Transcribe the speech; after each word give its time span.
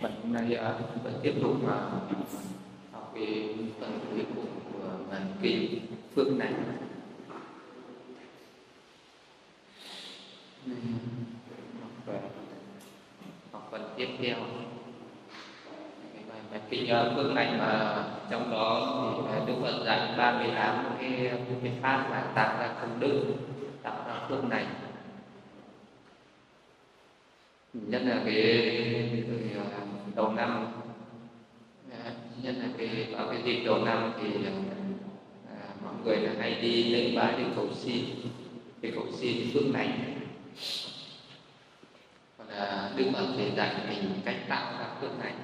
mình 0.00 0.12
hôm 0.22 0.32
nay 0.32 0.58
uh, 0.58 1.04
vẫn 1.04 1.14
tiếp 1.22 1.34
tục 1.42 1.56
uh, 1.64 1.70
học 2.92 3.12
về 3.14 3.54
phần 3.80 4.00
cuối 4.10 4.24
cùng 4.34 4.46
của 4.72 4.88
bản 5.10 5.22
kinh 5.42 5.80
Phước 6.14 6.32
này. 6.32 6.52
Học, 11.80 12.16
uh, 12.16 12.22
học 13.52 13.68
phần 13.70 13.82
tiếp 13.96 14.08
theo 14.18 14.36
bản 16.50 16.60
kinh 16.70 16.84
uh, 16.84 17.16
Phước 17.16 17.32
này 17.34 17.54
mà 17.58 18.04
trong 18.30 18.50
đó 18.50 18.94
thì 19.32 19.46
Đức 19.46 19.54
Phật 19.62 19.84
dạy 19.84 20.14
38 20.18 20.84
cái 21.00 21.32
cái 21.62 21.72
pháp 21.82 22.08
là 22.10 22.32
tạo 22.34 22.58
ra 22.58 22.74
công 22.80 23.00
đức, 23.00 23.24
tạo 23.82 24.04
ra 24.08 24.26
phước 24.28 24.44
này 24.44 24.66
nhất 27.72 28.02
là 28.04 28.20
cái, 28.24 28.34
cái, 28.34 29.24
cái 29.26 29.58
đầu 30.18 30.32
năm. 30.32 30.66
Dạ, 31.90 32.10
Nhất 32.42 32.54
là 32.58 32.68
cái 32.78 33.06
vào 33.12 33.28
cái 33.28 33.42
dịp 33.44 33.64
đầu 33.64 33.84
năm 33.84 34.12
thì 34.20 34.28
à, 34.46 34.52
à 35.50 35.58
mọi 35.84 35.94
người 36.04 36.16
là 36.16 36.32
hay 36.38 36.54
đi 36.54 36.84
lễ 36.84 37.16
bái 37.16 37.34
để 37.38 37.44
cầu 37.56 37.66
xin 37.74 38.04
để 38.80 38.92
cầu 38.94 39.04
xin 39.12 39.36
phước 39.54 39.62
lành 39.72 40.20
còn 42.38 42.48
là 42.48 42.90
đức 42.96 43.04
phật 43.12 43.26
thì 43.36 43.44
dạy 43.56 43.74
mình 43.88 44.10
cách 44.24 44.36
tạo 44.48 44.72
ra 44.78 44.86
phước 45.00 45.10
lành 45.22 45.38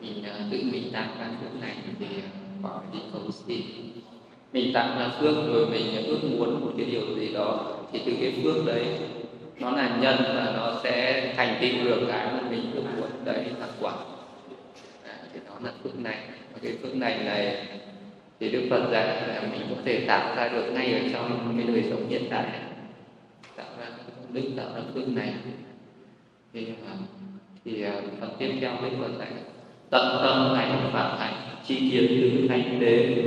mình 0.00 0.24
à, 0.24 0.38
tự 0.50 0.58
mình 0.72 0.90
tạo 0.92 1.08
ra 1.18 1.28
phước 1.40 1.60
lành 1.60 1.76
thì 1.98 2.06
à, 2.06 2.28
bỏ 2.62 2.82
đi 2.92 2.98
cầu 3.12 3.22
xin. 3.30 3.60
Mình 4.52 4.72
tạo 4.74 4.98
ra 4.98 5.10
phước 5.20 5.36
rồi 5.46 5.66
mình 5.70 6.06
ước 6.06 6.20
muốn 6.24 6.60
một 6.60 6.72
cái 6.76 6.86
điều 6.86 7.18
gì 7.18 7.32
đó 7.32 7.76
thì 7.92 8.02
từ 8.06 8.12
cái 8.20 8.40
phước 8.42 8.66
đấy 8.66 8.98
nó 9.60 9.70
là 9.70 9.96
nhân 10.00 10.16
và 10.34 10.52
nó 10.56 10.80
sẽ 10.84 11.24
thành 11.36 11.58
tựu 11.60 11.84
được 11.84 12.06
cái 12.08 12.26
mà 12.26 12.40
mình 12.50 12.72
ước 12.74 12.82
muốn. 12.96 13.10
Đấy 13.24 13.44
là 13.60 13.66
quả. 13.80 13.92
À, 15.04 15.14
thì 15.32 15.40
đó 15.48 15.54
là 15.62 15.70
phước 15.82 15.98
này. 15.98 16.16
Và 16.52 16.58
cái 16.62 16.72
phước 16.82 16.96
này 16.96 17.24
này 17.24 17.66
thì 18.40 18.50
đức 18.50 18.66
phật 18.70 18.90
dạy 18.92 19.06
là 19.28 19.42
mình 19.52 19.60
có 19.70 19.76
thể 19.84 20.04
tạo 20.06 20.36
ra 20.36 20.48
được 20.48 20.70
ngay 20.72 20.92
ở 20.92 21.00
trong 21.12 21.54
cái 21.56 21.74
đời 21.74 21.84
sống 21.90 22.08
hiện 22.08 22.22
tại. 22.30 22.44
Tạo 23.56 23.66
ra 23.80 23.86
đức 24.32 24.42
tạo 24.56 24.66
ra 24.74 24.80
phước 24.94 25.08
này. 25.08 25.34
Thì 26.52 26.66
à, 26.66 26.94
thì 27.64 27.82
à, 27.82 27.92
phần 28.20 28.30
tiếp 28.38 28.52
theo 28.60 28.72
đức 28.82 28.96
phật 29.00 29.18
dạy 29.18 29.28
tận 29.90 30.18
tâm 30.22 30.54
hành 30.54 30.90
phạm 30.92 31.18
hạnh 31.18 31.34
chi 31.66 31.90
kiến 31.90 32.06
tứ 32.08 32.48
hành 32.48 32.80
đế 32.80 33.24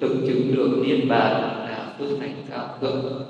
thực 0.00 0.16
chứng 0.26 0.54
được 0.54 0.82
niết 0.86 1.08
bàn 1.08 1.32
là 1.70 1.92
phước 1.98 2.20
hành 2.20 2.34
cao 2.50 2.78
thượng 2.80 3.22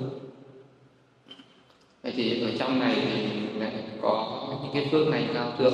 vậy 2.07 2.13
thì 2.17 2.41
ở 2.41 2.51
trong 2.59 2.79
này 2.79 2.95
thì 2.95 3.25
lại 3.59 3.71
có 4.01 4.47
những 4.63 4.71
cái 4.73 4.87
phước 4.91 5.07
này 5.07 5.27
cao 5.33 5.51
thượng. 5.57 5.73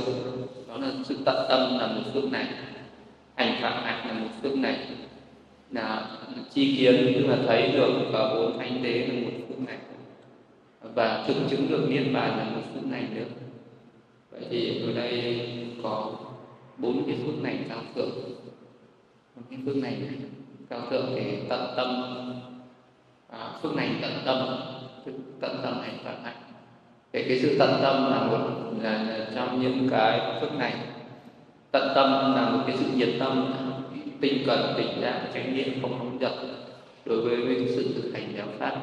Đó 0.67 0.77
là 0.77 0.91
sự 1.05 1.17
tận 1.25 1.45
tâm 1.49 1.79
là 1.79 1.87
một 1.87 2.01
phước 2.13 2.31
này 2.31 2.45
hành 3.35 3.61
phạm 3.61 3.83
hạnh 3.83 4.07
là 4.07 4.13
một 4.13 4.27
phước 4.41 4.57
này 4.57 4.77
là 5.71 6.07
chi 6.53 6.75
kiến 6.77 7.13
tức 7.15 7.27
là 7.27 7.37
thấy 7.47 7.71
được 7.71 8.09
và 8.11 8.35
bốn 8.35 8.59
thanh 8.59 8.83
tế 8.83 9.07
là 9.07 9.13
một 9.13 9.31
phước 9.47 9.59
này. 9.59 9.77
Và 10.95 11.23
thực 11.27 11.35
chứng 11.49 11.67
được 11.69 11.87
niết 11.89 12.13
bàn 12.13 12.37
là 12.37 12.43
một 12.43 12.61
phước 12.73 12.85
này 12.85 13.03
nữa. 13.15 13.25
Vậy 14.31 14.41
thì 14.49 14.81
ở 14.81 14.93
đây 14.93 15.47
có 15.83 16.11
bốn 16.77 17.03
cái 17.07 17.15
phước 17.25 17.43
này 17.43 17.57
cao 17.69 17.81
thượng. 17.95 18.11
Bốn 19.35 19.45
cái 19.49 19.59
phước 19.65 19.77
này 19.77 19.97
cao 20.69 20.81
thượng 20.89 21.05
thì 21.15 21.21
tận 21.49 21.73
tâm. 21.77 22.03
À, 23.29 23.51
phước 23.61 23.75
này 23.75 23.89
tận 24.01 24.11
tâm 24.25 24.72
tận 25.41 25.59
tâm 25.63 25.73
hành 25.81 25.97
phạm 26.03 26.15
hạnh. 26.23 26.35
Thì 27.13 27.23
cái 27.27 27.39
sự 27.39 27.55
tận 27.59 27.79
tâm 27.81 28.11
là 28.11 28.23
một 28.23 28.37
là, 28.81 28.91
là 28.91 29.25
trong 29.35 29.61
những 29.61 29.89
cái 29.91 30.21
phước 30.41 30.53
này. 30.59 30.73
Tận 31.71 31.91
tâm 31.95 32.35
là 32.35 32.49
một 32.49 32.63
cái 32.67 32.75
sự 32.79 32.85
nhiệt 32.95 33.09
tâm 33.19 33.53
tinh 34.21 34.43
cần 34.47 34.73
tỉnh 34.77 35.01
giác 35.01 35.21
tránh 35.33 35.55
niệm 35.55 35.67
không 35.81 35.97
nóng 35.97 36.17
giận 36.19 36.33
đối 37.05 37.21
với, 37.21 37.35
với 37.35 37.55
cái 37.55 37.67
sự 37.75 37.93
thực 37.95 38.13
hành 38.13 38.33
giáo 38.37 38.47
pháp. 38.59 38.75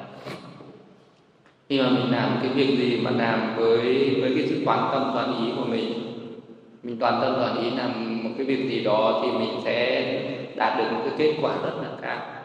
Khi 1.69 1.81
mà 1.83 1.89
mình 1.89 2.11
làm 2.11 2.39
cái 2.43 2.51
việc 2.53 2.79
gì 2.79 3.01
mà 3.03 3.11
làm 3.11 3.57
với 3.57 4.17
với 4.21 4.33
cái 4.35 4.47
sự 4.49 4.63
toàn 4.67 4.89
tâm 4.93 5.11
toàn 5.15 5.47
ý 5.47 5.53
của 5.57 5.65
mình 5.65 5.93
mình 6.83 6.97
toàn 6.99 7.19
tâm 7.23 7.35
toàn 7.37 7.63
ý 7.65 7.71
làm 7.71 8.23
một 8.25 8.31
cái 8.37 8.47
việc 8.47 8.71
gì 8.71 8.85
đó 8.85 9.21
thì 9.23 9.39
mình 9.39 9.61
sẽ 9.65 10.05
đạt 10.57 10.79
được 10.79 10.85
một 10.93 11.01
cái 11.05 11.15
kết 11.19 11.39
quả 11.43 11.53
rất 11.63 11.73
là 11.83 11.89
cao 12.03 12.40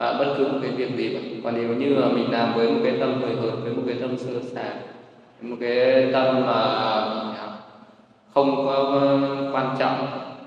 à, 0.00 0.12
bất 0.18 0.34
cứ 0.38 0.44
một 0.44 0.58
cái 0.62 0.70
việc 0.70 0.96
gì 0.96 1.14
vậy 1.14 1.40
còn 1.44 1.54
nếu 1.54 1.68
như 1.68 2.04
mình 2.14 2.30
làm 2.32 2.54
với 2.54 2.70
một 2.70 2.80
cái 2.84 2.96
tâm 3.00 3.22
hời 3.22 3.36
hợt 3.36 3.58
với 3.62 3.72
một 3.72 3.82
cái 3.86 3.96
tâm 4.00 4.18
sơ 4.18 4.40
sài 4.54 4.70
một 5.40 5.56
cái 5.60 6.06
tâm 6.12 6.46
mà 6.46 6.52
à, 6.52 7.48
không 8.34 8.66
có 8.66 8.72
ờ, 8.72 9.18
quan 9.52 9.76
trọng 9.78 10.06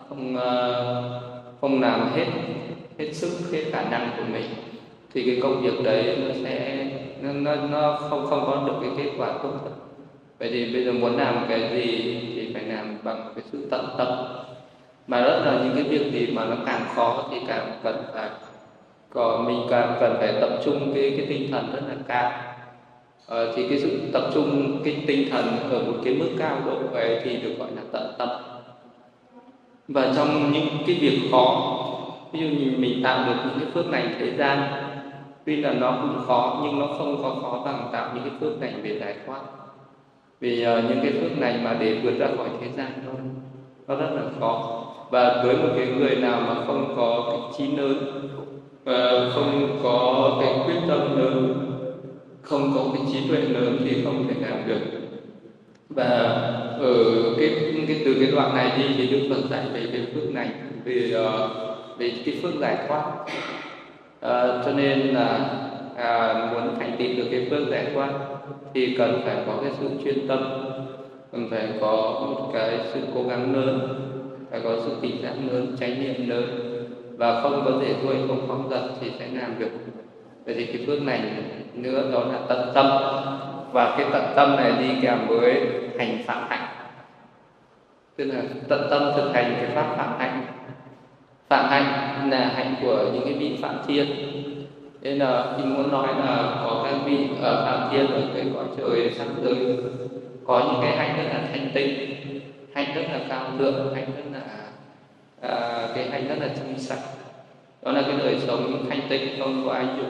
không 0.09 0.37
ờ, 0.37 1.03
không 1.61 1.81
làm 1.81 2.09
hết 2.15 2.25
hết 2.99 3.13
sức 3.13 3.29
hết 3.51 3.63
khả 3.71 3.81
năng 3.89 4.09
của 4.17 4.23
mình 4.33 4.45
thì 5.13 5.23
cái 5.25 5.39
công 5.43 5.61
việc 5.61 5.83
đấy 5.83 6.17
nó 6.27 6.33
sẽ 6.43 6.87
nó 7.21 7.31
nó, 7.33 7.55
nó 7.55 7.97
không 8.09 8.25
không 8.29 8.43
có 8.45 8.63
được 8.67 8.73
cái 8.81 8.89
kết 8.97 9.11
quả 9.17 9.27
tốt 9.43 9.49
thật. 9.63 9.71
Vậy 10.39 10.49
thì 10.51 10.73
bây 10.73 10.85
giờ 10.85 10.91
muốn 10.91 11.17
làm 11.17 11.45
cái 11.49 11.59
gì 11.59 12.19
thì 12.35 12.53
phải 12.53 12.63
làm 12.63 12.97
bằng 13.03 13.31
cái 13.35 13.43
sự 13.51 13.67
tận 13.71 13.85
tâm. 13.97 14.07
Mà 15.07 15.21
rất 15.21 15.41
là 15.45 15.61
những 15.63 15.73
cái 15.75 15.83
việc 15.83 16.11
gì 16.11 16.33
mà 16.35 16.45
nó 16.45 16.55
càng 16.65 16.81
khó 16.95 17.27
thì 17.31 17.37
càng 17.47 17.79
cần 17.83 18.03
phải 18.13 18.29
còn 19.13 19.45
mình 19.45 19.59
cần 19.69 19.91
cần 19.99 20.15
phải 20.19 20.33
tập 20.41 20.49
trung 20.65 20.91
cái 20.93 21.13
cái 21.17 21.25
tinh 21.29 21.51
thần 21.51 21.71
rất 21.73 21.81
là 21.87 21.95
cao. 22.07 22.31
À, 23.27 23.45
thì 23.55 23.69
cái 23.69 23.79
sự 23.79 23.99
tập 24.13 24.23
trung 24.33 24.81
cái 24.83 25.03
tinh 25.07 25.29
thần 25.31 25.45
ở 25.71 25.79
một 25.79 25.97
cái 26.03 26.13
mức 26.13 26.29
cao 26.39 26.57
độ 26.65 26.77
ấy 26.93 27.21
thì 27.23 27.37
được 27.37 27.53
gọi 27.59 27.67
là 27.75 27.81
tận 27.91 28.13
tâm. 28.17 28.29
Và 29.87 30.13
trong 30.15 30.51
những 30.51 30.67
cái 30.87 30.95
việc 31.01 31.19
khó 31.31 31.79
ví 32.31 32.39
dụ 32.39 32.47
như 32.47 32.73
mình 32.77 33.03
tạo 33.03 33.25
được 33.27 33.35
những 33.45 33.59
cái 33.59 33.69
phước 33.73 33.91
lành 33.91 34.15
thế 34.19 34.31
gian 34.37 34.63
tuy 35.45 35.55
là 35.55 35.73
nó 35.73 35.97
cũng 36.01 36.25
khó 36.27 36.61
nhưng 36.63 36.79
nó 36.79 36.87
không 36.97 37.23
có 37.23 37.29
khó 37.41 37.61
bằng 37.65 37.89
tạo 37.93 38.09
những 38.13 38.23
cái 38.23 38.33
phước 38.39 38.61
lành 38.61 38.81
về 38.83 38.99
giải 38.99 39.15
thoát 39.25 39.41
vì 40.39 40.67
uh, 40.67 40.83
những 40.89 40.99
cái 41.03 41.11
phước 41.11 41.31
lành 41.39 41.63
mà 41.63 41.77
để 41.79 41.99
vượt 42.03 42.13
ra 42.19 42.27
khỏi 42.37 42.47
thế 42.61 42.67
gian 42.77 42.91
thôi 43.05 43.15
nó 43.87 43.95
rất 43.95 44.09
là 44.15 44.21
khó. 44.39 44.83
Và 45.11 45.43
với 45.43 45.55
một 45.55 45.69
cái 45.75 45.87
người 45.87 46.15
nào 46.15 46.41
mà 46.47 46.55
không 46.67 46.93
có 46.95 47.27
cái 47.31 47.39
trí 47.57 47.77
lớn 47.77 47.97
và 48.83 49.29
không 49.33 49.79
có 49.83 50.29
cái 50.41 50.53
quyết 50.65 50.81
tâm 50.87 51.17
lớn 51.17 51.59
không 52.41 52.71
có 52.75 52.81
cái 52.93 53.03
trí 53.13 53.27
tuệ 53.29 53.41
lớn 53.41 53.77
thì 53.85 54.03
không 54.03 54.27
thể 54.27 54.49
làm 54.49 54.67
được. 54.67 54.79
Và 55.89 56.07
ở 56.79 56.93
cái 57.37 57.49
cái 57.87 58.01
từ 58.05 58.15
cái 58.19 58.31
đoạn 58.31 58.55
này 58.55 58.71
đi 58.77 58.83
thì 58.97 59.07
đức 59.07 59.27
phật 59.29 59.49
dạy 59.49 59.65
về 59.73 59.87
cái 59.91 60.01
phước 60.13 60.31
này 60.31 60.47
về 60.85 61.11
ờ, 61.13 61.49
về 61.97 62.11
cái 62.25 62.35
phước 62.41 62.53
giải 62.61 62.77
thoát. 62.87 63.03
À, 64.21 64.61
cho 64.65 64.71
nên 64.73 64.99
là 64.99 65.49
à, 65.95 66.33
muốn 66.53 66.75
thành 66.79 66.95
tựu 66.99 67.07
được 67.17 67.27
cái 67.31 67.47
phước 67.49 67.67
giải 67.71 67.85
thoát 67.93 68.09
thì 68.73 68.95
cần 68.97 69.21
phải 69.25 69.35
có 69.47 69.53
cái 69.63 69.71
sự 69.79 69.89
chuyên 70.03 70.27
tâm 70.27 70.39
cần 71.31 71.47
phải 71.51 71.67
có 71.81 72.25
một 72.27 72.51
cái 72.53 72.79
sự 72.93 72.99
cố 73.15 73.23
gắng 73.23 73.55
lớn 73.55 73.79
phải 74.51 74.59
có 74.63 74.75
sự 74.85 74.91
tỉnh 75.01 75.21
giác 75.23 75.33
lớn 75.51 75.75
trải 75.79 75.89
niệm 75.89 76.29
lớn 76.29 76.72
và 77.23 77.41
không 77.41 77.61
có 77.65 77.71
thể 77.81 77.95
nuôi 78.03 78.15
không 78.27 78.45
phóng 78.47 78.67
dật 78.69 78.81
thì 79.01 79.11
sẽ 79.19 79.27
làm 79.33 79.59
được 79.59 79.69
vậy 80.45 80.55
thì 80.57 80.65
cái 80.65 80.85
bước 80.87 81.01
này 81.01 81.21
nữa 81.73 82.11
đó 82.11 82.19
là 82.19 82.39
tận 82.47 82.71
tâm. 82.73 82.85
Và 83.71 83.95
cái 83.97 84.07
tận 84.11 84.23
tâm 84.35 84.55
này 84.55 84.71
đi 84.79 84.89
kèm 85.01 85.27
với 85.27 85.67
hành 85.99 86.17
phạm 86.25 86.43
hạnh. 86.49 86.67
Tức 88.15 88.25
là 88.25 88.41
tận 88.67 88.87
tâm 88.89 89.11
thực 89.15 89.33
hành 89.33 89.55
cái 89.57 89.75
pháp 89.75 89.95
phạm 89.97 90.19
hạnh. 90.19 90.41
Phạm 91.49 91.65
hạnh 91.69 92.29
là 92.29 92.51
hạnh 92.55 92.75
của 92.81 93.05
những 93.13 93.23
cái 93.25 93.33
vị 93.33 93.57
phạm 93.61 93.75
thiên 93.87 94.07
nên 95.01 95.17
là 95.17 95.57
mình 95.57 95.73
muốn 95.73 95.91
nói 95.91 96.07
là 96.07 96.61
có 96.63 96.85
các 96.85 96.97
vị 97.05 97.17
ờ, 97.41 97.55
ở 97.55 97.65
phạm 97.65 97.89
thiên 97.91 98.07
ở 98.07 98.21
cái 98.33 98.45
cõi 98.53 98.65
trời 98.77 99.11
sắc 99.17 99.27
giới. 99.43 99.77
Có 100.45 100.59
những 100.59 100.81
cái 100.81 100.97
hạnh 100.97 101.17
rất 101.17 101.29
là 101.33 101.39
thanh 101.53 101.71
tịnh, 101.73 102.15
hạnh 102.73 102.95
rất 102.95 103.03
là 103.11 103.19
cao 103.29 103.45
thượng, 103.57 103.95
hạnh 103.95 104.05
rất 104.17 104.23
là 104.33 104.41
à, 105.43 105.87
cái 105.95 106.09
hạnh 106.09 106.27
rất 106.27 106.35
là 106.39 106.47
trong 106.55 106.79
sạch. 106.79 107.01
Đó 107.81 107.91
là 107.91 108.01
cái 108.01 108.17
đời 108.17 108.39
sống 108.47 108.85
thanh 108.89 109.01
tịnh 109.09 109.39
không 109.39 109.63
có 109.65 109.73
ai 109.73 109.85
dục 109.97 110.07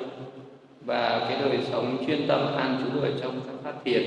và 0.86 1.26
cái 1.30 1.38
đời 1.42 1.60
sống 1.72 1.98
chuyên 2.08 2.28
tâm 2.28 2.56
an 2.58 2.78
trú 2.80 3.02
ở 3.02 3.10
trong 3.22 3.32
các 3.48 3.54
pháp 3.64 3.74
thiền. 3.86 4.04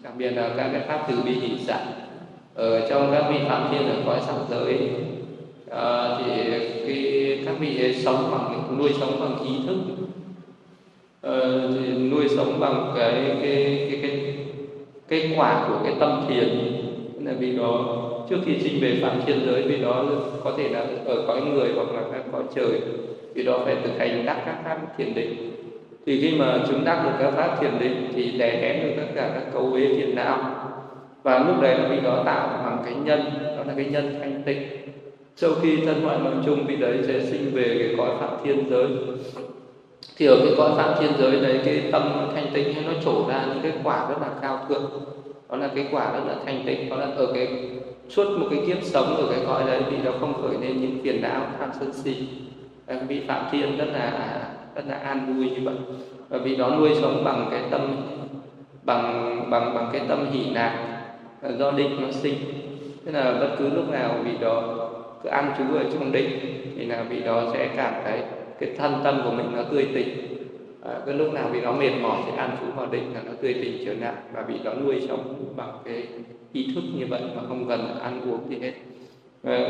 Đặc 0.00 0.12
biệt 0.16 0.30
là 0.30 0.50
các 0.56 0.68
cái 0.72 0.80
pháp 0.80 1.06
từ 1.08 1.22
bi 1.24 1.32
hỷ 1.32 1.58
xả 1.58 1.78
ở 2.54 2.80
ờ, 2.80 2.88
trong 2.88 3.12
các 3.12 3.24
vị 3.30 3.38
phạm 3.48 3.68
thiên 3.70 3.88
ở 3.88 3.96
cõi 4.06 4.20
sắc 4.26 4.34
giới 4.50 4.90
à, 5.70 6.18
thì 6.18 6.52
khi 6.86 7.36
các 7.46 7.54
vị 7.60 7.82
ấy 7.82 7.94
sống 7.94 8.28
bằng 8.30 8.78
nuôi 8.78 8.90
sống 9.00 9.20
bằng 9.20 9.44
ý 9.44 9.54
thức. 9.66 9.76
À, 11.22 11.38
thì 11.74 11.92
nuôi 11.92 12.28
sống 12.28 12.60
bằng 12.60 12.92
cái 12.96 13.36
cái 13.42 13.88
cái 13.90 13.98
cái 14.02 14.36
cái 15.08 15.34
quả 15.36 15.66
của 15.68 15.78
cái 15.84 15.94
tâm 16.00 16.24
thiền. 16.28 16.48
Là 17.24 17.32
vì 17.38 17.56
đó 17.56 18.09
trước 18.30 18.38
khi 18.46 18.58
sinh 18.58 18.80
về 18.80 18.98
phạm 19.02 19.20
thiên 19.26 19.40
giới, 19.46 19.62
vì 19.62 19.76
đó 19.82 20.04
có 20.44 20.52
thể 20.58 20.68
là 20.68 20.86
ở 21.04 21.24
cõi 21.26 21.40
người 21.40 21.68
hoặc 21.76 21.86
là 21.94 22.02
các 22.12 22.22
cõi 22.32 22.42
trời, 22.54 22.80
vì 23.34 23.42
đó 23.42 23.60
phải 23.64 23.76
thực 23.84 23.98
hành 23.98 24.26
đắc 24.26 24.42
các 24.46 24.56
pháp 24.64 24.78
thiền 24.98 25.14
định. 25.14 25.52
Thì 26.06 26.20
khi 26.20 26.38
mà 26.38 26.58
chúng 26.68 26.84
đắc 26.84 27.02
được 27.04 27.10
các 27.18 27.30
pháp 27.30 27.60
thiền 27.60 27.70
định 27.80 28.12
thì 28.14 28.30
đè 28.38 28.60
nén 28.60 28.82
được 28.82 28.92
tất 28.96 29.12
cả 29.14 29.30
các 29.34 29.52
cấu 29.52 29.62
uế 29.72 29.80
phiền 29.80 30.14
não 30.14 30.54
và 31.22 31.38
lúc 31.38 31.62
đấy 31.62 31.78
là 31.78 31.88
vị 31.88 31.96
đó 32.04 32.22
tạo 32.26 32.48
bằng 32.64 32.78
cái 32.84 32.94
nhân, 33.04 33.20
đó 33.56 33.64
là 33.66 33.74
cái 33.76 33.84
nhân 33.84 34.14
thanh 34.20 34.42
tịnh. 34.46 34.62
Sau 35.36 35.50
khi 35.62 35.76
thân 35.86 36.02
ngoại 36.02 36.18
nói 36.18 36.32
chung 36.46 36.66
vị 36.66 36.76
đấy 36.76 36.98
sẽ 37.06 37.20
sinh 37.20 37.50
về 37.54 37.76
cái 37.78 37.94
cõi 37.98 38.10
phạm 38.20 38.30
thiên 38.44 38.70
giới. 38.70 38.86
Thì 40.16 40.26
ở 40.26 40.36
cái 40.44 40.54
cõi 40.56 40.70
phạm 40.76 40.94
thiên 41.00 41.10
giới 41.18 41.40
đấy, 41.40 41.60
cái 41.64 41.82
tâm 41.92 42.30
thanh 42.34 42.46
tịnh 42.54 42.74
nó 42.86 42.92
trổ 43.04 43.28
ra 43.28 43.44
những 43.48 43.62
cái 43.62 43.72
quả 43.84 44.08
rất 44.08 44.16
là 44.20 44.28
cao 44.42 44.66
thượng. 44.68 44.90
Đó 45.50 45.56
là 45.56 45.70
cái 45.74 45.88
quả 45.92 46.12
rất 46.12 46.20
là 46.26 46.34
thanh 46.46 46.62
tịnh, 46.66 46.90
đó 46.90 46.96
là 46.96 47.06
ở 47.06 47.32
cái 47.34 47.48
suốt 48.10 48.38
một 48.38 48.46
cái 48.50 48.62
kiếp 48.66 48.82
sống 48.82 49.16
ở 49.16 49.26
cái 49.30 49.40
cõi 49.46 49.62
đấy 49.66 49.82
thì 49.90 49.96
nó 50.04 50.10
không 50.20 50.42
khởi 50.42 50.60
lên 50.60 50.80
những 50.80 50.98
phiền 51.02 51.22
não 51.22 51.46
tham 51.58 51.70
sân 51.80 51.92
si. 51.92 52.28
Vị 53.08 53.22
phạm 53.28 53.46
thiên 53.52 53.78
rất 53.78 53.88
là 53.92 54.40
rất 54.74 54.84
là 54.88 54.94
an 54.94 55.34
vui 55.34 55.50
như 55.50 55.60
vậy. 55.64 55.74
Và 56.28 56.38
vì 56.38 56.56
đó 56.56 56.76
nuôi 56.78 56.90
sống 57.00 57.24
bằng 57.24 57.48
cái 57.50 57.60
tâm 57.70 57.96
bằng 58.82 59.40
bằng 59.50 59.74
bằng 59.74 59.88
cái 59.92 60.02
tâm 60.08 60.26
hỷ 60.32 60.50
lạc 60.54 61.02
do 61.58 61.70
định 61.70 62.02
nó 62.02 62.10
sinh. 62.10 62.34
Tức 63.04 63.12
là 63.12 63.36
bất 63.40 63.56
cứ 63.58 63.68
lúc 63.68 63.90
nào 63.90 64.14
vị 64.24 64.32
đó 64.40 64.76
cứ 65.22 65.28
an 65.28 65.52
trú 65.58 65.76
ở 65.76 65.84
trong 65.92 66.12
định 66.12 66.30
thì 66.76 66.86
là 66.86 67.02
vị 67.02 67.20
đó 67.20 67.42
sẽ 67.52 67.68
cảm 67.76 67.94
thấy 68.04 68.20
cái 68.60 68.70
thân 68.78 69.00
tâm 69.04 69.20
của 69.24 69.30
mình 69.30 69.46
nó 69.56 69.62
tươi 69.62 69.88
tỉnh. 69.94 70.08
À, 70.84 71.00
cứ 71.06 71.12
lúc 71.12 71.32
nào 71.32 71.48
vì 71.52 71.60
nó 71.60 71.72
mệt 71.72 71.90
mỏi 72.02 72.18
sẽ 72.26 72.36
an 72.36 72.56
trú 72.60 72.66
vào 72.76 72.86
định 72.86 73.14
là 73.14 73.20
nó 73.24 73.32
tươi 73.42 73.54
tỉnh 73.54 73.82
trở 73.86 73.92
lại 73.94 74.14
và 74.32 74.42
bị 74.42 74.54
nó 74.64 74.74
nuôi 74.74 75.02
sống 75.08 75.34
bằng 75.56 75.78
cái 75.84 76.02
ý 76.52 76.66
thức 76.74 76.84
như 76.98 77.06
vậy 77.06 77.20
mà 77.36 77.42
không 77.48 77.68
cần 77.68 77.98
ăn 78.00 78.20
uống 78.30 78.50
gì 78.50 78.56
hết. 78.62 78.72
À, 79.42 79.68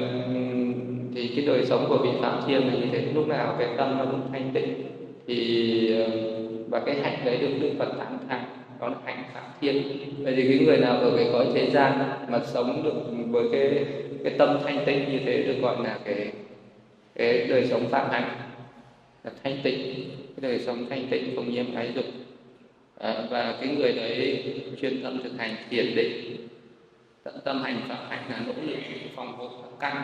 thì 1.14 1.28
cái 1.36 1.46
đời 1.46 1.66
sống 1.66 1.86
của 1.88 1.98
vị 1.98 2.10
phạm 2.20 2.42
thiên 2.46 2.66
là 2.66 2.74
như 2.74 2.86
thế. 2.92 3.12
Lúc 3.14 3.28
nào 3.28 3.56
cái 3.58 3.68
tâm 3.76 3.98
nó 3.98 4.04
cũng 4.04 4.20
thanh 4.32 4.50
tịnh 4.54 4.74
thì 5.26 5.92
ờ, 5.92 6.10
và 6.68 6.80
cái 6.80 6.94
hạnh 6.94 7.18
đấy 7.24 7.38
được 7.40 7.58
đức 7.60 7.70
phật 7.78 7.92
tán 7.98 8.18
thành 8.28 8.44
đó 8.80 8.88
là 8.88 8.96
hạnh 9.04 9.24
phạm 9.34 9.44
thiên. 9.60 9.82
Vậy 10.18 10.32
thì 10.36 10.48
cái 10.48 10.66
người 10.66 10.76
nào 10.76 10.98
ở 10.98 11.16
cái 11.16 11.28
cõi 11.32 11.46
thế 11.54 11.70
gian 11.70 11.98
mà 12.28 12.40
sống 12.44 12.82
được 12.84 12.94
với 13.28 13.44
cái 13.52 13.84
cái 14.24 14.32
tâm 14.38 14.58
thanh 14.64 14.84
tịnh 14.86 15.12
như 15.12 15.18
thế 15.26 15.42
được 15.42 15.56
gọi 15.62 15.76
là 15.84 15.98
cái 16.04 16.32
cái 17.14 17.46
đời 17.48 17.66
sống 17.66 17.88
phạm 17.90 18.10
hạnh 18.10 18.30
là 19.24 19.30
thanh 19.44 19.58
tịnh. 19.62 19.94
Cái 20.16 20.50
đời 20.50 20.58
sống 20.58 20.86
thanh 20.90 21.06
tịnh 21.10 21.36
không 21.36 21.50
nhiễm 21.50 21.74
ái 21.74 21.90
dục. 21.94 22.04
À, 22.98 23.14
và 23.30 23.54
cái 23.60 23.76
người 23.76 23.92
đấy 23.92 24.44
chuyên 24.80 25.02
tâm 25.02 25.20
thực 25.24 25.32
hành 25.38 25.50
thiền 25.70 25.94
định 25.96 26.36
tận 27.24 27.34
tâm 27.44 27.62
hành 27.62 27.80
phạm 27.88 27.98
hạnh 28.08 28.22
là 28.30 28.40
nỗ 28.46 28.52
lực 28.62 28.78
phòng 29.16 29.36
hộ 29.36 29.50
căn 29.80 30.02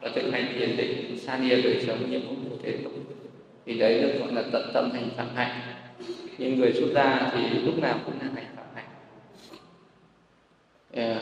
và 0.00 0.10
thực 0.14 0.32
hành 0.32 0.46
thiền 0.58 0.76
định 0.76 1.18
xa 1.18 1.38
nia 1.38 1.62
đời 1.62 1.84
sống 1.86 2.10
nhiễm 2.10 2.20
của 2.20 2.56
thế 2.62 2.72
tục. 2.84 2.92
Thì 3.66 3.78
đấy 3.78 4.02
được 4.02 4.18
gọi 4.18 4.32
là 4.32 4.42
tận 4.52 4.70
tâm 4.74 4.90
hành 4.90 5.08
phạm 5.16 5.28
hạnh. 5.34 5.60
Nhưng 6.38 6.58
người 6.58 6.72
xuất 6.72 6.88
gia 6.94 7.32
thì 7.34 7.58
lúc 7.58 7.78
nào 7.78 7.98
cũng 8.04 8.14
là 8.20 8.28
hành 8.34 8.56
phạm 8.56 8.66
hạnh. 8.74 8.88
Ờ, 10.94 11.20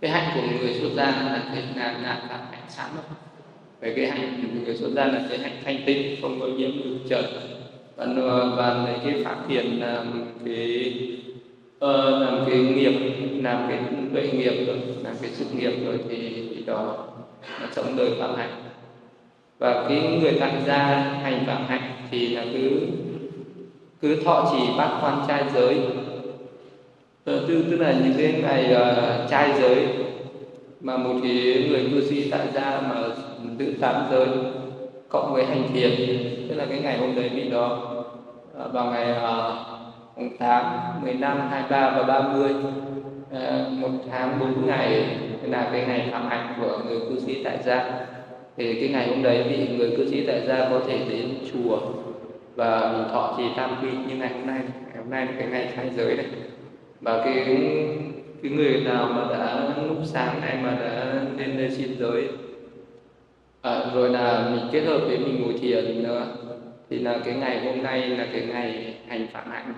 cái 0.00 0.10
hạnh 0.10 0.30
của 0.34 0.58
người 0.58 0.74
xuất 0.74 0.90
gia 0.96 1.04
là 1.04 1.42
cái 1.54 1.64
là, 1.76 1.92
là 2.02 2.22
phạm 2.28 2.40
hạnh 2.50 2.62
sáng 2.68 2.90
rồi 2.94 3.04
về 3.80 3.92
cái 3.96 4.10
hạnh 4.10 4.42
của 4.42 4.60
người 4.64 4.76
xuất 4.76 4.90
gia 4.90 5.04
là 5.04 5.26
cái 5.28 5.38
hạnh 5.38 5.56
thanh 5.64 5.82
tịnh 5.86 6.22
không 6.22 6.40
có 6.40 6.46
nhiễm 6.46 6.70
dục 6.84 6.98
trần. 7.08 7.24
Và 7.96 8.06
và 8.56 8.98
cái 9.04 9.24
pháp 9.24 9.36
thiền 9.48 9.80
cái 10.44 10.92
Ờ, 11.82 12.20
làm 12.20 12.44
cái 12.46 12.58
nghiệp 12.58 12.92
làm 13.42 13.66
cái 13.68 13.78
tuệ 14.12 14.30
nghiệp 14.32 14.66
rồi 14.66 14.76
làm 15.04 15.14
cái 15.22 15.30
sự 15.34 15.44
nghiệp 15.56 15.72
rồi 15.86 15.98
thì, 16.08 16.18
thì 16.54 16.62
đó 16.66 16.96
nó 17.60 17.66
sống 17.72 17.96
đời 17.96 18.10
phạm 18.20 18.34
hạnh. 18.34 18.50
Và 19.58 19.86
cái 19.88 20.18
người 20.20 20.32
tại 20.40 20.52
gia 20.66 20.78
hành 21.22 21.44
phạm 21.46 21.64
hạnh 21.66 21.82
thì 22.10 22.28
là 22.28 22.44
cứ 22.52 22.80
cứ 24.02 24.22
thọ 24.24 24.52
trì 24.52 24.66
bát 24.78 24.98
quan 25.02 25.24
trai 25.28 25.44
giới. 25.54 25.76
Ờ, 27.24 27.44
tức, 27.48 27.62
tức 27.70 27.76
là 27.76 27.94
những 28.04 28.14
cái 28.18 28.42
ngày 28.42 28.76
uh, 28.76 29.30
trai 29.30 29.52
giới 29.60 29.86
mà 30.80 30.96
một 30.96 31.14
cái 31.22 31.66
người 31.68 31.90
cư 31.92 32.10
sĩ 32.10 32.30
tại 32.30 32.46
gia 32.54 32.80
mà 32.80 33.02
giữ 33.58 33.74
tám 33.80 33.94
giới 34.10 34.28
cộng 35.08 35.32
với 35.32 35.44
hành 35.44 35.62
thiền 35.74 35.90
tức 36.48 36.54
là 36.54 36.66
cái 36.66 36.80
ngày 36.80 36.98
hôm 36.98 37.14
đấy 37.14 37.30
vị 37.34 37.50
đó 37.50 37.94
uh, 38.66 38.72
vào 38.72 38.86
ngày 38.92 39.10
uh, 39.10 39.72
8, 40.38 41.02
15, 41.02 41.48
23 41.50 41.90
và 41.90 42.02
30 42.02 42.50
uh, 42.50 42.64
ờ, 43.30 43.68
một 43.80 43.88
tháng 44.10 44.40
bốn 44.40 44.66
ngày 44.66 45.06
là 45.42 45.68
cái 45.72 45.84
ngày 45.86 46.08
phạm 46.12 46.28
hạnh 46.28 46.54
của 46.60 46.78
người 46.86 47.00
cư 47.00 47.20
sĩ 47.20 47.44
tại 47.44 47.58
gia. 47.64 48.06
Thì 48.56 48.80
cái 48.80 48.88
ngày 48.88 49.08
hôm 49.08 49.22
đấy 49.22 49.42
vị 49.48 49.76
người 49.76 49.94
cư 49.96 50.10
sĩ 50.10 50.26
tại 50.26 50.46
gia 50.46 50.68
có 50.70 50.80
thể 50.86 50.98
đến 51.08 51.28
chùa 51.52 51.78
và 52.54 52.92
mình 52.92 53.08
thọ 53.12 53.34
trì 53.36 53.44
tam 53.56 53.70
quy 53.82 53.90
như 53.90 54.16
ngày 54.16 54.32
hôm 54.32 54.46
nay. 54.46 54.60
Ngày 54.86 54.96
hôm 54.96 55.10
nay 55.10 55.26
là 55.26 55.32
cái 55.38 55.46
ngày 55.46 55.68
khai 55.74 55.90
giới 55.96 56.16
này 56.16 56.26
và 57.02 57.22
cái 57.24 57.44
cái 58.42 58.52
người 58.52 58.80
nào 58.80 59.06
mà 59.06 59.38
đã 59.38 59.68
lúc 59.88 59.96
sáng 60.04 60.40
nay 60.40 60.58
mà 60.62 60.70
đã 60.70 61.22
lên 61.38 61.56
đây 61.56 61.70
xin 61.70 61.98
giới 61.98 62.28
à, 63.62 63.80
rồi 63.94 64.10
là 64.10 64.48
mình 64.50 64.68
kết 64.72 64.80
hợp 64.80 64.98
với 64.98 65.18
mình 65.18 65.42
ngồi 65.42 65.54
thiền 65.60 66.02
nữa 66.02 66.26
thì 66.90 66.98
là 66.98 67.18
cái 67.24 67.34
ngày 67.34 67.64
hôm 67.64 67.82
nay 67.82 68.08
là 68.08 68.26
cái 68.32 68.46
ngày 68.46 68.94
hành 69.08 69.26
phạm 69.32 69.50
hạnh. 69.50 69.72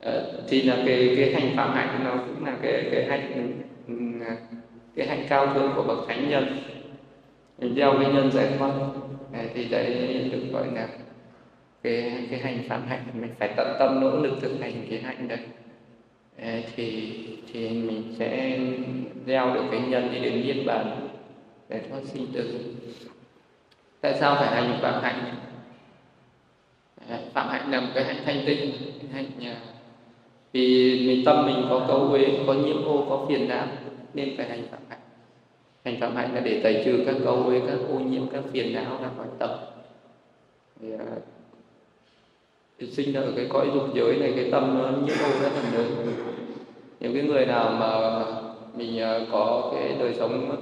Ờ, 0.00 0.44
thì 0.48 0.62
là 0.62 0.82
cái 0.86 1.14
cái 1.16 1.32
hành 1.32 1.56
phạm 1.56 1.74
hạnh 1.74 2.04
nó 2.04 2.16
cũng 2.26 2.44
là 2.44 2.56
cái 2.62 2.88
cái 2.92 3.06
hạnh 3.08 3.52
à, 4.20 4.36
cái 4.96 5.06
hạnh 5.06 5.26
cao 5.28 5.54
thượng 5.54 5.72
của 5.76 5.82
bậc 5.82 6.08
thánh 6.08 6.28
nhân. 6.28 6.58
Gieo 7.76 7.92
cái 8.00 8.12
nhân 8.12 8.32
giải 8.32 8.48
thoát 8.58 8.72
à, 9.32 9.44
thì 9.54 9.64
đấy 9.64 10.28
được 10.32 10.42
gọi 10.52 10.66
là 10.74 10.88
cái 11.82 12.26
cái 12.30 12.40
hành 12.40 12.58
phạm 12.68 12.86
hạnh 12.86 13.00
mình 13.12 13.30
phải 13.38 13.50
tận 13.56 13.76
tâm 13.78 14.00
nỗ 14.00 14.16
lực 14.16 14.38
thực 14.42 14.60
hành 14.60 14.86
cái 14.90 14.98
hạnh 15.00 15.28
đấy. 15.28 15.38
Ờ, 16.42 16.48
thì 16.76 17.12
thì 17.52 17.68
mình 17.68 18.14
sẽ 18.18 18.58
gieo 19.26 19.54
được 19.54 19.64
cái 19.70 19.80
nhân 19.80 20.10
đi 20.12 20.18
đến 20.18 20.42
niết 20.42 20.66
bàn 20.66 21.08
để 21.68 21.80
thoát 21.90 22.00
sinh 22.04 22.26
tử. 22.34 22.60
Tại 24.00 24.14
sao 24.20 24.34
phải 24.34 24.54
hành 24.54 24.78
phạm 24.82 25.02
hạnh 25.02 25.34
ờ, 27.08 27.18
phạm 27.34 27.48
hạnh 27.48 27.70
là 27.70 27.80
một 27.80 27.88
cái 27.94 28.04
hạnh 28.04 28.22
thanh 28.24 28.42
tịnh, 28.46 28.72
hạnh 29.12 29.26
à, 29.40 29.56
vì 30.52 31.06
mình 31.06 31.24
tâm 31.24 31.46
mình 31.46 31.66
có 31.70 31.84
cấu 31.88 31.98
uế 31.98 32.38
có 32.46 32.54
nhiễm 32.54 32.84
ô 32.84 33.06
có 33.08 33.26
phiền 33.28 33.48
não 33.48 33.66
nên 34.14 34.36
phải 34.36 34.48
hành 34.48 34.62
phạm 34.70 34.80
hạnh 34.88 34.98
hành 35.84 36.00
phạm 36.00 36.16
hạnh 36.16 36.34
là 36.34 36.40
để 36.40 36.60
tẩy 36.62 36.82
trừ 36.84 37.04
các 37.06 37.16
cấu 37.24 37.42
uế 37.42 37.60
các 37.66 37.78
ô 37.92 37.98
nhiễm 37.98 38.28
các 38.32 38.42
phiền 38.52 38.74
não 38.74 38.98
ra 39.02 39.08
khỏi 39.16 39.26
tâm 39.38 39.50
thì, 40.80 40.88
uh, 40.94 41.00
sinh 42.92 43.12
ra 43.12 43.20
ở 43.20 43.32
cái 43.36 43.46
cõi 43.48 43.70
dục 43.74 43.94
giới 43.94 44.16
này 44.16 44.32
cái 44.36 44.48
tâm 44.50 44.78
nó 44.78 44.90
nhiễm 44.90 45.16
ô 45.24 45.40
rất 45.42 45.50
là 45.54 45.70
lớn. 45.74 45.86
Những 47.00 47.14
cái 47.14 47.22
người 47.22 47.46
nào 47.46 47.70
mà 47.80 48.24
mình 48.74 49.02
uh, 49.22 49.28
có 49.32 49.72
cái 49.74 49.96
đời 49.98 50.14
sống 50.14 50.56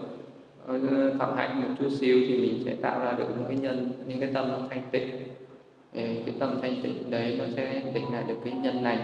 uh, 0.72 0.76
phạm 1.18 1.36
hạnh 1.36 1.62
một 1.62 1.74
chút 1.78 1.88
xíu 2.00 2.20
thì 2.28 2.38
mình 2.38 2.62
sẽ 2.64 2.74
tạo 2.74 3.00
ra 3.04 3.12
được 3.12 3.26
những 3.28 3.44
cái 3.48 3.56
nhân 3.56 3.90
những 4.06 4.20
cái 4.20 4.30
tâm 4.34 4.48
nó 4.48 4.58
thanh 4.70 4.82
tịnh. 4.90 5.08
Cái 5.94 6.34
tâm 6.38 6.58
thanh 6.62 6.82
tịnh 6.82 7.10
đấy 7.10 7.36
nó 7.38 7.44
sẽ 7.56 7.82
tịnh 7.94 8.12
lại 8.12 8.22
được 8.28 8.36
cái 8.44 8.52
nhân 8.52 8.82
này 8.82 8.98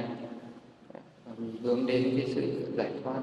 hướng 1.62 1.86
đến 1.86 2.14
cái 2.16 2.26
sự 2.34 2.72
giải 2.76 2.90
thoát. 3.04 3.22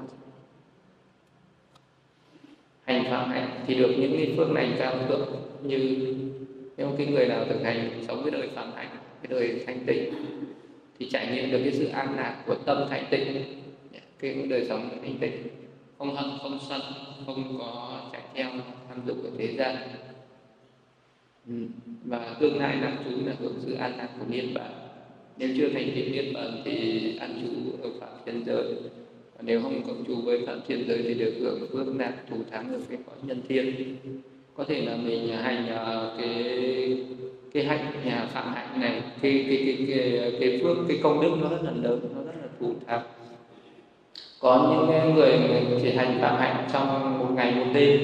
Hành 2.84 3.04
phạm 3.10 3.30
hạnh 3.30 3.64
thì 3.66 3.74
được 3.74 3.94
những 3.98 4.12
cái 4.16 4.34
phước 4.36 4.50
này 4.50 4.72
cao 4.78 4.98
thượng 5.08 5.28
như 5.62 6.06
nếu 6.76 6.92
cái 6.98 7.06
người 7.06 7.28
nào 7.28 7.44
thực 7.44 7.62
hành 7.62 8.04
sống 8.08 8.22
cái 8.22 8.30
đời 8.30 8.48
phạm 8.54 8.72
hạnh, 8.72 8.88
cái 9.22 9.26
đời 9.28 9.64
thanh 9.66 9.84
tịnh, 9.86 10.14
thì 10.98 11.08
trải 11.10 11.26
nghiệm 11.26 11.50
được 11.50 11.60
cái 11.62 11.72
sự 11.72 11.86
an 11.86 12.16
lạc 12.16 12.42
của 12.46 12.54
tâm 12.54 12.84
thanh 12.90 13.04
tịnh, 13.10 13.44
cái 14.18 14.34
đời 14.34 14.66
sống 14.68 14.88
thanh 15.02 15.18
tịnh. 15.20 15.32
Không 15.98 16.16
hận, 16.16 16.30
không 16.42 16.58
sân, 16.68 16.80
không 17.26 17.58
có 17.58 18.00
chạy 18.12 18.22
theo 18.34 18.50
tham 18.88 18.98
dục 19.06 19.16
ở 19.24 19.30
thế 19.38 19.54
gian. 19.56 19.76
Ừ, 21.46 21.54
và 22.04 22.36
tương 22.40 22.58
lai 22.58 22.76
làm 22.76 22.96
chúng 23.04 23.26
là 23.26 23.34
hưởng 23.38 23.58
sự 23.60 23.74
an 23.74 23.96
lạc 23.96 24.08
của 24.18 24.24
niết 24.28 24.44
bàn 24.54 24.89
nếu 25.40 25.48
chưa 25.56 25.68
thành 25.68 25.90
tựu 25.94 26.04
niết 26.12 26.24
bàn 26.34 26.62
thì 26.64 27.02
an 27.20 27.42
trú 27.42 27.82
ở 27.82 27.90
phạm 28.00 28.08
thiên 28.26 28.42
giới. 28.46 28.64
Và 29.36 29.42
nếu 29.42 29.60
không 29.62 29.82
cộng 29.86 30.04
trú 30.06 30.16
với 30.16 30.46
phạm 30.46 30.60
thiên 30.68 30.84
giới 30.88 31.02
thì 31.02 31.14
được 31.14 31.32
hưởng 31.40 31.66
phước 31.72 31.86
lạc 31.98 32.12
thủ 32.30 32.36
thắng 32.50 32.72
ở 32.72 32.80
cái 32.88 32.98
cõi 33.06 33.16
nhân 33.22 33.40
thiên 33.48 33.96
có 34.54 34.64
thể 34.64 34.80
là 34.80 34.96
mình 34.96 35.28
hành 35.28 35.66
cái 36.18 36.96
cái 37.54 37.64
hạnh 37.64 37.92
nhà 38.04 38.28
phạm 38.32 38.52
hạnh 38.54 38.80
này 38.80 39.02
cái 39.22 39.44
cái 39.48 39.62
cái 39.66 39.86
cái, 39.88 40.32
cái 40.40 40.60
phước 40.62 40.76
cái 40.88 40.98
công 41.02 41.20
đức 41.22 41.30
nó 41.42 41.48
rất 41.48 41.62
là 41.62 41.70
lớn 41.82 42.00
nó 42.16 42.22
rất 42.22 42.32
là 42.42 42.48
thù 42.60 42.72
thắng. 42.86 43.02
Có 44.40 44.86
những 44.88 45.14
người 45.14 45.38
chỉ 45.82 45.90
hành 45.90 46.18
phạm 46.20 46.36
hạnh 46.36 46.68
trong 46.72 47.18
một 47.18 47.28
ngày 47.36 47.54
một 47.54 47.66
đêm 47.74 48.00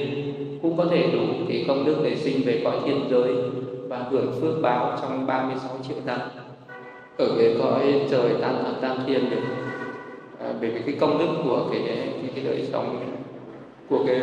cũng 0.61 0.77
có 0.77 0.85
thể 0.91 1.09
đủ 1.13 1.25
cái 1.47 1.65
công 1.67 1.85
đức 1.85 1.97
để 2.03 2.15
sinh 2.15 2.41
về 2.45 2.61
cõi 2.63 2.79
thiên 2.85 2.99
giới 3.09 3.33
và 3.87 3.97
hưởng 3.97 4.37
phước 4.41 4.61
báo 4.61 4.97
trong 5.01 5.25
36 5.25 5.79
triệu 5.87 5.97
năm 6.05 6.19
ở 7.17 7.35
cái 7.39 7.55
cõi 7.59 8.01
trời 8.11 8.31
tam 8.41 8.55
thập 8.63 8.81
tam 8.81 8.97
thiên 9.07 9.29
được 9.29 9.41
à, 10.39 10.53
bởi 10.61 10.69
vì 10.69 10.81
cái 10.85 10.95
công 10.99 11.17
đức 11.17 11.27
của 11.43 11.67
cái 11.71 11.81
cái, 11.87 12.31
cái 12.35 12.43
đời 12.43 12.65
sống 12.71 12.99
của 13.89 14.03
cái 14.07 14.21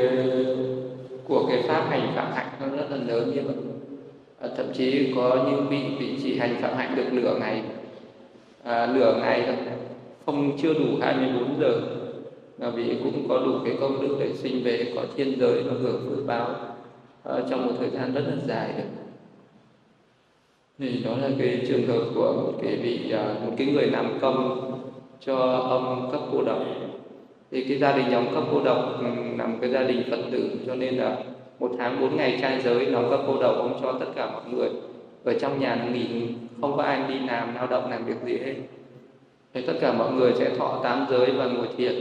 của 1.29 1.47
cái 1.49 1.63
pháp 1.63 1.87
hành 1.91 2.13
phạm 2.15 2.33
hạnh 2.33 2.47
nó 2.61 2.77
rất 2.77 2.91
là 2.91 2.97
lớn 2.97 3.33
như 3.35 3.41
vậy. 3.45 3.57
À, 4.41 4.49
thậm 4.57 4.67
chí 4.75 5.13
có 5.17 5.47
những 5.51 5.67
vị 5.69 5.83
vị 5.99 6.19
chỉ 6.23 6.39
hành 6.39 6.57
phạm 6.61 6.77
hạnh 6.77 6.95
được 6.97 7.13
nửa 7.13 7.37
ngày 7.41 7.63
à, 8.63 8.87
nửa 8.95 9.15
ngày 9.21 9.57
không 10.27 10.57
chưa 10.59 10.75
đủ 10.75 10.87
24 11.01 11.61
giờ. 11.61 11.81
Là 12.59 12.71
vì 12.71 12.97
cũng 13.03 13.29
có 13.29 13.39
đủ 13.39 13.53
cái 13.65 13.75
công 13.81 14.03
đức 14.03 14.17
để 14.21 14.33
sinh 14.33 14.65
về 14.65 14.93
có 14.97 15.03
thiên 15.17 15.41
giới 15.41 15.63
và 15.63 15.73
hưởng 15.83 16.07
phước 16.09 16.27
báo 16.27 16.49
à, 17.23 17.35
trong 17.51 17.67
một 17.67 17.73
thời 17.79 17.91
gian 17.91 18.15
rất 18.15 18.23
là 18.27 18.35
dài 18.47 18.75
được 18.77 19.04
thì 20.79 21.03
đó 21.05 21.11
là 21.23 21.29
cái 21.39 21.61
trường 21.69 21.87
hợp 21.87 22.05
của 22.15 22.33
một 22.33 22.53
cái 22.63 22.77
vị 22.77 23.11
à, 23.13 23.35
một 23.47 23.53
cái 23.59 23.67
người 23.67 23.87
làm 23.87 24.19
công 24.21 24.71
cho 25.21 25.37
ông 25.69 26.09
cấp 26.13 26.21
cô 26.33 26.43
độc. 26.43 26.59
Thì 27.51 27.65
cái 27.69 27.79
gia 27.79 27.97
đình 27.97 28.11
ông 28.11 28.35
cấp 28.35 28.45
cô 28.53 28.65
độc 28.65 28.99
ừ, 29.01 29.07
là 29.39 29.47
một 29.47 29.57
cái 29.61 29.71
gia 29.71 29.83
đình 29.83 30.03
phật 30.11 30.19
tử, 30.33 30.51
cho 30.67 30.75
nên 30.75 30.95
là 30.95 31.17
một 31.59 31.71
tháng 31.79 32.01
bốn 32.01 32.17
ngày 32.17 32.39
trai 32.41 32.61
giới, 32.61 32.87
nó 32.87 33.03
cấp 33.11 33.21
cô 33.27 33.43
độc 33.43 33.57
ông 33.57 33.79
cho 33.83 33.93
tất 33.93 34.07
cả 34.17 34.31
mọi 34.33 34.43
người. 34.51 34.69
Ở 35.25 35.35
trong 35.39 35.61
nhà 35.61 35.89
nghỉ, 35.93 36.07
không 36.61 36.77
có 36.77 36.83
ai 36.83 37.01
đi 37.09 37.15
làm, 37.27 37.55
lao 37.55 37.67
động, 37.67 37.91
làm 37.91 38.05
việc 38.05 38.17
gì 38.25 38.39
hết. 38.45 38.55
Thì 39.55 39.61
tất 39.67 39.75
cả 39.81 39.93
mọi 39.93 40.13
người 40.13 40.33
sẽ 40.35 40.51
thọ 40.59 40.81
tám 40.83 41.07
giới 41.11 41.31
và 41.31 41.47
ngồi 41.47 41.67
thiền. 41.77 41.95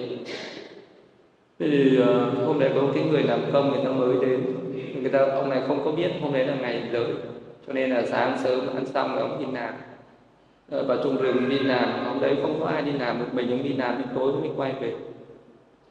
Thì 1.60 2.02
à, 2.02 2.26
hôm 2.46 2.60
đấy 2.60 2.72
có 2.76 2.82
cái 2.96 3.04
người 3.04 3.24
làm 3.24 3.40
công, 3.54 3.72
người 3.72 3.86
ta 3.86 3.92
mới 3.92 4.16
đến. 4.22 4.46
Người 5.02 5.12
ta, 5.12 5.20
ông 5.20 5.50
này 5.50 5.62
không 5.68 5.82
có 5.86 5.92
biết 5.92 6.12
hôm 6.22 6.34
đấy 6.34 6.46
là 6.46 6.56
ngày 6.56 6.84
giới 6.92 7.06
cho 7.68 7.74
nên 7.74 7.90
là 7.90 8.06
sáng 8.06 8.38
sớm 8.44 8.76
ăn 8.76 8.86
xong 8.86 9.16
rồi 9.16 9.30
ông 9.30 9.40
đi 9.40 9.46
làm. 9.54 9.74
Ờ, 10.70 10.84
và 10.88 10.98
trong 11.04 11.18
rừng 11.18 11.50
đi 11.50 11.60
làm 11.60 12.06
hôm 12.06 12.22
đấy 12.22 12.36
không 12.42 12.60
có 12.60 12.66
ai 12.66 12.82
đi 12.82 12.92
làm 12.92 13.20
một 13.20 13.26
mình 13.34 13.50
ông 13.50 13.64
đi 13.64 13.74
làm 13.74 13.98
đến 13.98 14.08
tối 14.16 14.34
mới 14.34 14.50
quay 14.56 14.74
về. 14.82 14.94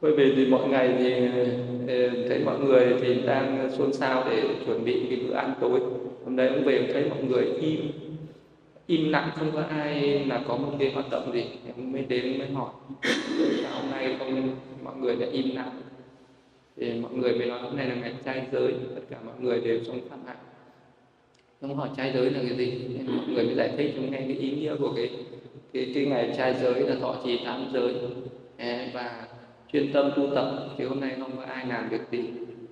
Quay 0.01 0.13
về 0.13 0.33
thì 0.35 0.45
mọi 0.45 0.67
ngày 0.67 0.95
thì 0.97 1.13
ờ, 1.87 2.09
thấy 2.29 2.39
mọi 2.45 2.59
người 2.59 2.95
thì 3.01 3.21
đang 3.21 3.71
xôn 3.77 3.93
xao 3.93 4.23
để 4.29 4.43
chuẩn 4.65 4.85
bị 4.85 5.05
cái 5.09 5.19
bữa 5.27 5.33
ăn 5.33 5.53
tối. 5.61 5.79
Hôm 6.25 6.35
đấy 6.35 6.47
ông 6.47 6.63
về 6.63 6.89
thấy 6.93 7.09
mọi 7.09 7.23
người 7.23 7.45
im 7.45 7.91
im 8.87 9.09
lặng 9.09 9.29
không 9.35 9.51
có 9.53 9.61
ai 9.69 10.25
là 10.25 10.41
có 10.47 10.57
một 10.57 10.71
cái 10.79 10.91
hoạt 10.93 11.09
động 11.09 11.33
gì. 11.33 11.45
Ông 11.77 11.91
mới 11.91 12.01
đến 12.01 12.39
mới 12.39 12.47
hỏi. 12.47 12.71
Sao 13.63 13.71
hôm 13.81 13.91
nay 13.91 14.15
không 14.19 14.49
mọi 14.83 14.95
người 14.95 15.15
đã 15.15 15.27
im 15.31 15.55
lặng. 15.55 15.69
Thì 16.77 16.93
mọi 17.01 17.11
người 17.13 17.37
mới 17.37 17.47
nói 17.47 17.59
hôm 17.59 17.77
nay 17.77 17.87
là 17.87 17.95
ngày 17.95 18.13
trai 18.25 18.45
giới 18.51 18.73
tất 18.95 19.01
cả 19.09 19.17
mọi 19.25 19.35
người 19.39 19.61
đều 19.61 19.79
trong 19.85 19.99
pháp 20.09 20.17
hạnh 20.25 20.37
ông 21.63 21.75
hỏi 21.75 21.89
trai 21.97 22.11
giới 22.13 22.29
là 22.29 22.39
cái 22.47 22.57
gì? 22.57 22.73
Nên 22.93 23.15
mọi 23.15 23.25
người 23.27 23.45
mới 23.45 23.55
giải 23.55 23.73
thích 23.77 23.93
cho 23.95 24.01
nghe 24.01 24.17
cái 24.17 24.37
ý 24.37 24.51
nghĩa 24.51 24.75
của 24.75 24.93
cái 24.95 25.09
cái 25.73 25.91
cái 25.95 26.05
ngày 26.05 26.33
trai 26.37 26.53
giới 26.61 26.79
là 26.79 26.95
thọ 27.01 27.15
trì 27.25 27.39
tám 27.45 27.65
giới. 27.73 27.93
Và 28.93 29.27
chuyên 29.73 29.93
tâm 29.93 30.11
tu 30.15 30.35
tập 30.35 30.69
thì 30.77 30.85
hôm 30.85 30.99
nay 30.99 31.11
không 31.19 31.37
có 31.37 31.43
ai 31.43 31.65
làm 31.67 31.89
việc 31.89 32.01
gì. 32.11 32.23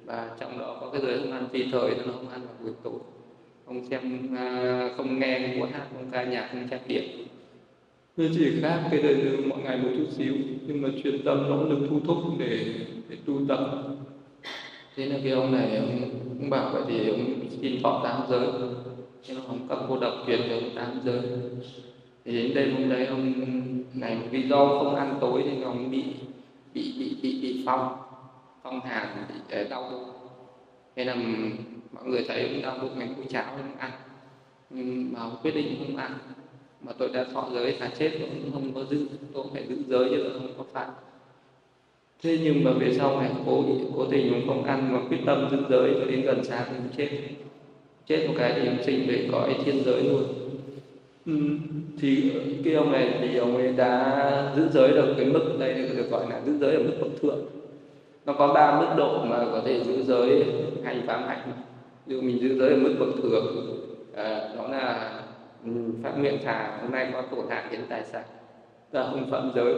Và 0.05 0.35
trong 0.39 0.59
đó 0.59 0.77
có 0.81 0.89
cái 0.89 1.01
giới 1.01 1.17
không 1.17 1.31
ăn 1.31 1.47
phi 1.51 1.63
thời 1.71 1.95
nó 1.95 2.13
không 2.13 2.29
ăn 2.29 2.41
vào 2.41 2.55
buổi 2.61 2.71
tối. 2.83 2.99
Không 3.65 3.85
xem 3.89 4.35
à, 4.37 4.89
không 4.97 5.19
nghe 5.19 5.55
múa 5.57 5.65
hát 5.65 5.87
không 5.93 6.11
ca 6.11 6.23
nhạc 6.23 6.49
không 6.51 6.67
trang 6.69 6.81
điểm 6.87 7.03
nó 8.17 8.25
chỉ 8.35 8.61
khác 8.61 8.87
cái 8.91 9.01
đời 9.01 9.37
mọi 9.47 9.59
ngày 9.63 9.77
một 9.77 9.89
chút 9.97 10.07
xíu 10.17 10.33
nhưng 10.67 10.81
mà 10.81 10.89
chuyên 11.03 11.23
tâm 11.25 11.49
nỗ 11.49 11.63
lực 11.63 11.87
thu 11.89 11.99
thúc 12.05 12.17
để, 12.39 12.65
để 13.09 13.15
tu 13.25 13.41
tập 13.47 13.83
thế 14.95 15.05
là 15.05 15.15
cái 15.23 15.31
ông 15.31 15.51
này 15.51 15.75
ông, 15.75 16.09
ông 16.39 16.49
bảo 16.49 16.69
vậy 16.73 16.81
thì 16.87 17.09
ông 17.09 17.25
xin 17.61 17.81
thọ 17.83 18.01
tám 18.03 18.21
giới. 18.29 18.47
Thế 19.27 19.33
là 19.33 19.41
ông 19.47 19.67
cấp 19.67 19.79
cô 19.89 19.99
độc 19.99 20.13
truyền 20.27 20.41
cho 20.49 20.81
tám 20.81 20.99
giới. 21.05 21.21
Thì 22.25 22.31
đến 22.31 22.53
đây 22.53 22.71
hôm 22.71 22.89
đấy 22.89 23.05
ông 23.05 23.33
này 23.93 24.17
vì 24.31 24.41
do 24.43 24.67
không 24.67 24.95
ăn 24.95 25.17
tối 25.21 25.43
nên 25.45 25.61
ông 25.61 25.91
bị 25.91 26.03
bị 26.73 26.93
bị 26.99 27.17
bị 27.21 27.39
bị 27.41 27.63
phong. 27.65 27.95
Phong 28.63 28.79
hàn 28.79 29.07
bị 29.29 29.35
ờ, 29.57 29.63
đau 29.63 29.89
bụng. 29.91 30.09
Thế 30.95 31.05
là 31.05 31.15
mọi 31.91 32.05
người 32.05 32.25
thấy 32.27 32.41
ông 32.41 32.61
đau 32.61 32.77
bụng 32.81 32.99
mình 32.99 33.13
cũng 33.15 33.27
cháo 33.27 33.45
không 33.57 33.77
ăn. 33.77 33.91
Nhưng 34.69 35.13
mà 35.13 35.19
ông 35.19 35.35
quyết 35.41 35.55
định 35.55 35.75
không 35.79 35.97
ăn. 35.97 36.11
Mà 36.81 36.91
tôi 36.97 37.09
đã 37.09 37.25
thọ 37.33 37.47
giới 37.53 37.79
là 37.79 37.91
chết 37.97 38.11
cũng 38.19 38.51
không 38.53 38.73
có 38.73 38.83
giữ 38.83 39.07
tôi 39.33 39.45
phải 39.53 39.65
giữ 39.67 39.75
giới 39.87 40.09
chứ 40.09 40.29
không 40.33 40.53
có 40.57 40.63
phạm 40.73 40.89
thế 42.23 42.39
nhưng 42.43 42.63
mà 42.63 42.71
về 42.71 42.93
sau 42.93 43.21
này 43.21 43.31
cố 43.45 43.63
cố 43.95 44.05
tình 44.05 44.33
ông 44.33 44.47
không 44.47 44.63
ăn 44.63 44.93
mà 44.93 44.99
quyết 45.09 45.17
tâm 45.25 45.47
giữ 45.51 45.57
giới 45.69 45.93
cho 45.99 46.05
đến 46.05 46.21
gần 46.21 46.43
sáng 46.43 46.63
thì 46.69 46.89
chết. 46.97 47.17
Chết 48.07 48.27
một 48.27 48.33
cái 48.37 48.53
thì 48.55 48.67
ông 48.67 48.83
sinh 48.85 49.07
về 49.07 49.29
cõi 49.31 49.55
thiên 49.65 49.83
giới 49.85 50.03
luôn. 50.03 50.23
Ừ, 51.25 51.33
thì 52.01 52.31
cái 52.65 52.73
ông 52.73 52.91
này 52.91 53.19
thì 53.21 53.37
ông 53.37 53.57
ấy 53.57 53.73
đã 53.73 54.53
giữ 54.55 54.67
giới 54.73 54.89
được 54.89 55.13
cái 55.17 55.25
mức 55.25 55.55
đây 55.59 55.73
được 55.73 56.09
gọi 56.11 56.25
là 56.29 56.41
giữ 56.45 56.57
giới 56.61 56.75
ở 56.75 56.79
mức 56.83 56.93
bậc 57.01 57.21
thượng. 57.21 57.39
Nó 58.25 58.33
có 58.33 58.53
ba 58.53 58.79
mức 58.79 58.93
độ 58.97 59.25
mà 59.25 59.45
có 59.51 59.61
thể 59.65 59.83
giữ 59.83 60.03
giới 60.03 60.43
hành 60.83 61.07
phạm 61.07 61.23
hạnh 61.27 61.51
ví 62.05 62.21
mình 62.21 62.39
giữ 62.41 62.57
giới 62.59 62.69
ở 62.69 62.77
mức 62.77 62.95
bậc 62.99 63.09
thượng 63.23 63.45
à, 64.15 64.49
đó 64.57 64.67
là 64.67 65.11
ừ, 65.65 65.71
phát 66.03 66.11
nguyện 66.17 66.37
thà 66.43 66.77
hôm 66.81 66.91
nay 66.91 67.09
có 67.13 67.21
tổn 67.21 67.45
hại 67.49 67.63
đến 67.71 67.81
tài 67.89 68.03
sản 68.03 68.23
là 68.91 69.03
không 69.11 69.31
phạm 69.31 69.51
giới 69.55 69.75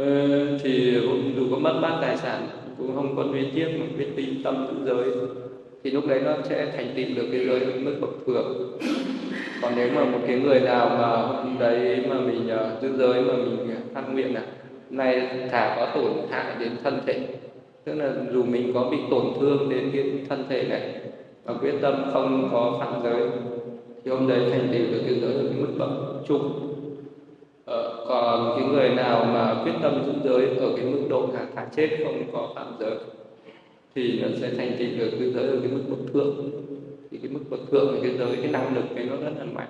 ờ, 0.00 0.58
thì 0.62 1.00
dù 1.36 1.42
có 1.50 1.58
mất 1.58 1.78
mát 1.82 1.98
tài 2.02 2.16
sản 2.16 2.48
cũng 2.78 2.94
không 2.94 3.16
có 3.16 3.24
nuối 3.24 3.50
tiếc 3.54 3.68
mà 3.78 3.86
biết 3.98 4.06
tin 4.16 4.42
tâm 4.42 4.66
giữ 4.68 4.86
giới. 4.86 5.12
Thì 5.84 5.90
lúc 5.90 6.06
đấy 6.08 6.20
nó 6.24 6.32
sẽ 6.44 6.72
thành 6.76 6.92
tựu 6.96 7.06
được 7.16 7.28
cái 7.32 7.46
giới 7.46 7.60
mức 7.80 7.94
bậc 8.00 8.10
thượng. 8.26 8.78
Còn 9.62 9.72
nếu 9.76 9.88
mà 9.94 10.04
một 10.04 10.18
cái 10.26 10.36
người 10.36 10.60
nào 10.60 10.88
mà 10.88 11.06
hôm 11.16 11.56
đấy 11.58 12.04
mà 12.08 12.20
mình 12.20 12.48
uh, 12.54 12.82
giữ 12.82 12.96
giới 12.96 13.22
mà 13.22 13.32
mình 13.36 13.58
ờ, 13.68 13.76
phát 13.94 14.02
nguyện 14.12 14.34
là 14.34 14.42
này 14.90 15.28
thả 15.50 15.76
có 15.76 15.86
tổn 15.94 16.12
hại 16.30 16.54
đến 16.60 16.70
thân 16.84 17.00
thể. 17.06 17.26
Tức 17.84 17.94
là 17.94 18.12
dù 18.32 18.44
mình 18.44 18.72
có 18.74 18.88
bị 18.90 18.96
tổn 19.10 19.24
thương 19.40 19.68
đến 19.68 19.90
cái 19.92 20.04
thân 20.28 20.44
thể 20.48 20.64
này 20.68 20.94
và 21.44 21.54
quyết 21.54 21.74
tâm 21.80 22.04
không 22.12 22.48
có 22.52 22.76
phạm 22.80 23.02
giới 23.04 23.28
thì 24.04 24.10
hôm 24.10 24.28
đấy 24.28 24.40
thành 24.50 24.68
tựu 24.72 24.82
được 24.92 25.00
cái 25.04 25.20
giới 25.20 25.32
ở 25.34 25.42
cái 25.42 25.60
mức 25.60 25.72
bậc 25.78 25.90
trung 26.28 26.69
uh, 28.10 28.58
cái 28.58 28.68
người 28.68 28.88
nào 28.88 29.24
mà 29.24 29.62
quyết 29.64 29.74
tâm 29.82 30.02
giữ 30.06 30.12
giới 30.24 30.56
ở 30.56 30.72
cái 30.76 30.84
mức 30.84 31.06
độ 31.08 31.28
là 31.34 31.46
thả 31.54 31.66
chết 31.76 31.88
không 32.04 32.22
có 32.32 32.52
phạm 32.54 32.66
giới 32.80 32.94
thì 33.94 34.20
nó 34.22 34.28
sẽ 34.40 34.50
thành 34.56 34.76
tựu 34.78 34.88
được 34.98 35.10
cái 35.18 35.30
giới 35.30 35.46
ở 35.46 35.56
cái 35.62 35.70
mức 35.72 35.82
bậc 35.88 36.12
thượng. 36.12 36.50
Thì 37.10 37.18
cái 37.18 37.30
mức 37.30 37.40
bậc 37.50 37.60
thượng 37.70 37.98
cái 38.02 38.16
giới 38.18 38.36
cái 38.36 38.50
năng 38.52 38.74
lực 38.74 38.84
cái 38.94 39.04
nó 39.04 39.16
rất 39.16 39.30
là 39.38 39.44
mạnh. 39.44 39.68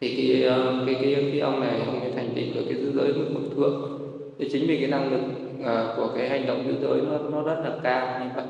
Thì 0.00 0.16
cái 0.16 0.42
ờ, 0.42 0.82
cái 0.86 0.94
cái, 0.94 1.28
cái 1.32 1.40
ông 1.40 1.60
này 1.60 1.80
ông 1.86 2.00
ấy 2.00 2.10
thành 2.16 2.28
tựu 2.34 2.44
được 2.54 2.62
cái 2.68 2.76
giới 2.94 3.12
mức 3.12 3.26
bậc 3.34 3.56
thượng. 3.56 3.98
Thì 4.38 4.48
chính 4.52 4.66
vì 4.66 4.76
cái 4.76 4.88
năng 4.88 5.12
lực 5.12 5.20
uh, 5.60 5.96
của 5.96 6.08
cái 6.16 6.28
hành 6.28 6.46
động 6.46 6.64
giữ 6.66 6.74
giới 6.80 7.00
nó 7.00 7.18
nó 7.18 7.42
rất 7.42 7.60
là 7.64 7.78
cao 7.82 8.24
như 8.24 8.30
vậy. 8.36 8.44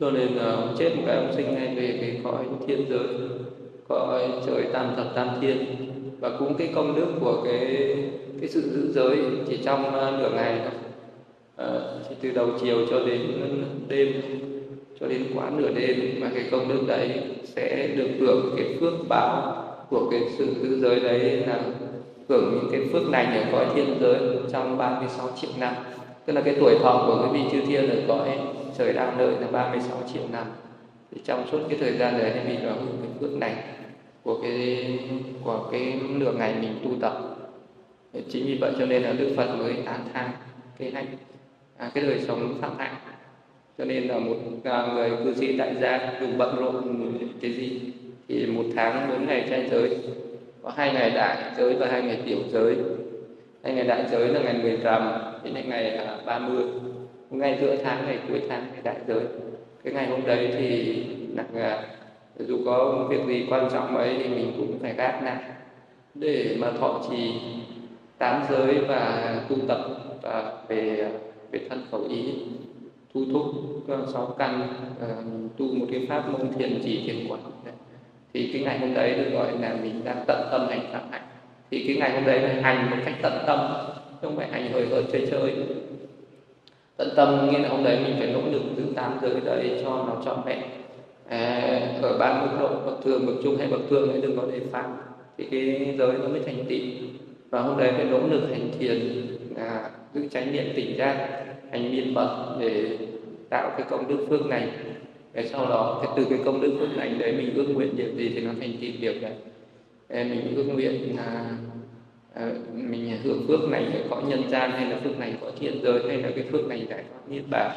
Cho 0.00 0.10
nên 0.10 0.36
uh, 0.36 0.42
ông 0.42 0.74
chết 0.78 0.90
một 0.96 1.02
cái 1.06 1.16
ông 1.16 1.32
sinh 1.36 1.54
ngay 1.54 1.74
về 1.74 1.98
cái 2.00 2.20
cõi 2.24 2.44
thiên 2.66 2.84
giới 2.88 3.06
cõi 3.88 4.28
trời 4.46 4.64
tam 4.72 4.86
thập 4.96 5.14
tam 5.14 5.28
thiên 5.40 5.87
và 6.20 6.30
cũng 6.38 6.54
cái 6.54 6.70
công 6.74 6.96
đức 6.96 7.06
của 7.20 7.42
cái 7.44 7.96
cái 8.40 8.48
sự 8.48 8.60
giữ 8.60 8.92
giới 8.92 9.18
chỉ 9.48 9.58
trong 9.64 9.94
à, 9.94 10.10
nửa 10.18 10.30
ngày 10.30 10.58
thôi. 10.62 10.72
Ờ, 11.56 11.78
à, 11.78 12.04
chỉ 12.08 12.14
từ 12.20 12.30
đầu 12.30 12.48
chiều 12.60 12.86
cho 12.90 13.00
đến 13.00 13.20
đêm 13.88 14.12
cho 15.00 15.08
đến 15.08 15.24
quá 15.34 15.50
nửa 15.56 15.70
đêm 15.74 16.20
mà 16.20 16.30
cái 16.34 16.44
công 16.50 16.68
đức 16.68 16.80
đấy 16.86 17.10
sẽ 17.44 17.88
được 17.96 18.08
hưởng 18.20 18.54
cái 18.56 18.76
phước 18.80 18.92
báo 19.08 19.64
của 19.90 20.10
cái 20.10 20.20
sự 20.38 20.46
giữ 20.62 20.80
giới 20.80 21.00
đấy 21.00 21.20
là 21.46 21.60
hưởng 22.28 22.50
những 22.54 22.68
cái 22.72 22.80
phước 22.92 23.08
lành 23.10 23.34
ở 23.34 23.44
cõi 23.52 23.66
thiên 23.74 23.98
giới 24.00 24.18
trong 24.52 24.78
36 24.78 25.28
triệu 25.40 25.50
năm. 25.60 25.74
Tức 26.26 26.32
là 26.32 26.40
cái 26.40 26.56
tuổi 26.60 26.78
thọ 26.82 27.04
của 27.06 27.22
cái 27.22 27.32
vị 27.32 27.50
chư 27.52 27.66
thiên 27.66 27.90
ở 27.90 27.96
cõi 28.08 28.38
trời 28.78 28.92
đạo 28.92 29.12
lợi 29.18 29.34
là 29.40 29.46
36 29.52 29.96
triệu 30.12 30.22
năm. 30.32 30.44
Thì 31.10 31.20
trong 31.24 31.44
suốt 31.52 31.58
cái 31.68 31.78
thời 31.80 31.92
gian 31.92 32.18
đấy 32.18 32.32
thì 32.34 32.40
vị 32.52 32.56
đó 32.64 32.70
hưởng 32.70 32.96
cái 33.02 33.10
phước 33.20 33.30
lành 33.40 33.56
của 34.28 34.38
cái 34.42 34.98
của 35.44 35.68
cái 35.72 36.00
nửa 36.08 36.32
ngày 36.32 36.54
mình 36.60 36.74
tu 36.84 36.90
tập. 37.00 37.12
Chính 38.30 38.46
vì 38.46 38.58
vậy 38.60 38.72
cho 38.78 38.86
nên 38.86 39.02
là 39.02 39.12
đức 39.12 39.32
phật 39.36 39.54
mới 39.58 39.74
tán 39.84 40.00
thán 40.12 40.30
cái 40.78 40.90
hạnh 40.90 41.06
à, 41.76 41.90
cái 41.94 42.04
đời 42.04 42.20
sống 42.20 42.58
phạm 42.60 42.78
hạnh. 42.78 42.94
Cho 43.78 43.84
nên 43.84 44.08
là 44.08 44.18
một 44.18 44.36
à, 44.64 44.86
người 44.94 45.10
cư 45.24 45.34
sĩ 45.34 45.58
tại 45.58 45.74
gia 45.80 46.12
dù 46.20 46.26
bận 46.38 46.56
rộn 46.56 47.12
cái 47.40 47.52
gì 47.52 47.80
thì 48.28 48.46
một 48.46 48.64
tháng 48.76 49.08
bốn 49.10 49.26
ngày 49.26 49.46
trai 49.50 49.68
giới 49.70 49.98
có 50.62 50.72
hai 50.76 50.92
ngày 50.92 51.10
đại 51.10 51.52
giới 51.58 51.74
và 51.74 51.86
hai 51.90 52.02
ngày 52.02 52.22
tiểu 52.26 52.38
giới. 52.52 52.76
Hai 53.64 53.74
ngày 53.74 53.84
đại 53.84 54.04
giới 54.10 54.28
là 54.28 54.40
ngày 54.40 54.54
10 54.62 54.76
rằm 54.76 55.12
đến 55.44 55.54
ngày 55.68 55.96
à, 55.96 56.16
ba 56.26 56.38
mươi. 56.38 56.64
Ngày 57.30 57.58
giữa 57.60 57.76
tháng 57.84 58.06
ngày 58.06 58.18
cuối 58.28 58.42
tháng 58.48 58.64
ngày 58.72 58.80
đại 58.82 58.96
giới. 59.08 59.24
Cái 59.84 59.92
ngày 59.92 60.06
hôm 60.06 60.26
đấy 60.26 60.50
thì 60.58 61.04
là 61.54 61.97
dù 62.46 62.58
có 62.64 63.06
việc 63.10 63.20
gì 63.26 63.46
quan 63.50 63.68
trọng 63.72 63.96
ấy 63.96 64.14
thì 64.18 64.28
mình 64.28 64.52
cũng 64.56 64.78
phải 64.82 64.94
gác 64.94 65.22
lại. 65.22 65.36
Để 66.14 66.56
mà 66.60 66.70
thọ 66.80 67.00
trì 67.10 67.32
tám 68.18 68.42
giới 68.50 68.78
và 68.78 69.34
tu 69.48 69.56
tập 69.68 69.80
và 70.22 70.52
về 70.68 71.10
về 71.50 71.60
thân 71.68 71.82
khẩu 71.90 72.04
ý, 72.08 72.34
thu 73.14 73.20
thúc 73.32 73.42
sáu 74.12 74.34
căn 74.38 74.68
ờ, 75.00 75.08
tu 75.56 75.66
một 75.74 75.86
cái 75.90 76.06
pháp 76.08 76.28
môn 76.28 76.52
thiền 76.58 76.80
chỉ 76.84 77.02
thiền 77.06 77.28
quán. 77.28 77.40
Thì 78.34 78.50
cái 78.52 78.62
ngày 78.62 78.78
hôm 78.78 78.94
đấy 78.94 79.14
được 79.14 79.30
gọi 79.32 79.52
là 79.60 79.76
mình 79.82 80.04
đang 80.04 80.24
tận 80.26 80.48
tâm 80.50 80.66
hành 80.68 80.80
pháp 80.92 81.02
hạnh. 81.10 81.22
Thì 81.70 81.84
cái 81.86 81.96
ngày 81.96 82.10
hôm 82.12 82.24
đấy 82.24 82.40
phải 82.42 82.62
hành 82.62 82.90
một 82.90 82.96
cách 83.04 83.14
tận 83.22 83.32
tâm 83.46 83.58
không 84.22 84.36
phải 84.36 84.48
hành 84.48 84.72
hời 84.72 84.86
hợt 84.86 85.04
chơi 85.12 85.26
chơi. 85.30 85.54
Tận 86.96 87.08
tâm 87.16 87.48
nghĩa 87.50 87.58
là 87.58 87.68
hôm 87.68 87.84
đấy 87.84 87.98
mình 88.04 88.16
phải 88.18 88.32
nỗ 88.32 88.40
lực 88.50 88.62
giữ 88.76 88.82
tám 88.94 89.18
giới 89.22 89.40
đấy 89.44 89.80
cho 89.84 89.90
nó 89.90 90.22
trọn 90.24 90.38
vẹn 90.46 90.58
à, 91.28 91.80
ở 92.02 92.18
ba 92.18 92.42
mức 92.42 92.56
độ 92.60 92.68
bậc 92.86 93.04
thường 93.04 93.26
bậc 93.26 93.36
trung 93.42 93.56
hay 93.58 93.68
bậc 93.68 93.80
thượng 93.90 94.10
ấy 94.10 94.20
đừng 94.20 94.36
có 94.36 94.42
để 94.52 94.60
phạm 94.72 94.96
thì 95.38 95.44
cái 95.50 95.94
giới 95.98 96.12
nó 96.12 96.28
mới 96.28 96.40
thành 96.46 96.64
tựu 96.68 96.78
và 97.50 97.60
hôm 97.60 97.78
đấy 97.78 97.92
phải 97.96 98.04
nỗ 98.04 98.20
lực 98.30 98.48
hành 98.50 98.70
thiền 98.78 99.26
à, 99.56 99.90
giữ 100.14 100.28
tránh 100.30 100.52
niệm 100.52 100.64
tỉnh 100.76 100.96
giác 100.98 101.44
hành 101.72 101.92
miên 101.92 102.14
mật 102.14 102.56
để 102.60 102.98
tạo 103.50 103.70
cái 103.76 103.86
công 103.90 104.08
đức 104.08 104.26
phước 104.28 104.46
này 104.46 104.68
để 105.32 105.48
sau 105.52 105.68
đó 105.68 106.00
cái 106.02 106.12
từ 106.16 106.26
cái 106.30 106.38
công 106.44 106.60
đức 106.60 106.76
phước 106.80 106.96
lành 106.96 107.18
đấy 107.18 107.32
mình 107.32 107.54
ước 107.54 107.66
nguyện 107.74 107.96
việc 107.96 108.14
gì 108.16 108.32
thì 108.34 108.40
nó 108.40 108.50
thành 108.60 108.72
tịnh 108.80 109.00
việc 109.00 109.22
đấy. 109.22 109.32
Ờ, 110.08 110.24
mình 110.24 110.54
ước 110.56 110.62
nguyện 110.62 111.16
là 111.16 111.50
mình 112.74 113.18
hưởng 113.24 113.44
phước 113.48 113.70
này 113.70 113.84
có 114.10 114.22
nhân 114.28 114.42
gian 114.50 114.70
hay 114.70 114.86
là 114.86 115.00
phước 115.04 115.18
này 115.18 115.34
có 115.40 115.50
thiên 115.60 115.80
giới 115.82 116.02
hay 116.08 116.22
là 116.22 116.30
cái 116.34 116.44
phước 116.52 116.66
này 116.66 116.86
giải 116.90 117.04
thoát 117.10 117.28
niết 117.28 117.42
bàn. 117.50 117.70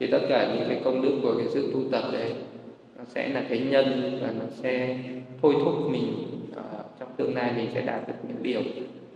Thì 0.00 0.06
tất 0.06 0.20
cả 0.28 0.54
những 0.54 0.68
cái 0.68 0.80
công 0.84 1.02
đức 1.02 1.12
của 1.22 1.34
cái 1.38 1.46
sự 1.50 1.70
tu 1.72 1.80
tập 1.92 2.04
đấy 2.12 2.32
nó 2.98 3.04
sẽ 3.04 3.28
là 3.28 3.44
cái 3.48 3.58
nhân 3.58 4.18
và 4.22 4.32
nó 4.38 4.44
sẽ 4.50 4.98
thôi 5.42 5.54
thúc 5.64 5.74
mình 5.90 6.26
uh, 6.50 6.86
trong 7.00 7.08
tương 7.16 7.34
lai 7.34 7.52
mình 7.56 7.70
sẽ 7.74 7.80
đạt 7.80 8.08
được 8.08 8.14
những 8.28 8.42
điều 8.42 8.62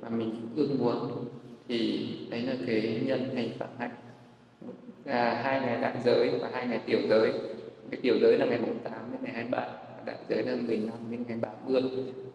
mà 0.03 0.09
mình 0.09 0.41
ước 0.57 0.69
muốn. 0.79 1.25
Thì 1.69 2.09
đấy 2.31 2.43
là 2.43 2.55
cái 2.67 3.01
nhân 3.05 3.31
thành 3.35 3.51
phạm 3.59 3.69
hạnh. 3.79 3.91
À, 5.05 5.41
hai 5.45 5.61
ngày 5.61 5.81
đại 5.81 5.95
giới 6.05 6.31
và 6.41 6.51
hai 6.53 6.67
ngày 6.67 6.81
tiểu 6.87 6.99
giới. 7.09 7.33
Cái 7.91 8.01
tiểu 8.03 8.15
giới 8.21 8.39
là 8.39 8.47
ngày 8.47 8.59
mùng 8.59 8.79
8 8.85 8.93
đến 9.13 9.21
ngày 9.23 9.33
27 9.35 9.69
đại 10.07 10.17
giới 10.29 10.43
là 10.43 10.57
15 10.67 10.95
đến 11.11 11.25
ngày 11.29 11.39
30 11.41 11.83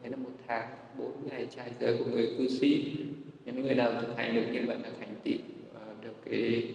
đấy 0.04 0.12
là 0.12 0.18
một 0.18 0.30
tháng 0.48 0.68
bốn 0.98 1.12
ngày 1.30 1.48
trai 1.56 1.72
giới 1.80 1.98
của 1.98 2.06
người 2.12 2.36
cư 2.38 2.48
sĩ. 2.48 2.98
Những 3.46 3.62
người 3.62 3.76
nào 3.76 3.92
thực 4.02 4.18
hành 4.18 4.36
được 4.36 4.46
như 4.52 4.60
vậy 4.68 4.78
là 4.84 4.90
thành 5.00 5.16
tựu 5.24 5.34
uh, 5.36 6.04
được 6.04 6.16
cái 6.26 6.74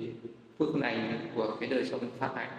phước 0.59 0.77
lành 0.77 1.19
của 1.35 1.57
cái 1.61 1.69
đời 1.69 1.85
sống 1.85 2.01
pháp 2.19 2.33
hạnh 2.37 2.51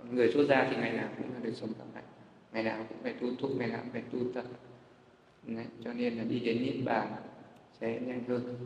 còn 0.00 0.16
người 0.16 0.32
xuất 0.32 0.46
gia 0.48 0.68
thì 0.70 0.76
ngày 0.76 0.92
nào 0.92 1.08
cũng 1.18 1.26
là 1.34 1.40
đời 1.42 1.52
sống 1.52 1.70
pháp 1.78 1.84
hạnh 1.94 2.04
ngày 2.52 2.62
nào 2.62 2.86
cũng 2.88 2.98
phải 3.02 3.12
tu 3.12 3.28
thúc 3.40 3.50
ngày 3.58 3.68
nào 3.68 3.80
cũng 3.82 3.92
phải 3.92 4.02
tu 4.12 4.18
tập. 4.34 4.44
Đấy, 5.46 5.64
cho 5.84 5.92
nên 5.92 6.14
là 6.14 6.24
đi 6.24 6.40
đến 6.40 6.62
niết 6.62 6.84
bàn 6.84 7.06
sẽ 7.80 7.98
nhanh 8.06 8.24
hơn. 8.28 8.56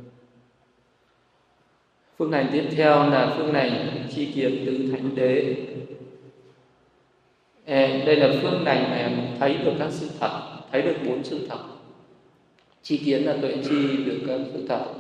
Phương 2.17 2.31
này 2.31 2.49
tiếp 2.53 2.64
theo 2.71 3.11
là 3.11 3.35
phương 3.37 3.53
này 3.53 3.91
chi 4.14 4.33
kiến 4.35 4.62
tứ 4.67 4.93
thánh 4.93 5.14
đế. 5.14 5.57
Đây 8.07 8.17
là 8.17 8.38
phương 8.43 8.64
này 8.64 8.83
mà 8.91 9.26
thấy 9.41 9.59
được 9.64 9.73
các 9.79 9.88
sự 9.91 10.11
thật 10.21 10.50
thấy 10.73 10.83
được 10.83 10.97
bốn 11.09 11.25
sự 11.25 11.47
thật. 11.49 11.64
Chi 12.83 12.99
kiến 12.99 13.23
là 13.23 13.37
tuệ 13.41 13.57
chi 13.69 14.05
được 14.05 14.21
các 14.26 14.41
sự 14.53 14.67
thật. 14.69 14.95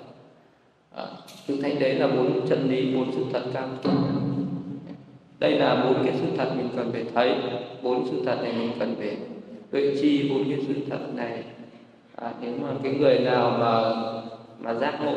À, 0.94 1.06
tứ 1.46 1.62
thánh 1.62 1.78
đế 1.78 1.94
là 1.94 2.08
bốn 2.08 2.48
chân 2.48 2.70
lý 2.70 2.94
bốn 2.94 3.12
sự 3.12 3.24
thật 3.32 3.42
cao 3.54 3.68
thượng 3.82 4.23
đây 5.44 5.58
là 5.58 5.84
bốn 5.84 6.04
cái 6.04 6.14
sự 6.20 6.26
thật 6.36 6.50
mình 6.56 6.68
cần 6.76 6.92
phải 6.92 7.04
thấy 7.14 7.34
bốn 7.82 8.06
sự 8.10 8.22
thật 8.26 8.38
này 8.42 8.52
mình 8.58 8.70
cần 8.78 8.94
phải 8.98 9.16
tuệ 9.70 9.96
chi 10.00 10.30
bốn 10.30 10.44
cái 10.50 10.58
sự 10.68 10.74
thật 10.90 10.98
này. 11.14 11.42
À, 12.16 12.32
nếu 12.40 12.52
mà 12.62 12.68
cái 12.82 12.94
người 12.94 13.18
nào 13.18 13.56
mà 13.58 13.92
mà 14.58 14.74
giác 14.74 14.98
ngộ 15.04 15.14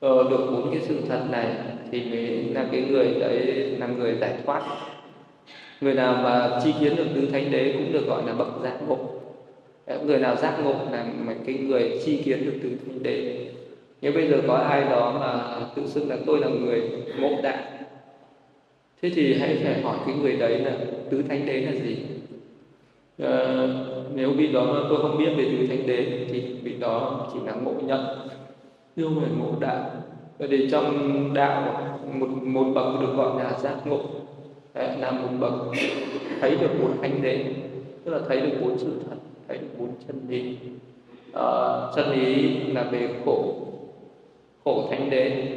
ờ, 0.00 0.30
được 0.30 0.50
bốn 0.50 0.70
cái 0.70 0.80
sự 0.80 1.00
thật 1.08 1.20
này 1.30 1.46
thì 1.90 2.04
mới 2.10 2.44
là 2.54 2.66
cái 2.72 2.82
người 2.90 3.14
đấy 3.20 3.36
là 3.78 3.86
người 3.86 4.14
giải 4.20 4.34
thoát. 4.46 4.62
Người 5.80 5.94
nào 5.94 6.14
mà 6.22 6.60
chi 6.64 6.74
kiến 6.80 6.96
được 6.96 7.06
tứ 7.14 7.28
thánh 7.32 7.50
đế 7.50 7.72
cũng 7.72 7.92
được 7.92 8.06
gọi 8.06 8.22
là 8.26 8.32
bậc 8.32 8.48
giác 8.62 8.76
ngộ. 8.88 8.98
Người 10.06 10.18
nào 10.18 10.36
giác 10.36 10.58
ngộ 10.64 10.74
là 10.92 11.06
mà 11.18 11.34
cái 11.46 11.54
người 11.54 12.00
chi 12.04 12.22
kiến 12.24 12.44
được 12.44 12.58
tứ 12.62 12.70
thánh 12.86 13.02
đế. 13.02 13.46
Nếu 14.02 14.12
bây 14.12 14.28
giờ 14.28 14.40
có 14.46 14.54
ai 14.54 14.84
đó 14.84 15.16
mà 15.20 15.60
tự 15.76 15.82
xưng 15.86 16.08
là 16.08 16.16
tôi 16.26 16.40
là 16.40 16.48
người 16.48 16.82
ngộ 17.20 17.30
đạo 17.42 17.62
thế 19.02 19.10
thì 19.14 19.34
hãy 19.34 19.60
phải 19.64 19.82
hỏi 19.82 19.96
cái 20.06 20.14
người 20.14 20.36
đấy 20.36 20.58
là 20.58 20.76
tứ 21.10 21.22
thánh 21.28 21.46
đế 21.46 21.60
là 21.60 21.72
gì? 21.72 21.96
À, 23.18 23.68
nếu 24.14 24.30
vị 24.30 24.52
đó 24.52 24.86
tôi 24.88 24.98
không 25.02 25.18
biết 25.18 25.30
về 25.36 25.44
tứ 25.44 25.66
thánh 25.66 25.86
đế 25.86 26.26
thì 26.32 26.40
vị 26.62 26.74
đó 26.80 27.26
chỉ 27.32 27.38
là 27.46 27.52
ngộ 27.52 27.72
nhận. 27.82 28.00
Chứ 28.96 29.04
không 29.04 29.20
phải 29.20 29.30
ngộ 29.38 29.60
đạo 29.60 29.90
và 30.38 30.46
để 30.46 30.68
trong 30.70 31.34
đạo 31.34 31.88
một 32.18 32.28
một 32.42 32.64
bậc 32.74 33.00
được 33.00 33.14
gọi 33.16 33.44
là 33.44 33.58
giác 33.58 33.76
ngộ. 33.84 34.00
Đấy, 34.74 34.96
là 34.98 35.10
một 35.10 35.28
bậc 35.40 35.52
thấy 36.40 36.56
được 36.56 36.70
bốn 36.82 37.02
thánh 37.02 37.22
đế 37.22 37.44
tức 38.04 38.12
là 38.12 38.18
thấy 38.28 38.40
được 38.40 38.52
bốn 38.60 38.78
sự 38.78 38.92
thật 39.10 39.16
thấy 39.48 39.58
được 39.58 39.68
bốn 39.78 39.88
chân 40.06 40.20
lý. 40.28 40.56
À, 41.34 41.44
chân 41.96 42.10
lý 42.10 42.58
là 42.72 42.82
về 42.82 43.08
khổ 43.24 43.54
khổ 44.64 44.88
thánh 44.90 45.10
đế 45.10 45.48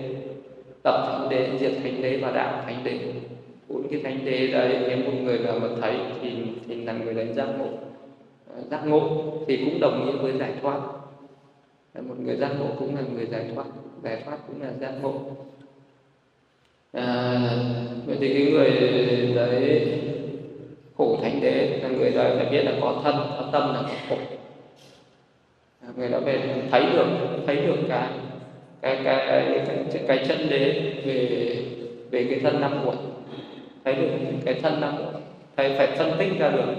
tập 0.84 1.06
thánh 1.08 1.30
đế 1.30 1.50
diệt 1.60 1.72
thánh 1.84 2.02
đế 2.02 2.18
và 2.18 2.32
đạo 2.32 2.64
thánh 2.66 2.84
đế 2.84 3.00
bốn 3.68 3.88
cái 3.92 4.02
thánh 4.04 4.26
đế 4.26 4.48
đấy 4.48 4.86
nếu 4.88 4.98
một 4.98 5.12
người 5.24 5.40
nào 5.40 5.60
mà 5.60 5.68
thấy 5.82 5.98
thì 6.22 6.30
thì 6.68 6.76
là 6.76 6.94
người 6.94 7.14
đấy 7.14 7.28
giác 7.36 7.48
ngộ. 7.60 7.68
Ờ, 8.50 8.62
giác 8.72 8.82
ngộ 8.88 9.10
thì 9.48 9.58
cũng 9.66 9.80
đồng 9.80 10.06
nghĩa 10.06 10.22
với 10.22 10.34
giải 10.40 10.52
thoát. 10.62 10.80
Ờ, 11.94 12.02
một 12.02 12.16
người 12.20 12.36
giác 12.36 12.52
ngộ 12.60 12.68
cũng 12.80 12.96
là 12.96 13.02
người 13.14 13.26
giải 13.26 13.46
thoát 13.56 13.66
giải 14.04 14.22
thoát 14.26 14.38
cũng 14.48 14.62
là 14.62 14.70
giác 14.82 14.92
ngộ. 15.02 15.14
À, 16.94 17.40
vậy 18.06 18.18
thì 18.22 18.34
cái 18.34 18.52
người 18.52 18.72
đấy 19.36 19.88
khổ 20.98 21.18
thánh 21.22 21.42
đế 21.42 21.80
là 21.82 21.90
người 21.90 22.12
đó 22.12 22.24
phải 22.38 22.46
biết 22.52 22.64
là 22.64 22.72
có 22.82 23.02
thân 23.04 23.16
có 23.16 23.50
tâm 23.52 23.74
là 23.74 23.82
có 23.82 23.96
khổ. 24.10 24.18
À, 25.82 25.88
người 25.98 26.10
đó 26.10 26.20
về 26.20 26.64
thấy 26.72 26.86
được 26.94 27.08
thấy 27.48 27.56
được 27.56 27.78
cái 27.90 28.10
cái 28.82 29.02
cái 29.06 29.26
cái, 29.68 29.86
cái, 29.94 30.04
cái 30.08 30.26
chân 30.28 30.50
đế 30.50 30.92
về 31.06 31.58
về 32.12 32.28
cái 32.30 32.40
thân 32.44 32.62
năm 32.62 32.86
uẩn 32.86 32.98
thấy 33.86 33.96
được 33.96 34.08
cái 34.46 34.60
thân 34.62 34.82
năm 34.82 34.98
uẩn 34.98 35.24
thầy 35.58 35.76
phải 35.78 35.98
phân 35.98 36.12
tích 36.20 36.40
ra 36.40 36.50
được 36.50 36.70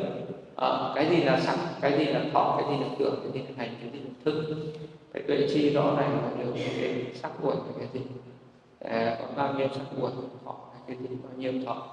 uh, 0.55 0.95
cái 0.95 1.07
gì 1.11 1.17
là 1.17 1.41
sắc 1.41 1.59
cái 1.81 1.99
gì 1.99 2.05
là 2.05 2.21
thọ 2.33 2.61
cái 2.61 2.71
gì 2.71 2.85
là 2.85 2.89
tưởng 2.99 3.15
cái 3.23 3.33
gì 3.35 3.41
là 3.49 3.55
hành 3.57 3.75
cái 3.81 3.91
gì 3.93 3.99
là 3.99 4.11
thức. 4.25 4.57
Phải 5.13 5.23
tuệ 5.23 5.49
chi 5.55 5.71
rõ 5.71 5.97
ràng 5.99 6.11
là 6.11 6.45
được 6.45 6.53
cái 6.81 6.91
sắc 7.15 7.31
uẩn 7.43 7.57
là 7.57 7.73
cái 7.79 7.89
gì. 7.95 8.01
À, 8.85 9.17
có 9.21 9.27
bao 9.37 9.55
nhiêu 9.59 9.69
sắc 9.75 10.03
uẩn 10.03 10.13
thọ 10.45 10.55
là 10.75 10.81
cái 10.87 10.97
gì 10.97 11.09
bao 11.23 11.33
nhiêu 11.39 11.53
thọ 11.67 11.87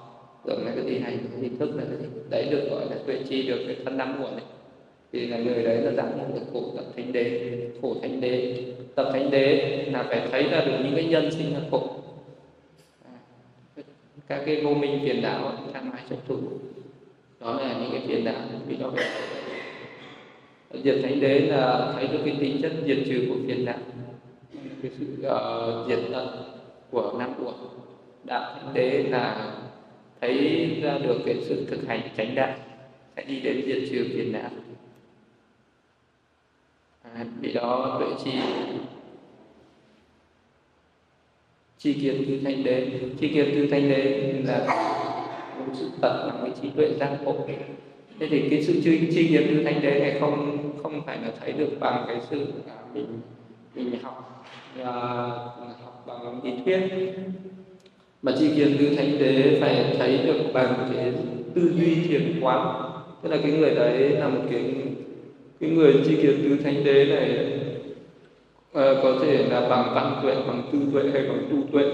tưởng 0.46 0.66
là 0.66 0.72
cái 0.74 0.84
gì 0.84 0.98
hành 0.98 1.18
cái 1.32 1.40
gì 1.40 1.56
thức 1.58 1.70
là 1.76 1.82
cái 1.88 1.98
gì. 1.98 2.06
Đấy 2.30 2.48
được 2.50 2.68
gọi 2.70 2.84
là 2.90 2.96
tuệ 3.06 3.16
chi 3.28 3.42
được 3.42 3.64
cái 3.66 3.76
thân 3.84 3.98
năm 3.98 4.22
uẩn 4.22 4.36
này 4.36 4.44
thì 5.12 5.26
là 5.26 5.36
người 5.36 5.64
đấy 5.64 5.76
là 5.76 5.92
giảng 5.92 6.18
ngộ 6.18 6.24
được 6.34 6.46
khổ 6.52 6.62
tập 6.76 6.84
thánh 6.96 7.12
đế 7.12 7.56
khổ 7.82 7.94
thánh 8.02 8.20
đế. 8.20 8.64
Tập 8.94 9.08
thánh 9.12 9.30
đế 9.30 9.84
là 9.92 10.02
phải 10.02 10.28
thấy 10.32 10.42
ra 10.42 10.60
được 10.60 10.76
những 10.84 10.94
cái 10.94 11.04
nhân 11.04 11.30
sinh 11.30 11.54
là 11.54 11.60
khổ 11.70 11.88
các 14.28 14.42
cái 14.46 14.60
vô 14.64 14.74
minh 14.74 15.00
phiền 15.04 15.22
não 15.22 15.52
tham 15.72 15.90
ái 15.92 16.02
chấp 16.10 16.16
thủ 16.28 16.38
đó 17.40 17.60
là 17.60 17.78
những 17.80 17.90
cái 17.92 18.02
phiền 18.06 18.24
não 18.24 18.34
bị 18.68 18.76
đó 18.76 18.92
phải 18.94 19.04
diệt 20.84 20.96
thánh 21.02 21.20
đế 21.20 21.38
là 21.38 21.92
thấy 21.96 22.08
được 22.08 22.18
cái 22.24 22.36
tính 22.40 22.58
chất 22.62 22.72
diệt 22.86 22.98
trừ 23.06 23.26
của 23.28 23.36
phiền 23.46 23.64
não. 23.64 23.78
Cái 24.82 24.90
sự 24.98 25.06
uh, 25.18 25.88
diệt 25.88 25.98
tận 26.12 26.28
của 26.90 27.14
năm 27.18 27.32
uẩn 27.44 27.54
đạo 28.24 28.54
thánh 28.54 28.74
đế 28.74 29.02
là 29.02 29.54
thấy 30.20 30.66
ra 30.82 30.98
được 30.98 31.18
cái 31.26 31.36
sự 31.40 31.66
thực 31.70 31.88
hành 31.88 32.00
chánh 32.16 32.34
đạo 32.34 32.54
sẽ 33.16 33.24
đi 33.24 33.40
đến 33.40 33.62
diệt 33.66 33.78
trừ 33.90 34.06
phiền 34.14 34.32
não. 34.32 34.50
À, 37.02 37.24
vì 37.40 37.52
đó 37.52 37.96
tuệ 38.00 38.08
chi 38.24 38.40
tri 41.84 41.92
kiến 41.92 42.24
tứ 42.28 42.38
thanh 42.44 42.64
đế. 42.64 42.86
Tri 43.20 43.28
kiến 43.28 43.50
tứ 43.54 43.66
thanh 43.70 43.90
đế 43.90 44.32
là 44.44 44.58
một 45.58 45.72
sự 45.74 45.88
thật 46.02 46.24
là 46.26 46.32
cái 46.42 46.50
trí 46.62 46.68
tuệ 46.76 46.88
giác 47.00 47.18
ngộ. 47.24 47.36
Thế 48.20 48.26
thì 48.30 48.48
cái 48.50 48.62
sự 48.62 48.80
tri, 48.84 49.12
tri 49.14 49.28
kiến 49.28 49.46
tứ 49.48 49.64
thanh 49.64 49.82
đế 49.82 50.00
này 50.00 50.16
không 50.20 50.58
không 50.82 51.02
phải 51.06 51.18
là 51.22 51.30
thấy 51.40 51.52
được 51.52 51.80
bằng 51.80 52.04
cái 52.06 52.16
sự 52.30 52.38
là 52.66 52.74
mình 52.94 53.06
mình 53.74 53.90
học 54.02 54.46
uh, 54.80 54.86
học 55.84 56.04
bằng 56.06 56.40
lý 56.44 56.52
thuyết. 56.64 56.80
Mà 58.22 58.32
tri 58.38 58.54
kiến 58.56 58.76
tứ 58.78 58.96
thanh 58.96 59.18
đế 59.18 59.58
phải 59.60 59.96
thấy 59.98 60.18
được 60.26 60.40
bằng 60.52 60.90
cái 60.94 61.12
tư 61.54 61.72
duy 61.78 61.94
thiền 61.94 62.40
quán. 62.40 62.90
Tức 63.22 63.28
là 63.28 63.36
cái 63.42 63.52
người 63.52 63.74
đấy 63.74 64.08
là 64.08 64.28
một 64.28 64.40
cái 64.50 64.64
cái 65.60 65.70
người 65.70 65.92
tri 66.06 66.16
kiến 66.16 66.40
tứ 66.42 66.56
thánh 66.64 66.84
đế 66.84 67.04
này 67.04 67.50
Ờ, 68.74 69.00
có 69.02 69.12
thể 69.22 69.46
là 69.50 69.60
bằng 69.68 69.94
văn 69.94 70.20
tuệ 70.22 70.34
bằng 70.34 70.62
tư 70.72 70.78
tuệ 70.92 71.02
hay 71.12 71.22
bằng 71.22 71.46
tu 71.50 71.56
tuệ. 71.72 71.84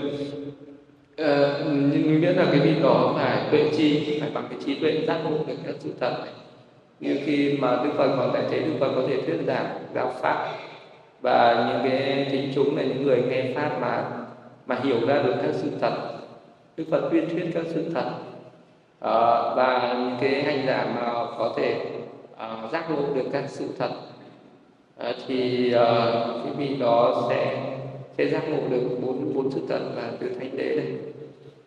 Uh, 1.23 1.67
nhưng 1.67 2.21
nghĩa 2.21 2.33
là 2.33 2.45
cái 2.51 2.61
vị 2.61 2.75
đó 2.83 3.13
phải 3.17 3.43
tuệ 3.51 3.71
chi 3.77 4.19
phải 4.21 4.31
bằng 4.35 4.45
cái 4.51 4.59
trí 4.65 4.75
tuệ 4.75 5.05
giác 5.07 5.21
ngộ 5.25 5.31
được 5.31 5.55
các 5.67 5.75
sự 5.79 5.91
thật 6.01 6.17
này. 6.25 6.33
Như 7.01 7.19
khi 7.25 7.59
mà 7.61 7.81
đức 7.85 7.91
phật 7.97 8.17
còn 8.17 8.31
tại 8.33 8.43
thế 8.51 8.61
đức 8.61 8.73
phật 8.81 8.93
có 8.97 9.03
thể 9.09 9.21
thuyết 9.27 9.39
giảng 9.47 9.67
giáo 9.95 10.13
pháp 10.21 10.53
và 11.21 11.69
những 11.69 11.91
cái 11.91 12.29
thính 12.31 12.53
chúng 12.55 12.77
là 12.77 12.83
những 12.83 13.03
người 13.03 13.23
nghe 13.29 13.53
pháp 13.55 13.81
mà 13.81 14.05
mà 14.67 14.79
hiểu 14.85 15.07
ra 15.07 15.23
được 15.23 15.35
các 15.43 15.51
sự 15.53 15.71
thật 15.81 15.93
đức 16.77 16.85
phật 16.91 17.09
tuyên 17.11 17.29
thuyết 17.29 17.51
các 17.55 17.65
sự 17.69 17.91
thật. 17.95 18.11
Uh, 18.99 19.57
và 19.57 19.95
những 19.95 20.17
cái 20.21 20.43
hành 20.43 20.67
giả 20.67 20.87
mà 20.97 21.13
có 21.39 21.55
thể 21.57 21.77
uh, 22.33 22.73
giác 22.73 22.91
ngộ 22.91 23.15
được 23.15 23.29
các 23.33 23.45
sự 23.49 23.69
thật 23.79 23.91
à, 25.01 25.15
thì 25.27 25.73
à, 25.73 26.13
cái 26.45 26.53
vị 26.59 26.77
đó 26.81 27.27
sẽ 27.29 27.57
sẽ 28.19 28.29
giác 28.29 28.43
ngộ 28.49 28.59
được 28.71 28.99
bốn 29.03 29.35
bốn 29.35 29.51
sự 29.51 29.61
thật 29.69 29.81
và 29.97 30.13
từ 30.21 30.29
thánh 30.39 30.57
đế 30.57 30.75
này 30.77 30.87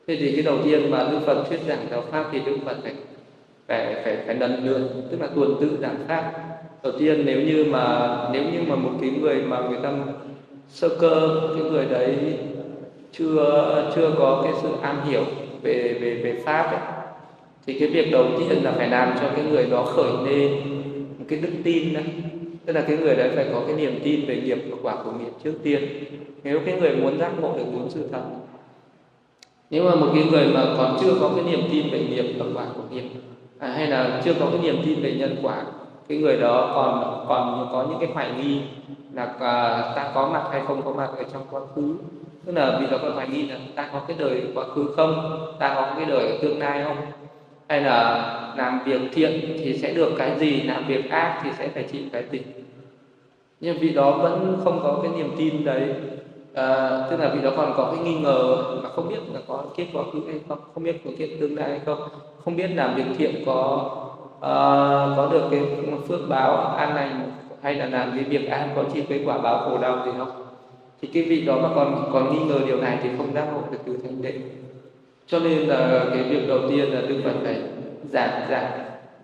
thế 0.07 0.15
thì 0.19 0.31
cái 0.31 0.41
đầu 0.41 0.57
tiên 0.63 0.91
mà 0.91 1.07
đức 1.11 1.19
phật 1.25 1.43
thuyết 1.49 1.59
giảng 1.67 1.87
giáo 1.91 2.03
pháp 2.11 2.29
thì 2.31 2.39
đức 2.45 2.57
phật 2.65 2.77
phải 2.83 2.93
phải 3.67 3.95
phải 4.03 4.17
phải 4.25 4.35
lần 4.35 4.65
lượt 4.65 4.89
tức 5.11 5.21
là 5.21 5.27
tuần 5.35 5.55
tự 5.61 5.77
giảng 5.81 5.95
pháp. 6.07 6.31
Đầu 6.83 6.93
tiên 6.99 7.23
nếu 7.25 7.41
như 7.41 7.65
mà 7.65 8.17
nếu 8.33 8.43
như 8.43 8.59
mà 8.67 8.75
một 8.75 8.91
cái 9.01 9.09
người 9.09 9.41
mà 9.41 9.59
người 9.59 9.79
ta 9.83 9.91
sơ 10.69 10.89
cơ 10.89 11.41
cái 11.53 11.63
người 11.71 11.85
đấy 11.85 12.15
chưa 13.11 13.91
chưa 13.95 14.11
có 14.17 14.41
cái 14.43 14.53
sự 14.61 14.69
am 14.81 15.01
hiểu 15.09 15.23
về 15.61 15.97
về 16.01 16.21
về 16.23 16.41
pháp 16.45 16.63
ấy 16.63 16.81
thì 17.65 17.79
cái 17.79 17.87
việc 17.87 18.11
đầu 18.11 18.25
tiên 18.39 18.63
là 18.63 18.71
phải 18.71 18.89
làm 18.89 19.15
cho 19.21 19.29
cái 19.35 19.45
người 19.45 19.65
đó 19.65 19.83
khởi 19.85 20.11
lên 20.25 20.51
một 21.19 21.25
cái 21.29 21.39
đức 21.39 21.51
tin 21.63 21.93
đấy 21.93 22.03
tức 22.65 22.73
là 22.73 22.83
cái 22.87 22.97
người 22.97 23.15
đấy 23.15 23.31
phải 23.35 23.45
có 23.53 23.63
cái 23.67 23.75
niềm 23.75 23.99
tin 24.03 24.25
về 24.25 24.41
nghiệp 24.41 24.57
và 24.69 24.77
quả 24.81 24.95
của 25.03 25.11
nghiệp 25.11 25.31
trước 25.43 25.53
tiên. 25.63 25.83
Nếu 26.43 26.59
cái 26.65 26.79
người 26.79 26.95
muốn 26.95 27.17
giác 27.19 27.31
ngộ 27.41 27.57
được 27.57 27.65
bốn 27.73 27.89
sự 27.89 28.07
thật 28.11 28.21
nếu 29.73 29.83
mà 29.83 29.95
một 29.95 30.07
cái 30.13 30.23
người 30.31 30.47
mà 30.47 30.65
còn 30.77 30.97
chưa 31.01 31.13
có 31.21 31.31
cái 31.35 31.43
niềm 31.45 31.59
tin 31.71 31.89
về 31.91 31.99
nghiệp 31.99 32.33
và 32.39 32.45
quả 32.55 32.65
của 32.75 32.83
nghiệp 32.91 33.03
à, 33.59 33.67
hay 33.67 33.87
là 33.87 34.21
chưa 34.25 34.33
có 34.39 34.45
cái 34.51 34.59
niềm 34.61 34.81
tin 34.85 35.01
về 35.01 35.15
nhân 35.19 35.35
quả 35.41 35.63
cái 36.07 36.17
người 36.17 36.37
đó 36.37 36.71
còn 36.75 37.25
còn 37.29 37.69
có 37.71 37.85
những 37.89 37.99
cái 37.99 38.09
hoài 38.13 38.31
nghi 38.37 38.61
là 39.13 39.23
à, 39.39 39.93
ta 39.95 40.11
có 40.15 40.29
mặt 40.33 40.43
hay 40.51 40.61
không 40.67 40.81
có 40.81 40.91
mặt 40.91 41.09
ở 41.17 41.23
trong 41.33 41.41
quá 41.51 41.61
khứ. 41.75 41.95
Tức 42.45 42.51
là 42.55 42.77
vì 42.79 42.87
nó 42.91 42.97
còn 42.97 43.11
hoài 43.11 43.27
nghi 43.27 43.47
là 43.47 43.57
ta 43.75 43.89
có 43.93 44.01
cái 44.07 44.17
đời 44.19 44.43
quá 44.55 44.65
khứ 44.75 44.93
không? 44.95 45.39
Ta 45.59 45.75
có 45.75 45.93
cái 45.95 46.05
đời 46.05 46.39
tương 46.41 46.59
lai 46.59 46.83
không? 46.83 46.97
Hay 47.73 47.81
là 47.81 48.53
làm 48.57 48.79
việc 48.85 49.01
thiện 49.13 49.57
thì 49.57 49.77
sẽ 49.81 49.93
được 49.93 50.09
cái 50.17 50.39
gì 50.39 50.61
làm 50.61 50.87
việc 50.87 51.09
ác 51.09 51.41
thì 51.43 51.49
sẽ 51.57 51.69
phải 51.73 51.83
chịu 51.83 52.01
cái 52.13 52.23
gì. 52.31 52.39
Nhưng 53.59 53.79
vị 53.79 53.93
đó 53.93 54.11
vẫn 54.11 54.61
không 54.63 54.79
có 54.83 54.99
cái 55.03 55.11
niềm 55.17 55.31
tin 55.37 55.65
đấy. 55.65 55.81
À, 56.53 56.89
tức 57.09 57.19
là 57.19 57.33
vị 57.35 57.41
đó 57.43 57.53
còn 57.57 57.73
có 57.77 57.91
cái 57.95 58.05
nghi 58.05 58.19
ngờ 58.19 58.55
mà 58.83 58.89
không 58.89 59.09
biết 59.09 59.19
là 59.33 59.39
có 59.47 59.63
kiếp 59.77 59.87
quá 59.93 60.03
khứ 60.13 60.19
hay 60.27 60.39
không 60.49 60.57
không 60.73 60.83
biết 60.83 60.95
có 61.05 61.11
kiếp 61.17 61.29
tương 61.39 61.55
lai 61.57 61.69
hay 61.69 61.79
không. 61.85 61.99
Không 62.45 62.55
biết 62.55 62.69
làm 62.75 62.95
việc 62.95 63.05
thiện 63.17 63.43
có 63.45 63.89
uh, 64.35 65.17
có 65.17 65.29
được 65.31 65.47
cái 65.51 65.61
phước 66.07 66.29
báo 66.29 66.57
an 66.57 66.95
lành 66.95 67.31
hay 67.61 67.75
là 67.75 67.85
làm 67.85 68.11
cái 68.15 68.23
việc 68.23 68.49
ác 68.49 68.69
có 68.75 68.83
chịu 68.93 69.03
cái 69.09 69.21
quả 69.25 69.37
báo 69.37 69.69
khổ 69.69 69.77
đau 69.77 70.05
gì 70.05 70.11
không? 70.17 70.31
Thì 71.01 71.09
cái 71.13 71.23
vị 71.23 71.45
đó 71.45 71.59
mà 71.61 71.69
còn 71.75 72.09
còn 72.13 72.33
nghi 72.33 72.45
ngờ 72.45 72.59
điều 72.67 72.81
này 72.81 72.97
thì 73.03 73.09
không 73.17 73.33
giác 73.33 73.47
ngộ 73.53 73.61
được 73.71 73.79
từ 73.85 73.97
thánh 74.03 74.21
định 74.21 74.62
cho 75.27 75.39
nên 75.39 75.57
là 75.57 76.05
cái 76.13 76.23
việc 76.23 76.47
đầu 76.47 76.59
tiên 76.69 76.93
là 76.93 77.01
đức 77.01 77.15
phật 77.23 77.33
phải 77.43 77.55
giảng 78.09 78.41
giảng 78.49 78.71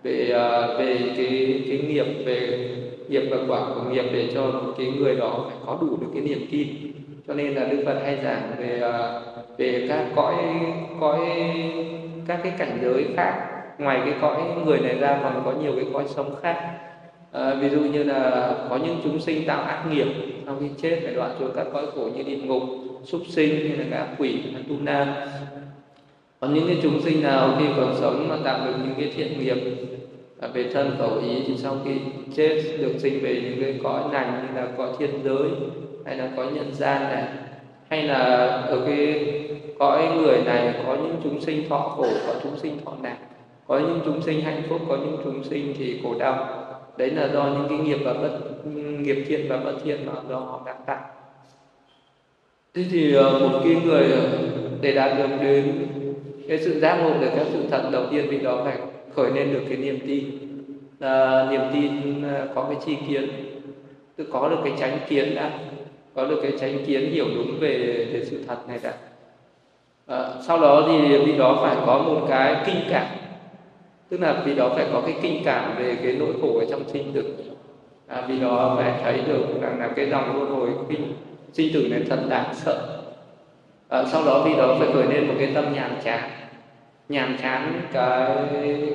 về 0.02 0.32
à, 0.34 0.66
về 0.78 0.98
cái 1.16 1.62
cái 1.68 1.78
nghiệp 1.78 2.06
về 2.26 2.68
nghiệp 3.08 3.22
và 3.30 3.36
quả 3.48 3.60
của 3.74 3.90
nghiệp 3.90 4.04
để 4.12 4.28
cho 4.34 4.62
cái 4.78 4.86
người 4.86 5.16
đó 5.16 5.44
phải 5.48 5.56
có 5.66 5.78
đủ 5.80 5.96
được 6.00 6.06
cái 6.14 6.22
niềm 6.22 6.46
tin. 6.50 6.68
Cho 7.28 7.34
nên 7.34 7.54
là 7.54 7.64
đức 7.64 7.82
phật 7.86 8.00
hay 8.04 8.18
giảng 8.24 8.52
về 8.58 8.80
à, 8.80 9.20
về 9.58 9.86
các 9.88 10.06
cõi 10.16 10.34
cõi 11.00 11.18
các 12.26 12.40
cái 12.42 12.52
cảnh 12.58 12.78
giới 12.82 13.04
khác. 13.16 13.46
Ngoài 13.78 14.00
cái 14.04 14.14
cõi 14.20 14.42
người 14.64 14.78
này 14.78 14.94
ra 14.94 15.20
còn 15.22 15.42
có 15.44 15.52
nhiều 15.62 15.72
cái 15.76 15.84
cõi 15.92 16.04
sống 16.06 16.34
khác. 16.42 16.70
À, 17.32 17.54
ví 17.54 17.68
dụ 17.68 17.78
như 17.80 18.02
là 18.02 18.54
có 18.70 18.76
những 18.76 19.00
chúng 19.04 19.20
sinh 19.20 19.46
tạo 19.46 19.62
ác 19.62 19.84
nghiệp 19.90 20.06
sau 20.46 20.56
khi 20.60 20.66
chết 20.82 21.00
phải 21.04 21.14
đoạn 21.14 21.30
xuống 21.38 21.50
các 21.56 21.66
cõi 21.72 21.86
khổ 21.94 22.08
như 22.16 22.22
địa 22.22 22.36
ngục 22.36 22.62
súc 23.04 23.20
sinh 23.28 23.68
hay 23.68 23.76
là 23.76 23.84
các 23.90 24.08
quỷ 24.18 24.42
tu 24.68 24.74
na 24.80 25.26
còn 26.40 26.54
những 26.54 26.66
cái 26.66 26.78
chúng 26.82 27.02
sinh 27.02 27.22
nào 27.22 27.56
khi 27.58 27.64
còn 27.76 27.94
sống 28.00 28.28
mà 28.28 28.36
tạo 28.44 28.66
được 28.66 28.74
những 28.84 28.94
cái 28.98 29.12
thiện 29.16 29.40
nghiệp 29.40 29.56
về 30.54 30.72
thân 30.74 30.96
khẩu 30.98 31.18
ý 31.18 31.42
thì 31.46 31.56
sau 31.56 31.76
khi 31.84 31.90
chết 32.36 32.62
được 32.78 32.92
sinh 32.98 33.20
về 33.22 33.40
những 33.44 33.62
cái 33.62 33.80
cõi 33.82 34.02
lành 34.12 34.46
như 34.46 34.60
là 34.60 34.68
cõi 34.76 34.88
thiên 34.98 35.10
giới 35.24 35.50
hay 36.04 36.16
là 36.16 36.30
cõi 36.36 36.46
nhân 36.54 36.74
gian 36.74 37.02
này, 37.02 37.24
hay 37.88 38.02
là 38.02 38.46
ở 38.46 38.82
cái 38.86 39.32
cõi 39.78 40.08
người 40.16 40.42
này 40.44 40.74
có 40.86 40.94
những 40.94 41.16
chúng 41.24 41.40
sinh 41.40 41.68
thọ 41.68 41.94
khổ, 41.96 42.06
có 42.26 42.34
chúng 42.42 42.58
sinh 42.58 42.78
thọ 42.84 42.92
nạn 43.02 43.16
có 43.70 43.78
những 43.78 44.00
chúng 44.04 44.22
sinh 44.22 44.40
hạnh 44.40 44.62
phúc, 44.68 44.80
có 44.88 44.96
những 44.96 45.16
chúng 45.24 45.44
sinh 45.44 45.74
thì 45.78 46.00
khổ 46.02 46.14
đau. 46.18 46.48
Đấy 46.96 47.10
là 47.10 47.28
do 47.28 47.44
những 47.44 47.66
cái 47.68 47.78
nghiệp 47.78 47.98
và 48.04 48.12
bất, 48.12 48.38
nghiệp 48.74 49.24
thiện 49.28 49.46
và 49.48 49.56
bất 49.56 49.74
thiện 49.84 50.06
mà 50.06 50.12
do 50.28 50.36
họ 50.36 50.62
đang 50.66 50.76
tạo. 50.86 51.00
Thế 52.74 52.84
thì 52.90 53.14
ờ, 53.14 53.38
một 53.38 53.60
cái 53.64 53.76
người 53.84 54.12
ờ, 54.12 54.28
để 54.80 54.92
đạt 54.92 55.18
được 55.18 55.28
đến 55.40 55.86
cái 56.50 56.58
sự 56.58 56.80
giác 56.80 56.96
ngộ 56.96 57.10
được 57.20 57.30
các 57.36 57.46
sự 57.52 57.58
thật 57.70 57.88
đầu 57.92 58.02
tiên 58.10 58.26
vì 58.30 58.38
đó 58.38 58.60
phải 58.64 58.76
khởi 59.14 59.30
lên 59.30 59.52
được 59.52 59.62
cái 59.68 59.76
niềm 59.76 59.98
tin. 60.06 60.24
À, 61.00 61.46
niềm 61.50 61.60
tin 61.72 62.22
à, 62.22 62.46
có 62.54 62.64
cái 62.64 62.76
chi 62.86 62.96
kiến. 63.08 63.28
Tức 64.16 64.26
có 64.32 64.48
được 64.48 64.56
cái 64.64 64.72
tránh 64.78 64.98
kiến 65.08 65.34
đã. 65.34 65.50
Có 66.14 66.24
được 66.26 66.40
cái 66.42 66.52
tránh 66.60 66.84
kiến 66.86 67.12
hiểu 67.12 67.24
đúng 67.34 67.58
về 67.60 68.06
về 68.12 68.24
sự 68.24 68.44
thật 68.48 68.56
này 68.68 68.78
đã. 68.82 68.94
À, 70.06 70.28
sau 70.46 70.60
đó 70.60 70.84
thì 70.88 71.18
vì 71.18 71.38
đó 71.38 71.58
phải 71.62 71.76
có 71.86 71.98
một 71.98 72.26
cái 72.28 72.56
kinh 72.66 72.80
cảm. 72.90 73.06
Tức 74.08 74.20
là 74.20 74.42
vì 74.44 74.54
đó 74.54 74.68
phải 74.68 74.86
có 74.92 75.00
cái 75.00 75.14
kinh 75.22 75.42
cảm 75.44 75.74
về 75.78 75.96
cái 76.02 76.16
nỗi 76.18 76.32
khổ 76.42 76.58
ở 76.58 76.64
trong 76.70 76.88
sinh 76.88 77.12
tử. 77.12 77.34
À, 78.06 78.24
vì 78.28 78.38
đó 78.38 78.74
phải 78.76 78.92
thấy 79.02 79.20
được 79.28 79.44
rằng 79.62 79.80
là 79.80 79.88
cái 79.96 80.10
dòng 80.10 80.36
luân 80.36 80.50
hồi 80.50 80.70
kinh 80.88 81.12
sinh 81.52 81.72
tử 81.74 81.88
này 81.90 82.00
thật 82.08 82.20
đáng 82.28 82.54
sợ. 82.54 83.02
À, 83.88 84.04
sau 84.12 84.24
đó 84.24 84.42
vì 84.44 84.54
đó 84.54 84.76
phải 84.78 84.88
khởi 84.92 85.06
lên 85.06 85.28
một 85.28 85.34
cái 85.38 85.50
tâm 85.54 85.64
nhàm 85.74 85.90
chán 86.04 86.30
nhàm 87.10 87.36
chán 87.42 87.82
cái 87.92 88.36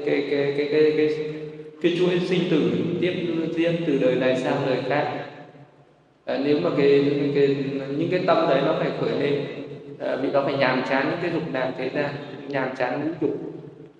cái 0.05 0.27
cái 0.31 0.53
cái 0.57 0.67
cái 0.71 0.93
cái, 0.97 1.09
cái 1.81 1.95
chuỗi 1.99 2.19
sinh 2.19 2.41
tử 2.51 2.71
tiếp 3.01 3.13
diễn 3.55 3.75
từ 3.87 3.97
đời 4.01 4.15
này 4.15 4.37
sang 4.37 4.57
đời 4.65 4.77
khác. 4.89 5.25
À, 6.25 6.39
nếu 6.43 6.59
mà 6.59 6.69
cái, 6.77 7.03
cái 7.35 7.55
những 7.97 8.11
cái 8.11 8.21
tâm 8.27 8.49
đấy 8.49 8.61
nó 8.65 8.75
phải 8.79 8.89
khởi 9.01 9.19
lên 9.19 9.45
ờ, 9.99 10.13
à, 10.13 10.15
vì 10.15 10.31
nó 10.31 10.41
phải 10.41 10.53
nhàm 10.53 10.83
chán 10.89 11.07
những 11.09 11.19
cái 11.21 11.31
dục 11.31 11.53
lạc 11.53 11.71
thế 11.77 11.89
ra 11.89 12.13
nhàm 12.47 12.75
chán 12.75 13.01
ngũ 13.01 13.11
dục 13.21 13.37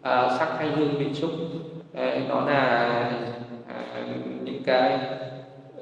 à, 0.01 0.29
sắc 0.39 0.49
hay 0.57 0.67
hương 0.69 0.97
vị 0.99 1.05
xúc 1.13 1.31
à, 1.93 2.19
nó 2.29 2.45
là 2.45 2.87
à, 3.67 4.03
những 4.43 4.63
cái 4.65 4.91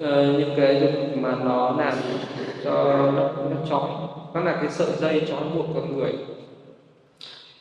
à, 0.02 0.26
những 0.38 0.54
cái 0.58 0.82
dục 0.82 1.18
mà 1.18 1.36
nó 1.46 1.76
làm 1.78 1.94
cho 2.64 2.72
nó, 3.16 3.32
nó 3.50 3.58
trói 3.70 3.90
nó 4.34 4.42
là 4.42 4.56
cái 4.62 4.70
sợi 4.70 4.92
dây 4.98 5.22
trói 5.28 5.42
buộc 5.56 5.66
con 5.76 5.98
người 5.98 6.14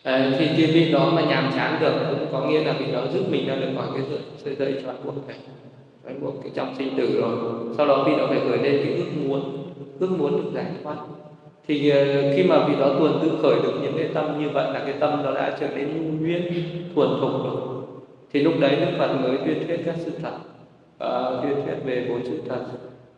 à, 0.03 0.33
thì 0.39 0.47
cái 0.47 0.67
vị 0.67 0.93
đó 0.93 1.13
mà 1.15 1.23
nhàm 1.23 1.51
chán 1.55 1.79
được 1.81 1.93
cũng 2.11 2.27
có 2.33 2.47
nghĩa 2.47 2.65
là 2.65 2.73
vị 2.79 2.93
đó 2.93 3.01
giúp 3.13 3.23
mình 3.31 3.49
ra 3.49 3.55
được 3.55 3.69
khỏi 3.77 3.87
cái 3.95 4.03
sợi, 4.11 4.19
sợi 4.45 4.55
dây 4.55 4.83
cho 4.83 4.93
buộc 5.05 5.29
này. 5.29 5.37
Trói 6.05 6.15
buộc 6.15 6.35
cái 6.43 6.53
trong 6.55 6.75
sinh 6.79 6.97
tử 6.97 7.21
rồi. 7.21 7.37
Sau 7.77 7.87
đó 7.87 8.05
vị 8.07 8.13
đó 8.19 8.27
phải 8.29 8.41
khởi 8.49 8.59
lên 8.59 8.83
cái 8.85 8.95
ước 8.95 9.27
muốn. 9.27 9.43
Ước 10.01 10.11
muốn 10.19 10.37
được 10.37 10.51
giải 10.55 10.67
thoát. 10.83 10.97
Thì 11.69 11.91
ờ, 11.91 12.33
khi 12.37 12.43
mà 12.43 12.67
vị 12.69 12.75
đó 12.81 12.95
tuần 12.99 13.19
tự 13.23 13.39
khởi 13.43 13.55
được 13.63 13.79
những 13.83 13.93
cái 13.97 14.09
tâm 14.15 14.43
như 14.43 14.51
vậy 14.51 14.73
là 14.73 14.81
cái 14.85 14.95
tâm 15.01 15.23
nó 15.23 15.35
đã 15.35 15.57
trở 15.61 15.69
nên 15.69 15.87
nhu 15.87 16.27
nhuyễn 16.27 16.43
thuần 16.95 17.09
thục 17.21 17.45
rồi. 17.45 17.83
Thì 18.33 18.41
lúc 18.41 18.55
đấy 18.61 18.77
đức 18.77 18.93
phật 18.99 19.15
mới 19.23 19.37
tuyên 19.45 19.67
thuyết 19.67 19.81
các 19.85 19.95
sự 19.99 20.13
thật. 20.23 20.33
À, 20.99 21.31
tuyên 21.43 21.55
thuyết 21.65 21.77
về 21.85 22.07
bốn 22.09 22.25
sự 22.25 22.43
thật. 22.49 22.61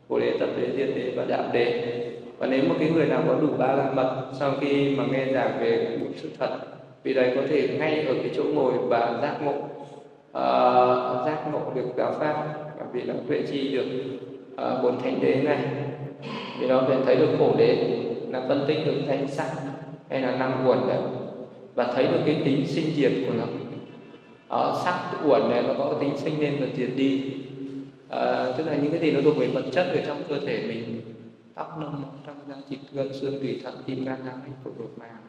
Bồ 0.09 0.21
đề 0.21 0.37
tập 0.41 0.49
đế 0.61 0.69
diệt 0.77 0.97
đế 0.97 1.13
và 1.17 1.25
đạo 1.25 1.45
đế 1.53 1.95
và 2.39 2.47
nếu 2.47 2.65
một 2.69 2.75
cái 2.79 2.91
người 2.91 3.07
nào 3.07 3.23
có 3.29 3.35
đủ 3.35 3.49
ba 3.59 3.73
la 3.73 3.93
mật 3.95 4.25
sau 4.39 4.53
khi 4.61 4.97
mà 4.97 5.05
nghe 5.13 5.33
giảng 5.33 5.59
về 5.61 5.99
bốn 6.01 6.13
sự 6.17 6.29
thật 6.39 6.59
vì 7.05 7.15
đấy 7.15 7.33
có 7.37 7.43
thể 7.49 7.77
ngay 7.79 8.07
ở 8.07 8.15
cái 8.15 8.31
chỗ 8.37 8.43
ngồi 8.45 8.73
và 8.89 9.19
giác 9.23 9.39
ngộ. 9.43 9.55
Uh, 10.39 11.27
giác 11.27 11.45
ngộ 11.53 11.73
được 11.75 11.87
giáo 11.97 12.13
pháp 12.19 12.55
và 12.79 12.87
vì 12.93 13.03
là 13.03 13.15
tuệ 13.29 13.43
chi 13.43 13.77
được 13.77 13.87
uh, 14.53 14.83
bốn 14.83 15.03
thánh 15.03 15.21
đế 15.21 15.43
này. 15.43 15.59
Vì 16.61 16.67
nó 16.67 16.83
sẽ 16.89 16.97
thấy 17.05 17.17
được 17.17 17.29
khổ 17.39 17.55
đế 17.59 18.01
là 18.31 18.45
phân 18.49 18.65
tích 18.69 18.79
được 18.87 18.95
danh 19.09 19.29
sắc 19.29 19.51
hay 20.11 20.21
là 20.21 20.37
năm 20.37 20.65
nguồn 20.65 20.89
đấy. 20.89 20.99
Và 21.75 21.93
thấy 21.95 22.07
được 22.07 22.21
cái 22.27 22.43
tính 22.45 22.67
sinh 22.67 22.95
diệt 22.97 23.13
của 23.27 23.35
nó. 23.39 23.45
Ở 24.49 24.81
sắc 24.85 25.11
uẩn 25.25 25.51
này 25.51 25.63
nó 25.63 25.75
có 25.79 25.85
cái 25.85 26.01
tính 26.01 26.19
sinh 26.19 26.41
lên 26.41 26.57
và 26.61 26.67
diệt 26.77 26.91
đi. 26.97 27.35
À, 28.09 28.53
tức 28.59 28.67
là 28.67 28.77
những 28.77 28.91
cái 28.91 29.01
gì 29.01 29.13
nó 29.13 29.21
thuộc 29.25 29.37
về 29.37 29.47
vật 29.47 29.65
chất 29.73 29.87
ở 29.87 29.99
trong 30.07 30.23
cơ 30.29 30.41
thể 30.47 30.65
mình 30.69 31.01
tóc 31.55 31.79
nông 31.81 32.03
trong 32.27 32.37
da 32.49 32.55
thịt 32.69 32.79
gân 32.93 33.13
xương 33.13 33.41
tủy 33.41 33.61
thận 33.65 33.75
tim 33.87 34.05
gan 34.05 34.19
não 34.27 34.35
phổi 34.65 34.73
ruột 34.79 34.99
màng. 34.99 35.24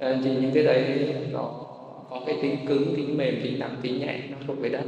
Ờ, 0.00 0.18
thì 0.24 0.30
những 0.40 0.50
cái 0.54 0.64
đấy 0.64 1.14
nó 1.32 1.40
có 2.10 2.24
cái 2.26 2.38
tính 2.42 2.66
cứng 2.68 2.94
tính 2.96 3.16
mềm 3.18 3.40
tính 3.44 3.58
nặng 3.58 3.76
tính 3.82 4.00
nhẹ 4.00 4.28
nó 4.30 4.38
thuộc 4.46 4.56
về 4.62 4.68
đất. 4.68 4.84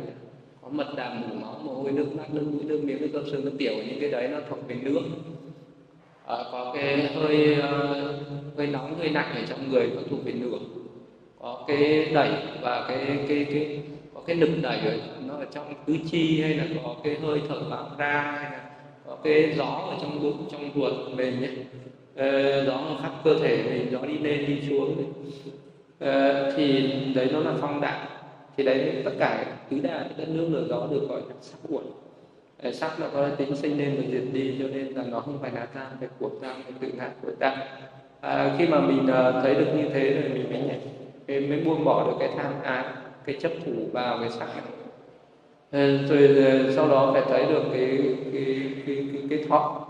Có 0.63 0.69
mật 0.69 0.95
đàm 0.97 1.21
mủ 1.21 1.35
máu 1.35 1.59
mồ 1.65 1.75
hôi 1.75 1.93
nước 1.93 2.07
mắt 2.17 2.35
nước 2.35 2.47
mũi 2.53 2.65
nước 2.65 2.81
miếng 2.85 3.01
nước 3.01 3.09
cơm 3.13 3.25
xương 3.33 3.45
nước 3.45 3.53
tiểu 3.59 3.75
những 3.89 4.01
cái 4.01 4.11
đấy 4.11 4.29
nó 4.29 4.41
thuộc 4.49 4.69
về 4.69 4.77
nước. 4.77 5.03
À, 6.25 6.37
có 6.53 6.73
cái 6.75 7.03
hơi 7.15 7.55
ờ, 7.61 8.15
hơi 8.57 8.67
nóng 8.67 8.95
hơi 8.97 9.11
lạnh 9.11 9.35
ở 9.35 9.43
trong 9.43 9.69
người 9.69 9.91
nó 9.97 10.03
thuộc 10.11 10.25
về 10.25 10.33
nước. 10.33 10.59
Có 11.37 11.65
cái 11.69 12.07
đẩy 12.15 12.31
và 12.61 12.85
cái 12.89 13.21
cái 13.29 13.47
cái 13.53 13.83
có 14.15 14.23
cái 14.27 14.37
lực 14.37 14.51
đẩy 14.63 14.79
ở 14.87 14.99
nó 15.19 15.35
ở 15.37 15.47
trong 15.51 15.75
tứ 15.87 15.97
chi 16.05 16.41
hay 16.43 16.55
là 16.55 16.67
có 16.75 16.97
cái 17.03 17.17
hơi 17.19 17.43
thở 17.49 17.65
vào 17.71 17.97
ra 17.99 18.39
hay 18.41 18.51
là 18.51 18.65
có 19.05 19.17
cái 19.25 19.55
gió 19.57 19.65
ở 19.91 19.97
trong 20.03 20.21
bụng 20.21 20.47
trong 20.49 20.71
ruột 20.75 20.95
mình 21.13 21.41
nhé. 21.41 21.51
Ờ, 22.17 22.65
đó 22.65 22.81
gió 22.89 22.97
khắp 23.03 23.13
cơ 23.25 23.35
thể 23.39 23.63
mình 23.71 23.93
gió 23.93 23.99
đi 23.99 24.19
lên 24.19 24.47
đi 24.47 24.69
xuống. 24.69 25.13
Ờ, 25.99 26.53
thì 26.57 26.93
đấy 27.15 27.29
nó 27.33 27.41
là 27.41 27.53
phong 27.61 27.81
đạo 27.81 28.07
thì 28.57 28.65
đấy 28.65 29.03
tất 29.05 29.13
cả 29.19 29.45
tứ 29.71 29.79
đa 29.83 30.05
đất 30.17 30.29
nước 30.29 30.49
lửa 30.51 30.67
gió 30.69 30.87
được 30.91 31.07
gọi 31.09 31.21
là 31.21 31.35
sắc 31.41 31.59
uẩn. 31.69 31.85
Ờ, 32.63 32.73
sắc 32.73 33.01
là 33.01 33.09
có 33.15 33.29
tính 33.29 33.57
sinh 33.57 33.79
lên 33.79 33.95
và 33.97 34.03
diệt 34.11 34.23
đi 34.33 34.57
cho 34.59 34.69
nên 34.69 34.87
là 34.87 35.03
nó 35.11 35.21
không 35.21 35.39
phải 35.41 35.51
là 35.55 35.67
ta 35.67 35.91
phải 36.01 36.09
của 36.19 36.31
ta 36.43 36.55
phải 36.65 36.73
tự 36.81 36.89
ngã 36.99 37.11
của 37.23 37.31
ta 37.41 37.57
à, 38.21 38.55
khi 38.59 38.67
mà 38.67 38.81
mình 38.81 38.99
uh, 39.03 39.43
thấy 39.43 39.55
được 39.55 39.67
như 39.77 39.89
thế 39.89 40.11
rồi 40.11 40.31
mình 40.35 40.51
mới 40.51 40.61
nhảy. 40.61 40.81
Mình 41.27 41.49
mới 41.49 41.61
buông 41.61 41.85
bỏ 41.85 42.07
được 42.07 42.17
cái 42.21 42.31
tham 42.37 42.53
ái 42.63 42.85
cái 43.25 43.37
chấp 43.41 43.53
thủ 43.67 43.73
vào 43.93 44.19
cái 44.21 44.31
sắc 44.31 44.49
này. 44.57 44.65
Rồi 46.09 46.73
sau 46.77 46.89
đó 46.89 47.11
phải 47.13 47.23
thấy 47.29 47.47
được 47.47 47.63
cái 47.73 47.99
cái 48.33 48.73
cái 48.87 49.09
cái, 49.13 49.23
cái 49.31 49.45
thọ 49.49 49.87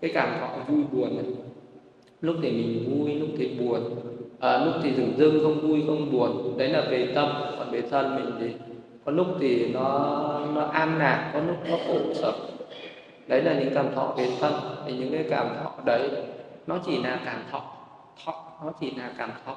cái 0.00 0.10
cảm 0.14 0.38
thọ 0.40 0.48
vui 0.68 0.84
buồn 0.92 1.16
này 1.16 1.24
lúc 2.22 2.36
thì 2.42 2.50
mình 2.50 2.90
vui 2.90 3.14
lúc 3.14 3.28
thì 3.38 3.58
buồn. 3.58 3.80
À, 4.40 4.58
lúc 4.64 4.74
thì 4.82 4.92
dừng 4.94 5.14
dưng 5.16 5.40
không 5.42 5.60
vui 5.60 5.84
không 5.86 6.12
buồn. 6.12 6.58
Đấy 6.58 6.68
là 6.68 6.80
về 6.90 7.12
tâm 7.14 7.28
còn 7.58 7.70
về 7.70 7.82
thân 7.90 8.16
mình 8.16 8.32
thì 8.40 8.54
có 9.04 9.12
lúc 9.12 9.26
thì 9.40 9.72
nó 9.74 10.40
nó 10.54 10.62
an 10.62 10.98
lạc 10.98 11.30
có 11.34 11.40
lúc 11.40 11.56
nó 11.70 11.76
khổ 11.86 11.98
sở. 12.14 12.32
Đấy 13.26 13.42
là 13.42 13.54
những 13.54 13.74
cảm 13.74 13.94
thọ 13.94 14.14
về 14.16 14.28
thân. 14.40 14.52
Thì 14.86 14.92
những 14.92 15.12
cái 15.12 15.24
cảm 15.30 15.48
thọ 15.64 15.70
đấy 15.84 16.10
nó 16.66 16.78
chỉ 16.86 17.02
là 17.02 17.20
cảm 17.24 17.38
thọ 17.52 17.62
thọ 18.24 18.34
nó 18.64 18.72
chỉ 18.80 18.90
là 18.96 19.10
cảm 19.18 19.30
thọ. 19.46 19.56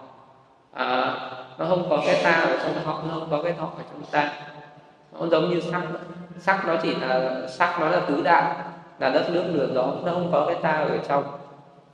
À, 0.74 1.16
nó 1.60 1.66
không 1.66 1.88
có 1.90 2.04
cái 2.06 2.20
ta 2.24 2.32
ở 2.32 2.58
trong 2.64 2.84
thọ 2.84 3.02
nó 3.08 3.14
không 3.20 3.28
có 3.32 3.42
cái 3.44 3.54
thọ 3.54 3.66
ở 3.78 3.84
trong 3.92 4.02
ta. 4.12 4.34
Nó 5.20 5.28
giống 5.28 5.50
như 5.50 5.60
sắc. 5.60 5.82
Sắc 6.40 6.68
nó 6.68 6.76
chỉ 6.84 6.96
là 7.02 7.42
sắc 7.48 7.78
nó 7.80 7.90
là 7.90 8.00
tứ 8.00 8.22
đại 8.24 8.56
là 9.00 9.10
đất 9.10 9.30
nước 9.34 9.44
lửa 9.54 9.68
gió 9.76 9.94
nó 10.06 10.12
không 10.12 10.30
có 10.32 10.46
cái 10.48 10.56
ta 10.62 10.72
ở 10.72 10.98
trong 11.08 11.24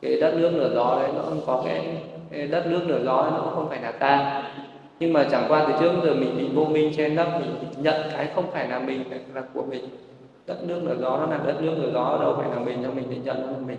cái 0.01 0.17
đất 0.21 0.33
nước 0.37 0.49
lửa 0.49 0.71
gió 0.75 0.99
đấy 1.01 1.09
nó 1.15 1.21
không 1.21 1.41
có 1.45 1.61
cái, 1.65 1.97
cái 2.31 2.47
đất 2.47 2.67
nước 2.67 2.81
lửa 2.87 3.01
gió 3.05 3.29
nó 3.31 3.51
không 3.55 3.69
phải 3.69 3.81
là 3.81 3.91
ta. 3.91 4.43
Nhưng 4.99 5.13
mà 5.13 5.27
chẳng 5.31 5.45
qua 5.47 5.65
từ 5.67 5.73
trước 5.79 5.91
giờ 6.03 6.13
mình 6.13 6.37
bị 6.37 6.49
vô 6.53 6.65
minh 6.65 6.93
trên 6.97 7.15
đất 7.15 7.27
mình 7.39 7.55
nhận 7.77 8.01
cái 8.11 8.27
không 8.35 8.51
phải 8.51 8.69
là 8.69 8.79
mình 8.79 9.03
là 9.33 9.43
của 9.53 9.63
mình. 9.69 9.83
Đất 10.47 10.63
nước 10.63 10.81
lửa 10.83 10.95
gió 10.99 11.17
nó 11.17 11.25
là 11.25 11.39
đất 11.45 11.61
nước 11.61 11.73
lửa 11.77 11.91
gió 11.93 12.17
đâu 12.21 12.35
phải 12.37 12.49
là 12.49 12.59
mình 12.59 12.83
cho 12.83 12.91
mình 12.91 13.05
để 13.09 13.17
nhận 13.23 13.41
nó 13.41 13.47
là 13.51 13.57
mình. 13.67 13.77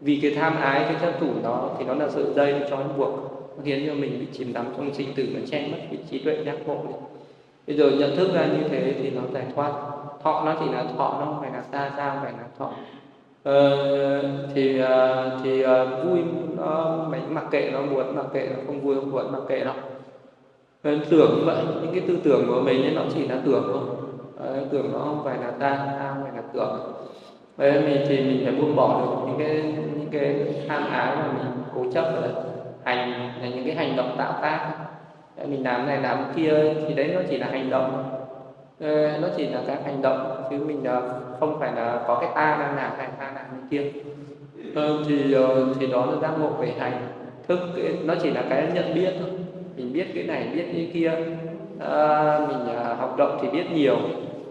Vì 0.00 0.18
cái 0.22 0.30
tham 0.34 0.56
ái 0.56 0.80
cái 0.84 0.94
chấp 1.00 1.20
thủ 1.20 1.28
đó 1.42 1.70
thì 1.78 1.84
nó 1.84 1.94
là 1.94 2.08
sợi 2.08 2.24
dây 2.34 2.52
nó 2.52 2.66
trói 2.70 2.84
buộc 2.96 3.10
nó 3.56 3.62
khiến 3.64 3.84
cho 3.86 3.94
mình 3.94 4.20
bị 4.20 4.26
chìm 4.32 4.52
đắm 4.52 4.66
trong 4.76 4.94
sinh 4.94 5.14
tử 5.14 5.28
nó 5.34 5.40
che 5.50 5.68
mất 5.72 5.78
cái 5.90 5.98
trí 6.10 6.18
tuệ 6.18 6.44
giác 6.44 6.56
ngộ 6.66 6.76
đi 6.88 6.94
bây 7.66 7.76
giờ 7.76 7.90
nhận 7.90 8.16
thức 8.16 8.34
ra 8.34 8.46
như 8.46 8.68
thế 8.68 8.94
thì 9.02 9.10
nó 9.10 9.22
giải 9.32 9.44
thoát. 9.54 9.72
Thọ 10.22 10.42
nó 10.44 10.54
chỉ 10.60 10.66
là 10.72 10.84
thọ 10.98 11.16
nó 11.20 11.26
không 11.26 11.40
phải 11.40 11.50
là 11.50 11.62
ta 11.70 11.90
ta 11.96 12.10
không 12.10 12.22
phải 12.22 12.32
là 12.32 12.44
thọ. 12.58 12.70
Ờ, 13.42 14.22
thì 14.54 14.80
à, 14.80 15.24
thì 15.44 15.62
à, 15.62 15.84
vui 15.84 16.20
nó 16.56 16.96
mình 17.10 17.34
mặc 17.34 17.44
kệ 17.50 17.70
nó 17.72 17.82
buồn 17.82 18.16
mặc 18.16 18.26
kệ 18.32 18.48
nó 18.50 18.56
không 18.66 18.80
vui 18.80 18.94
không 18.94 19.12
buồn 19.12 19.32
mặc 19.32 19.40
kệ 19.48 19.64
nó. 19.64 19.74
Nên 20.84 21.00
tưởng 21.10 21.42
vậy 21.46 21.56
những 21.82 21.92
cái 21.92 22.02
tư 22.08 22.18
tưởng 22.24 22.44
của 22.48 22.60
mình 22.60 22.82
ấy, 22.82 22.92
nó 22.94 23.02
chỉ 23.14 23.28
là 23.28 23.36
tưởng 23.44 23.62
thôi. 23.72 23.82
Đấy, 24.40 24.64
tưởng 24.70 24.92
nó 24.92 24.98
không 24.98 25.20
phải 25.24 25.38
là 25.38 25.50
ta 25.50 25.76
ta 25.98 26.10
không 26.14 26.22
phải 26.22 26.32
là 26.36 26.42
tưởng. 26.52 26.92
Đấy, 27.56 27.82
mình 27.86 28.06
thì 28.08 28.16
mình 28.20 28.40
phải 28.44 28.54
buông 28.54 28.76
bỏ 28.76 29.00
được 29.00 29.26
những 29.26 29.38
cái 29.38 29.74
những 29.98 30.08
cái 30.12 30.34
tham 30.68 30.86
ái 30.90 31.16
mà 31.16 31.32
mình 31.32 31.46
cố 31.74 31.84
chấp 31.92 32.04
là 32.04 32.28
hành 32.84 33.10
là 33.42 33.48
những 33.48 33.64
cái 33.66 33.74
hành 33.74 33.96
động 33.96 34.14
tạo 34.18 34.32
tác. 34.42 34.70
Đấy, 35.36 35.46
mình 35.46 35.64
làm 35.64 35.86
này 35.86 36.00
làm 36.02 36.18
kia 36.36 36.74
thì 36.88 36.94
đấy 36.94 37.10
nó 37.14 37.20
chỉ 37.30 37.38
là 37.38 37.46
hành 37.46 37.70
động. 37.70 38.19
Ờ, 38.80 39.18
nó 39.22 39.28
chỉ 39.36 39.46
là 39.46 39.62
các 39.66 39.78
hành 39.84 40.02
động 40.02 40.44
chứ 40.50 40.56
mình 40.66 40.84
ờ, 40.84 41.20
không 41.40 41.60
phải 41.60 41.72
là 41.76 42.04
có 42.06 42.18
cái 42.20 42.30
ta 42.34 42.56
đang 42.60 42.76
làm 42.76 42.92
hay 42.98 43.08
ta 43.18 43.32
làm 43.34 43.44
cái 43.50 43.60
kia. 43.70 43.92
Ờ, 44.74 45.04
thì 45.08 45.34
thì 45.80 45.86
đó 45.86 46.06
là 46.06 46.12
giác 46.22 46.30
ngộ 46.40 46.48
về 46.48 46.72
hành 46.78 47.06
thức 47.48 47.58
nó 48.04 48.14
chỉ 48.22 48.30
là 48.30 48.44
cái 48.50 48.68
nhận 48.74 48.94
biết 48.94 49.14
thôi. 49.20 49.28
Mình 49.76 49.92
biết 49.92 50.06
cái 50.14 50.24
này 50.24 50.48
biết 50.54 50.64
cái 50.72 50.90
kia. 50.92 51.12
À, 51.78 52.38
mình 52.48 52.76
học 52.98 53.14
động 53.18 53.38
thì 53.42 53.48
biết 53.48 53.64
nhiều 53.74 53.96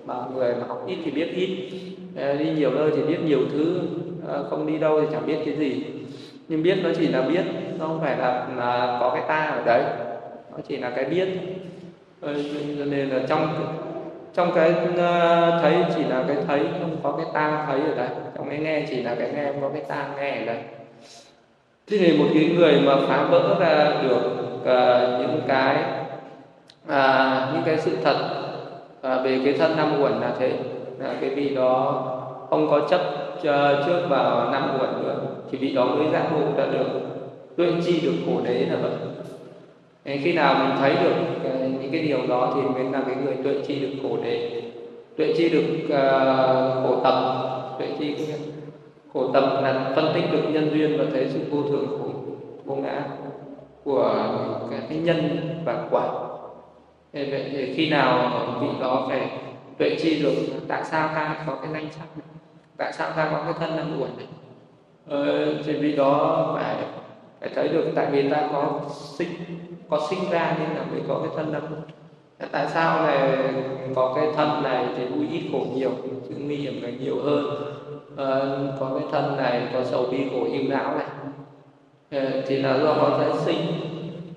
mà 0.06 0.16
người 0.36 0.56
mà 0.56 0.68
học 0.68 0.84
ít 0.88 0.98
thì 1.06 1.12
biết 1.12 1.30
ít. 1.36 1.72
À, 2.16 2.34
đi 2.34 2.46
nhiều 2.52 2.72
nơi 2.72 2.92
thì 2.96 3.02
biết 3.02 3.20
nhiều 3.26 3.40
thứ 3.52 3.82
à, 4.28 4.38
không 4.50 4.68
đi 4.68 4.78
đâu 4.78 5.02
thì 5.02 5.08
chẳng 5.12 5.28
biết 5.28 5.38
cái 5.46 5.56
gì. 5.56 5.84
Nhưng 6.48 6.64
biết 6.64 6.78
nó 6.84 6.90
chỉ 6.98 7.08
là 7.08 7.22
biết 7.22 7.44
nó 7.80 7.88
không 7.88 8.02
phải 8.02 8.18
là, 8.18 8.48
là 8.58 8.98
có 9.00 9.12
cái 9.14 9.24
ta 9.28 9.46
ở 9.46 9.64
đấy. 9.66 9.84
Nó 10.52 10.58
chỉ 10.68 10.78
là 10.78 10.90
cái 10.90 11.06
biết 11.06 11.28
nên 12.86 13.10
là 13.10 13.20
trong 13.28 13.48
trong 14.34 14.52
cái 14.56 14.70
uh, 14.70 15.62
thấy 15.62 15.76
chỉ 15.96 16.04
là 16.04 16.24
cái 16.28 16.38
thấy 16.48 16.60
không 16.80 16.98
có 17.04 17.12
cái 17.12 17.26
tang 17.34 17.66
thấy 17.68 17.80
ở 17.80 17.96
đây. 17.96 18.08
Trong 18.38 18.50
cái 18.50 18.60
nghe 18.60 18.86
chỉ 18.90 19.02
là 19.02 19.16
cái 19.16 19.30
nghe 19.36 19.46
không 19.46 19.62
có 19.62 19.70
cái 19.70 19.82
tang 19.88 20.12
nghe 20.18 20.40
ở 20.40 20.46
đây. 20.46 20.58
Thế 21.92 21.98
thì 21.98 22.18
một 22.18 22.26
cái 22.34 22.56
người 22.58 22.82
mà 22.82 22.96
phá 23.08 23.24
vỡ 23.24 23.56
ra 23.60 23.92
được 24.04 24.22
uh, 24.62 25.22
những 25.22 25.42
cái 25.48 25.76
uh, 26.88 27.54
những 27.54 27.64
cái 27.66 27.78
sự 27.78 27.98
thật 28.04 28.18
uh, 28.98 29.26
về 29.26 29.42
cái 29.46 29.54
thân 29.54 29.78
năm 29.78 30.02
uẩn 30.02 30.14
là 30.22 30.32
thế. 30.40 30.52
Là 31.00 31.14
cái 31.22 31.30
vị 31.30 31.56
đó 31.56 32.06
không 32.50 32.70
có 32.70 32.88
chấp 32.90 33.02
uh, 33.34 33.86
trước 33.86 34.08
vào 34.10 34.52
năm 34.52 34.78
uẩn 34.80 35.04
nữa 35.04 35.16
thì 35.52 35.58
vị 35.58 35.74
đó 35.76 35.86
mới 35.86 36.08
giác 36.12 36.26
ngộ 36.34 36.58
đã 36.58 36.66
được. 36.66 36.88
Tuệ 37.58 37.68
chi 37.86 38.02
được 38.02 38.14
khổ 38.26 38.42
đế 38.44 38.54
là 38.54 38.76
vậy. 38.82 38.92
Nên 40.06 40.22
khi 40.24 40.34
nào 40.34 40.56
mình 40.60 40.78
thấy 40.80 40.96
được 41.04 41.16
cái 41.44 41.59
những 41.92 42.02
cái 42.02 42.08
điều 42.08 42.28
đó 42.28 42.54
thì 42.56 42.62
mới 42.62 42.84
là 42.92 43.04
cái 43.06 43.16
người 43.16 43.36
tuệ 43.44 43.64
chi 43.68 43.80
được 43.80 43.90
khổ 44.04 44.18
đề 44.24 44.62
tuệ 45.18 45.34
chi 45.38 45.50
được 45.50 45.66
uh, 45.86 46.84
khổ 46.84 47.02
tập. 47.04 47.46
Tuệ 47.80 47.88
chi 48.00 48.16
khổ 49.14 49.28
tập 49.34 49.44
là 49.64 49.92
phân 49.96 50.12
tích 50.14 50.24
được 50.32 50.50
nhân 50.52 50.70
duyên 50.74 50.98
và 50.98 51.06
thấy 51.14 51.28
sự 51.30 51.40
vô 51.52 51.64
thường 51.64 51.88
khổ 51.88 52.10
vô 52.66 52.76
ngã 52.76 53.04
của 53.84 54.26
cái 54.90 54.98
nhân 54.98 55.40
và 55.66 55.88
quả. 55.92 56.10
Vậy 57.14 57.46
thì 57.52 57.74
khi 57.76 57.90
nào 57.90 58.32
vị 58.62 58.68
đó 58.82 59.06
phải 59.10 59.30
tuệ 59.78 59.96
chi 60.02 60.22
được 60.24 60.34
tại 60.68 60.84
sao 60.84 61.08
ta 61.08 61.44
có 61.48 61.56
cái 61.56 61.72
danh 61.74 61.92
sắc 61.92 62.06
này? 62.18 62.28
Tại 62.78 62.94
sao 62.94 63.12
ta 63.16 63.30
có 63.32 63.44
cái 63.44 63.54
thân 63.60 63.78
năm 63.78 64.02
uẩn 64.02 64.10
này 64.18 64.28
ờ, 65.08 65.54
thì 65.66 65.74
vì 65.74 65.96
đó 65.96 66.52
phải 66.56 66.76
phải 67.40 67.50
thấy 67.56 67.68
được 67.68 67.92
tại 67.96 68.08
vì 68.12 68.30
ta 68.30 68.50
có 68.54 68.80
sinh 68.90 69.30
có 69.90 70.08
sinh 70.10 70.20
ra 70.32 70.56
nên 70.60 70.70
là 70.70 70.84
mới 70.92 71.02
có 71.08 71.20
cái 71.24 71.30
thân 71.36 71.52
năm 71.52 71.62
tại 72.52 72.68
sao 72.74 73.08
là 73.08 73.44
có 73.96 74.14
cái 74.16 74.26
thân 74.36 74.64
này 74.64 74.86
thì 74.98 75.06
vui 75.06 75.28
ít 75.32 75.42
khổ 75.52 75.66
nhiều 75.76 75.92
sự 76.30 76.36
nguy 76.40 76.56
hiểm 76.56 76.82
là 76.82 76.90
nhiều 76.90 77.16
hơn. 77.24 77.46
À, 78.18 78.28
có 78.80 79.00
cái 79.00 79.10
thân 79.12 79.38
này 79.38 79.62
có 79.74 79.84
sầu 79.84 80.06
bi 80.12 80.18
khổ 80.32 80.46
yêu 80.52 80.64
não 80.70 80.96
này. 80.98 81.08
À, 82.10 82.42
thì 82.48 82.58
là 82.58 82.78
do 82.78 82.94
có 82.94 83.18
tái 83.20 83.40
sinh. 83.46 83.62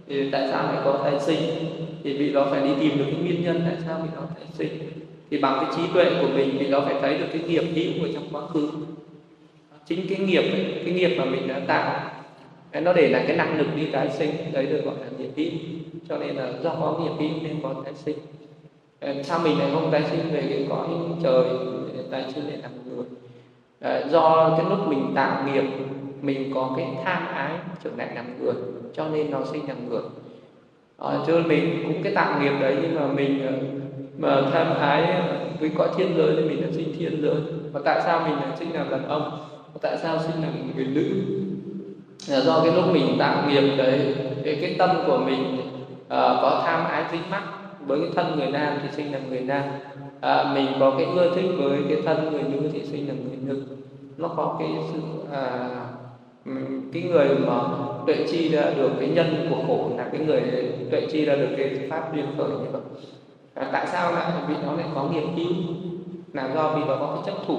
Thì 0.09 0.31
tại 0.31 0.49
sao 0.51 0.63
lại 0.63 0.83
có 0.85 1.01
tái 1.05 1.21
sinh? 1.21 1.41
Thì 2.05 2.19
vị 2.19 2.33
đó 2.33 2.47
phải 2.51 2.61
đi 2.61 2.71
tìm 2.81 2.99
được 2.99 3.05
cái 3.11 3.21
nguyên 3.23 3.45
nhân 3.45 3.63
tại 3.65 3.77
sao 3.87 3.99
vị 4.03 4.09
đó 4.17 4.23
tái 4.35 4.47
sinh. 4.53 4.91
Thì 5.31 5.39
bằng 5.39 5.59
cái 5.61 5.75
trí 5.77 5.83
tuệ 5.95 6.05
của 6.21 6.29
mình 6.35 6.59
vị 6.59 6.71
đó 6.71 6.81
phải 6.81 6.95
thấy 7.01 7.19
được 7.19 7.27
cái 7.33 7.43
nghiệp 7.43 7.65
hữu 7.75 8.05
ở 8.05 8.11
trong 8.15 8.25
quá 8.33 8.43
khứ. 8.55 8.69
Chính 9.87 10.07
cái 10.09 10.19
nghiệp 10.19 10.43
ấy, 10.53 10.83
cái 10.85 10.95
nghiệp 10.95 11.17
mà 11.19 11.25
mình 11.25 11.49
đã 11.49 11.61
tạo 11.67 12.12
nó 12.81 12.93
để 12.93 13.09
lại 13.09 13.25
cái 13.29 13.37
năng 13.37 13.59
lực 13.59 13.67
đi 13.77 13.87
tái 13.87 14.11
sinh 14.11 14.31
đấy 14.53 14.67
được 14.67 14.83
gọi 14.85 14.95
là 15.01 15.07
nghiệp 15.19 15.31
in 15.35 15.55
cho 16.09 16.19
nên 16.19 16.37
là 16.37 16.53
do 16.63 16.71
có 16.71 16.99
nghiệp 17.01 17.25
in 17.25 17.43
nên 17.43 17.57
có 17.63 17.75
tái 17.85 17.95
sinh. 17.95 18.19
Ờ, 19.01 19.23
sao 19.23 19.39
mình 19.39 19.59
lại 19.59 19.71
không 19.75 19.91
tái 19.91 20.03
sinh 20.11 20.31
về 20.33 20.43
cái 20.49 20.67
cõi 20.69 20.89
trời 21.23 21.45
tái 22.11 22.25
sinh 22.35 22.45
để 22.51 22.57
làm 22.63 22.73
người? 22.87 23.05
À, 23.81 24.03
do 24.11 24.55
cái 24.57 24.67
lúc 24.71 24.89
mình 24.89 25.13
tạo 25.15 25.45
nghiệp 25.47 25.65
mình 26.23 26.51
có 26.55 26.75
cái 26.77 26.87
tham 27.05 27.27
ái 27.27 27.51
trở 27.85 27.91
lại 27.97 28.09
làm 28.15 28.25
người. 28.41 28.55
Cho 28.95 29.09
nên 29.09 29.31
nó 29.31 29.41
sinh 29.53 29.69
làm 29.69 29.89
người. 29.89 30.03
À, 30.99 31.19
chứ 31.27 31.43
mình 31.47 31.83
cũng 31.87 32.03
cái 32.03 32.15
tạo 32.15 32.41
nghiệp 32.41 32.53
đấy 32.61 32.77
nhưng 32.83 32.95
mà 32.95 33.07
mình 33.07 33.49
mà 34.19 34.43
tham 34.53 34.75
ái 34.77 35.23
với 35.61 35.71
cõi 35.79 35.89
thiên 35.97 36.15
giới 36.17 36.37
thì 36.37 36.49
mình 36.49 36.63
đã 36.63 36.69
sinh 36.73 36.93
thiên 36.99 37.23
giới. 37.23 37.37
Và 37.73 37.81
tại 37.85 38.01
sao 38.05 38.21
mình 38.29 38.37
lại 38.37 38.57
sinh 38.59 38.73
làm 38.73 38.91
đàn 38.91 39.09
ông? 39.09 39.41
Và 39.73 39.79
tại 39.83 39.97
sao 40.03 40.19
sinh 40.19 40.43
làm 40.43 40.53
người 40.77 40.87
nữ? 40.87 41.42
Là 42.29 42.41
do 42.41 42.61
cái 42.65 42.75
lúc 42.75 42.85
mình 42.93 43.17
tạo 43.19 43.49
nghiệp 43.49 43.77
đấy 43.77 44.15
cái, 44.45 44.59
cái 44.61 44.75
tâm 44.79 44.91
của 45.07 45.19
mình 45.19 45.57
uh, 45.59 46.09
có 46.09 46.63
tham 46.67 46.85
ái 46.85 47.05
dính 47.13 47.31
mắc 47.31 47.43
với 47.87 48.01
cái 48.01 48.09
thân 48.15 48.39
người 48.39 48.51
nam 48.51 48.79
thì 48.83 48.89
sinh 48.93 49.13
làm 49.13 49.31
người 49.31 49.41
nam. 49.41 49.63
À, 50.21 50.53
mình 50.55 50.67
có 50.81 50.91
cái 50.99 51.07
ưa 51.07 51.35
thích 51.35 51.51
với 51.59 51.79
cái 51.89 51.99
thân 52.05 52.33
người 52.33 52.43
nữ 52.43 52.69
thì 52.73 52.83
sinh 52.85 53.09
làm 53.09 53.17
người 53.17 53.39
nữ. 53.47 53.63
Nó 54.19 54.29
có 54.29 54.57
cái 54.59 54.69
sự 54.93 55.01
à, 55.33 55.69
cái 56.93 57.03
người 57.03 57.29
mà 57.47 57.55
tuệ 58.07 58.27
chi 58.31 58.49
đã 58.49 58.71
được 58.77 58.91
cái 59.01 59.09
nhân 59.09 59.47
của 59.51 59.57
khổ 59.67 59.91
là 59.97 60.09
cái 60.13 60.21
người 60.27 60.43
tuệ 60.91 61.07
chi 61.13 61.25
đã 61.25 61.35
được 61.35 61.49
cái 61.57 61.89
pháp 61.91 62.15
duyên 62.15 62.27
khởi 62.39 62.49
như 62.49 62.71
vậy. 62.73 62.83
À, 63.55 63.69
tại 63.73 63.87
sao 63.87 64.13
lại 64.13 64.33
vị 64.49 64.55
đó 64.67 64.73
lại 64.77 64.87
có 64.95 65.05
nghiệp 65.05 65.25
cứu 65.37 65.53
là 66.33 66.51
do 66.55 66.69
vì 66.69 66.81
đó 66.81 66.97
có 67.01 67.13
cái 67.15 67.23
chấp 67.27 67.47
thủ. 67.47 67.59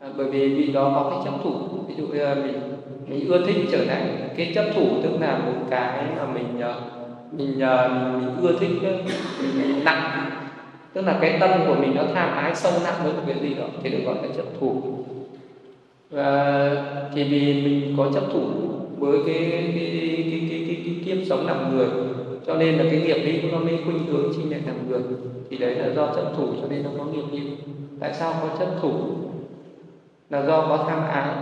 À, 0.00 0.08
bởi 0.16 0.26
vì 0.26 0.54
vị 0.54 0.72
đó 0.72 0.92
có 0.94 1.10
cái 1.10 1.18
chấp 1.24 1.40
thủ. 1.44 1.52
Ví 1.88 1.94
dụ 1.94 2.06
như 2.06 2.34
mình 2.34 2.73
mình 3.06 3.28
ưa 3.28 3.46
thích 3.46 3.56
trở 3.72 3.84
thành 3.84 4.28
cái 4.36 4.52
chấp 4.54 4.64
thủ 4.74 4.88
tức 5.02 5.10
là 5.20 5.38
một 5.38 5.66
cái 5.70 6.04
mà 6.16 6.26
mình 6.26 6.60
ờ, 6.60 6.80
mình 7.30 7.60
ờ, 7.60 7.88
mình, 7.88 8.18
mình 8.18 8.36
ưa 8.42 8.58
thích 8.60 8.70
mình 9.58 9.84
nặng. 9.84 10.30
Tức 10.92 11.02
là 11.02 11.18
cái 11.20 11.36
tâm 11.40 11.50
của 11.66 11.74
mình 11.74 11.94
nó 11.94 12.02
tham 12.14 12.36
ái 12.36 12.54
sâu 12.54 12.72
nặng 12.84 12.94
với 13.04 13.12
một 13.12 13.22
cái 13.26 13.36
gì 13.42 13.54
đó 13.54 13.64
thì 13.82 13.90
được 13.90 13.98
gọi 14.06 14.14
là 14.22 14.28
chấp 14.36 14.44
thủ. 14.60 14.82
Và 16.10 16.70
thì 17.14 17.24
vì 17.24 17.62
mình 17.62 17.94
có 17.96 18.10
chấp 18.14 18.22
thủ 18.32 18.42
với 18.98 19.18
cái 19.26 19.48
cái 19.50 19.72
cái 19.74 19.90
cái, 20.30 20.46
cái, 20.48 20.64
cái, 20.68 20.80
cái 20.84 20.96
kiếp 21.04 21.26
sống 21.26 21.46
làm 21.46 21.76
người 21.76 21.88
cho 22.46 22.54
nên 22.54 22.74
là 22.74 22.84
cái 22.90 23.00
nghiệp 23.00 23.22
ấy 23.22 23.42
nó 23.52 23.58
mới 23.58 23.78
khuynh 23.84 24.06
hướng 24.06 24.32
chi 24.36 24.42
nhận 24.48 24.60
làm 24.66 24.88
người. 24.88 25.00
Thì 25.50 25.56
đấy 25.56 25.74
là 25.74 25.94
do 25.94 26.06
chấp 26.06 26.32
thủ 26.36 26.46
cho 26.62 26.68
nên 26.70 26.82
nó 26.82 26.90
có 26.98 27.04
nghiệp 27.04 27.24
nghiệp 27.32 27.56
tại 28.00 28.14
sao 28.14 28.34
có 28.42 28.56
chấp 28.58 28.68
thủ? 28.82 28.92
Là 30.30 30.46
do 30.46 30.60
có 30.60 30.84
tham 30.88 31.02
ái 31.08 31.34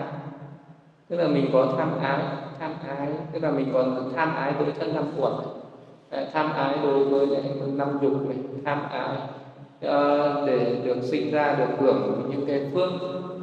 tức 1.12 1.18
là 1.18 1.28
mình 1.28 1.50
có 1.52 1.74
tham 1.78 1.98
ái 2.00 2.18
tham 2.60 2.72
ái 2.88 3.08
tức 3.32 3.42
là 3.42 3.50
mình 3.50 3.70
còn 3.72 4.12
tham 4.16 4.34
ái 4.34 4.52
với 4.52 4.72
thân 4.80 4.94
năm 4.94 5.04
uẩn 5.16 5.32
tham 6.32 6.52
ái 6.52 6.78
đối 6.82 7.04
với 7.04 7.26
năm 7.66 7.98
dục 8.02 8.28
này 8.28 8.36
tham 8.64 8.82
ái 8.90 9.16
ờ, 9.80 10.46
để 10.46 10.76
được 10.84 10.96
sinh 11.02 11.30
ra 11.30 11.54
được 11.54 11.76
hưởng 11.78 12.30
những 12.30 12.46
cái 12.46 12.70
phước 12.74 12.90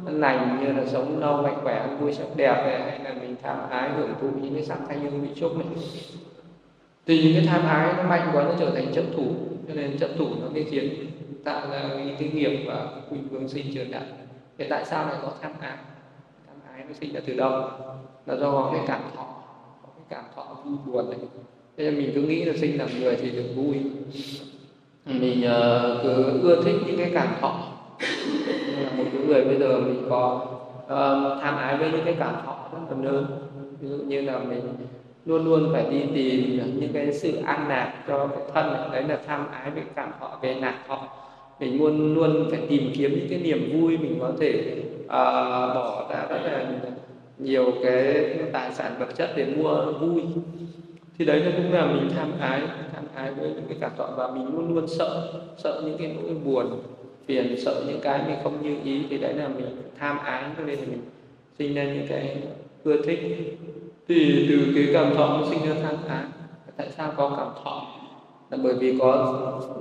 lành 0.06 0.58
như 0.60 0.72
là 0.72 0.86
sống 0.86 1.20
lâu 1.20 1.42
mạnh 1.42 1.58
khỏe 1.62 1.74
ăn 1.74 1.98
vui 2.00 2.12
sắc 2.12 2.26
đẹp 2.36 2.54
này, 2.66 2.80
hay 2.80 2.98
là 3.04 3.20
mình 3.20 3.36
tham 3.42 3.56
ái 3.70 3.90
hưởng 3.96 4.14
thụ 4.20 4.28
những 4.42 4.54
cái 4.54 4.62
sắc 4.62 4.78
thanh 4.88 5.00
hương 5.00 5.20
vị 5.20 5.28
chúc 5.34 5.58
này. 5.58 5.66
Thì 7.06 7.22
những 7.24 7.32
cái 7.34 7.46
tham 7.46 7.66
ái 7.66 7.94
nó 7.96 8.02
mạnh 8.02 8.30
quá 8.32 8.44
nó 8.44 8.52
trở 8.60 8.70
thành 8.70 8.92
chấp 8.92 9.04
thủ. 9.16 9.24
Cho 9.68 9.74
nên 9.74 9.98
chấp 9.98 10.10
thủ 10.18 10.26
nó 10.42 10.48
mới 10.48 10.64
khiến 10.64 11.06
tạo 11.44 11.70
ra 11.70 11.82
những 12.06 12.16
cái 12.18 12.28
nghiệp 12.28 12.64
và 12.66 12.86
quy 13.10 13.18
vương 13.30 13.48
sinh 13.48 13.66
trường 13.74 13.90
đại 13.90 14.02
thì 14.58 14.64
tại 14.70 14.84
sao 14.84 15.06
lại 15.06 15.16
có 15.22 15.32
tham 15.40 15.52
ái? 15.60 15.76
Tham 16.80 16.88
nó 16.88 16.94
sinh 17.00 17.12
ra 17.14 17.20
từ 17.26 17.34
đâu? 17.34 17.50
Là 18.26 18.36
do 18.36 18.50
có 18.50 18.70
cái 18.72 18.84
cảm 18.86 19.00
thọ. 19.16 19.26
Có 19.82 19.88
cái 19.96 20.04
cảm 20.08 20.24
thọ 20.36 20.56
vui 20.64 20.76
buồn 20.86 21.10
này. 21.10 21.18
Thế 21.76 21.84
nên 21.84 21.98
mình 21.98 22.12
cứ 22.14 22.22
nghĩ 22.22 22.44
là 22.44 22.52
sinh 22.56 22.78
làm 22.78 22.88
người 23.00 23.16
thì 23.16 23.30
được 23.30 23.52
vui. 23.56 23.76
Mình 25.04 25.44
uh, 25.44 26.02
cứ 26.02 26.40
ưa 26.42 26.62
thích 26.64 26.76
những 26.86 26.98
cái 26.98 27.10
cảm 27.14 27.28
thọ. 27.40 27.66
Như 28.66 28.84
là 28.84 28.90
một 28.96 29.04
cái 29.12 29.22
người 29.26 29.44
bây 29.44 29.58
giờ 29.58 29.80
mình 29.80 30.06
có 30.10 30.46
uh, 30.84 31.42
tham 31.42 31.56
ái 31.56 31.76
với 31.76 31.92
những 31.92 32.04
cái 32.04 32.16
cảm 32.18 32.34
thọ 32.46 32.68
rất 32.72 32.78
là 32.90 33.10
lớn 33.10 33.26
ví 33.80 33.88
dụ 33.88 33.96
như 33.96 34.20
là 34.20 34.38
mình 34.38 34.60
luôn 35.24 35.44
luôn 35.44 35.70
phải 35.72 35.84
đi 35.90 36.00
tìm 36.14 36.60
những 36.80 36.92
cái 36.92 37.12
sự 37.12 37.36
an 37.36 37.68
lạc 37.68 38.04
cho 38.08 38.26
cái 38.26 38.38
thân 38.54 38.72
này. 38.72 38.88
đấy 38.92 39.02
là 39.02 39.18
tham 39.26 39.46
ái 39.52 39.70
với 39.70 39.82
cảm 39.94 40.12
thọ 40.20 40.38
về 40.42 40.54
lạc 40.54 40.78
thọ 40.88 41.08
mình 41.60 41.78
luôn 41.78 42.14
luôn 42.14 42.48
phải 42.50 42.60
tìm 42.68 42.90
kiếm 42.94 43.10
những 43.10 43.28
cái 43.30 43.38
niềm 43.38 43.80
vui 43.80 43.98
mình 43.98 44.16
có 44.20 44.32
thể 44.40 44.74
uh, 45.04 45.10
bỏ 45.74 46.10
ra 46.10 46.26
rất 46.30 46.40
là 46.44 46.64
nhiều 47.38 47.72
cái 47.82 48.24
tài 48.52 48.72
sản 48.72 48.92
vật 48.98 49.16
chất 49.16 49.30
để 49.36 49.46
mua 49.56 49.92
vui. 49.92 50.22
Thì 51.18 51.24
đấy 51.24 51.42
nó 51.44 51.50
cũng 51.56 51.72
là 51.72 51.86
mình 51.86 52.08
tham 52.16 52.32
ái 52.40 52.62
tham 52.94 53.04
ái 53.14 53.32
với 53.32 53.48
những 53.48 53.64
cái 53.68 53.76
cảm 53.80 53.90
thọ 53.98 54.08
và 54.16 54.30
mình 54.30 54.46
luôn 54.46 54.74
luôn 54.74 54.86
sợ 54.88 55.32
sợ 55.58 55.82
những 55.84 55.98
cái 55.98 56.16
nỗi 56.16 56.34
buồn 56.44 56.66
phiền 57.26 57.56
sợ 57.64 57.84
những 57.88 58.00
cái 58.02 58.20
mình 58.26 58.36
không 58.42 58.62
như 58.62 58.76
ý. 58.84 59.02
Thì 59.10 59.18
đấy 59.18 59.34
là 59.34 59.48
mình 59.48 59.66
tham 59.98 60.18
ái 60.18 60.44
cho 60.56 60.64
nên 60.64 60.78
là 60.78 60.84
mình 60.90 61.00
sinh 61.58 61.74
ra 61.74 61.84
những 61.84 62.06
cái 62.08 62.36
ưa 62.84 63.02
thích. 63.02 63.20
Thì 64.08 64.46
từ 64.48 64.72
cái 64.74 64.84
cảm 64.92 65.14
thọ 65.14 65.26
nó 65.40 65.46
sinh 65.50 65.68
ra 65.68 65.74
tham 65.82 65.96
ái. 66.08 66.24
Tại 66.76 66.88
sao 66.96 67.12
có 67.16 67.34
cảm 67.36 67.64
thọ? 67.64 67.99
Là 68.50 68.58
bởi 68.62 68.74
vì 68.74 68.98
có 68.98 69.34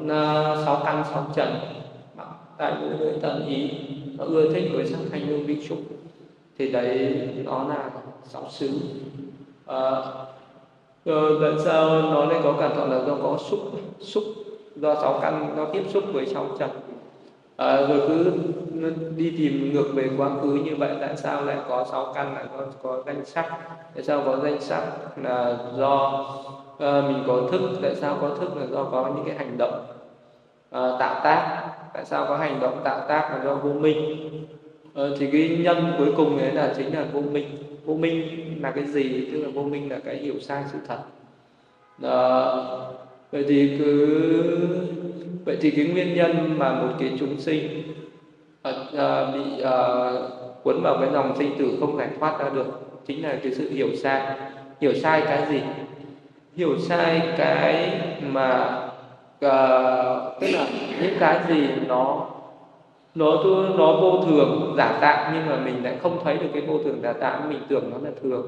ờ, 0.09 0.61
sáu 0.65 0.81
căn 0.85 1.03
sáu 1.13 1.25
trần. 1.35 1.55
Tại 2.57 2.73
những 2.81 2.97
người 2.99 3.13
tận 3.21 3.47
ý 3.47 3.71
nó 4.17 4.23
ưa 4.23 4.53
thích 4.53 4.69
với 4.73 4.85
sắc 4.85 4.99
thanh 5.11 5.27
hương 5.27 5.45
vị 5.45 5.57
trục. 5.69 5.77
Thì 6.57 6.71
đấy 6.71 7.17
nó 7.45 7.67
là 7.67 7.89
sáu 8.23 8.49
xứ. 8.49 8.69
À, 9.65 10.01
tại 11.05 11.51
sao 11.65 12.01
nó 12.01 12.25
lại 12.25 12.39
có 12.43 12.55
cảm 12.59 12.75
thọ 12.75 12.85
là 12.85 13.05
do 13.07 13.15
có 13.23 13.37
xúc 13.49 13.59
xúc 13.99 14.23
do 14.75 14.95
sáu 14.95 15.19
căn 15.21 15.53
nó 15.57 15.65
tiếp 15.73 15.83
xúc 15.93 16.03
với 16.13 16.25
sáu 16.25 16.45
trần. 16.59 16.69
À, 17.57 17.87
rồi 17.87 18.01
cứ 18.07 18.31
đi 19.15 19.33
tìm 19.37 19.73
ngược 19.73 19.91
về 19.93 20.09
quá 20.17 20.29
khứ 20.41 20.47
như 20.47 20.75
vậy 20.75 20.89
tại 21.01 21.17
sao 21.17 21.45
lại 21.45 21.57
có 21.69 21.85
sáu 21.91 22.11
căn 22.15 22.33
là 22.33 22.45
có 22.57 22.65
có 22.83 23.03
danh 23.05 23.25
sắc? 23.25 23.59
Tại 23.93 24.03
sao 24.03 24.21
có 24.25 24.39
danh 24.43 24.61
sắc 24.61 24.83
là 25.23 25.57
do 25.77 26.25
à, 26.79 27.01
mình 27.01 27.23
có 27.27 27.47
thức. 27.51 27.61
Tại 27.81 27.95
sao 27.95 28.17
có 28.21 28.29
thức? 28.29 28.57
Là 28.57 28.65
do 28.71 28.83
có 28.83 29.11
những 29.15 29.25
cái 29.25 29.35
hành 29.37 29.57
động 29.57 29.85
à, 30.71 30.81
tạo 30.99 31.21
tác. 31.23 31.69
Tại 31.93 32.05
sao 32.05 32.25
có 32.27 32.37
hành 32.37 32.59
động 32.59 32.81
tạo 32.83 32.99
tác? 33.07 33.29
Là 33.31 33.43
do 33.43 33.55
vô 33.55 33.73
minh. 33.73 34.29
À, 34.95 35.03
thì 35.19 35.29
cái 35.31 35.57
nhân 35.63 35.93
cuối 35.97 36.13
cùng 36.17 36.37
đấy 36.37 36.51
là 36.51 36.73
chính 36.77 36.93
là 36.93 37.05
vô 37.13 37.21
minh. 37.21 37.47
Vô 37.85 37.93
minh 37.93 38.23
là 38.61 38.71
cái 38.71 38.85
gì? 38.85 39.29
Tức 39.33 39.41
là 39.41 39.49
vô 39.53 39.63
minh 39.63 39.91
là 39.91 39.99
cái 40.05 40.15
hiểu 40.15 40.39
sai 40.39 40.63
sự 40.71 40.79
thật. 40.87 40.99
À, 42.03 42.45
vậy 43.31 43.45
thì 43.47 43.77
cứ 43.77 43.99
vậy 45.45 45.57
thì 45.61 45.71
cái 45.71 45.85
nguyên 45.85 46.15
nhân 46.15 46.59
mà 46.59 46.73
một 46.73 46.93
cái 46.99 47.11
chúng 47.19 47.39
sinh 47.39 47.83
à, 48.61 48.71
à, 48.97 49.31
bị 49.33 49.61
à, 49.63 49.77
cuốn 50.63 50.81
vào 50.83 50.97
cái 51.01 51.09
dòng 51.13 51.35
sinh 51.37 51.51
tử 51.59 51.77
không 51.79 51.97
giải 51.97 52.09
thoát 52.19 52.39
ra 52.39 52.49
được 52.49 52.65
chính 53.05 53.23
là 53.23 53.39
cái 53.43 53.51
sự 53.51 53.69
hiểu 53.69 53.95
sai. 53.95 54.37
Hiểu 54.81 54.93
sai 54.93 55.21
cái 55.21 55.45
gì? 55.51 55.61
Hiểu 56.59 56.77
sai 56.79 57.21
cái 57.37 58.01
mà 58.21 58.79
uh, 59.45 60.41
tức 60.41 60.47
là 60.53 60.67
những 61.01 61.13
cái 61.19 61.39
gì 61.47 61.67
nó 61.87 62.25
nó 63.15 63.43
nó 63.77 63.93
vô 63.93 64.23
thường 64.27 64.73
giả 64.77 64.97
tạm 65.01 65.33
nhưng 65.33 65.45
mà 65.45 65.59
mình 65.65 65.83
lại 65.83 65.97
không 66.03 66.19
thấy 66.23 66.37
được 66.37 66.47
cái 66.53 66.61
vô 66.61 66.77
thường 66.83 66.99
giả 67.03 67.13
tạm 67.13 67.49
mình 67.49 67.59
tưởng 67.69 67.91
nó 67.91 67.97
là 68.03 68.09
thường. 68.21 68.47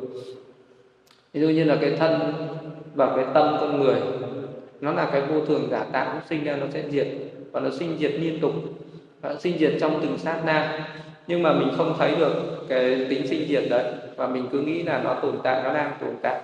Ví 1.33 1.41
dụ 1.41 1.47
như 1.47 1.63
là 1.63 1.77
cái 1.81 1.95
thân 1.99 2.33
và 2.95 3.15
cái 3.15 3.25
tâm 3.33 3.57
con 3.59 3.81
người 3.81 4.01
nó 4.81 4.93
là 4.93 5.09
cái 5.11 5.21
vô 5.21 5.45
thường 5.45 5.67
giả 5.71 5.85
tạm 5.91 6.07
nó 6.07 6.21
sinh 6.29 6.43
ra 6.43 6.55
nó 6.55 6.65
sẽ 6.73 6.83
diệt 6.89 7.07
và 7.51 7.59
nó 7.59 7.69
sinh 7.69 7.97
diệt 7.99 8.11
liên 8.11 8.39
tục 8.39 8.53
và 9.21 9.35
sinh 9.35 9.57
diệt 9.57 9.73
trong 9.81 9.99
từng 10.01 10.17
sát 10.17 10.45
na. 10.45 10.87
Nhưng 11.27 11.43
mà 11.43 11.53
mình 11.53 11.69
không 11.77 11.93
thấy 11.99 12.15
được 12.15 12.33
cái 12.69 13.05
tính 13.09 13.27
sinh 13.27 13.47
diệt 13.47 13.63
đấy 13.69 13.93
và 14.15 14.27
mình 14.27 14.47
cứ 14.51 14.59
nghĩ 14.59 14.83
là 14.83 15.01
nó 15.03 15.13
tồn 15.13 15.35
tại 15.43 15.63
nó 15.63 15.73
đang 15.73 15.91
tồn 16.01 16.15
tại 16.21 16.41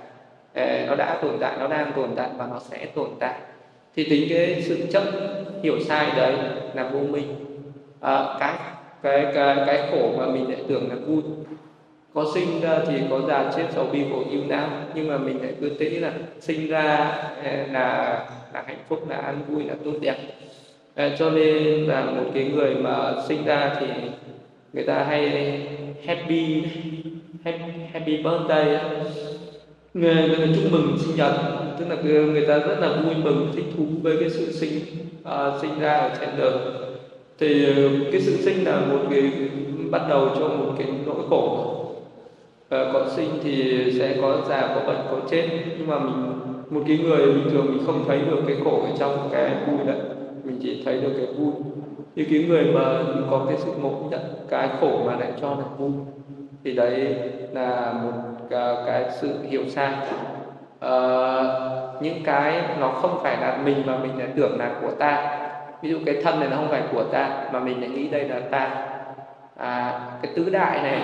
nó 0.87 0.95
đã 0.95 1.17
tồn 1.21 1.37
tại 1.39 1.57
nó 1.59 1.67
đang 1.67 1.91
tồn 1.95 2.09
tại 2.15 2.29
và 2.37 2.47
nó 2.51 2.59
sẽ 2.59 2.85
tồn 2.85 3.07
tại. 3.19 3.33
Thì 3.95 4.03
tính 4.09 4.29
cái 4.29 4.63
sự 4.67 4.87
chấp 4.91 5.03
hiểu 5.63 5.79
sai 5.79 6.11
đấy 6.17 6.33
là 6.73 6.83
vô 6.83 6.99
minh. 6.99 7.35
À, 8.01 8.37
cái 8.39 8.53
cái 9.01 9.25
cái 9.33 9.55
cái 9.67 9.89
khổ 9.91 10.11
mà 10.17 10.25
mình 10.25 10.49
lại 10.49 10.61
tưởng 10.67 10.89
là 10.89 10.95
vui. 10.95 11.21
Có 12.13 12.25
sinh 12.33 12.61
ra 12.61 12.79
thì 12.87 12.93
có 13.09 13.21
già 13.27 13.51
chết 13.55 13.65
sầu 13.75 13.85
bi 13.85 14.03
khổ 14.11 14.23
yêu 14.31 14.41
não 14.47 14.69
nhưng 14.93 15.07
mà 15.07 15.17
mình 15.17 15.41
lại 15.41 15.53
cứ 15.61 15.69
nghĩ 15.69 15.89
là 15.89 16.11
sinh 16.39 16.67
ra 16.67 17.11
là 17.71 18.25
là 18.53 18.63
hạnh 18.67 18.83
phúc 18.89 19.09
là 19.09 19.15
an 19.15 19.35
vui 19.47 19.63
là 19.63 19.73
tốt 19.85 19.93
đẹp. 20.01 20.15
À, 20.95 21.09
cho 21.19 21.29
nên 21.29 21.83
là 21.85 22.05
một 22.05 22.25
cái 22.33 22.43
người 22.43 22.75
mà 22.75 23.13
sinh 23.27 23.45
ra 23.45 23.75
thì 23.79 23.87
người 24.73 24.83
ta 24.83 25.03
hay 25.03 25.59
happy 26.05 26.63
happy, 27.43 27.59
happy 27.93 28.23
birthday 28.23 28.77
người, 29.99 30.15
người 30.15 30.49
chúc 30.55 30.71
mừng 30.71 30.97
sinh 30.99 31.15
nhật 31.15 31.33
tức 31.79 31.85
là 31.89 31.95
người 32.01 32.45
ta 32.47 32.59
rất 32.59 32.79
là 32.79 33.01
vui 33.01 33.15
mừng 33.23 33.47
thích 33.55 33.65
thú 33.77 33.83
với 34.01 34.17
cái 34.19 34.29
sự 34.29 34.51
sinh 34.51 34.81
uh, 35.21 35.61
sinh 35.61 35.79
ra 35.79 35.97
ở 35.97 36.11
trên 36.19 36.29
đời. 36.37 36.53
Thì 37.39 37.65
ờ, 37.65 37.89
cái 38.11 38.21
sự 38.21 38.35
sinh 38.35 38.63
là 38.63 38.79
một 38.79 38.99
cái 39.09 39.31
bắt 39.91 40.01
đầu 40.09 40.29
cho 40.39 40.47
một 40.47 40.73
cái 40.77 40.87
nỗi 41.05 41.15
khổ. 41.29 41.73
Và 42.69 42.91
có 42.93 43.07
sinh 43.15 43.29
thì 43.43 43.85
sẽ 43.99 44.17
có 44.21 44.41
già 44.49 44.61
có 44.75 44.81
bệnh 44.87 45.05
có 45.11 45.17
chết. 45.29 45.49
Nhưng 45.77 45.87
mà 45.87 45.99
mình 45.99 46.39
một 46.69 46.81
cái 46.87 46.97
người 46.97 47.25
bình 47.25 47.49
thường 47.51 47.65
mình 47.65 47.85
không 47.85 48.03
thấy 48.07 48.19
được 48.29 48.41
cái 48.47 48.55
khổ 48.63 48.81
ở 48.81 48.89
trong 48.99 49.29
cái 49.31 49.51
vui 49.67 49.87
đấy. 49.87 49.97
Mình 50.43 50.59
chỉ 50.61 50.81
thấy 50.85 51.01
được 51.01 51.11
cái 51.17 51.25
vui. 51.25 51.51
Như 52.15 52.25
cái 52.29 52.45
người 52.47 52.63
mà 52.63 53.03
có 53.29 53.45
cái 53.47 53.57
sự 53.57 53.71
ngộ 53.81 54.07
nhận 54.11 54.21
cái 54.49 54.69
khổ 54.79 55.03
mà 55.05 55.15
lại 55.15 55.31
cho 55.41 55.49
là 55.49 55.65
vui. 55.77 55.91
Thì 56.63 56.73
đấy 56.73 57.15
là 57.53 57.93
một 58.03 58.36
Ờ, 58.49 58.83
cái, 58.85 59.05
sự 59.11 59.43
hiểu 59.49 59.61
sai. 59.69 59.93
Uh, 60.85 62.01
những 62.01 62.23
cái 62.25 62.61
nó 62.79 62.87
không 62.87 63.19
phải 63.23 63.37
là 63.41 63.57
mình 63.65 63.83
mà 63.85 63.97
mình 63.97 64.17
lại 64.17 64.27
tưởng 64.35 64.59
là 64.59 64.71
của 64.81 64.91
ta. 64.91 65.39
Ví 65.81 65.89
dụ 65.89 65.99
cái 66.05 66.15
thân 66.23 66.39
này 66.39 66.49
nó 66.49 66.57
không 66.57 66.69
phải 66.69 66.81
của 66.91 67.03
ta 67.03 67.49
mà 67.53 67.59
mình 67.59 67.81
lại 67.81 67.89
nghĩ 67.89 68.07
đây 68.07 68.29
là 68.29 68.39
ta. 68.39 68.87
À, 69.57 69.99
cái 70.21 70.31
tứ 70.35 70.49
đại 70.49 70.81
này 70.81 71.01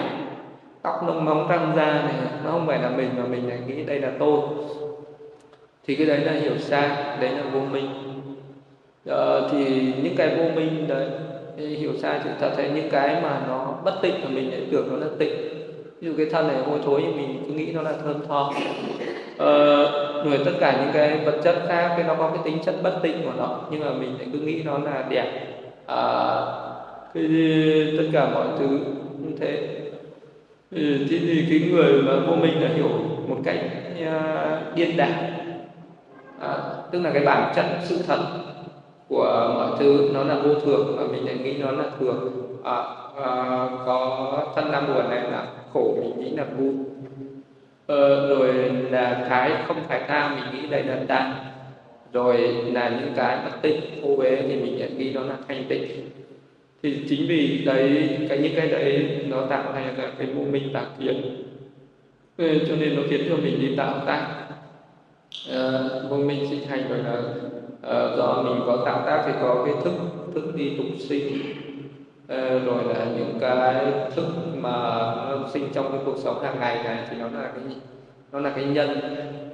tóc 0.82 1.08
lông 1.08 1.26
móng 1.26 1.48
răng 1.48 1.74
da 1.76 1.86
này 1.86 2.16
nó 2.46 2.52
không 2.52 2.68
phải 2.68 2.80
là 2.80 2.90
mình 2.90 3.10
mà 3.18 3.24
mình 3.24 3.50
lại 3.50 3.60
nghĩ 3.68 3.84
đây 3.84 4.00
là 4.00 4.10
tôi. 4.20 4.40
Thì 5.88 5.96
cái 5.96 6.08
đấy 6.08 6.20
là 6.20 6.32
hiểu 6.32 6.58
sai 6.58 6.90
đấy 7.20 7.32
là 7.32 7.44
vô 7.54 7.60
minh. 7.60 7.90
À, 9.10 9.40
thì 9.52 9.94
những 10.04 10.16
cái 10.16 10.36
vô 10.38 10.44
minh 10.56 10.88
đấy 10.88 11.10
hiểu 11.58 11.92
sai 12.02 12.20
thì 12.24 12.30
thật 12.40 12.52
thấy 12.56 12.70
những 12.70 12.90
cái 12.90 13.18
mà 13.24 13.40
nó 13.48 13.74
bất 13.84 13.94
tịnh 14.02 14.16
mà 14.24 14.30
mình 14.30 14.52
lại 14.52 14.62
tưởng 14.72 14.88
nó 14.92 14.98
là 14.98 15.12
tịnh 15.20 15.53
ví 16.04 16.10
dụ 16.10 16.16
cái 16.18 16.26
thân 16.32 16.48
này 16.48 16.58
hôi 16.66 16.80
thối 16.86 17.02
nhưng 17.04 17.18
mình 17.18 17.44
cứ 17.48 17.54
nghĩ 17.54 17.72
nó 17.72 17.82
là 17.82 17.94
thơm 18.04 18.16
tho. 18.28 18.54
Ờ, 19.38 19.84
rồi 20.24 20.40
tất 20.46 20.52
cả 20.60 20.78
những 20.82 20.94
cái 20.94 21.20
vật 21.26 21.40
chất 21.44 21.56
khác 21.68 21.94
cái 21.98 22.06
nó 22.08 22.16
có 22.16 22.30
cái 22.30 22.40
tính 22.44 22.58
chất 22.66 22.76
bất 22.84 23.00
tịnh 23.04 23.24
của 23.24 23.32
nó 23.38 23.60
nhưng 23.72 23.80
mà 23.80 23.94
mình 23.94 24.16
lại 24.18 24.28
cứ 24.34 24.40
nghĩ 24.40 24.64
nó 24.64 24.78
là 24.78 25.06
đẹp. 25.10 25.32
À, 25.88 26.36
cái 27.14 27.26
tất 27.98 28.04
cả 28.14 28.30
mọi 28.34 28.48
thứ 28.60 28.80
như 29.20 29.36
thế. 29.40 29.68
Ừ, 30.72 30.98
thì, 31.10 31.20
thì 31.20 31.46
cái 31.50 31.70
người 31.72 32.02
mà 32.02 32.12
vô 32.28 32.36
mình 32.36 32.62
đã 32.62 32.68
hiểu 32.76 32.90
một 33.28 33.38
cách 33.44 33.58
uh, 34.02 34.76
điên 34.76 34.98
đảo. 34.98 35.10
À, 36.40 36.58
tức 36.92 37.00
là 37.00 37.12
cái 37.14 37.26
bản 37.26 37.54
chất 37.56 37.66
sự 37.84 38.00
thật 38.08 38.20
của 39.10 39.52
mọi 39.56 39.80
thứ 39.80 40.10
nó 40.14 40.24
là 40.24 40.36
vô 40.36 40.54
thường 40.54 40.96
và 40.98 41.04
mình 41.12 41.26
lại 41.26 41.36
nghĩ 41.36 41.58
nó 41.58 41.72
là 41.72 41.84
thường. 42.00 42.32
À, 42.64 42.84
à, 43.24 43.68
có 43.86 44.28
thân 44.56 44.72
năm 44.72 44.88
buồn 44.88 45.10
này 45.10 45.22
là 45.32 45.46
khổ 45.74 45.98
mình 46.02 46.20
nghĩ 46.20 46.36
là 46.36 46.46
vui 46.58 46.74
ờ, 47.88 48.28
rồi 48.30 48.54
là 48.92 49.28
cái 49.30 49.52
không 49.68 49.78
phải 49.88 50.02
ta 50.08 50.36
mình 50.36 50.62
nghĩ 50.62 50.68
đây 50.70 50.84
là 50.84 51.00
ta 51.08 51.36
rồi 52.14 52.38
là 52.74 52.90
những 52.90 53.14
cái 53.16 53.38
bất 53.46 53.62
tịnh 53.62 53.82
ô 54.02 54.16
uế 54.16 54.42
thì 54.48 54.56
mình 54.56 54.78
nhận 54.78 54.98
nghĩ 54.98 55.14
đó 55.14 55.22
là 55.22 55.38
thanh 55.48 55.66
tịnh. 55.70 55.84
Thì 56.84 57.04
chính 57.10 57.28
vì 57.28 57.64
đấy 57.66 58.10
cái 58.30 58.38
những 58.38 58.54
cái 58.56 58.68
đấy 58.68 59.20
nó 59.30 59.46
tạo 59.46 59.64
thành 59.74 59.98
là 59.98 60.12
cái 60.18 60.28
vô 60.28 60.44
minh 60.52 60.70
tà 60.74 60.86
kiến. 61.00 61.44
Ờ, 62.38 62.46
cho 62.68 62.76
nên 62.76 62.96
nó 62.96 63.02
khiến 63.10 63.22
cho 63.30 63.36
mình 63.36 63.60
đi 63.62 63.76
tạo 63.76 64.04
tác. 64.06 64.28
Uh, 65.50 66.10
vô 66.10 66.18
minh 66.18 66.48
sinh 66.50 66.60
thành 66.70 66.90
rồi 66.90 66.98
là 66.98 67.20
uh, 67.20 68.18
do 68.18 68.44
mình 68.44 68.62
có 68.66 68.84
tạo 68.86 69.04
tác 69.06 69.24
thì 69.26 69.32
có 69.42 69.64
cái 69.66 69.76
thức 69.84 69.94
thức 70.34 70.56
đi 70.56 70.72
tục 70.78 70.86
sinh. 71.00 71.38
Ờ, 72.28 72.60
rồi 72.60 72.84
là 72.84 73.06
những 73.18 73.38
cái 73.42 73.86
thức 74.16 74.26
mà 74.62 74.72
nó 75.16 75.48
sinh 75.54 75.68
trong 75.74 75.92
cái 75.92 76.02
cuộc 76.06 76.18
sống 76.18 76.44
hàng 76.44 76.60
ngày 76.60 76.84
này 76.84 76.98
thì 77.10 77.18
nó 77.20 77.26
là 77.26 77.52
cái 77.56 77.76
nó 78.32 78.40
là 78.40 78.50
cái 78.56 78.66
nhân 78.66 79.00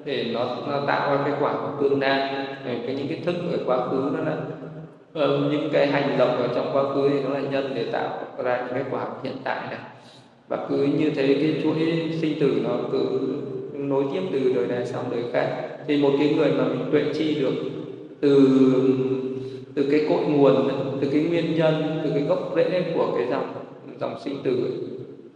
để 0.05 0.31
nó, 0.33 0.57
nó 0.67 0.81
tạo 0.87 1.15
ra 1.15 1.23
cái 1.25 1.33
quả 1.39 1.53
của 1.53 1.71
tương 1.81 1.99
lai 1.99 2.45
cái 2.63 2.95
những 2.95 3.07
cái 3.07 3.19
thức 3.25 3.35
ở 3.51 3.57
quá 3.65 3.87
khứ 3.87 4.11
nó 4.17 4.23
là 4.23 4.37
ờ, 5.13 5.49
những 5.51 5.69
cái 5.73 5.87
hành 5.87 6.17
động 6.17 6.37
ở 6.37 6.47
trong 6.55 6.69
quá 6.73 6.83
khứ 6.93 7.09
thì 7.09 7.19
nó 7.23 7.29
là 7.29 7.39
nhân 7.39 7.71
để 7.75 7.85
tạo 7.91 8.19
ra 8.43 8.57
những 8.57 8.73
cái 8.73 8.83
quả 8.91 9.05
hiện 9.23 9.35
tại 9.43 9.67
này. 9.69 9.79
Và 10.47 10.65
cứ 10.69 10.87
như 10.99 11.09
thế 11.15 11.27
cái 11.27 11.61
chuỗi 11.63 12.09
sinh 12.21 12.39
tử 12.39 12.61
nó 12.63 12.69
cứ 12.91 13.19
nối 13.73 14.03
tiếp 14.13 14.21
từ 14.31 14.53
đời 14.55 14.67
này 14.67 14.85
sang 14.85 15.03
đời 15.11 15.23
khác. 15.33 15.47
Thì 15.87 16.01
một 16.01 16.11
cái 16.19 16.33
người 16.37 16.51
mà 16.51 16.63
mình 16.63 16.89
tuệ 16.91 17.03
chi 17.13 17.37
được 17.41 17.53
từ 18.21 18.49
từ 19.79 19.87
cái 19.91 20.05
cội 20.09 20.25
nguồn 20.25 20.69
từ 21.01 21.09
cái 21.11 21.21
nguyên 21.21 21.55
nhân 21.55 21.99
từ 22.03 22.09
cái 22.13 22.21
gốc 22.21 22.53
rễ 22.55 22.83
của 22.95 23.13
cái 23.17 23.27
dòng 23.29 23.53
dòng 23.99 24.19
sinh 24.19 24.37
tử 24.43 24.69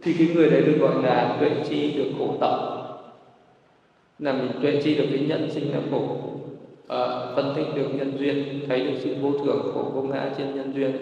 thì 0.02 0.14
cái 0.18 0.28
người 0.34 0.50
đấy 0.50 0.62
được 0.62 0.76
gọi 0.80 1.02
là 1.02 1.36
tuệ 1.40 1.50
chi 1.68 1.92
được 1.96 2.10
khổ 2.18 2.36
tập 2.40 2.58
là 4.18 4.32
mình 4.32 4.48
tuệ 4.62 4.80
chi 4.84 4.94
được 4.94 5.04
cái 5.10 5.24
nhân 5.28 5.50
sinh 5.50 5.72
là 5.72 5.78
khổ 5.90 6.16
à, 6.88 6.98
phân 7.36 7.52
tích 7.56 7.66
được 7.74 7.88
nhân 7.94 8.12
duyên 8.18 8.60
thấy 8.68 8.80
được 8.80 8.94
sự 8.98 9.14
vô 9.20 9.32
thường 9.32 9.70
khổ 9.74 9.90
vô 9.94 10.02
ngã 10.02 10.30
trên 10.38 10.54
nhân 10.54 10.72
duyên. 10.74 10.92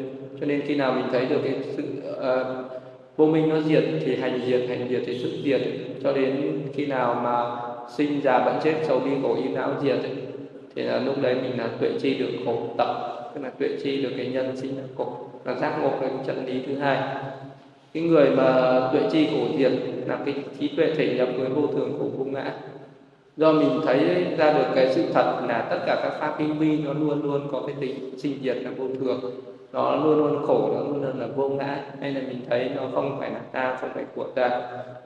Cho 0.41 0.47
nên 0.47 0.63
khi 0.67 0.75
nào 0.75 0.93
mình 0.93 1.05
thấy 1.13 1.27
được 1.27 1.41
cái 1.45 1.55
sự 1.77 1.83
uh, 2.11 2.81
vô 3.17 3.27
minh 3.27 3.49
nó 3.49 3.61
diệt 3.61 3.85
thì 4.07 4.17
hành 4.17 4.41
diệt 4.47 4.69
hành 4.69 4.89
diệt 4.89 5.03
thì 5.07 5.19
sức 5.19 5.31
diệt. 5.45 5.61
Cho 6.03 6.13
đến 6.13 6.61
khi 6.75 6.87
nào 6.87 7.21
mà 7.25 7.57
sinh 7.97 8.21
già 8.25 8.39
bệnh 8.39 8.55
chết 8.65 8.75
sầu 8.83 8.99
bi 8.99 9.11
khổ 9.23 9.37
im 9.43 9.55
não 9.55 9.71
diệt 9.83 9.99
thì 10.75 10.83
là 10.83 10.99
lúc 10.99 11.23
đấy 11.23 11.35
mình 11.43 11.59
là 11.59 11.69
tuệ 11.81 11.91
chi 12.01 12.15
được 12.15 12.31
khổ 12.45 12.75
tập 12.79 13.12
tức 13.35 13.41
là 13.41 13.51
tuệ 13.51 13.69
chi 13.83 14.03
được 14.03 14.11
cái 14.17 14.27
nhân 14.27 14.57
sinh 14.57 14.77
là 14.77 14.83
cục, 14.97 15.41
là 15.45 15.55
giác 15.55 15.79
ngộ 15.83 15.91
cái 16.01 16.11
chân 16.27 16.47
lý 16.47 16.63
thứ 16.67 16.75
hai. 16.75 16.99
Cái 17.95 18.03
người 18.03 18.31
mà 18.31 18.81
tuệ 18.93 19.03
chi 19.13 19.29
cổ 19.33 19.57
thiền 19.59 19.73
là 20.07 20.19
cái 20.25 20.35
trí 20.59 20.69
tuệ 20.77 20.95
thể 20.97 21.15
nhập 21.17 21.29
với 21.37 21.49
vô 21.49 21.67
thường 21.67 21.97
khổ 21.99 22.05
vô 22.19 22.25
ngã. 22.25 22.55
Do 23.37 23.53
mình 23.53 23.81
thấy 23.87 24.27
ra 24.39 24.53
được 24.53 24.67
cái 24.75 24.95
sự 24.95 25.05
thật 25.15 25.41
là 25.49 25.67
tất 25.71 25.79
cả 25.87 26.01
các 26.03 26.13
pháp 26.21 26.35
kinh 26.39 26.59
vi 26.59 26.79
nó 26.79 26.93
luôn 26.93 27.23
luôn 27.23 27.49
có 27.53 27.63
cái 27.67 27.77
tính 27.81 28.19
sinh 28.19 28.35
diệt 28.43 28.57
là 28.57 28.71
vô 28.77 28.85
thường. 29.01 29.21
Nó 29.73 29.97
luôn 29.97 30.19
luôn 30.19 30.43
khổ, 30.47 30.71
nó 30.75 30.81
luôn 30.81 31.03
luôn 31.05 31.21
là 31.21 31.27
vô 31.37 31.49
ngã. 31.49 31.85
Hay 32.01 32.13
là 32.13 32.21
mình 32.29 32.39
thấy 32.51 32.71
nó 32.77 32.83
không 32.95 33.17
phải 33.21 33.31
là 33.31 33.41
ta, 33.53 33.77
không 33.81 33.91
phải 33.95 34.05
của 34.15 34.25
ta, 34.35 34.61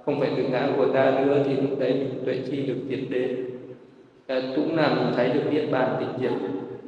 không 0.05 0.20
phải 0.20 0.31
tự 0.37 0.43
ngã 0.43 0.68
của 0.77 0.87
ta 0.87 1.22
nữa 1.27 1.39
thì 1.45 1.57
lúc 1.57 1.79
đấy 1.79 1.93
mình 1.93 2.22
tuệ 2.24 2.39
chi 2.51 2.62
được 2.66 2.77
tiến 2.89 3.11
đến. 3.11 3.51
Ờ, 4.27 4.43
cũng 4.57 4.77
là 4.77 4.95
mình 4.95 5.12
thấy 5.16 5.29
được 5.29 5.43
niết 5.51 5.70
bàn 5.70 5.97
tịch 6.01 6.09
diệt 6.20 6.39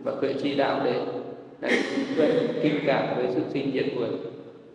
và 0.04 0.12
tuệ 0.20 0.32
chi 0.42 0.54
đạo 0.54 0.80
đấy 0.84 0.94
đấy, 1.60 1.82
tuệ 2.16 2.30
kinh 2.62 2.80
cảm 2.86 3.16
với 3.16 3.26
sự 3.34 3.40
sinh 3.52 3.70
diệt 3.74 3.86
của 3.96 4.06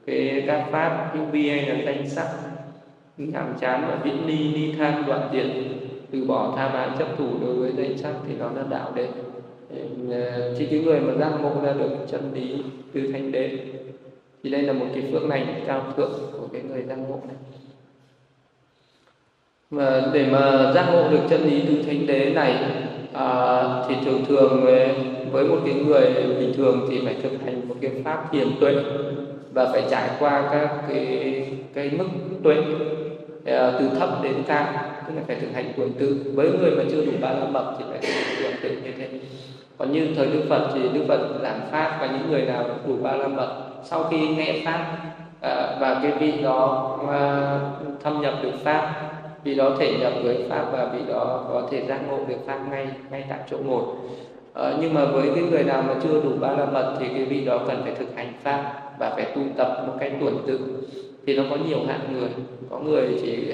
cái 0.05 0.43
các 0.47 0.67
pháp 0.71 1.11
hữu 1.13 1.25
vi 1.25 1.49
hay 1.49 1.65
là 1.65 1.83
danh 1.85 2.09
sắc. 2.09 2.27
Nhàm 3.17 3.53
chán 3.61 3.85
và 3.87 3.95
viễn 4.03 4.27
ly 4.27 4.53
ni 4.53 4.73
tham 4.77 5.03
đoạn 5.07 5.29
diệt 5.33 5.45
từ 6.11 6.25
bỏ 6.25 6.53
tham 6.57 6.73
ái 6.73 6.89
chấp 6.99 7.07
thủ 7.17 7.29
đối 7.41 7.55
với 7.55 7.71
danh 7.77 7.97
sắc 7.97 8.13
thì 8.27 8.33
nó 8.39 8.51
là 8.55 8.63
đạo 8.69 8.91
đệ. 8.95 9.07
Ờ, 10.11 10.55
chỉ 10.57 10.65
cái 10.65 10.79
người 10.79 10.99
mà 10.99 11.13
giác 11.19 11.31
ngộ 11.41 11.51
ra 11.63 11.73
được 11.73 11.91
chân 12.11 12.31
lý 12.33 12.63
từ 12.93 13.11
thanh 13.11 13.31
đế. 13.31 13.57
Thì 14.43 14.49
đây 14.49 14.61
là 14.61 14.73
một 14.73 14.85
cái 14.93 15.03
phước 15.11 15.23
lành 15.23 15.63
cao 15.67 15.93
thượng 15.97 16.13
của 16.31 16.47
cái 16.53 16.61
người 16.61 16.83
giác 16.83 16.95
ngộ 16.95 17.19
này. 17.27 17.35
Và 19.71 20.11
để 20.13 20.25
mà 20.25 20.71
giác 20.75 20.89
ngộ 20.91 21.09
được 21.09 21.21
chân 21.29 21.41
lý 21.41 21.63
từ 21.67 21.83
thánh 21.83 22.07
đế 22.07 22.33
này 22.33 22.55
à, 23.13 23.63
thì 23.87 23.95
thường 24.05 24.25
thường 24.25 24.65
với 25.31 25.45
một 25.45 25.57
cái 25.65 25.73
người 25.73 26.13
bình 26.39 26.53
thường 26.57 26.87
thì 26.89 27.01
phải 27.05 27.15
thực 27.23 27.31
hành 27.45 27.67
một 27.67 27.75
cái 27.81 27.91
pháp 28.05 28.31
thiền 28.31 28.47
tuệ 28.59 28.75
và 29.53 29.65
phải 29.71 29.83
trải 29.89 30.09
qua 30.19 30.49
các 30.51 30.69
cái 30.89 31.45
cái 31.73 31.91
mức 31.97 32.05
tuệ 32.43 32.55
à, 33.45 33.71
từ 33.79 33.89
thấp 33.99 34.09
đến 34.23 34.33
cao 34.47 34.65
tức 35.07 35.13
là 35.15 35.21
phải 35.27 35.35
thực 35.41 35.53
hành 35.53 35.73
tuần 35.77 35.91
tự. 35.99 36.31
Với 36.35 36.51
người 36.51 36.71
mà 36.71 36.83
chưa 36.91 37.05
đủ 37.05 37.11
ba 37.21 37.31
la 37.31 37.45
mật 37.45 37.75
thì 37.79 37.85
phải 37.89 37.99
thực 38.01 38.13
hành 38.13 38.35
tuần 38.43 38.53
tự 38.63 38.69
như 38.69 38.91
thế. 38.97 39.09
Còn 39.77 39.91
như 39.91 40.07
thời 40.15 40.27
đức 40.27 40.41
phật 40.49 40.67
thì 40.73 40.81
đức 40.93 41.05
phật 41.07 41.19
giảng 41.43 41.59
pháp 41.71 41.97
và 42.01 42.07
những 42.07 42.31
người 42.31 42.41
nào 42.41 42.65
đủ 42.87 42.95
ba 43.03 43.15
la 43.15 43.27
mật 43.27 43.63
sau 43.83 44.03
khi 44.03 44.27
nghe 44.27 44.61
pháp 44.65 44.97
à, 45.41 45.77
và 45.79 45.99
cái 46.03 46.11
vị 46.11 46.41
đó 46.43 46.97
à, 47.11 47.59
thâm 48.03 48.21
nhập 48.21 48.33
được 48.43 48.53
pháp 48.63 49.12
vì 49.43 49.55
đó 49.55 49.75
thể 49.79 49.97
nhập 49.99 50.13
với 50.23 50.45
pháp 50.49 50.65
và 50.71 50.89
vì 50.93 51.13
đó 51.13 51.45
có 51.49 51.67
thể 51.71 51.81
giác 51.87 51.99
ngộ 52.07 52.17
được 52.27 52.45
pháp 52.45 52.59
ngay 52.69 52.87
ngay 53.11 53.25
tại 53.29 53.39
chỗ 53.49 53.57
ngồi. 53.65 53.83
Ờ, 54.53 54.77
nhưng 54.81 54.93
mà 54.93 55.05
với 55.05 55.29
cái 55.35 55.43
người 55.43 55.63
nào 55.63 55.83
mà 55.87 55.93
chưa 56.03 56.21
đủ 56.23 56.29
ba 56.39 56.51
la 56.51 56.65
mật 56.65 56.95
thì 56.99 57.07
cái 57.07 57.25
vị 57.25 57.45
đó 57.45 57.59
cần 57.67 57.81
phải 57.83 57.93
thực 57.95 58.15
hành 58.15 58.33
pháp 58.43 58.81
và 58.99 59.09
phải 59.15 59.25
tu 59.35 59.41
tập 59.57 59.83
một 59.87 59.93
cách 59.99 60.11
tuần 60.19 60.37
tự. 60.47 60.59
Thì 61.27 61.37
nó 61.37 61.43
có 61.49 61.55
nhiều 61.67 61.79
hạng 61.87 62.13
người. 62.13 62.29
Có 62.69 62.79
người 62.79 63.07
chỉ 63.21 63.53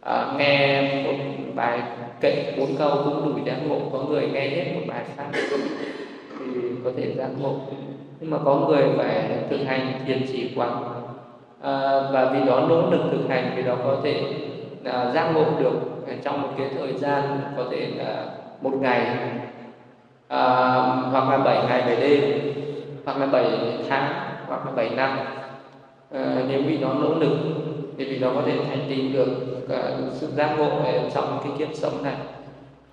à, 0.00 0.34
nghe 0.38 0.82
một 1.04 1.14
bài 1.54 1.82
kệ 2.20 2.54
bốn 2.58 2.76
câu 2.78 2.90
cũng 3.04 3.34
đủ 3.34 3.40
giác 3.46 3.56
ngộ. 3.68 3.78
Có 3.92 4.02
người 4.02 4.28
nghe 4.32 4.48
hết 4.48 4.64
một 4.74 4.82
bài 4.86 5.04
pháp 5.16 5.30
thì 6.38 6.46
có 6.84 6.90
thể 6.96 7.12
giác 7.16 7.28
ngộ. 7.40 7.54
Nhưng 8.20 8.30
mà 8.30 8.38
có 8.44 8.54
người 8.54 8.82
phải 8.96 9.30
thực 9.50 9.60
hành 9.66 9.92
thiền 10.06 10.22
chỉ 10.32 10.50
quán. 10.56 10.82
À, 11.62 12.00
và 12.12 12.30
vì 12.32 12.46
đó 12.46 12.66
nỗ 12.68 12.90
lực 12.90 13.02
thực 13.12 13.28
hành 13.28 13.52
vì 13.56 13.62
đó 13.62 13.76
có 13.84 13.96
thể 14.04 14.22
à, 14.84 15.10
giác 15.14 15.32
ngộ 15.34 15.44
được 15.60 16.06
à, 16.08 16.14
trong 16.24 16.42
một 16.42 16.48
cái 16.58 16.66
thời 16.78 16.92
gian 16.92 17.40
có 17.56 17.64
thể 17.70 17.90
là 17.96 18.26
một 18.60 18.72
ngày 18.80 19.06
à, 20.28 20.38
hoặc 21.10 21.30
là 21.30 21.38
bảy 21.38 21.58
ngày 21.68 21.82
bảy 21.86 21.96
đêm 21.96 22.40
hoặc 23.04 23.18
là 23.18 23.26
bảy 23.26 23.46
tháng 23.88 24.12
hoặc 24.46 24.66
là 24.66 24.72
bảy 24.72 24.90
năm. 24.90 25.18
À, 26.12 26.36
nếu 26.48 26.62
vì 26.66 26.78
nó 26.78 26.94
nỗ 26.94 27.14
lực 27.14 27.38
thì 27.98 28.04
vì 28.04 28.18
nó 28.18 28.30
có 28.34 28.42
thể 28.46 28.52
thành 28.68 28.86
tin 28.88 29.12
được 29.12 29.28
uh, 29.64 30.12
sự 30.12 30.28
giác 30.36 30.56
ngộ 30.58 30.68
trong 31.14 31.38
cái 31.44 31.52
kiếp 31.58 31.68
sống 31.74 32.02
này. 32.04 32.14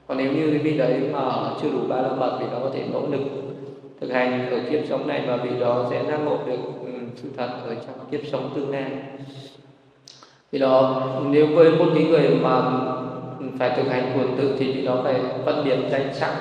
Còn 0.08 0.18
nếu 0.18 0.32
như 0.32 0.50
cái 0.50 0.60
vị 0.60 0.78
đấy 0.78 1.02
mà 1.14 1.20
chưa 1.62 1.70
đủ 1.70 1.80
ba 1.90 1.96
la 1.96 2.10
mật 2.10 2.38
thì 2.40 2.46
nó 2.52 2.60
có 2.64 2.70
thể 2.74 2.84
nỗ 2.94 3.02
lực 3.12 3.22
thực 4.02 4.12
hành 4.12 4.50
ở 4.50 4.60
kiếp 4.70 4.80
sống 4.90 5.08
này 5.08 5.24
và 5.28 5.36
vì 5.36 5.60
đó 5.60 5.86
sẽ 5.90 6.04
giác 6.04 6.18
ngộ 6.18 6.38
được 6.46 6.60
ừ, 6.86 6.92
sự 7.16 7.30
thật 7.38 7.50
ở 7.66 7.76
trong 7.76 8.06
kiếp 8.12 8.22
sống 8.32 8.52
tương 8.56 8.72
lai 8.72 8.92
thì 10.52 10.60
đó, 10.60 11.04
nếu 11.30 11.47
với 11.47 11.72
một 11.72 11.86
cái 11.95 12.04
người 12.04 12.30
mà 12.41 12.62
phải 13.60 13.70
thực 13.78 13.91
hành 13.91 14.12
quần 14.18 14.38
tự 14.38 14.56
thì 14.60 14.72
vì 14.72 14.86
đó 14.86 15.02
phải 15.04 15.16
phân 15.45 15.66
biệt 15.66 15.78
danh 15.91 16.14
sắc. 16.14 16.34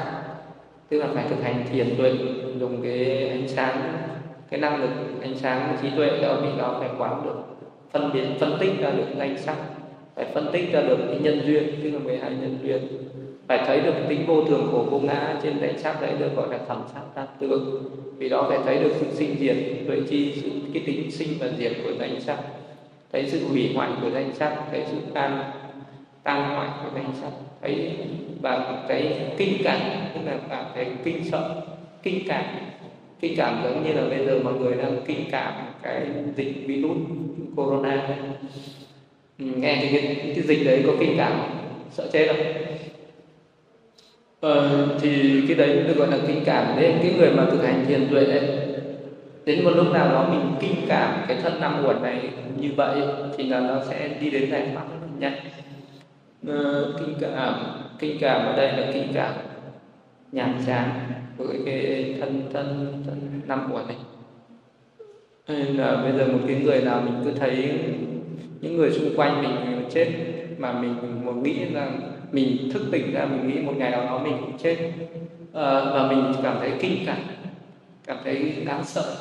Tức 0.88 0.98
là 0.98 1.06
phải 1.14 1.24
thực 1.30 1.42
hành 1.42 1.64
thiền 1.72 1.96
tuệ, 1.98 2.12
dùng 2.60 2.82
cái 2.82 3.28
ánh 3.28 3.48
sáng, 3.48 3.92
cái 4.50 4.60
năng 4.60 4.82
lực 4.82 4.90
ánh 5.20 5.34
sáng 5.34 5.76
trí 5.82 5.88
tuệ 5.96 6.10
đó, 6.22 6.36
vì 6.42 6.48
đó 6.58 6.76
phải 6.80 6.88
quán 6.98 7.22
được, 7.24 7.66
phân 7.90 8.12
biệt, 8.12 8.24
phân 8.40 8.56
tích 8.60 8.80
ra 8.80 8.90
được 8.90 9.06
danh 9.18 9.38
sắc, 9.38 9.56
phải 10.14 10.26
phân 10.34 10.48
tích 10.52 10.72
ra 10.72 10.80
được 10.80 10.98
cái 11.08 11.18
nhân 11.20 11.40
duyên, 11.46 11.62
tức 11.82 11.90
là 11.90 11.98
12 11.98 12.30
nhân 12.30 12.58
duyên. 12.62 12.88
Phải 13.48 13.64
thấy 13.66 13.80
được 13.80 13.94
tính 14.08 14.24
vô 14.26 14.44
thường 14.44 14.68
của 14.72 14.82
vô 14.82 14.98
ngã 14.98 15.36
trên 15.42 15.60
danh 15.60 15.78
sắc 15.78 16.02
đấy 16.02 16.10
được 16.18 16.36
gọi 16.36 16.48
là 16.50 16.58
thẩm 16.68 16.82
sắc 16.94 17.00
tam 17.14 17.26
tướng 17.38 17.82
vì 18.18 18.28
đó 18.28 18.46
phải 18.48 18.58
thấy 18.64 18.78
được 18.78 18.90
sự 19.00 19.06
sinh 19.12 19.36
diệt, 19.40 19.56
tuệ 19.86 20.00
chi, 20.08 20.32
sự, 20.42 20.50
cái 20.74 20.82
tính 20.86 21.10
sinh 21.10 21.28
và 21.40 21.46
diệt 21.58 21.72
của 21.84 21.90
danh 21.98 22.20
sắc 22.20 22.38
thấy 23.12 23.26
sự 23.30 23.48
hủy 23.48 23.72
hoại 23.74 23.90
của 24.02 24.10
danh 24.10 24.34
sắc 24.34 24.56
thấy 24.70 24.82
sự 24.90 24.96
tan 25.14 25.50
tan 26.22 26.54
hoại 26.54 26.68
của 26.82 26.90
danh 26.94 27.12
sắc 27.20 27.30
thấy 27.62 27.96
và 28.40 28.84
cái 28.88 29.30
kinh 29.38 29.62
cảm 29.64 29.80
tức 30.14 30.20
là 30.24 30.38
cảm 30.50 30.64
thấy 30.74 30.86
kinh 31.04 31.24
sợ 31.30 31.62
kinh 32.02 32.28
cảm. 32.28 32.44
Kinh 33.20 33.36
cảm 33.36 33.60
giống 33.64 33.84
như 33.84 33.92
là 33.92 34.08
bây 34.08 34.26
giờ 34.26 34.40
mọi 34.44 34.54
người 34.54 34.76
đang 34.76 34.96
kinh 35.06 35.24
cảm 35.30 35.52
cái 35.82 36.06
dịch 36.36 36.66
virus 36.66 36.98
corona. 37.56 37.96
Này. 37.96 38.18
Nghe 39.38 39.76
cái, 39.76 39.88
cái, 39.92 40.32
cái 40.34 40.42
dịch 40.42 40.64
đấy 40.64 40.82
có 40.86 40.92
kinh 41.00 41.14
cảm 41.18 41.40
sợ 41.90 42.08
chết 42.12 42.26
không? 42.28 42.46
Ờ, 44.40 44.88
thì 45.00 45.42
cái 45.48 45.56
đấy 45.56 45.82
được 45.86 45.96
gọi 45.96 46.08
là 46.08 46.18
kinh 46.26 46.40
cảm. 46.44 46.76
Đấy 46.76 46.94
cái 47.02 47.12
người 47.18 47.30
mà 47.30 47.46
thực 47.50 47.62
hành 47.62 47.84
thiền 47.88 48.08
tuệ 48.10 48.24
ấy, 48.24 48.67
đến 49.48 49.64
một 49.64 49.70
lúc 49.74 49.92
nào 49.92 50.08
đó 50.08 50.28
mình 50.30 50.52
kinh 50.60 50.86
cảm 50.88 51.24
cái 51.28 51.36
thân 51.42 51.60
năm 51.60 51.84
uẩn 51.84 52.02
này 52.02 52.30
như 52.56 52.70
vậy 52.76 52.96
thì 53.36 53.44
là 53.44 53.60
nó 53.60 53.80
sẽ 53.88 54.08
đi 54.20 54.30
đến 54.30 54.50
giải 54.50 54.68
thoát 54.74 54.82
rất 54.90 54.96
là 55.00 55.08
nhanh. 55.18 55.34
Ờ, 56.46 56.92
kinh 56.98 57.14
cảm 57.20 57.54
kinh 57.98 58.18
cảm 58.20 58.46
ở 58.46 58.56
đây 58.56 58.72
là 58.72 58.90
kinh 58.92 59.12
cảm 59.14 59.32
nhàm 60.32 60.54
chán 60.66 60.90
với 61.36 61.58
cái 61.66 62.14
thân 62.20 62.42
thân 62.52 63.02
thân 63.06 63.40
năm 63.46 63.72
uẩn 63.72 63.86
này. 63.88 63.96
Nên 65.48 65.76
là 65.76 65.96
bây 65.96 66.12
giờ 66.12 66.32
một 66.32 66.38
cái 66.46 66.56
người 66.56 66.82
nào 66.82 67.02
mình 67.04 67.14
cứ 67.24 67.30
thấy 67.40 67.80
những 68.60 68.76
người 68.76 68.90
xung 68.90 69.16
quanh 69.16 69.42
mình 69.42 69.84
chết 69.90 70.08
mà 70.58 70.72
mình 70.72 71.24
một 71.24 71.36
nghĩ 71.36 71.64
là 71.64 71.90
mình 72.32 72.70
thức 72.72 72.82
tỉnh 72.92 73.14
ra 73.14 73.24
mình 73.24 73.48
nghĩ 73.48 73.62
một 73.62 73.72
ngày 73.76 73.90
nào 73.90 74.04
đó 74.04 74.20
mình 74.24 74.36
cũng 74.40 74.58
chết 74.58 74.76
à, 75.54 75.80
và 75.84 76.08
mình 76.10 76.32
cảm 76.42 76.56
thấy 76.60 76.72
kinh 76.80 77.06
cảm 77.06 77.18
cảm 78.06 78.16
thấy 78.24 78.52
đáng 78.66 78.84
sợ 78.84 79.16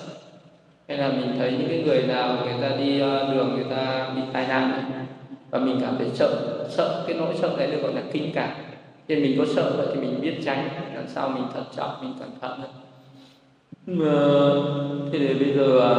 hay 0.87 0.97
là 0.97 1.09
mình 1.09 1.35
thấy 1.37 1.51
những 1.51 1.69
cái 1.69 1.83
người 1.85 2.03
nào 2.07 2.37
người 2.45 2.69
ta 2.69 2.75
đi 2.75 2.99
ờ, 2.99 3.33
đường 3.33 3.55
người 3.55 3.65
ta 3.69 4.09
bị 4.15 4.21
tai 4.33 4.47
nạn 4.47 4.91
và 5.49 5.59
mình 5.59 5.77
cảm 5.81 5.95
thấy 5.97 6.07
sợ 6.13 6.57
sợ 6.69 7.03
cái 7.07 7.17
nỗi 7.19 7.35
sợ 7.41 7.55
đấy 7.57 7.71
được 7.71 7.81
gọi 7.81 7.93
là 7.93 8.01
kinh 8.11 8.31
cảm. 8.33 8.49
Nên 9.07 9.21
mình 9.21 9.35
có 9.37 9.45
sợ 9.55 9.73
vậy 9.77 9.87
thì 9.93 10.01
mình 10.01 10.21
biết 10.21 10.33
tránh, 10.45 10.69
làm 10.95 11.07
sao 11.07 11.29
mình 11.29 11.43
thận 11.53 11.63
trọng, 11.75 11.91
mình 12.01 12.13
cẩn 12.19 12.29
thận 12.41 12.59
mà, 13.87 14.51
thế 15.11 15.19
thì 15.19 15.33
bây 15.33 15.53
giờ 15.53 15.79
à, 15.79 15.95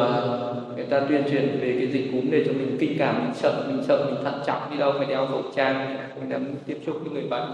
người 0.77 0.85
ta 0.85 1.01
tuyên 1.01 1.23
truyền 1.31 1.59
về 1.61 1.77
cái 1.79 1.87
dịch 1.87 2.13
cúm 2.13 2.31
để 2.31 2.45
cho 2.47 2.53
mình 2.53 2.77
kinh 2.81 2.99
cảm, 2.99 3.25
mình 3.25 3.35
sợ 3.35 3.65
mình 3.69 3.83
sợ, 3.89 4.05
mình 4.07 4.25
thận 4.25 4.41
trọng, 4.47 4.71
đi 4.71 4.77
đâu 4.77 4.93
phải 4.99 5.07
đeo 5.07 5.27
khẩu 5.27 5.43
trang 5.57 5.97
mình 6.21 6.31
dám 6.31 6.47
tiếp 6.67 6.79
xúc 6.87 6.97
với 7.03 7.11
người 7.13 7.31
bệnh. 7.31 7.51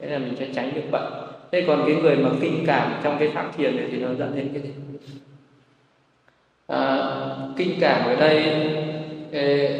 Thế 0.00 0.08
là 0.08 0.18
mình 0.18 0.34
sẽ 0.38 0.48
tránh 0.54 0.74
được 0.74 0.90
bệnh. 0.92 1.12
Thế 1.52 1.64
còn 1.66 1.82
cái 1.86 1.96
người 1.96 2.16
mà 2.16 2.30
kinh 2.40 2.64
cảm 2.66 2.92
trong 3.02 3.16
cái 3.18 3.30
pháp 3.34 3.50
thiền 3.56 3.76
này 3.76 3.86
thì 3.90 3.98
nó 3.98 4.08
dẫn 4.18 4.36
đến 4.36 4.48
cái 4.52 4.62
gì? 4.62 4.70
À, 6.68 7.08
kinh 7.56 7.80
cảm 7.80 8.04
ở 8.04 8.16
đây 8.16 8.44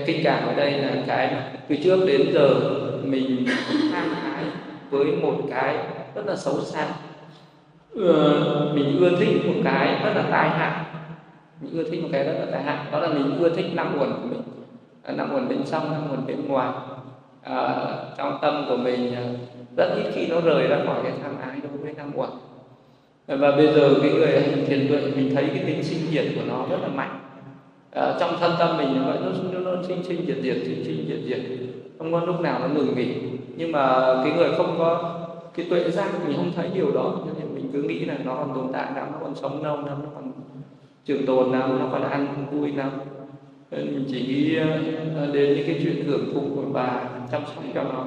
kinh 0.07 0.20
cảm 0.24 0.47
ở 0.47 0.55
đây 0.55 0.72
là 0.72 0.91
cái 1.07 1.34
từ 1.68 1.76
trước 1.84 2.07
đến 2.07 2.32
giờ 2.32 2.49
mình 3.03 3.47
tham 3.93 4.14
ái 4.34 4.45
với 4.91 5.07
một 5.22 5.34
cái 5.51 5.76
rất 6.14 6.26
là 6.26 6.36
xấu 6.36 6.61
xa. 6.61 6.86
Ừ, 7.91 8.72
mình 8.74 8.97
ưa 9.01 9.16
thích 9.16 9.47
một 9.47 9.61
cái 9.64 10.01
rất 10.05 10.12
là 10.14 10.22
tai 10.30 10.49
hại. 10.49 10.84
Mình 11.61 11.72
ưa 11.72 11.91
thích 11.91 12.03
một 12.03 12.09
cái 12.12 12.24
rất 12.24 12.34
là 12.41 12.47
tai 12.53 12.62
hại. 12.62 12.76
Đó 12.93 12.99
là 12.99 13.09
mình 13.09 13.39
ưa 13.39 13.49
thích 13.49 13.66
năm 13.74 13.99
nguồn 13.99 14.12
của 14.12 14.28
mình. 14.28 14.43
À, 15.03 15.12
năm 15.12 15.32
nguồn 15.32 15.49
bên 15.49 15.59
trong 15.70 15.93
năm 15.93 16.09
nguồn 16.09 16.26
bên 16.26 16.49
ngoài. 16.49 16.68
À, 17.43 17.86
trong 18.18 18.39
tâm 18.43 18.64
của 18.68 18.76
mình 18.76 19.14
à, 19.14 19.22
rất 19.76 19.95
ít 19.97 20.11
khi 20.14 20.26
nó 20.26 20.41
rời 20.41 20.66
ra 20.66 20.78
khỏi 20.86 20.97
cái 21.03 21.12
tham 21.22 21.36
ái 21.41 21.61
đối 21.62 21.82
với 21.82 21.95
năm 21.95 22.11
nguồn 22.14 22.28
và 23.37 23.57
bây 23.57 23.66
giờ 23.66 23.95
cái 24.03 24.11
người 24.12 24.43
thiền 24.66 24.89
tuệ 24.89 25.01
mình 25.16 25.35
thấy 25.35 25.45
cái 25.55 25.64
tính 25.66 25.83
sinh 25.83 25.99
diệt 26.11 26.24
của 26.35 26.43
nó 26.49 26.66
rất 26.70 26.76
là 26.83 26.89
mạnh. 26.89 27.20
À, 27.91 28.16
trong 28.20 28.37
thân 28.41 28.53
tâm 28.59 28.76
mình 28.76 28.89
nó 28.97 29.12
nó, 29.53 29.61
nó 29.61 29.83
sinh 29.89 30.05
sinh 30.05 30.26
diệt 30.26 30.37
diệt 30.43 30.57
sinh 30.64 30.85
sinh 30.85 31.07
diệt 31.09 31.18
diệt. 31.26 31.41
Không 31.99 32.12
có 32.12 32.20
lúc 32.20 32.41
nào 32.41 32.59
nó 32.59 32.68
ngừng 32.68 32.97
nghỉ. 32.97 33.14
Nhưng 33.57 33.72
mà 33.72 34.14
cái 34.24 34.33
người 34.37 34.49
không 34.57 34.74
có 34.79 35.14
cái 35.55 35.66
tuệ 35.70 35.91
giác 35.91 36.09
mình 36.26 36.37
không 36.37 36.53
thấy 36.57 36.68
điều 36.74 36.91
đó. 36.91 37.14
Cho 37.26 37.33
nên 37.39 37.55
mình 37.55 37.70
cứ 37.72 37.83
nghĩ 37.83 38.05
là 38.05 38.14
nó 38.24 38.35
còn 38.35 38.55
tồn 38.55 38.72
tại 38.72 38.93
lắm 38.97 39.09
nó 39.12 39.18
còn 39.20 39.35
sống 39.35 39.64
lâu 39.64 39.76
lắm 39.76 39.99
nó 40.03 40.11
còn 40.14 40.33
trường 41.05 41.26
tồn 41.26 41.53
lắm 41.53 41.79
nó 41.79 41.89
còn 41.93 42.03
ăn 42.03 42.26
vui 42.51 42.72
lắm. 42.72 42.91
Nên 43.70 43.87
mình 43.87 44.05
chỉ 44.09 44.26
nghĩ 44.26 44.57
à, 44.57 44.81
đến 45.33 45.57
những 45.57 45.66
cái 45.66 45.81
chuyện 45.83 46.05
hưởng 46.07 46.35
thụ 46.35 46.41
của 46.55 46.62
bà 46.72 47.01
chăm 47.33 47.43
sóc 47.47 47.64
cho 47.74 47.83
nó 47.83 48.05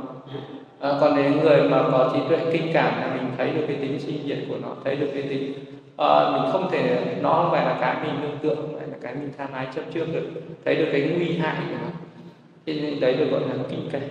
à, 0.82 0.98
còn 1.02 1.16
đến 1.16 1.40
người 1.42 1.70
mà 1.70 1.84
có 1.92 2.12
trí 2.14 2.20
tuệ 2.30 2.40
kinh 2.52 2.74
cảm 2.74 3.02
là 3.02 3.16
mình 3.16 3.32
thấy 3.38 3.50
được 3.50 3.64
cái 3.68 3.78
tính 3.82 4.00
sinh 4.00 4.20
diệt 4.28 4.38
của 4.50 4.56
nó 4.62 4.76
thấy 4.84 4.96
được 4.96 5.08
cái 5.14 5.24
tính 5.24 5.54
à, 5.98 6.32
mình 6.32 6.52
không 6.52 6.72
thể 6.72 7.16
nó 7.22 7.34
không 7.34 7.52
phải 7.52 7.66
là 7.66 7.78
cái 7.82 7.96
mình 8.04 8.22
nương 8.22 8.38
tượng 8.42 8.56
không 8.56 8.80
phải 8.80 8.88
là 8.88 8.98
cái 9.02 9.16
mình 9.16 9.32
tham 9.38 9.54
ái 9.54 9.68
chấp 9.76 9.82
trước 9.94 10.06
được 10.14 10.30
thấy 10.66 10.76
được 10.76 10.88
cái 10.92 11.02
nguy 11.02 11.38
hại 11.38 11.56
của 11.60 11.76
nó. 11.82 11.88
Cho 12.66 12.74
nên 12.74 13.00
đấy 13.00 13.14
được 13.14 13.26
gọi 13.32 13.42
là 13.42 13.64
kinh 13.70 13.90
cảm 13.92 14.02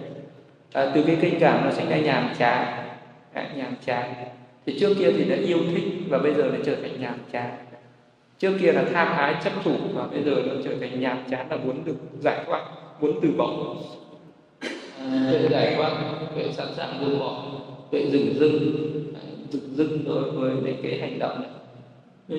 à, 0.73 0.93
từ 0.95 1.03
cái 1.03 1.17
kinh 1.21 1.41
cảm 1.41 1.65
nó 1.65 1.71
sinh 1.71 1.89
ra 1.89 1.97
nhàm 1.97 2.29
chán 2.39 2.89
à, 3.33 3.51
nhàm 3.57 3.75
chán. 3.87 4.15
Thì 4.67 4.79
trước 4.81 4.95
kia 4.99 5.13
thì 5.13 5.25
đã 5.25 5.37
yêu 5.37 5.59
thích 5.75 5.85
và 6.09 6.19
bây 6.19 6.35
giờ 6.35 6.43
nó 6.43 6.59
trở 6.65 6.75
thành 6.83 7.01
nhàm 7.01 7.19
chán. 7.33 7.51
Trước 8.39 8.53
kia 8.61 8.73
là 8.73 8.85
tham 8.93 9.13
ái 9.17 9.35
chấp 9.45 9.53
thủ 9.65 9.73
và 9.95 10.07
bây 10.07 10.23
giờ 10.23 10.35
nó 10.47 10.55
trở 10.65 10.71
thành 10.81 11.01
nhàm 11.01 11.19
chán 11.31 11.47
là 11.51 11.57
muốn 11.57 11.85
được 11.85 11.97
giải 12.21 12.45
thoát 12.47 12.63
muốn 13.01 13.21
từ 13.23 13.29
bỏ 13.39 13.51
tuệ 15.31 15.49
giải 15.51 15.75
thoát 15.77 15.91
tuệ 16.35 16.45
sẵn 16.53 16.67
sàng 16.77 17.01
buông 17.01 17.19
bỏ 17.21 17.43
tuệ 17.91 18.07
dừng 18.11 18.35
dưng 18.35 18.59
dừng 19.51 19.75
dưng 19.75 20.05
đối 20.07 20.51
với 20.51 20.75
cái 20.83 20.99
hành 21.01 21.19
động 21.19 21.41
này. 21.41 21.51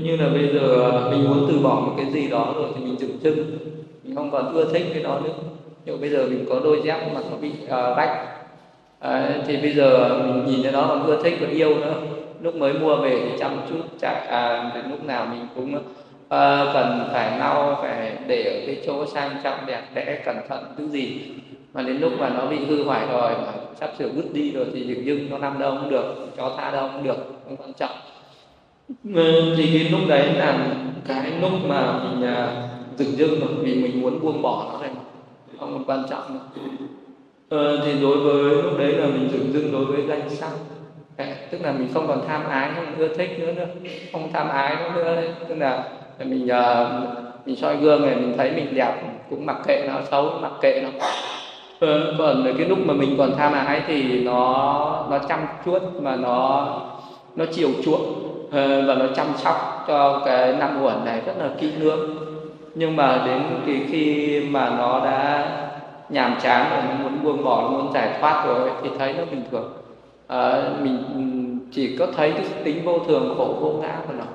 Như 0.01 0.15
là 0.17 0.29
bây 0.29 0.53
giờ 0.53 0.91
à, 0.91 1.09
mình 1.11 1.29
muốn 1.29 1.45
từ 1.49 1.59
bỏ 1.59 1.79
một 1.79 1.93
cái 1.97 2.05
gì 2.11 2.29
đó 2.29 2.53
rồi 2.55 2.67
thì 2.75 2.85
mình 2.85 2.99
dừng 2.99 3.19
dưng 3.21 3.57
mình 4.03 4.15
không 4.15 4.31
còn 4.31 4.53
ưa 4.53 4.73
thích 4.73 4.85
cái 4.93 5.03
đó 5.03 5.19
nữa. 5.23 5.33
Nhưng 5.85 6.01
bây 6.01 6.09
giờ 6.09 6.25
mình 6.29 6.45
có 6.49 6.59
đôi 6.63 6.81
dép 6.83 7.13
mà 7.13 7.21
nó 7.31 7.37
bị 7.41 7.51
à, 7.69 7.91
uh, 7.91 7.97
rách 7.97 8.27
à, 8.99 9.41
thì 9.47 9.57
bây 9.57 9.73
giờ 9.73 10.19
mình 10.23 10.45
nhìn 10.45 10.63
thấy 10.63 10.71
nó 10.71 10.85
còn 10.87 11.05
ưa 11.05 11.23
thích 11.23 11.37
còn 11.41 11.49
yêu 11.49 11.75
nữa. 11.75 11.93
Lúc 12.41 12.55
mới 12.55 12.73
mua 12.73 12.95
về 12.95 13.19
thì 13.23 13.37
chăm 13.39 13.51
chút 13.69 13.81
chạy 14.01 14.27
à, 14.27 14.71
đến 14.75 14.83
lúc 14.91 15.05
nào 15.05 15.25
mình 15.25 15.47
cũng 15.55 15.75
uh, 15.75 16.73
cần 16.73 17.09
phải 17.11 17.39
lau 17.39 17.79
phải 17.81 18.17
để 18.27 18.43
ở 18.43 18.65
cái 18.67 18.77
chỗ 18.85 19.05
sang 19.05 19.31
trọng 19.43 19.65
đẹp 19.65 19.81
đẽ 19.93 20.21
cẩn 20.25 20.37
thận 20.49 20.63
thứ 20.77 20.87
gì 20.87 21.21
mà 21.73 21.81
đến 21.81 21.99
lúc 21.99 22.11
mà 22.19 22.29
nó 22.29 22.45
bị 22.45 22.57
hư 22.65 22.83
hoại 22.83 23.07
rồi 23.07 23.31
mà 23.31 23.53
sắp 23.79 23.89
sửa 23.99 24.09
vứt 24.09 24.33
đi 24.33 24.51
rồi 24.51 24.65
thì 24.73 24.81
dừng 24.81 25.05
dưng 25.05 25.29
nó 25.29 25.37
nằm 25.37 25.59
đâu 25.59 25.77
cũng 25.81 25.89
được 25.89 26.27
cho 26.37 26.53
tha 26.57 26.71
đâu 26.71 26.89
cũng 26.93 27.03
được 27.03 27.41
không 27.45 27.57
quan 27.57 27.73
trọng. 27.73 27.91
Thì 29.57 29.69
cái 29.73 29.89
lúc 29.89 30.01
đấy 30.07 30.33
là 30.33 30.67
cái 31.07 31.31
lúc 31.41 31.51
mà 31.67 31.99
mình 32.03 32.23
à, 32.23 32.67
dừng 32.97 33.17
dưng 33.17 33.39
rồi 33.39 33.49
vì 33.61 33.75
mình 33.75 34.01
muốn 34.01 34.19
buông 34.21 34.41
bỏ 34.41 34.65
nó 34.71 34.79
này 34.79 34.89
không 35.59 35.73
còn 35.73 35.85
quan 35.85 36.09
trọng 36.09 36.33
nữa. 36.33 36.61
Ờ, 37.49 37.81
thì 37.85 38.01
đối 38.01 38.17
với 38.17 38.63
lúc 38.63 38.77
đấy 38.77 38.91
là 38.93 39.07
mình 39.07 39.29
dừng 39.31 39.53
dưng 39.53 39.71
đối 39.71 39.85
với 39.85 40.01
danh 40.07 40.29
sắc. 40.29 40.51
Tức 41.51 41.61
là 41.61 41.71
mình 41.71 41.87
không 41.93 42.07
còn 42.07 42.27
tham 42.27 42.45
ái 42.45 42.71
không 42.75 42.95
ưa 42.97 43.15
thích 43.17 43.39
nữa 43.39 43.51
nữa. 43.51 43.65
Không 44.11 44.31
tham 44.33 44.49
ái 44.49 44.75
nữa 44.75 44.91
nữa 44.95 45.21
tức 45.49 45.55
là 45.55 45.83
mình 46.19 46.45
uh, 46.45 47.47
mình 47.47 47.55
soi 47.55 47.77
gương 47.77 48.01
này 48.01 48.15
mình 48.15 48.33
thấy 48.37 48.51
mình 48.51 48.75
đẹp 48.75 48.93
cũng 49.29 49.45
mặc 49.45 49.57
kệ 49.67 49.87
nó 49.87 50.01
xấu 50.11 50.39
mặc 50.41 50.51
kệ 50.61 50.81
nó 50.83 51.07
ờ, 51.81 52.15
còn 52.17 52.53
cái 52.57 52.67
lúc 52.67 52.79
mà 52.85 52.93
mình 52.93 53.15
còn 53.17 53.35
tham 53.37 53.53
ái 53.53 53.81
thì 53.87 54.23
nó 54.23 55.07
nó 55.09 55.17
chăm 55.17 55.39
chuốt 55.65 55.81
mà 56.01 56.15
nó 56.15 56.67
nó 57.35 57.45
chiều 57.51 57.69
chuộng 57.83 58.13
ờ, 58.51 58.81
và 58.87 58.95
nó 58.95 59.05
chăm 59.15 59.27
sóc 59.37 59.85
cho 59.87 60.21
cái 60.25 60.53
năm 60.59 60.81
nguồn 60.81 61.05
này 61.05 61.21
rất 61.25 61.33
là 61.39 61.49
kỹ 61.59 61.71
lưỡng. 61.79 62.15
Nhưng 62.75 62.95
mà 62.95 63.21
đến 63.25 63.41
cái 63.65 63.81
khi 63.91 64.39
mà 64.49 64.69
nó 64.69 65.05
đã 65.05 65.49
nhàm 66.09 66.35
chán 66.41 66.65
rồi 66.71 66.81
nó 66.89 67.03
muốn 67.03 67.23
buông 67.23 67.43
bỏ 67.43 67.61
nó 67.61 67.69
muốn 67.69 67.93
giải 67.93 68.09
thoát 68.19 68.43
rồi 68.47 68.69
thì 68.83 68.89
thấy 68.99 69.13
nó 69.17 69.23
bình 69.31 69.43
thường. 69.51 69.73
À, 70.27 70.63
mình 70.81 70.97
chỉ 71.71 71.97
có 71.97 72.07
thấy 72.17 72.31
cái 72.31 72.45
tính 72.63 72.85
vô 72.85 72.99
thường 73.07 73.35
khổ 73.37 73.55
vô 73.59 73.69
ngã 73.81 73.95
của 74.07 74.13
nó 74.17 74.25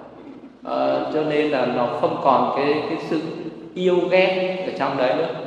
à, 0.76 1.00
cho 1.14 1.22
nên 1.24 1.50
là 1.50 1.66
nó 1.66 1.86
không 2.00 2.20
còn 2.24 2.52
cái 2.56 2.82
cái 2.88 2.98
sự 3.10 3.20
yêu 3.74 3.96
ghét 4.10 4.64
ở 4.66 4.72
trong 4.78 4.96
đấy 4.96 5.14
nữa. 5.16 5.45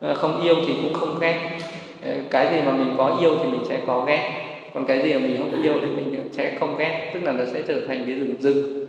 Ờ, 0.00 0.14
không 0.14 0.42
yêu 0.42 0.54
thì 0.66 0.74
cũng 0.82 0.92
không 0.94 1.18
ghét. 1.20 1.58
Ờ, 2.02 2.10
cái 2.30 2.54
gì 2.54 2.62
mà 2.66 2.72
mình 2.72 2.94
có 2.96 3.16
yêu 3.20 3.36
thì 3.42 3.50
mình 3.50 3.60
sẽ 3.68 3.80
có 3.86 4.04
ghét. 4.04 4.32
Còn 4.74 4.84
cái 4.84 5.02
gì 5.02 5.14
mà 5.14 5.20
mình 5.20 5.36
không 5.38 5.62
yêu 5.62 5.74
thì 5.80 5.86
mình 5.86 6.28
sẽ 6.32 6.56
không 6.60 6.76
ghét. 6.78 7.10
Tức 7.14 7.20
là 7.22 7.32
nó 7.32 7.44
sẽ 7.52 7.62
trở 7.68 7.80
thành 7.88 8.04
cái 8.06 8.14
rừng 8.14 8.34
rừng. 8.40 8.86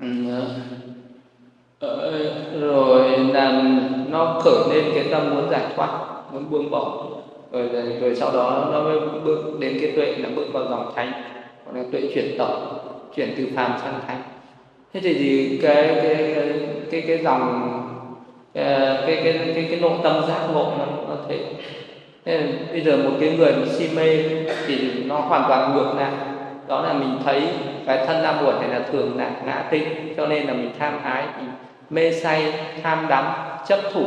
Ừ. 0.00 0.06
Ờ. 1.80 2.12
rồi 2.60 3.18
làm 3.18 3.80
nó 4.10 4.40
khởi 4.44 4.74
lên 4.74 4.84
cái 4.94 5.04
tâm 5.10 5.34
muốn 5.34 5.50
giải 5.50 5.62
thoát 5.76 5.88
muốn 6.32 6.50
buông 6.50 6.70
bỏ. 6.70 7.06
Rồi, 7.52 7.68
rồi, 7.68 7.82
rồi 8.00 8.14
sau 8.14 8.32
đó 8.32 8.68
nó 8.72 8.82
mới 8.82 9.00
bước 9.24 9.60
đến 9.60 9.78
cái 9.80 9.92
tuệ 9.96 10.14
là 10.16 10.28
bước 10.36 10.46
vào 10.52 10.64
dòng 10.70 10.92
thánh. 10.96 11.12
Còn 11.66 11.76
là 11.76 11.82
tuệ 11.92 12.00
chuyển 12.14 12.38
tổng 12.38 12.78
chuyển 13.16 13.34
từ 13.36 13.48
phàm 13.56 13.72
sang 13.82 14.00
thánh. 14.06 14.22
Thế 14.92 15.00
thì 15.00 15.14
gì 15.14 15.58
cái 15.62 15.74
cái 15.74 16.32
cái 16.34 16.52
cái, 16.90 17.00
cái 17.06 17.18
dòng 17.18 17.79
Ờ, 18.54 19.04
cái 19.06 19.20
cái 19.24 19.52
cái 19.54 19.66
cái, 19.70 19.80
nội 19.80 19.92
tâm 20.02 20.22
giác 20.28 20.48
ngộ 20.52 20.72
nó, 20.78 20.84
nó 21.08 21.16
thế. 21.28 21.38
Nên 22.24 22.66
bây 22.72 22.80
giờ 22.80 22.96
một 22.96 23.10
cái 23.20 23.36
người 23.36 23.52
mà 23.52 23.66
si 23.66 23.88
mê 23.96 24.24
thì 24.66 25.04
nó 25.04 25.16
hoàn 25.16 25.44
toàn 25.48 25.74
ngược 25.74 25.92
lại. 25.96 26.12
Đó 26.68 26.82
là 26.82 26.92
mình 26.92 27.18
thấy 27.24 27.42
cái 27.86 28.06
thân 28.06 28.22
nam 28.22 28.34
buồn 28.44 28.54
này 28.60 28.68
là 28.68 28.80
thường 28.92 29.18
là 29.18 29.30
ngã 29.46 29.64
tinh 29.70 30.14
cho 30.16 30.26
nên 30.26 30.46
là 30.46 30.52
mình 30.52 30.70
tham 30.78 31.02
ái 31.02 31.24
mình 31.38 31.50
mê 31.90 32.12
say 32.12 32.54
tham 32.82 33.06
đắm 33.08 33.24
chấp 33.66 33.80
thủ 33.92 34.06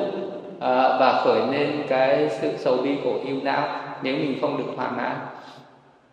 à, 0.59 0.97
và 0.99 1.21
khởi 1.25 1.41
lên 1.51 1.83
cái 1.87 2.29
sự 2.41 2.51
sầu 2.57 2.77
bi 2.77 2.95
khổ 3.03 3.13
yêu 3.25 3.35
não 3.43 3.63
nếu 4.01 4.15
mình 4.15 4.37
không 4.41 4.57
được 4.57 4.73
thỏa 4.75 4.89
mãn 4.91 5.11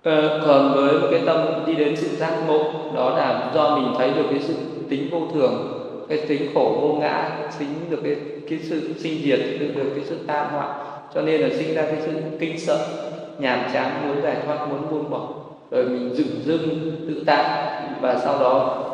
à, 0.02 0.40
còn 0.46 0.72
với 0.74 1.00
một 1.00 1.08
cái 1.10 1.20
tâm 1.26 1.38
đi 1.66 1.74
đến 1.74 1.96
sự 1.96 2.16
giác 2.16 2.32
ngộ 2.46 2.72
đó 2.94 3.10
là 3.16 3.50
do 3.54 3.76
mình 3.76 3.94
thấy 3.98 4.10
được 4.10 4.24
cái 4.30 4.38
sự 4.40 4.54
tính 4.90 5.08
vô 5.10 5.20
thường 5.34 5.79
cái 6.10 6.18
tính 6.28 6.50
khổ 6.54 6.78
vô 6.80 7.00
ngã 7.00 7.30
tính 7.58 7.90
được 7.90 8.00
cái 8.04 8.16
cái 8.50 8.58
sự 8.62 8.94
sinh 8.98 9.22
diệt 9.24 9.40
được, 9.60 9.68
được 9.74 9.90
cái 9.94 10.04
sự 10.08 10.18
tam 10.26 10.46
hoại 10.50 10.68
cho 11.14 11.22
nên 11.22 11.40
là 11.40 11.48
sinh 11.58 11.74
ra 11.74 11.82
cái 11.82 11.96
sự 12.06 12.12
kinh 12.40 12.60
sợ 12.60 12.86
nhàm 13.38 13.60
chán 13.72 14.08
muốn 14.08 14.22
giải 14.22 14.36
thoát 14.46 14.66
muốn 14.68 14.90
buông 14.90 15.10
bỏ. 15.10 15.28
Rồi 15.70 15.84
mình 15.84 16.14
dừng 16.14 16.42
dưng 16.44 16.92
tự 17.08 17.22
tại 17.26 17.72
và 18.00 18.18
sau 18.24 18.38
đó 18.40 18.84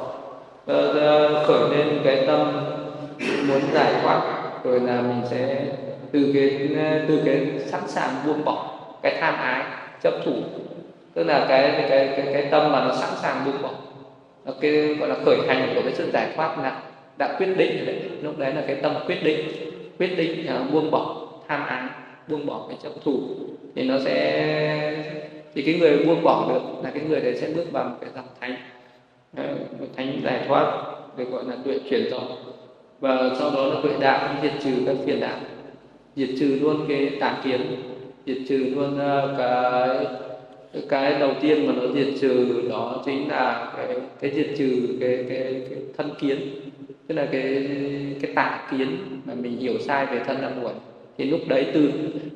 uh, 0.71 1.47
khởi 1.47 1.77
lên 1.77 2.01
cái 2.05 2.25
tâm 2.27 2.53
muốn 3.49 3.61
giải 3.73 3.93
thoát. 4.03 4.23
Rồi 4.64 4.81
là 4.81 5.01
mình 5.01 5.23
sẽ 5.31 5.67
từ 6.12 6.33
cái 6.35 6.69
ờ, 6.79 7.01
từ 7.09 7.23
cái 7.25 7.47
sẵn 7.67 7.81
sàng 7.87 8.11
buông 8.27 8.45
bỏ 8.45 8.79
cái 9.03 9.17
tham 9.21 9.35
ái 9.35 9.64
chấp 10.03 10.14
thủ. 10.25 10.33
Tức 11.14 11.25
là 11.25 11.47
cái 11.49 11.71
cái 11.89 12.09
cái, 12.17 12.29
cái 12.33 12.49
tâm 12.51 12.73
mà 12.73 12.85
nó 12.85 12.95
sẵn 12.95 13.11
sàng 13.23 13.45
buông 13.45 13.62
bỏ. 13.62 13.71
Nó 14.45 14.53
cái 14.61 14.95
gọi 14.95 15.09
là 15.09 15.17
khởi 15.25 15.37
hành 15.49 15.73
của 15.75 15.81
cái 15.85 15.93
sự 15.95 16.11
giải 16.12 16.29
thoát 16.37 16.59
nặng 16.59 16.81
đã 17.19 17.37
quyết 17.39 17.57
định 17.57 17.77
rồi 17.77 17.87
đấy 17.87 18.01
lúc 18.23 18.39
đấy 18.39 18.55
là 18.55 18.64
cái 18.67 18.77
tâm 18.83 18.93
quyết 19.07 19.23
định 19.23 19.49
quyết 19.99 20.17
định 20.17 20.47
uh, 20.64 20.73
buông 20.73 20.91
bỏ 20.91 21.27
tham 21.49 21.67
ái 21.67 21.83
buông 22.29 22.47
bỏ 22.47 22.67
cái 22.69 22.79
chấp 22.83 22.93
thủ. 23.05 23.21
Thì 23.75 23.83
nó 23.83 23.99
sẽ 24.05 25.17
thì 25.55 25.62
cái 25.62 25.75
người 25.75 26.05
buông 26.07 26.23
bỏ 26.23 26.49
được 26.49 26.85
là 26.85 26.91
cái 26.91 27.03
người 27.09 27.21
đấy 27.21 27.37
sẽ 27.37 27.49
bước 27.57 27.73
vào 27.73 27.85
một 27.85 27.97
cái 28.01 28.11
dòng 28.14 28.29
thánh 28.41 28.57
à, 29.37 29.45
một 29.81 29.87
thánh 29.97 30.21
giải 30.25 30.41
thoát 30.49 30.83
được 31.17 31.25
gọi 31.31 31.45
là 31.45 31.57
tuệ 31.64 31.79
chuyển 31.91 32.11
rõ 32.11 32.21
và 33.01 33.31
sau 33.39 33.51
đó 33.51 33.67
là 33.67 33.81
tuệ 33.83 33.93
đạo 34.01 34.35
diệt 34.43 34.53
trừ 34.64 34.71
các 34.87 34.97
phiền 35.07 35.21
não 35.21 35.39
diệt 36.17 36.29
trừ 36.41 36.59
luôn 36.62 36.85
cái 36.89 37.11
tà 37.21 37.41
kiến 37.45 37.61
diệt 38.27 38.37
trừ 38.49 38.57
luôn 38.75 38.99
à, 38.99 39.23
cái 39.39 40.07
cái 40.89 41.14
đầu 41.21 41.31
tiên 41.41 41.67
mà 41.67 41.73
nó 41.73 41.83
diệt 41.95 42.14
trừ 42.21 42.62
đó 42.71 43.03
chính 43.07 43.29
là 43.29 43.73
cái 43.77 43.97
cái 44.21 44.31
diệt 44.35 44.47
trừ 44.59 44.97
cái 45.01 45.25
cái, 45.29 45.62
cái 45.71 45.79
thân 45.97 46.11
kiến 46.21 46.39
tức 47.07 47.15
là 47.15 47.27
cái 47.33 47.69
cái 48.23 48.31
tà 48.35 48.69
kiến 48.71 49.21
mà 49.25 49.35
mình 49.35 49.59
hiểu 49.59 49.79
sai 49.81 50.07
về 50.07 50.19
thân 50.27 50.41
là 50.41 50.51
muộn. 50.63 50.73
Thì 51.19 51.25
lúc 51.25 51.41
đấy 51.49 51.67
từ 51.75 51.91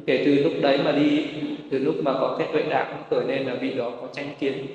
kể 0.07 0.23
từ 0.25 0.35
lúc 0.35 0.53
đấy 0.62 0.81
mà 0.85 0.93
đi 0.93 1.27
từ 1.71 1.79
lúc 1.79 1.95
mà 2.03 2.12
có 2.12 2.37
cái 2.39 2.49
tuệ 2.53 2.62
đạo 2.71 2.87
khởi 3.11 3.25
lên 3.29 3.47
là 3.47 3.55
vị 3.55 3.71
đó 3.71 3.93
có 4.01 4.09
tránh 4.12 4.29
kiến. 4.41 4.66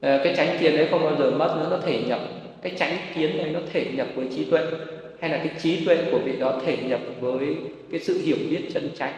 À, 0.00 0.20
cái 0.24 0.34
tránh 0.36 0.56
kiến 0.60 0.76
đấy 0.76 0.88
không 0.90 1.04
bao 1.04 1.16
giờ 1.18 1.30
mất 1.30 1.56
nữa 1.56 1.66
nó 1.70 1.78
thể 1.86 2.02
nhập. 2.02 2.20
Cái 2.62 2.72
tránh 2.78 2.96
kiến 3.14 3.38
đấy 3.38 3.50
nó 3.52 3.60
thể 3.72 3.86
nhập 3.94 4.06
với 4.14 4.26
trí 4.36 4.44
tuệ 4.44 4.60
hay 5.20 5.30
là 5.30 5.36
cái 5.36 5.50
trí 5.62 5.84
tuệ 5.84 5.98
của 6.12 6.18
vị 6.18 6.32
đó 6.40 6.60
thể 6.66 6.76
nhập 6.82 7.00
với 7.20 7.56
cái 7.90 8.00
sự 8.00 8.20
hiểu 8.24 8.36
biết 8.50 8.60
chân 8.74 8.90
chánh? 8.98 9.12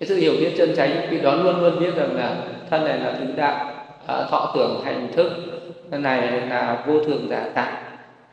Cái 0.00 0.06
sự 0.06 0.16
hiểu 0.16 0.32
biết 0.40 0.50
chân 0.56 0.74
chánh 0.76 1.08
vị 1.10 1.18
đó 1.22 1.34
luôn 1.34 1.60
luôn 1.60 1.80
biết 1.80 1.96
rằng 1.96 2.16
là 2.16 2.36
thân 2.70 2.84
này 2.84 2.98
là 2.98 3.16
thứ 3.20 3.26
đạo 3.36 3.74
à, 4.06 4.24
thọ 4.30 4.52
tưởng 4.56 4.80
hành 4.84 5.08
thức 5.12 5.32
thân 5.90 6.02
này 6.02 6.40
là 6.40 6.84
vô 6.86 7.04
thường 7.04 7.26
giả 7.30 7.50
tạm 7.54 7.87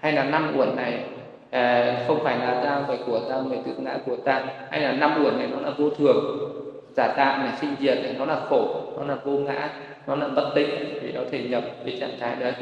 hay 0.06 0.14
là 0.14 0.24
năm 0.24 0.54
uẩn 0.58 0.76
này 0.76 1.04
à, 1.52 1.96
không 2.08 2.24
phải 2.24 2.38
là 2.38 2.62
ta 2.64 2.82
phải 2.88 2.98
của 3.06 3.20
ta 3.30 3.36
phải 3.50 3.60
tự 3.66 3.72
ngã 3.78 3.98
của 4.06 4.16
ta. 4.16 4.44
Hay 4.70 4.82
là 4.82 4.92
năm 4.92 5.24
uẩn 5.26 5.38
này 5.38 5.48
nó 5.52 5.60
là 5.62 5.76
vô 5.78 5.90
thường 5.90 6.50
giả 6.96 7.08
tạm 7.08 7.40
này 7.40 7.54
sinh 7.62 7.76
diệt 7.80 7.98
này 8.04 8.16
nó 8.20 8.26
là 8.26 8.40
khổ 8.50 8.68
nó 8.98 9.04
là 9.04 9.16
vô 9.24 9.32
ngã 9.32 9.70
nó 10.08 10.16
là 10.16 10.28
bất 10.28 10.52
tịnh 10.56 10.70
thì 11.02 11.12
nó 11.12 11.22
thể 11.32 11.44
nhập 11.50 11.64
cái 11.86 11.98
trạng 12.00 12.20
thái 12.20 12.36
đấy. 12.40 12.54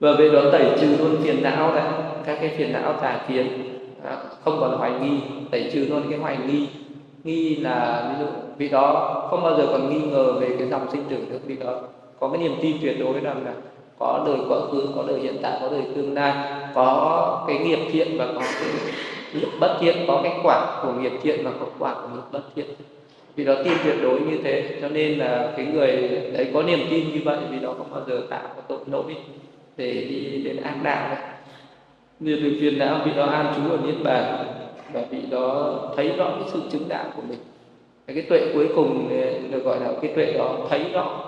Và 0.00 0.12
về 0.12 0.28
đó 0.28 0.40
tẩy 0.52 0.64
trừ 0.80 0.96
luôn 0.98 1.16
phiền 1.22 1.42
não 1.42 1.74
đấy 1.74 1.84
các 2.26 2.38
cái 2.40 2.48
phiền 2.56 2.72
não 2.72 2.92
tà 2.92 3.20
kiến. 3.28 3.46
À, 4.04 4.16
không 4.44 4.56
còn 4.60 4.78
hoài 4.78 4.92
nghi 5.00 5.18
tẩy 5.50 5.70
trừ 5.72 5.86
luôn 5.90 6.02
cái 6.10 6.18
hoài 6.18 6.36
nghi. 6.46 6.68
Nghi 7.24 7.56
là 7.56 8.08
ví 8.08 8.24
dụ 8.24 8.30
vị 8.58 8.68
đó 8.68 9.26
không 9.30 9.42
bao 9.42 9.56
giờ 9.56 9.66
còn 9.66 9.90
nghi 9.90 10.00
ngờ 10.10 10.32
về 10.32 10.48
cái 10.58 10.68
dòng 10.68 10.90
sinh 10.92 11.04
tử 11.08 11.16
được 11.30 11.40
vì 11.46 11.56
đó. 11.56 11.80
Có 12.20 12.28
cái 12.28 12.38
niềm 12.38 12.52
tin 12.62 12.76
tuyệt 12.82 12.96
đối 13.00 13.20
rằng 13.20 13.44
là 13.44 13.52
có 13.98 14.24
đời 14.26 14.36
quá 14.48 14.58
khứ, 14.72 14.88
có 14.96 15.04
đời 15.08 15.20
hiện 15.20 15.36
tại, 15.42 15.58
có 15.62 15.68
đời 15.68 15.82
tương 15.94 16.14
lai, 16.14 16.32
có 16.74 17.44
cái 17.48 17.58
nghiệp 17.58 17.78
thiện 17.92 18.18
và 18.18 18.26
có 18.26 18.40
cái 18.40 18.70
nghiệp 19.34 19.48
bất 19.60 19.76
thiện, 19.80 19.96
có 20.08 20.20
cái 20.22 20.32
quả 20.42 20.80
của 20.82 20.92
nghiệp 20.92 21.12
thiện 21.22 21.44
và 21.44 21.50
có 21.60 21.66
quả 21.78 21.94
của 21.94 22.08
nghiệp 22.14 22.22
bất 22.32 22.42
thiện. 22.54 22.66
Vì 23.36 23.44
đó 23.44 23.54
tin 23.64 23.72
tuyệt 23.84 23.96
đối 24.02 24.20
như 24.20 24.38
thế, 24.44 24.78
cho 24.80 24.88
nên 24.88 25.18
là 25.18 25.52
cái 25.56 25.66
người 25.66 25.92
đấy 26.32 26.50
có 26.54 26.62
niềm 26.62 26.80
tin 26.90 27.12
như 27.12 27.20
vậy, 27.24 27.38
vì 27.50 27.58
nó 27.60 27.72
không 27.78 27.90
bao 27.90 28.00
giờ 28.08 28.22
tạo 28.30 28.48
có 28.56 28.62
tội 28.68 28.78
lỗi 28.86 29.16
để 29.76 29.92
đi 29.92 30.42
đến 30.44 30.56
ác 30.62 30.74
đạo 30.82 31.08
này 31.08 31.22
nên 32.20 32.40
từ 32.42 32.58
phiền 32.60 32.78
não 32.78 33.00
vì 33.04 33.12
đó 33.12 33.26
an 33.26 33.52
trú 33.56 33.70
ở 33.70 33.78
niết 33.86 33.94
bàn 34.04 34.44
và 34.92 35.02
vì 35.10 35.18
đó 35.30 35.78
thấy 35.96 36.08
rõ 36.16 36.24
cái 36.24 36.48
sự 36.52 36.60
chứng 36.70 36.88
đạo 36.88 37.04
của 37.16 37.22
mình. 37.28 37.38
Cái 38.06 38.22
tuệ 38.22 38.50
cuối 38.54 38.68
cùng 38.76 39.08
ờ, 39.10 39.38
được 39.50 39.64
gọi 39.64 39.80
là 39.80 39.92
cái 40.02 40.12
tuệ 40.14 40.32
đó, 40.32 40.56
thấy 40.70 40.84
rõ 40.92 41.27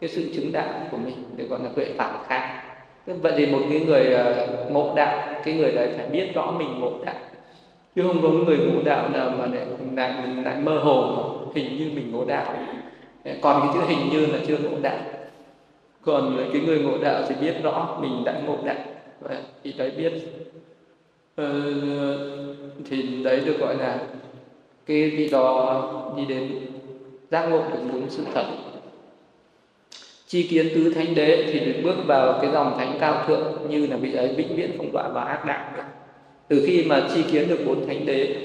cái 0.00 0.10
sự 0.10 0.30
chứng 0.34 0.52
đạo 0.52 0.68
của 0.90 0.96
mình 0.96 1.14
được 1.36 1.46
gọi 1.50 1.60
là 1.62 1.68
tuệ 1.76 1.92
phản 1.98 2.24
kháng 2.26 2.66
vậy 3.06 3.32
thì 3.36 3.46
một 3.46 3.58
cái 3.70 3.80
người 3.80 4.12
ờ, 4.12 4.46
ngộ 4.70 4.92
đạo 4.96 5.28
cái 5.44 5.54
người 5.54 5.72
đấy 5.72 5.88
phải 5.96 6.08
biết 6.08 6.34
rõ 6.34 6.54
mình 6.58 6.80
ngộ 6.80 6.92
đạo. 7.04 7.14
Chứ 7.96 8.02
không 8.02 8.22
có 8.22 8.28
người 8.28 8.58
ngộ 8.58 8.82
đạo 8.84 9.08
nào 9.08 9.30
mà 9.30 9.46
lại 9.46 9.66
lại, 9.96 10.14
lại 10.44 10.56
mơ 10.56 10.78
hồ 10.78 11.28
hình 11.54 11.76
như 11.78 11.90
mình 11.94 12.12
ngộ 12.12 12.24
đạo. 12.24 12.54
Ờ, 13.24 13.32
còn 13.40 13.60
cái 13.60 13.70
chữ 13.74 13.80
hình 13.88 14.08
như 14.10 14.26
là 14.26 14.38
chưa 14.46 14.58
ngộ 14.58 14.78
đạo. 14.82 14.98
Còn 16.02 16.36
cái 16.52 16.62
người 16.62 16.78
ngộ 16.78 16.98
đạo 16.98 17.22
thì 17.28 17.34
biết 17.40 17.54
rõ 17.62 17.98
mình 18.00 18.24
đã 18.24 18.40
ngộ 18.46 18.56
đạo. 18.64 18.76
Vậy 19.20 19.36
thì 19.64 19.72
đấy 19.72 19.92
biết. 19.96 20.12
Ờ, 21.36 21.62
thì 22.90 23.22
đấy 23.24 23.40
được 23.46 23.56
gọi 23.60 23.76
là 23.76 23.98
cái 24.86 25.10
vị 25.10 25.28
đó 25.32 26.14
đi 26.16 26.24
đến 26.24 26.52
giác 27.30 27.46
ngộ 27.46 27.58
được 27.58 27.80
đúng 27.92 28.06
sự 28.08 28.22
thật 28.34 28.44
chi 30.26 30.42
kiến 30.42 30.68
tứ 30.74 30.92
thánh 30.94 31.14
đế 31.14 31.48
thì 31.52 31.60
được 31.60 31.80
bước 31.84 32.06
vào 32.06 32.38
cái 32.42 32.50
dòng 32.52 32.78
thánh 32.78 32.96
cao 33.00 33.24
thượng 33.26 33.52
như 33.68 33.86
là 33.86 33.96
vị 33.96 34.14
ấy 34.14 34.28
vĩnh 34.28 34.56
viễn 34.56 34.70
không 34.76 34.92
đọa 34.92 35.08
vào 35.08 35.26
ác 35.26 35.44
đạo. 35.44 35.64
Từ 36.48 36.64
khi 36.66 36.84
mà 36.84 37.08
chi 37.14 37.22
kiến 37.32 37.48
được 37.48 37.58
bốn 37.66 37.86
thánh 37.86 38.06
đế 38.06 38.36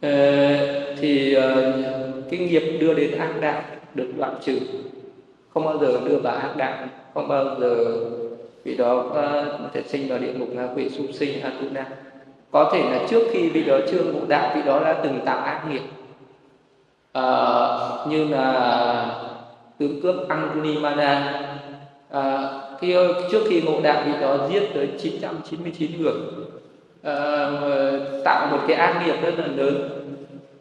ờ, 0.00 0.96
thì 0.96 1.34
ờ, 1.34 1.72
cái 2.30 2.40
nghiệp 2.40 2.78
đưa 2.80 2.94
đến 2.94 3.18
ác 3.18 3.32
đạo 3.40 3.62
được 3.94 4.12
đoạn 4.18 4.34
trừ. 4.44 4.58
Không 5.54 5.64
bao 5.64 5.78
giờ 5.78 6.00
đưa 6.04 6.16
vào 6.16 6.36
ác 6.36 6.56
đạo 6.56 6.86
không 7.14 7.28
bao 7.28 7.60
giờ 7.60 8.00
vị 8.64 8.76
đó 8.76 9.10
có 9.14 9.44
thể 9.72 9.82
sinh 9.82 10.08
vào 10.08 10.18
địa 10.18 10.32
ngục 10.32 10.48
ngạ 10.52 10.68
quỷ 10.76 10.88
súc 10.88 11.06
sinh 11.12 11.42
atuna. 11.42 11.86
Có 12.50 12.70
thể 12.72 12.82
là 12.82 13.06
trước 13.10 13.22
khi 13.32 13.48
vị 13.48 13.64
đó 13.64 13.78
chưa 13.90 14.04
ngộ 14.04 14.20
đạo 14.28 14.52
vị 14.56 14.62
đó 14.66 14.80
đã 14.84 15.00
từng 15.04 15.20
tạo 15.24 15.38
ác 15.38 15.64
nghiệp. 15.70 15.82
À, 17.12 17.22
như 18.08 18.24
là 18.24 19.33
tướng 19.88 20.00
cướp 20.02 20.28
Angunimana 20.28 21.40
à, 22.10 22.50
khi 22.80 22.96
trước 23.30 23.42
khi 23.48 23.62
ngộ 23.62 23.80
đạo 23.82 24.02
thì 24.06 24.12
đó 24.20 24.36
giết 24.50 24.62
tới 24.74 24.88
999 24.98 26.02
người. 26.02 26.12
À, 27.02 27.50
tạo 28.24 28.46
một 28.50 28.58
cái 28.68 28.76
ác 28.76 29.02
nghiệp 29.06 29.14
rất 29.22 29.38
là 29.38 29.46
lớn. 29.46 29.88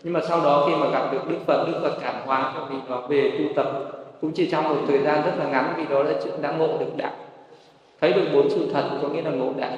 Nhưng 0.04 0.14
mà 0.14 0.20
sau 0.28 0.42
đó 0.42 0.68
khi 0.68 0.76
mà 0.76 0.90
gặp 0.90 1.14
được 1.14 1.30
Đức 1.30 1.38
Phật 1.46 1.68
Đức 1.68 1.80
Phật 1.82 1.98
cảm 2.02 2.16
hóa 2.26 2.54
cho 2.56 2.66
vị 2.66 2.76
đó 2.90 3.04
về 3.10 3.32
tu 3.38 3.54
tập. 3.56 3.68
Cũng 4.22 4.32
chỉ 4.32 4.50
trong 4.50 4.70
một 4.70 4.82
thời 4.88 5.00
gian 5.00 5.26
rất 5.26 5.32
là 5.40 5.46
ngắn 5.46 5.74
vì 5.78 5.84
đó 5.90 6.04
đã 6.04 6.12
đã 6.42 6.52
ngộ 6.52 6.78
được 6.78 6.98
đạo 6.98 7.12
thấy 8.04 8.14
được 8.14 8.28
bốn 8.34 8.50
sự 8.50 8.70
thật 8.74 8.84
có 9.02 9.08
nghĩa 9.08 9.22
là 9.22 9.32
ngộ 9.32 9.54
đạo 9.58 9.72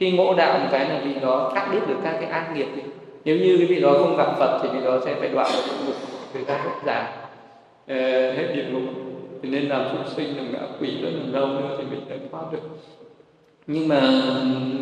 khi 0.00 0.12
ngộ 0.12 0.34
đạo 0.34 0.58
một 0.58 0.66
cái 0.72 0.88
là 0.88 1.00
vị 1.04 1.14
đó 1.22 1.52
cắt 1.54 1.68
đứt 1.72 1.80
được 1.88 1.94
các 2.04 2.16
cái 2.20 2.30
ác 2.30 2.50
nghiệp 2.54 2.66
nếu 3.24 3.36
như 3.36 3.56
cái 3.58 3.66
vị 3.66 3.80
đó 3.80 3.92
không 3.92 4.16
gặp 4.16 4.38
Phật 4.38 4.60
thì 4.62 4.68
vị 4.68 4.84
đó 4.84 4.98
sẽ 5.04 5.14
phải 5.14 5.28
đoạn 5.28 5.50
được 5.66 5.72
một 5.86 5.92
thời 6.32 6.44
gian 6.44 6.60
rất 6.64 6.70
dài 6.86 7.04
Ờ, 7.88 8.32
hết 8.32 8.52
địa 8.54 8.64
ngục 8.72 8.82
thì 9.42 9.48
nên 9.50 9.68
làm 9.68 9.84
súc 9.92 10.16
sinh 10.16 10.36
làm 10.36 10.52
ngã 10.52 10.58
quỷ 10.80 10.90
rất 11.02 11.10
là 11.12 11.40
lâu 11.40 11.46
nữa 11.46 11.76
thì 11.78 11.84
mình 11.90 12.00
mới 12.08 12.18
thoát 12.30 12.52
được. 12.52 12.58
Nhưng 13.66 13.88
mà 13.88 14.00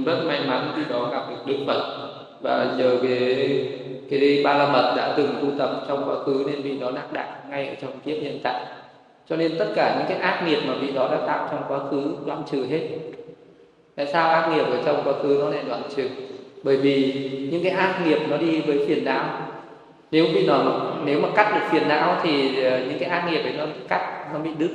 rất 0.06 0.24
may 0.26 0.40
mắn 0.48 0.72
khi 0.76 0.82
đó 0.90 1.08
gặp 1.12 1.22
được 1.30 1.46
Đức 1.46 1.64
Phật. 1.66 2.08
Và 2.42 2.74
nhờ 2.78 2.98
cái 3.02 3.68
cái 4.10 4.40
ba 4.44 4.54
la 4.58 4.72
mật 4.72 4.94
đã 4.96 5.14
từng 5.16 5.28
tu 5.42 5.48
tập 5.58 5.84
trong 5.88 6.08
quá 6.08 6.14
khứ 6.24 6.44
nên 6.46 6.62
vị 6.62 6.78
đó 6.80 6.90
đắc 6.94 7.12
đạo 7.12 7.36
ngay 7.50 7.68
ở 7.68 7.74
trong 7.82 7.90
kiếp 8.04 8.22
hiện 8.22 8.38
tại. 8.42 8.64
Cho 9.28 9.36
nên 9.36 9.58
tất 9.58 9.66
cả 9.74 9.96
những 9.98 10.08
cái 10.08 10.18
ác 10.18 10.42
nghiệp 10.46 10.58
mà 10.66 10.74
vị 10.80 10.92
đó 10.92 11.08
đã 11.12 11.26
tạo 11.26 11.48
trong 11.50 11.62
quá 11.68 11.78
khứ 11.90 12.02
đoạn 12.26 12.42
trừ 12.50 12.66
hết. 12.70 12.88
Tại 13.94 14.06
sao 14.06 14.30
ác 14.30 14.48
nghiệp 14.48 14.64
ở 14.64 14.82
trong 14.84 15.00
quá 15.04 15.12
khứ 15.22 15.38
nó 15.44 15.50
lại 15.50 15.62
đoạn 15.68 15.82
trừ? 15.96 16.08
Bởi 16.62 16.76
vì 16.76 17.12
những 17.50 17.62
cái 17.62 17.72
ác 17.72 18.00
nghiệp 18.06 18.18
nó 18.30 18.36
đi 18.36 18.60
với 18.60 18.86
phiền 18.88 19.04
não 19.04 19.24
nếu 20.10 20.26
bị 20.34 20.46
nó 20.46 20.92
nếu 21.04 21.20
mà 21.20 21.28
cắt 21.34 21.52
được 21.54 21.66
phiền 21.70 21.88
não 21.88 22.20
thì 22.22 22.62
ờ, 22.62 22.80
những 22.88 22.98
cái 22.98 23.08
ác 23.08 23.28
nghiệp 23.30 23.42
ấy 23.42 23.52
nó 23.52 23.64
cắt, 23.88 24.28
nó 24.32 24.38
bị 24.38 24.50
đứt. 24.58 24.70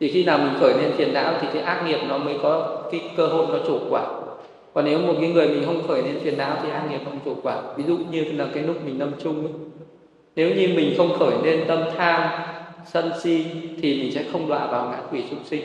Thì 0.00 0.08
khi 0.08 0.24
nào 0.24 0.38
mình 0.38 0.52
khởi 0.60 0.74
lên 0.74 0.92
phiền 0.96 1.14
não 1.14 1.34
thì 1.40 1.46
cái 1.52 1.62
ác 1.62 1.82
nghiệp 1.86 1.98
nó 2.08 2.18
mới 2.18 2.34
có 2.42 2.82
cái 2.92 3.00
cơ 3.16 3.26
hội 3.26 3.46
nó 3.48 3.58
trổ 3.66 3.78
quả. 3.90 4.06
Còn 4.74 4.84
nếu 4.84 4.98
một 4.98 5.14
cái 5.20 5.30
người 5.30 5.48
mình 5.48 5.62
không 5.66 5.88
khởi 5.88 6.02
lên 6.02 6.18
phiền 6.22 6.38
não 6.38 6.56
thì 6.62 6.70
ác 6.70 6.82
nghiệp 6.90 7.00
không 7.04 7.18
trổ 7.24 7.34
quả. 7.42 7.62
Ví 7.76 7.84
dụ 7.86 7.98
như 8.10 8.24
là 8.24 8.46
cái 8.54 8.62
lúc 8.62 8.84
mình 8.84 8.98
lâm 8.98 9.10
chung 9.22 9.40
ấy. 9.40 9.52
nếu 10.36 10.54
như 10.54 10.68
mình 10.76 10.94
không 10.96 11.18
khởi 11.18 11.32
lên 11.44 11.64
tâm 11.68 11.78
tham, 11.96 12.30
sân 12.86 13.10
si 13.22 13.44
thì 13.82 14.02
mình 14.02 14.12
sẽ 14.12 14.24
không 14.32 14.48
đọa 14.48 14.66
vào 14.66 14.88
ngã 14.90 14.98
quỷ 15.12 15.22
súc 15.30 15.38
sinh 15.44 15.62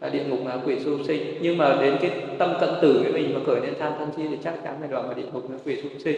là 0.00 0.08
địa 0.08 0.24
ngục 0.28 0.38
ngã 0.44 0.58
quỷ 0.66 0.76
súc 0.84 1.00
sinh. 1.06 1.22
Nhưng 1.40 1.58
mà 1.58 1.76
đến 1.80 1.96
cái 2.00 2.10
tâm 2.38 2.52
cận 2.60 2.70
tử 2.82 3.00
với 3.02 3.12
mình 3.12 3.34
mà 3.34 3.40
khởi 3.46 3.60
lên 3.60 3.74
tham 3.80 3.92
sân 3.98 4.08
si 4.16 4.22
thì 4.30 4.36
chắc 4.44 4.54
chắn 4.64 4.74
phải 4.80 4.88
đọa 4.88 5.02
vào 5.02 5.14
địa 5.14 5.22
ngục 5.32 5.50
ngã 5.50 5.56
quỷ 5.64 5.76
súc 5.82 5.92
sinh 6.04 6.16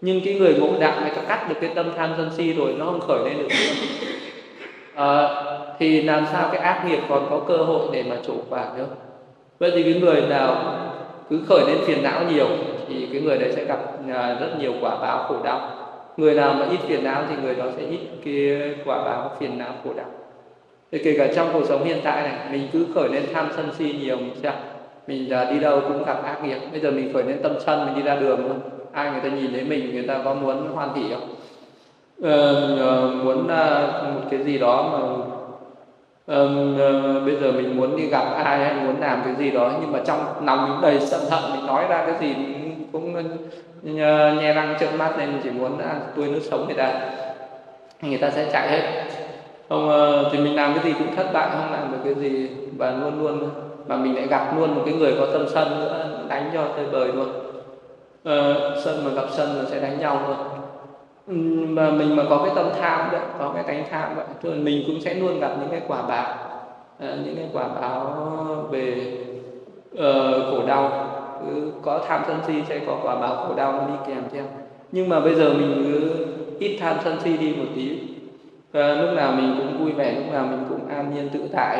nhưng 0.00 0.20
cái 0.24 0.34
người 0.34 0.54
ngộ 0.54 0.68
đạo 0.80 1.00
người 1.00 1.10
ta 1.10 1.22
cắt 1.28 1.48
được 1.48 1.54
cái 1.60 1.70
tâm 1.74 1.90
tham 1.96 2.10
sân 2.16 2.30
si 2.36 2.52
rồi 2.52 2.74
nó 2.78 2.84
không 2.84 3.00
khởi 3.00 3.18
lên 3.24 3.38
được 3.38 3.48
nữa. 3.48 3.86
À, 4.94 5.28
thì 5.78 6.02
làm 6.02 6.26
sao 6.32 6.48
cái 6.52 6.60
ác 6.60 6.84
nghiệp 6.86 7.00
còn 7.08 7.26
có 7.30 7.40
cơ 7.48 7.56
hội 7.56 7.88
để 7.92 8.04
mà 8.10 8.16
trổ 8.26 8.34
quả 8.50 8.64
nữa 8.76 8.86
vậy 9.58 9.70
thì 9.74 9.82
cái 9.82 10.02
người 10.02 10.22
nào 10.28 10.74
cứ 11.30 11.40
khởi 11.48 11.60
lên 11.66 11.78
phiền 11.86 12.02
não 12.02 12.22
nhiều 12.30 12.48
thì 12.88 13.08
cái 13.12 13.20
người 13.20 13.38
đấy 13.38 13.52
sẽ 13.56 13.64
gặp 13.64 13.78
à, 14.14 14.36
rất 14.40 14.58
nhiều 14.58 14.72
quả 14.80 14.96
báo 14.96 15.24
khổ 15.28 15.36
đau. 15.44 15.70
Người 16.16 16.34
nào 16.34 16.54
mà 16.54 16.66
ít 16.70 16.78
phiền 16.88 17.04
não 17.04 17.22
thì 17.28 17.34
người 17.42 17.54
đó 17.54 17.64
sẽ 17.76 17.82
ít 17.82 18.00
cái 18.24 18.74
quả 18.84 19.04
báo 19.04 19.30
phiền 19.40 19.58
não 19.58 19.72
khổ 19.84 19.90
đau. 19.96 20.06
Thì 20.92 20.98
kể 21.04 21.14
cả 21.18 21.26
trong 21.34 21.48
cuộc 21.52 21.64
sống 21.64 21.84
hiện 21.84 21.98
tại 22.04 22.22
này 22.22 22.38
mình 22.52 22.68
cứ 22.72 22.86
khởi 22.94 23.08
lên 23.08 23.22
tham 23.34 23.48
sân 23.56 23.68
si 23.78 23.92
nhiều 24.00 24.16
mình 24.16 24.34
xem 24.42 24.52
mình 25.06 25.30
à, 25.30 25.44
đi 25.44 25.60
đâu 25.60 25.80
cũng 25.80 26.04
gặp 26.04 26.22
ác 26.24 26.44
nghiệp. 26.44 26.58
Bây 26.70 26.80
giờ 26.80 26.90
mình 26.90 27.12
khởi 27.12 27.24
lên 27.24 27.42
tâm 27.42 27.52
sân 27.66 27.86
mình 27.86 27.94
đi 27.94 28.02
ra 28.02 28.16
đường 28.16 28.40
luôn 28.48 28.60
ai 28.98 29.10
người 29.10 29.20
ta 29.20 29.36
nhìn 29.36 29.52
thấy 29.52 29.64
mình 29.64 29.92
người 29.92 30.06
ta 30.06 30.18
có 30.24 30.34
muốn 30.34 30.68
hoan 30.74 30.94
hỉ 30.94 31.02
không? 31.10 31.34
Ờ, 32.22 32.76
ờ 32.78 33.10
muốn 33.24 33.38
uh, 33.44 34.14
một 34.14 34.20
cái 34.30 34.42
gì 34.44 34.58
đó 34.58 34.82
mà 34.92 34.98
uh, 36.42 37.24
bây 37.24 37.36
giờ 37.36 37.52
mình 37.52 37.76
muốn 37.76 37.96
đi 37.96 38.06
gặp 38.06 38.24
ai 38.44 38.58
hay 38.58 38.74
muốn 38.74 39.00
làm 39.00 39.22
cái 39.24 39.34
gì 39.34 39.50
đó 39.50 39.70
nhưng 39.80 39.92
mà 39.92 39.98
trong 40.04 40.18
lòng 40.44 40.68
mình 40.68 40.80
đầy 40.82 41.00
sân 41.00 41.20
hận 41.30 41.52
mình 41.52 41.66
nói 41.66 41.84
ra 41.88 42.06
cái 42.06 42.14
gì 42.20 42.34
cũng 42.92 43.14
nhe 43.82 44.52
răng 44.54 44.74
trợn 44.80 44.98
mắt 44.98 45.12
nên 45.18 45.40
chỉ 45.42 45.50
muốn 45.50 45.78
ăn 45.78 46.00
tươi 46.16 46.28
nước 46.28 46.40
sống 46.42 46.66
người 46.66 46.76
ta. 46.76 47.00
Người 48.02 48.18
ta 48.18 48.30
sẽ 48.30 48.46
chạy 48.52 48.68
hết. 48.68 49.02
Không 49.68 49.88
uh, 49.88 50.32
thì 50.32 50.38
mình 50.38 50.56
làm 50.56 50.74
cái 50.74 50.84
gì 50.84 50.92
cũng 50.98 51.16
thất 51.16 51.26
bại 51.32 51.48
không 51.52 51.72
làm 51.72 51.92
được 51.92 51.98
cái 52.04 52.14
gì 52.14 52.48
và 52.78 52.90
luôn 52.90 53.22
luôn 53.22 53.50
mà 53.86 53.96
mình 53.96 54.14
lại 54.14 54.26
gặp 54.26 54.52
luôn 54.56 54.74
một 54.74 54.82
cái 54.84 54.94
người 54.94 55.14
có 55.18 55.26
tâm 55.32 55.46
sân 55.48 55.80
nữa 55.80 56.20
đánh 56.28 56.50
cho 56.54 56.64
tơi 56.76 56.86
bời 56.92 57.08
luôn. 57.12 57.47
Ờ, 58.28 58.72
uh, 58.72 58.84
sân 58.84 59.04
mà 59.04 59.10
gặp 59.10 59.26
sân 59.30 59.56
là 59.56 59.64
sẽ 59.70 59.80
đánh 59.80 59.98
nhau 59.98 60.20
thôi 60.26 60.36
mà 61.68 61.90
mình 61.90 62.16
mà 62.16 62.22
có 62.30 62.42
cái 62.44 62.52
tâm 62.56 62.66
tham 62.80 63.08
đấy 63.12 63.20
có 63.38 63.52
cái 63.54 63.62
tánh 63.62 63.84
tham 63.90 64.16
vậy 64.16 64.24
thì 64.42 64.50
mình 64.50 64.84
cũng 64.86 65.00
sẽ 65.00 65.14
luôn 65.14 65.40
gặp 65.40 65.50
những 65.60 65.70
cái 65.70 65.80
quả 65.88 66.02
báo 66.02 66.34
uh, 66.96 67.26
những 67.26 67.36
cái 67.36 67.48
quả 67.52 67.68
báo 67.68 68.16
về 68.70 69.12
uh, 69.94 70.50
khổ 70.50 70.66
đau. 70.66 71.10
Cứ 71.46 71.72
có 71.82 72.04
tham 72.08 72.22
sân 72.26 72.36
si 72.46 72.54
sẽ 72.68 72.80
có 72.86 72.98
quả 73.02 73.14
báo 73.14 73.36
khổ 73.36 73.54
đau 73.54 73.72
nó 73.72 73.86
đi 73.86 73.94
kèm 74.06 74.22
theo. 74.32 74.44
Nhưng 74.92 75.08
mà 75.08 75.20
bây 75.20 75.34
giờ 75.34 75.52
mình 75.52 75.84
cứ 75.84 76.26
ít 76.58 76.78
tham 76.80 76.96
sân 77.04 77.16
si 77.24 77.36
đi 77.36 77.54
một 77.56 77.66
tí. 77.76 77.98
Và 78.72 78.94
lúc 78.94 79.10
nào 79.16 79.32
mình 79.32 79.54
cũng 79.58 79.84
vui 79.84 79.92
vẻ 79.92 80.14
lúc 80.14 80.32
nào 80.32 80.46
mình 80.50 80.64
cũng 80.68 80.88
an 80.88 81.14
nhiên 81.14 81.28
tự 81.32 81.40
tại. 81.52 81.78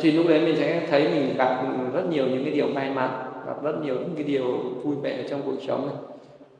Thì 0.00 0.12
lúc 0.12 0.26
đấy 0.28 0.40
mình 0.40 0.56
sẽ 0.56 0.82
thấy 0.90 1.08
mình 1.08 1.36
gặp 1.36 1.62
rất 1.94 2.10
nhiều 2.10 2.26
những 2.26 2.44
cái 2.44 2.52
điều 2.52 2.66
may 2.66 2.90
mắn 2.90 3.27
gặp 3.58 3.70
rất 3.70 3.84
nhiều 3.84 3.94
những 3.94 4.14
cái 4.14 4.24
điều 4.24 4.44
vui 4.82 4.96
vẻ 5.02 5.18
trong 5.30 5.42
cuộc 5.46 5.56
sống 5.66 5.86
này. 5.86 5.96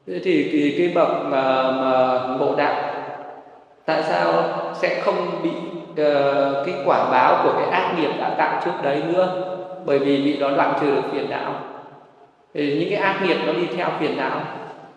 Thế 0.07 0.21
thì 0.25 0.49
cái, 0.53 0.75
cái 0.79 0.93
bậc 0.95 1.09
mà 1.25 1.73
mà 1.73 2.21
ngộ 2.39 2.55
đạo 2.57 2.95
tại 3.87 4.03
sao 4.03 4.45
sẽ 4.75 5.01
không 5.05 5.43
bị 5.43 5.51
uh, 5.91 6.67
cái 6.67 6.75
quả 6.85 7.11
báo 7.11 7.41
của 7.45 7.53
cái 7.61 7.71
ác 7.71 7.95
nghiệp 7.99 8.11
đã 8.19 8.35
tạo 8.39 8.63
trước 8.65 8.83
đấy 8.83 9.03
nữa? 9.13 9.55
Bởi 9.87 9.99
vì 9.99 10.23
bị 10.23 10.39
nó 10.39 10.51
đoạn 10.51 10.75
trừ 10.81 10.95
được 10.95 11.03
phiền 11.13 11.31
não. 11.31 11.55
Thì 12.55 12.79
những 12.81 12.91
cái 12.91 12.99
ác 12.99 13.21
nghiệp 13.23 13.37
nó 13.47 13.53
đi 13.53 13.67
theo 13.77 13.89
phiền 14.01 14.17
não 14.17 14.41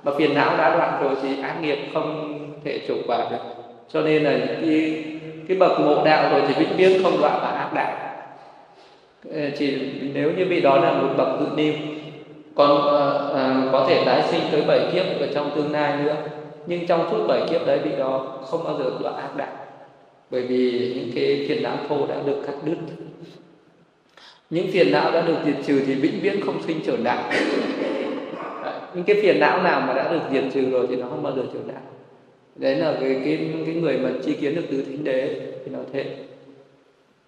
mà 0.03 0.11
phiền 0.17 0.33
não 0.33 0.57
đã 0.57 0.77
đoạn 0.77 1.03
rồi 1.03 1.15
thì 1.21 1.41
ác 1.41 1.61
nghiệp 1.61 1.77
không 1.93 2.39
thể 2.63 2.79
chủ 2.87 2.95
quả 3.07 3.17
được. 3.31 3.37
Cho 3.93 4.01
nên 4.01 4.23
là 4.23 4.31
những 4.31 4.61
cái 4.61 5.03
cái 5.47 5.57
bậc 5.57 5.79
ngộ 5.79 6.03
đạo 6.05 6.29
rồi 6.31 6.41
thì 6.47 6.53
vĩnh 6.63 6.77
viễn 6.77 7.03
không 7.03 7.21
đoạn 7.21 7.39
và 7.41 7.47
ác 7.47 7.73
đạo. 7.73 7.91
Ờ, 9.33 9.41
chỉ 9.57 9.77
nếu 10.13 10.31
như 10.37 10.45
vị 10.45 10.61
đó 10.61 10.77
là 10.77 10.91
một 10.91 11.07
bậc 11.17 11.27
tự 11.39 11.47
niu 11.55 11.73
còn 12.55 12.71
uh, 12.71 13.31
uh, 13.31 13.71
có 13.71 13.85
thể 13.89 14.03
tái 14.05 14.23
sinh 14.31 14.41
tới 14.51 14.61
bảy 14.61 14.79
kiếp 14.93 15.05
ở 15.19 15.27
trong 15.33 15.51
tương 15.55 15.71
lai 15.71 16.03
nữa 16.03 16.15
nhưng 16.65 16.87
trong 16.87 17.07
suốt 17.11 17.27
bảy 17.27 17.41
kiếp 17.49 17.67
đấy 17.67 17.79
vị 17.83 17.91
đó 17.99 18.37
không 18.45 18.63
bao 18.63 18.77
giờ 18.79 18.91
đoạn 19.01 19.15
ác 19.15 19.37
đạo. 19.37 19.53
Bởi 20.31 20.41
vì 20.41 20.93
những 20.95 21.11
cái 21.15 21.45
phiền 21.47 21.63
não 21.63 21.77
thô 21.89 22.07
đã 22.07 22.15
được 22.25 22.41
cắt 22.47 22.53
đứt. 22.65 22.77
Những 24.49 24.71
phiền 24.71 24.91
não 24.91 25.11
đã 25.11 25.21
được 25.21 25.37
diệt 25.45 25.55
trừ 25.67 25.81
thì 25.87 25.95
vĩnh 25.95 26.19
viễn 26.21 26.41
không 26.45 26.63
sinh 26.63 26.79
trở 26.85 26.97
đạo 27.03 27.31
những 28.93 29.03
cái 29.03 29.15
phiền 29.21 29.39
não 29.39 29.63
nào 29.63 29.81
mà 29.87 29.93
đã 29.93 30.11
được 30.11 30.19
diệt 30.31 30.43
trừ 30.53 30.69
rồi 30.69 30.87
thì 30.89 30.95
nó 30.95 31.07
không 31.09 31.23
bao 31.23 31.33
giờ 31.35 31.41
trở 31.53 31.59
đạo 31.67 31.81
đấy 32.55 32.75
là 32.75 32.93
cái 33.01 33.21
cái 33.25 33.49
cái 33.65 33.75
người 33.75 33.97
mà 33.97 34.09
chi 34.23 34.33
kiến 34.33 34.55
được 34.55 34.61
tứ 34.71 34.83
thánh 34.83 35.03
đế 35.03 35.35
thì 35.65 35.71
nó 35.71 35.79
thế. 35.93 36.05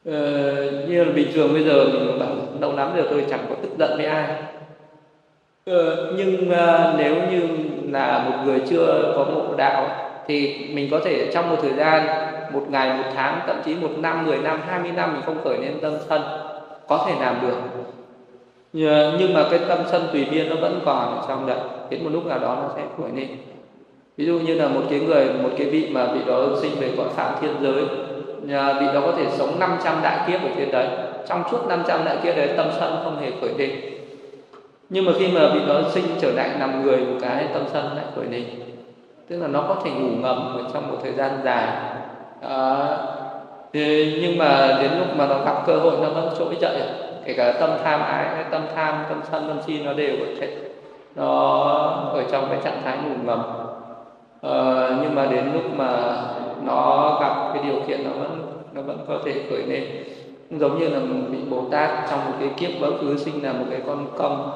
Ờ, 0.06 0.88
như 0.90 1.04
là 1.04 1.12
bình 1.12 1.28
thường 1.34 1.54
bây 1.54 1.64
giờ 1.64 1.86
mình 1.86 2.20
bảo 2.20 2.36
lâu 2.62 2.76
lắm 2.76 2.96
rồi 2.96 3.08
tôi 3.10 3.26
chẳng 3.30 3.46
có 3.50 3.56
tức 3.56 3.70
giận 3.80 3.98
với 3.98 4.06
ai 4.06 4.44
ừ, 5.66 6.14
nhưng 6.18 6.50
uh, 6.50 6.98
nếu 6.98 7.16
như 7.32 7.48
là 7.92 8.30
một 8.30 8.36
người 8.46 8.62
chưa 8.70 9.14
có 9.16 9.26
ngộ 9.26 9.56
đạo 9.58 9.88
thì 10.28 10.68
mình 10.74 10.88
có 10.92 11.00
thể 11.06 11.32
trong 11.34 11.50
một 11.50 11.56
thời 11.62 11.74
gian 11.74 12.08
một 12.54 12.66
ngày 12.70 12.98
một 12.98 13.10
tháng 13.16 13.40
thậm 13.48 13.56
chí 13.66 13.76
một 13.76 13.92
năm 13.98 14.26
mười 14.26 14.38
năm 14.38 14.62
hai 14.68 14.80
mươi 14.80 14.92
năm 14.92 15.14
mình 15.14 15.22
không 15.26 15.44
khởi 15.44 15.58
lên 15.58 15.80
tâm 15.82 15.94
sân 16.10 16.22
có 16.88 17.06
thể 17.08 17.14
làm 17.20 17.36
được. 17.42 17.56
Nhưng 19.20 19.34
mà 19.34 19.46
cái 19.52 19.60
tâm 19.68 19.80
sân 19.92 20.08
tùy 20.14 20.28
biên 20.32 20.50
nó 20.50 20.56
vẫn 20.56 20.80
còn 20.86 21.18
ở 21.18 21.26
trong 21.28 21.48
đấy 21.48 21.58
đến 21.90 22.04
một 22.04 22.10
lúc 22.14 22.26
nào 22.26 22.40
đó 22.40 22.58
nó 22.62 22.70
sẽ 22.76 22.82
khởi 22.98 23.12
lên. 23.16 23.28
Ví 24.18 24.26
dụ 24.26 24.40
như 24.40 24.56
là 24.56 24.68
một 24.68 24.82
cái 24.90 25.00
người 25.00 25.26
một 25.44 25.50
cái 25.58 25.68
vị 25.68 25.90
mà 25.92 26.06
vị 26.06 26.20
đó 26.28 26.48
sinh 26.62 26.72
về 26.80 26.92
cõi 26.98 27.08
phạm 27.16 27.34
thiên 27.42 27.54
giới 27.62 27.86
vị 28.80 28.86
đó 28.94 29.02
có 29.02 29.14
thể 29.18 29.26
sống 29.38 29.60
500 29.60 29.96
đại 30.04 30.18
kiếp 30.28 30.42
ở 30.42 30.50
trên 30.58 30.72
đấy 30.72 30.88
trong 31.28 31.44
suốt 31.52 31.68
500 31.68 32.06
đại 32.06 32.18
kiếp 32.24 32.36
đấy 32.36 32.50
tâm 32.58 32.68
sân 32.80 32.96
không 33.04 33.22
hề 33.22 33.32
khởi 33.42 33.50
lên 33.58 33.93
nhưng 34.94 35.06
mà 35.06 35.12
khi 35.20 35.28
mà 35.28 35.50
bị 35.54 35.60
nó 35.68 35.76
sinh 35.90 36.06
trở 36.20 36.32
lại 36.32 36.50
làm 36.60 36.84
người 36.84 36.98
một 36.98 37.18
cái 37.22 37.48
tâm 37.54 37.64
sân 37.74 37.86
lại 37.96 38.06
khởi 38.16 38.26
lên. 38.26 38.44
Tức 39.28 39.40
là 39.40 39.48
nó 39.48 39.62
có 39.68 39.76
thể 39.84 39.92
ngủ 39.92 40.10
ngầm 40.22 40.58
ở 40.58 40.64
trong 40.74 40.92
một 40.92 40.98
thời 41.04 41.14
gian 41.14 41.32
dài. 41.44 41.68
À, 42.42 42.98
thì, 43.74 44.20
nhưng 44.22 44.38
mà 44.38 44.78
đến 44.82 44.92
lúc 45.00 45.08
mà 45.16 45.28
nó 45.28 45.40
gặp 45.46 45.64
cơ 45.68 45.76
hội 45.76 45.94
nó 46.02 46.10
vẫn 46.10 46.30
trỗi 46.40 46.56
dậy. 46.60 46.82
Kể 47.26 47.34
cả 47.34 47.52
tâm 47.60 47.70
tham 47.84 48.02
ái 48.02 48.46
tâm 48.52 48.62
tham 48.76 49.06
tâm 49.10 49.22
sân 49.32 49.48
tâm 49.48 49.58
si 49.68 49.80
nó 49.84 49.94
đều 49.94 50.16
có 50.20 50.26
thể. 50.40 50.58
Nó 51.16 51.62
ở 52.14 52.24
trong 52.32 52.48
cái 52.50 52.60
trạng 52.64 52.82
thái 52.84 52.98
ngủ 52.98 53.16
ngầm. 53.24 53.44
À, 54.42 54.90
nhưng 55.02 55.16
mà 55.16 55.26
đến 55.26 55.52
lúc 55.54 55.64
mà 55.76 56.22
nó 56.64 57.18
gặp 57.22 57.54
cái 57.54 57.64
điều 57.64 57.82
kiện 57.88 58.04
nó 58.04 58.10
vẫn 58.10 58.42
nó 58.74 58.82
vẫn 58.82 58.98
có 59.08 59.18
thể 59.26 59.34
khởi 59.50 59.64
lên. 59.68 59.84
Giống 60.52 60.80
như 60.80 60.90
là 60.90 61.00
bị 61.32 61.38
bồ 61.50 61.62
tát 61.72 61.90
trong 62.10 62.20
một 62.26 62.34
cái 62.40 62.50
kiếp 62.58 62.70
quá 62.82 62.90
khứ 63.02 63.18
sinh 63.18 63.44
là 63.44 63.54
một 63.54 63.66
cái 63.70 63.80
con 63.88 64.08
công 64.18 64.52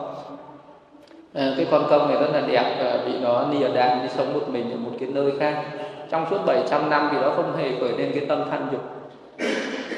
à, 1.38 1.54
cái 1.58 1.68
con 1.72 1.86
công 1.90 2.08
này 2.08 2.18
rất 2.22 2.30
là 2.34 2.42
đẹp 2.48 2.76
và 2.84 3.00
bị 3.06 3.12
nó 3.22 3.46
nìa 3.52 3.68
đàn 3.68 4.02
đi 4.04 4.10
sống 4.18 4.34
một 4.34 4.50
mình 4.50 4.72
ở 4.72 4.78
một 4.78 4.92
cái 5.00 5.10
nơi 5.10 5.32
khác. 5.40 5.64
Trong 6.12 6.26
suốt 6.30 6.38
700 6.46 6.90
năm 6.90 7.10
thì 7.12 7.18
nó 7.22 7.30
không 7.30 7.58
hề 7.58 7.72
khởi 7.80 7.92
lên 7.98 8.12
cái 8.16 8.26
tâm 8.26 8.44
tham 8.52 8.70
dục. 8.72 8.82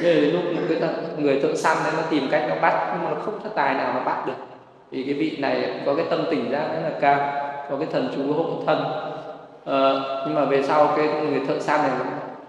Nên 0.01 0.31
lúc 0.31 0.41
cái 0.69 0.77
người 1.17 1.39
thợ 1.39 1.55
săn 1.55 1.77
đấy 1.83 1.93
nó 1.97 2.03
tìm 2.09 2.27
cách 2.31 2.45
nó 2.49 2.55
bắt 2.61 2.87
nhưng 2.91 3.03
mà 3.03 3.09
nó 3.09 3.21
không 3.25 3.39
có 3.43 3.49
tài 3.55 3.73
nào 3.73 3.93
mà 3.93 3.99
bắt 3.99 4.27
được. 4.27 4.33
Vì 4.91 5.03
cái 5.03 5.13
vị 5.13 5.37
này 5.39 5.81
có 5.85 5.95
cái 5.95 6.05
tâm 6.09 6.23
tỉnh 6.31 6.51
giác 6.51 6.67
rất 6.73 6.79
là 6.83 6.99
cao 6.99 7.31
có 7.69 7.77
cái 7.77 7.87
thần 7.91 8.09
chú 8.15 8.33
hộ 8.33 8.45
thân. 8.65 8.83
À, 9.65 9.93
nhưng 10.25 10.35
mà 10.35 10.45
về 10.45 10.63
sau 10.63 10.93
cái 10.97 11.07
người 11.07 11.41
thợ 11.47 11.59
săn 11.59 11.81
này 11.81 11.91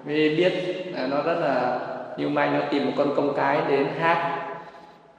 mới 0.06 0.34
biết 0.36 0.52
là 0.94 1.06
nó 1.06 1.16
rất 1.22 1.40
là 1.40 1.78
như 2.16 2.28
may 2.28 2.50
nó 2.50 2.60
tìm 2.70 2.86
một 2.86 2.92
con 2.96 3.14
công 3.16 3.34
cái 3.36 3.58
đến 3.68 3.86
hát 4.00 4.39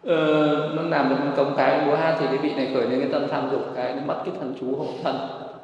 ờ, 0.06 0.70
nó 0.76 0.82
làm 0.82 1.10
được 1.10 1.16
công 1.38 1.54
cái 1.58 1.86
múa 1.86 1.96
hát 1.96 2.16
thì 2.20 2.26
cái 2.28 2.38
vị 2.38 2.52
này 2.56 2.72
khởi 2.74 2.84
lên 2.88 3.00
cái 3.00 3.10
tâm 3.12 3.28
tham 3.32 3.50
dục 3.52 3.62
cái 3.76 3.94
nó 3.94 4.02
mất 4.06 4.22
cái 4.26 4.34
thần 4.40 4.54
chú 4.60 4.76
hộ 4.78 4.86
thân 5.04 5.16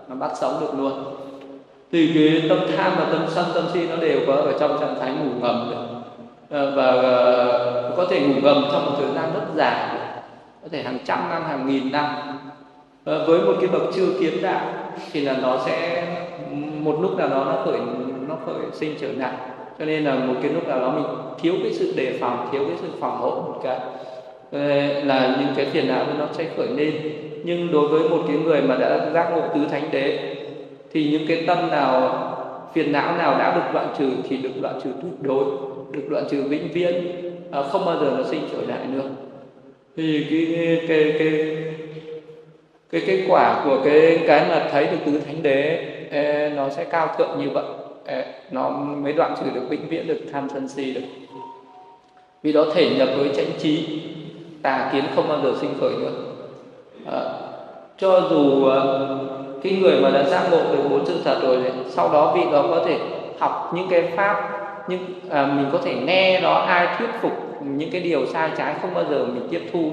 nó 0.07 0.15
bắt 0.15 0.31
sống 0.35 0.57
được 0.61 0.73
luôn. 0.77 1.03
Thì 1.91 2.11
cái 2.13 2.49
tâm 2.49 2.59
tham 2.77 2.91
và 2.97 3.05
tâm 3.11 3.25
sân 3.27 3.45
tâm 3.53 3.63
si 3.73 3.87
nó 3.87 3.95
đều 3.95 4.19
có 4.27 4.33
ở 4.33 4.53
trong 4.59 4.79
trạng 4.79 4.95
thái 4.99 5.11
ngủ 5.11 5.29
ngầm 5.41 5.69
được. 5.69 5.85
Ờ, 6.49 6.71
và 6.75 6.85
ờ, 6.85 7.93
có 7.97 8.05
thể 8.09 8.21
ngủ 8.21 8.33
ngầm 8.43 8.63
trong 8.71 8.85
một 8.85 8.91
thời 8.97 9.13
gian 9.15 9.33
rất 9.33 9.45
dài 9.55 9.97
có 10.61 10.67
thể 10.71 10.83
hàng 10.83 10.97
trăm 11.05 11.29
năm 11.29 11.43
hàng 11.43 11.67
nghìn 11.67 11.91
năm. 11.91 12.05
Ờ, 13.05 13.25
với 13.27 13.39
một 13.39 13.53
cái 13.61 13.69
bậc 13.69 13.81
chưa 13.95 14.07
kiến 14.19 14.33
đạo 14.41 14.61
thì 15.11 15.21
là 15.21 15.37
nó 15.41 15.57
sẽ 15.65 16.03
một 16.79 16.97
lúc 17.01 17.17
nào 17.17 17.29
đó 17.29 17.43
nó 17.45 17.65
khởi 17.65 17.79
nó 18.27 18.35
khởi 18.45 18.55
sinh 18.73 18.95
trở 19.01 19.07
lại 19.11 19.33
cho 19.79 19.85
nên 19.85 20.05
là 20.05 20.15
một 20.15 20.33
cái 20.41 20.51
lúc 20.51 20.67
nào 20.67 20.79
đó 20.79 20.91
mình 20.91 21.05
thiếu 21.39 21.53
cái 21.63 21.73
sự 21.73 21.93
đề 21.97 22.17
phòng 22.21 22.49
thiếu 22.51 22.63
cái 22.67 22.77
sự 22.81 22.87
phòng 22.99 23.17
hộ 23.17 23.29
một 23.29 23.59
cái. 23.63 23.79
Ờ, 24.51 24.59
là 25.03 25.37
những 25.39 25.49
cái 25.55 25.65
phiền 25.65 25.87
não 25.87 26.05
nó 26.19 26.27
sẽ 26.33 26.45
khởi 26.57 26.67
lên. 26.67 26.93
Nhưng 27.43 27.71
đối 27.71 27.87
với 27.87 28.09
một 28.09 28.23
cái 28.27 28.37
người 28.37 28.61
mà 28.61 28.75
đã 28.75 29.09
giác 29.13 29.29
ngộ 29.31 29.41
tứ 29.55 29.61
thánh 29.71 29.83
đế, 29.91 30.35
thì 30.93 31.09
những 31.11 31.27
cái 31.27 31.43
tâm 31.47 31.69
nào, 31.71 32.23
phiền 32.73 32.91
não 32.91 33.17
nào 33.17 33.39
đã 33.39 33.55
được 33.55 33.73
đoạn 33.73 33.87
trừ 33.97 34.09
thì 34.29 34.37
được 34.37 34.61
đoạn 34.61 34.79
trừ 34.83 34.89
tuyệt 35.01 35.21
đối, 35.21 35.45
được 35.91 36.09
đoạn 36.09 36.23
trừ 36.29 36.43
vĩnh 36.43 36.67
viễn 36.73 36.93
à, 37.51 37.63
không 37.63 37.85
bao 37.85 37.95
giờ 37.99 38.13
nó 38.17 38.23
sinh 38.23 38.41
trở 38.51 38.61
lại 38.67 38.79
nữa. 38.93 39.09
Thì 39.97 40.25
cái 40.29 40.79
cái 40.87 41.15
cái 41.19 41.57
cái 42.91 43.01
cái 43.07 43.25
quả 43.27 43.61
của 43.65 43.81
cái 43.85 44.19
cái 44.27 44.45
mà 44.49 44.69
thấy 44.71 44.85
được 44.85 44.97
tứ 45.05 45.19
thánh 45.27 45.43
đế 45.43 45.85
nó 46.55 46.69
sẽ 46.69 46.83
cao 46.83 47.15
thượng 47.17 47.39
như 47.39 47.49
vậy. 47.49 47.65
Nó 48.51 48.69
mới 48.69 49.13
đoạn 49.13 49.35
trừ 49.39 49.45
được 49.53 49.69
vĩnh 49.69 49.87
viễn, 49.89 50.07
được 50.07 50.19
tham 50.31 50.47
sân 50.53 50.67
si 50.67 50.93
được. 50.93 51.01
Vì 52.43 52.53
đó 52.53 52.65
thể 52.75 52.89
nhập 52.97 53.09
với 53.17 53.29
chánh 53.35 53.51
trí 53.59 54.01
tà 54.67 54.89
kiến 54.93 55.03
không 55.15 55.27
bao 55.27 55.37
giờ 55.43 55.53
sinh 55.61 55.73
khởi 55.81 55.91
nữa. 55.91 56.11
À, 57.11 57.21
cho 57.97 58.21
dù 58.29 58.65
ờ, 58.65 59.07
cái 59.63 59.73
người 59.81 60.01
mà 60.01 60.09
đã 60.09 60.23
giác 60.23 60.41
ngộ 60.51 60.57
được 60.57 60.89
bốn 60.89 61.05
sự 61.05 61.21
thật 61.25 61.37
rồi 61.41 61.57
sau 61.89 62.09
đó 62.13 62.33
vị 62.35 62.41
đó 62.51 62.65
có 62.69 62.83
thể 62.85 62.97
học 63.39 63.71
những 63.73 63.87
cái 63.89 64.11
pháp 64.15 64.49
nhưng 64.87 64.99
à, 65.29 65.45
mình 65.45 65.65
có 65.71 65.79
thể 65.83 65.95
nghe 65.95 66.41
đó 66.41 66.53
ai 66.53 66.87
thuyết 66.97 67.09
phục 67.21 67.31
những 67.61 67.91
cái 67.91 68.01
điều 68.01 68.25
sai 68.25 68.49
trái 68.57 68.73
không 68.81 68.93
bao 68.93 69.03
giờ 69.09 69.25
mình 69.25 69.47
tiếp 69.51 69.61
thu. 69.73 69.91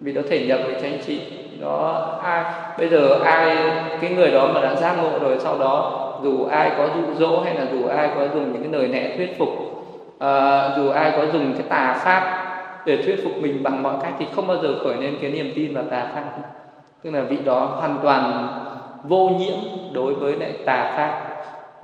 Vì 0.00 0.12
nó 0.12 0.20
thể 0.28 0.46
nhập 0.46 0.60
với 0.64 0.74
chánh 0.82 0.98
trị. 1.06 1.20
Đó 1.60 2.06
ai 2.22 2.44
bây 2.78 2.88
giờ 2.88 3.18
ai 3.24 3.56
cái 4.00 4.10
người 4.10 4.30
đó 4.30 4.48
mà 4.54 4.60
đã 4.60 4.74
giác 4.74 4.96
ngộ 5.02 5.18
rồi 5.18 5.36
sau 5.38 5.58
đó 5.58 6.00
dù 6.22 6.44
ai 6.44 6.70
có 6.78 6.88
dụ 6.96 7.14
dỗ 7.18 7.40
hay 7.40 7.54
là 7.54 7.66
dù 7.72 7.86
ai 7.86 8.10
có 8.16 8.28
dùng 8.34 8.52
những 8.52 8.62
cái 8.62 8.72
lời 8.72 8.88
lẽ 8.88 9.16
thuyết 9.16 9.38
phục 9.38 9.48
à, 10.18 10.68
dù 10.76 10.88
ai 10.88 11.12
có 11.16 11.26
dùng 11.32 11.52
cái 11.52 11.66
tà 11.68 12.00
pháp 12.04 12.43
để 12.86 13.02
thuyết 13.02 13.24
phục 13.24 13.32
mình 13.40 13.62
bằng 13.62 13.82
mọi 13.82 13.94
cách 14.02 14.12
thì 14.18 14.26
không 14.36 14.46
bao 14.46 14.56
giờ 14.62 14.74
khởi 14.84 14.96
lên 14.96 15.16
cái 15.20 15.30
niềm 15.30 15.52
tin 15.54 15.74
vào 15.74 15.84
tà 15.90 16.10
pháp. 16.14 16.24
Tức 17.02 17.10
là 17.10 17.20
vị 17.20 17.38
đó 17.44 17.58
hoàn 17.64 17.98
toàn 18.02 18.48
vô 19.04 19.28
nhiễm 19.28 19.58
đối 19.92 20.14
với 20.14 20.36
lại 20.36 20.52
tà 20.64 20.92
pháp. 20.96 21.20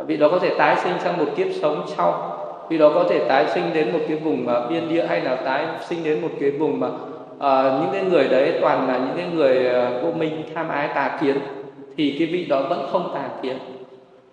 Vị 0.06 0.16
đó 0.16 0.28
có 0.28 0.38
thể 0.38 0.54
tái 0.58 0.76
sinh 0.76 0.92
sang 0.98 1.18
một 1.18 1.26
kiếp 1.36 1.46
sống 1.62 1.84
sau. 1.86 2.36
Vị 2.68 2.78
đó 2.78 2.90
có 2.94 3.04
thể 3.08 3.24
tái 3.28 3.46
sinh 3.48 3.64
đến 3.74 3.92
một 3.92 3.98
cái 4.08 4.16
vùng 4.16 4.44
mà 4.44 4.66
biên 4.66 4.88
địa 4.88 5.06
hay 5.06 5.20
là 5.20 5.36
tái 5.36 5.66
sinh 5.80 6.04
đến 6.04 6.22
một 6.22 6.30
cái 6.40 6.50
vùng 6.50 6.80
mà 6.80 6.86
uh, 6.86 7.80
những 7.80 7.90
cái 7.92 8.04
người 8.04 8.28
đấy 8.28 8.58
toàn 8.60 8.88
là 8.88 8.98
những 8.98 9.16
cái 9.16 9.26
người 9.34 9.66
ờ, 9.66 10.00
vô 10.02 10.10
minh 10.12 10.42
tham 10.54 10.68
ái 10.68 10.88
tà 10.94 11.18
kiến 11.20 11.36
thì 11.96 12.16
cái 12.18 12.28
vị 12.28 12.44
đó 12.44 12.62
vẫn 12.68 12.86
không 12.92 13.10
tà 13.14 13.28
kiến. 13.42 13.58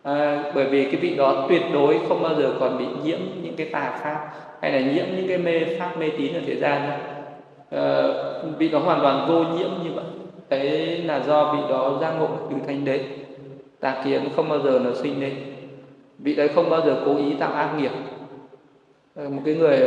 À, 0.03 0.43
bởi 0.55 0.65
vì 0.65 0.83
cái 0.83 0.95
vị 0.95 1.15
đó 1.15 1.45
tuyệt 1.49 1.61
đối 1.73 1.99
không 2.07 2.23
bao 2.23 2.35
giờ 2.35 2.53
còn 2.59 2.77
bị 2.77 2.85
nhiễm 3.03 3.19
những 3.43 3.55
cái 3.55 3.67
tà 3.71 3.99
pháp 4.03 4.29
hay 4.61 4.71
là 4.71 4.79
nhiễm 4.79 5.05
những 5.15 5.27
cái 5.27 5.37
mê 5.37 5.77
pháp 5.79 5.97
mê 5.99 6.09
tín 6.17 6.33
ở 6.33 6.41
thế 6.45 6.55
gian 6.55 6.89
nữa 6.89 7.17
vị 8.57 8.69
đó 8.69 8.79
hoàn 8.79 9.01
toàn 9.01 9.25
vô 9.27 9.43
nhiễm 9.43 9.69
như 9.83 9.91
vậy. 9.95 10.05
Đấy 10.49 10.97
là 10.97 11.19
do 11.19 11.53
vị 11.53 11.59
đó 11.69 11.97
giác 12.01 12.13
ngộ 12.19 12.27
từ 12.49 12.55
thanh 12.67 12.85
đế. 12.85 12.99
Tà 13.79 14.01
kiến 14.05 14.21
không 14.35 14.49
bao 14.49 14.59
giờ 14.59 14.79
nó 14.83 14.89
sinh 14.93 15.21
lên. 15.21 15.33
Vị 16.17 16.35
đấy 16.35 16.47
không 16.47 16.69
bao 16.69 16.81
giờ 16.81 17.01
cố 17.05 17.17
ý 17.17 17.33
tạo 17.39 17.53
ác 17.53 17.73
nghiệp. 17.77 17.91
Ờ, 19.15 19.29
một 19.29 19.41
cái 19.45 19.55
người 19.55 19.77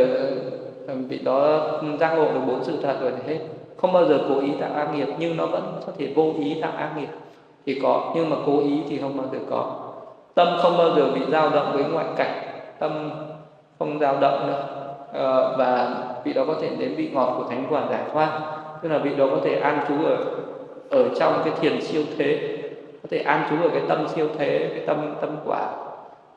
ờ, 0.87 0.95
vị 1.09 1.19
đó 1.25 1.67
giác 2.01 2.15
ngộ 2.15 2.25
được 2.25 2.41
bốn 2.47 2.65
sự 2.65 2.73
thật 2.83 2.97
rồi 3.01 3.13
thì 3.17 3.33
hết. 3.33 3.41
Không 3.77 3.93
bao 3.93 4.07
giờ 4.07 4.21
cố 4.29 4.41
ý 4.41 4.49
tạo 4.61 4.73
ác 4.73 4.95
nghiệp, 4.95 5.09
nhưng 5.19 5.37
nó 5.37 5.47
vẫn 5.47 5.63
có 5.87 5.93
thể 5.99 6.13
vô 6.15 6.33
ý 6.41 6.57
tạo 6.63 6.73
ác 6.77 6.91
nghiệp. 6.97 7.09
Thì 7.67 7.81
có, 7.83 8.13
nhưng 8.15 8.31
mà 8.31 8.37
cố 8.47 8.61
ý 8.61 8.83
thì 8.89 8.99
không 8.99 9.17
bao 9.17 9.27
giờ 9.33 9.39
có. 9.51 9.77
Tâm 10.35 10.49
không 10.63 10.77
bao 10.79 10.97
giờ 10.97 11.11
bị 11.15 11.21
dao 11.33 11.51
động 11.51 11.73
với 11.73 11.85
ngoại 11.85 12.07
cảnh. 12.17 12.43
Tâm 12.79 13.11
không 13.81 13.99
dao 13.99 14.21
động 14.21 14.47
nữa. 14.47 14.65
À, 15.13 15.57
và 15.59 15.95
vị 16.25 16.33
đó 16.33 16.45
có 16.47 16.55
thể 16.61 16.69
đến 16.79 16.95
vị 16.97 17.11
ngọt 17.13 17.35
của 17.39 17.45
thánh 17.51 17.67
quả 17.71 17.83
giải 17.91 18.03
thoát 18.13 18.41
tức 18.83 18.89
là 18.89 18.99
vị 18.99 19.11
đó 19.17 19.27
có 19.31 19.39
thể 19.45 19.55
an 19.55 19.85
trú 19.89 20.05
ở 20.05 20.17
ở 20.91 21.09
trong 21.19 21.43
cái 21.45 21.55
thiền 21.61 21.81
siêu 21.81 22.03
thế. 22.19 22.59
Có 23.03 23.09
thể 23.11 23.19
an 23.19 23.47
trú 23.51 23.63
ở 23.63 23.69
cái 23.69 23.83
tâm 23.89 24.09
siêu 24.09 24.29
thế 24.39 24.71
cái 24.75 24.87
tâm 24.87 25.15
tâm 25.21 25.37
quả. 25.45 25.73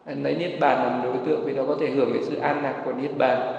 Lấy 0.06 0.36
niết 0.36 0.60
bàn 0.60 0.78
làm 0.84 1.02
đối 1.04 1.14
tượng 1.26 1.42
vì 1.46 1.56
đó 1.56 1.64
có 1.68 1.76
thể 1.80 1.90
hưởng 1.90 2.14
cái 2.14 2.24
sự 2.24 2.36
an 2.36 2.64
lạc 2.64 2.76
của 2.86 2.92
niết 3.02 3.18
bàn. 3.18 3.54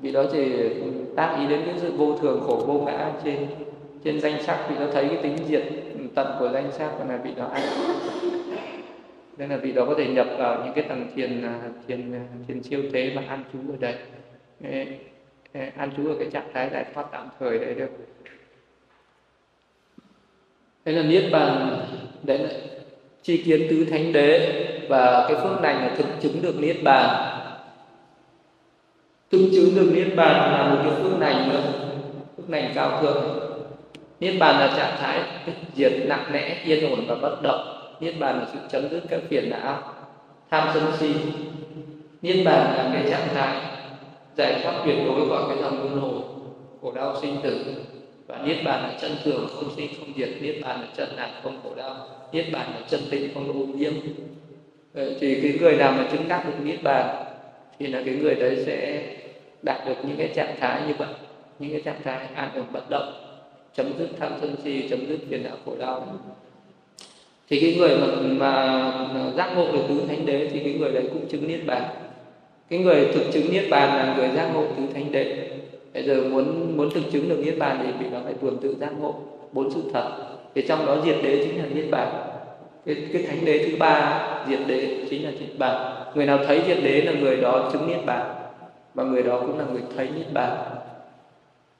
Vì 0.00 0.12
đó 0.12 0.22
thì 0.32 0.70
tác 1.16 1.36
ý 1.40 1.46
đến 1.46 1.60
cái 1.66 1.74
sự 1.78 1.92
vô 1.96 2.14
thường 2.22 2.40
khổ 2.46 2.62
vô 2.66 2.72
ngã 2.72 3.10
trên 3.24 3.46
trên 4.04 4.20
danh 4.20 4.42
sắc. 4.42 4.58
Vì 4.68 4.76
nó 4.78 4.86
thấy 4.92 5.08
cái 5.08 5.16
tính 5.16 5.36
diệt 5.46 5.62
tận 6.14 6.26
của 6.38 6.48
danh 6.52 6.72
sắc 6.72 6.90
và 6.98 7.04
là 7.04 7.20
vị 7.24 7.30
đó 7.36 7.44
ăn 7.52 7.62
nên 9.36 9.50
là 9.50 9.56
vị 9.56 9.72
đó 9.72 9.84
có 9.86 9.94
thể 9.98 10.06
nhập 10.06 10.26
vào 10.38 10.64
những 10.64 10.74
cái 10.74 10.84
tầng 10.88 11.06
thiền 11.14 11.42
à, 11.42 11.60
thiền 11.88 12.12
à, 12.12 12.24
thiền 12.48 12.62
siêu 12.62 12.82
thế 12.92 13.12
và 13.16 13.22
an 13.28 13.44
trú 13.52 13.58
ở 13.72 13.76
đây. 13.80 13.94
An 15.76 15.90
trú 15.96 16.08
ở 16.08 16.14
cái 16.18 16.28
trạng 16.30 16.50
thái 16.54 16.70
giải 16.72 16.84
thoát 16.94 17.06
tạm 17.12 17.28
thời 17.38 17.58
đấy 17.58 17.74
được. 17.74 17.90
Thế 20.84 20.92
là 20.92 21.02
niết 21.02 21.24
bàn. 21.32 21.78
Đấy 22.22 22.38
là 22.38 22.48
chi 23.22 23.42
kiến 23.42 23.66
tứ 23.70 23.84
thánh 23.84 24.12
đế. 24.12 24.60
Và 24.88 25.26
cái 25.28 25.36
phước 25.42 25.62
này 25.62 25.74
là 25.74 25.94
thực 25.96 26.06
chứng 26.20 26.42
được 26.42 26.60
niết 26.60 26.76
bàn. 26.84 27.30
Thực 29.30 29.50
chứng 29.52 29.74
được 29.74 29.90
niết 29.94 30.16
bàn 30.16 30.52
là 30.52 30.74
một 30.74 30.82
cái 30.84 31.02
phước 31.02 31.18
này 31.18 31.48
nữa. 31.48 31.62
Phước 32.36 32.50
này 32.50 32.72
cao 32.74 33.02
thượng. 33.02 33.40
Niết 34.20 34.34
bàn 34.40 34.60
là 34.60 34.76
trạng 34.76 34.96
thái 35.00 35.20
diệt, 35.74 35.92
nặng 36.06 36.32
nẽ, 36.32 36.62
yên 36.64 36.90
ổn 36.90 37.04
và 37.08 37.14
bất 37.14 37.42
động 37.42 37.73
niết 38.00 38.14
bàn 38.18 38.38
là 38.38 38.46
sự 38.52 38.58
chấm 38.68 38.88
dứt 38.90 39.02
các 39.08 39.20
phiền 39.28 39.50
não, 39.50 39.82
tham 40.50 40.68
sân 40.74 40.92
si. 40.98 41.14
Niết 42.22 42.36
bàn 42.44 42.76
là 42.76 42.90
cái 42.92 43.10
trạng 43.10 43.28
thái 43.34 43.60
giải 44.36 44.60
thoát 44.62 44.82
tuyệt 44.84 44.96
đối 45.06 45.28
khỏi 45.28 45.42
cái 45.48 45.58
dòng 45.62 45.78
luân 45.82 46.00
hồi 46.00 46.22
khổ 46.82 46.92
đau 46.92 47.16
sinh 47.20 47.36
tử. 47.42 47.64
Và 48.26 48.38
niết 48.44 48.56
bàn 48.64 48.82
là 48.82 48.98
chân 49.00 49.12
thường 49.24 49.48
không 49.54 49.70
sinh 49.76 49.90
không 49.98 50.12
diệt. 50.16 50.28
Niết 50.40 50.56
bàn 50.62 50.80
là 50.80 50.86
chân 50.96 51.08
lạc 51.16 51.30
không 51.42 51.60
khổ 51.62 51.74
đau. 51.76 51.96
Niết 52.32 52.46
bàn 52.52 52.70
là 52.74 52.80
chân 52.88 53.00
tịnh 53.10 53.34
không 53.34 53.48
ô 53.48 53.66
nhiễm. 53.78 53.92
Ờ, 54.94 55.10
thì 55.20 55.40
cái 55.42 55.58
người 55.60 55.76
nào 55.76 55.92
mà 55.92 56.08
chứng 56.12 56.28
đắc 56.28 56.44
được 56.46 56.64
niết 56.64 56.82
bàn 56.82 57.24
thì 57.78 57.86
là 57.86 58.02
cái 58.04 58.14
người 58.14 58.34
đấy 58.34 58.62
sẽ 58.66 59.02
đạt 59.62 59.86
được 59.86 59.94
những 60.02 60.16
cái 60.16 60.28
trạng 60.34 60.54
thái 60.60 60.82
như 60.88 60.94
vậy, 60.98 61.08
những 61.58 61.70
cái 61.70 61.80
trạng 61.80 62.02
thái 62.04 62.26
an 62.34 62.50
ổn 62.54 62.64
bất 62.72 62.90
động, 62.90 63.12
chấm 63.74 63.98
dứt 63.98 64.08
tham 64.20 64.32
sân 64.40 64.54
si, 64.64 64.88
chấm 64.88 65.06
dứt 65.06 65.18
phiền 65.28 65.42
não 65.44 65.56
khổ 65.64 65.72
đau 65.78 66.06
thì 67.48 67.60
cái 67.60 67.74
người 67.78 67.96
mà, 67.96 68.06
mà 68.38 69.30
giác 69.36 69.52
ngộ 69.56 69.72
được 69.72 69.82
tứ 69.88 70.02
thánh 70.08 70.26
đế 70.26 70.48
thì 70.52 70.60
cái 70.60 70.72
người 70.72 70.92
đấy 70.92 71.08
cũng 71.12 71.26
chứng 71.28 71.48
niết 71.48 71.66
bàn. 71.66 71.82
Cái 72.70 72.78
người 72.78 73.08
thực 73.14 73.32
chứng 73.32 73.52
niết 73.52 73.64
bàn 73.70 73.88
là 73.96 74.14
người 74.16 74.28
giác 74.36 74.50
ngộ 74.54 74.64
tứ 74.76 74.82
thánh 74.94 75.12
đế. 75.12 75.50
Bây 75.94 76.02
giờ 76.02 76.22
muốn 76.30 76.76
muốn 76.76 76.90
thực 76.90 77.02
chứng 77.12 77.28
được 77.28 77.38
niết 77.44 77.58
bàn 77.58 77.78
thì 77.82 78.04
bị 78.04 78.10
nó 78.12 78.18
phải 78.24 78.34
tuần 78.40 78.58
tự 78.62 78.76
giác 78.80 78.92
ngộ 79.00 79.14
bốn 79.52 79.70
sự 79.70 79.80
thật. 79.92 80.10
Thì 80.54 80.62
trong 80.68 80.86
đó 80.86 80.96
diệt 81.04 81.16
đế 81.22 81.44
chính 81.44 81.58
là 81.58 81.64
niết 81.74 81.90
bàn. 81.90 82.08
Cái, 82.86 82.96
cái 83.12 83.22
thánh 83.22 83.44
đế 83.44 83.58
thứ 83.58 83.76
ba 83.78 84.20
diệt 84.48 84.60
đế 84.66 84.98
chính 85.10 85.24
là 85.24 85.30
niết 85.30 85.58
bàn. 85.58 85.94
Người 86.14 86.26
nào 86.26 86.38
thấy 86.46 86.62
diệt 86.66 86.78
đế 86.82 87.02
là 87.02 87.12
người 87.12 87.36
đó 87.36 87.70
chứng 87.72 87.86
niết 87.86 88.06
bàn 88.06 88.34
và 88.94 89.04
người 89.04 89.22
đó 89.22 89.40
cũng 89.40 89.58
là 89.58 89.64
người 89.72 89.82
thấy 89.96 90.08
niết 90.16 90.32
bàn. 90.32 90.56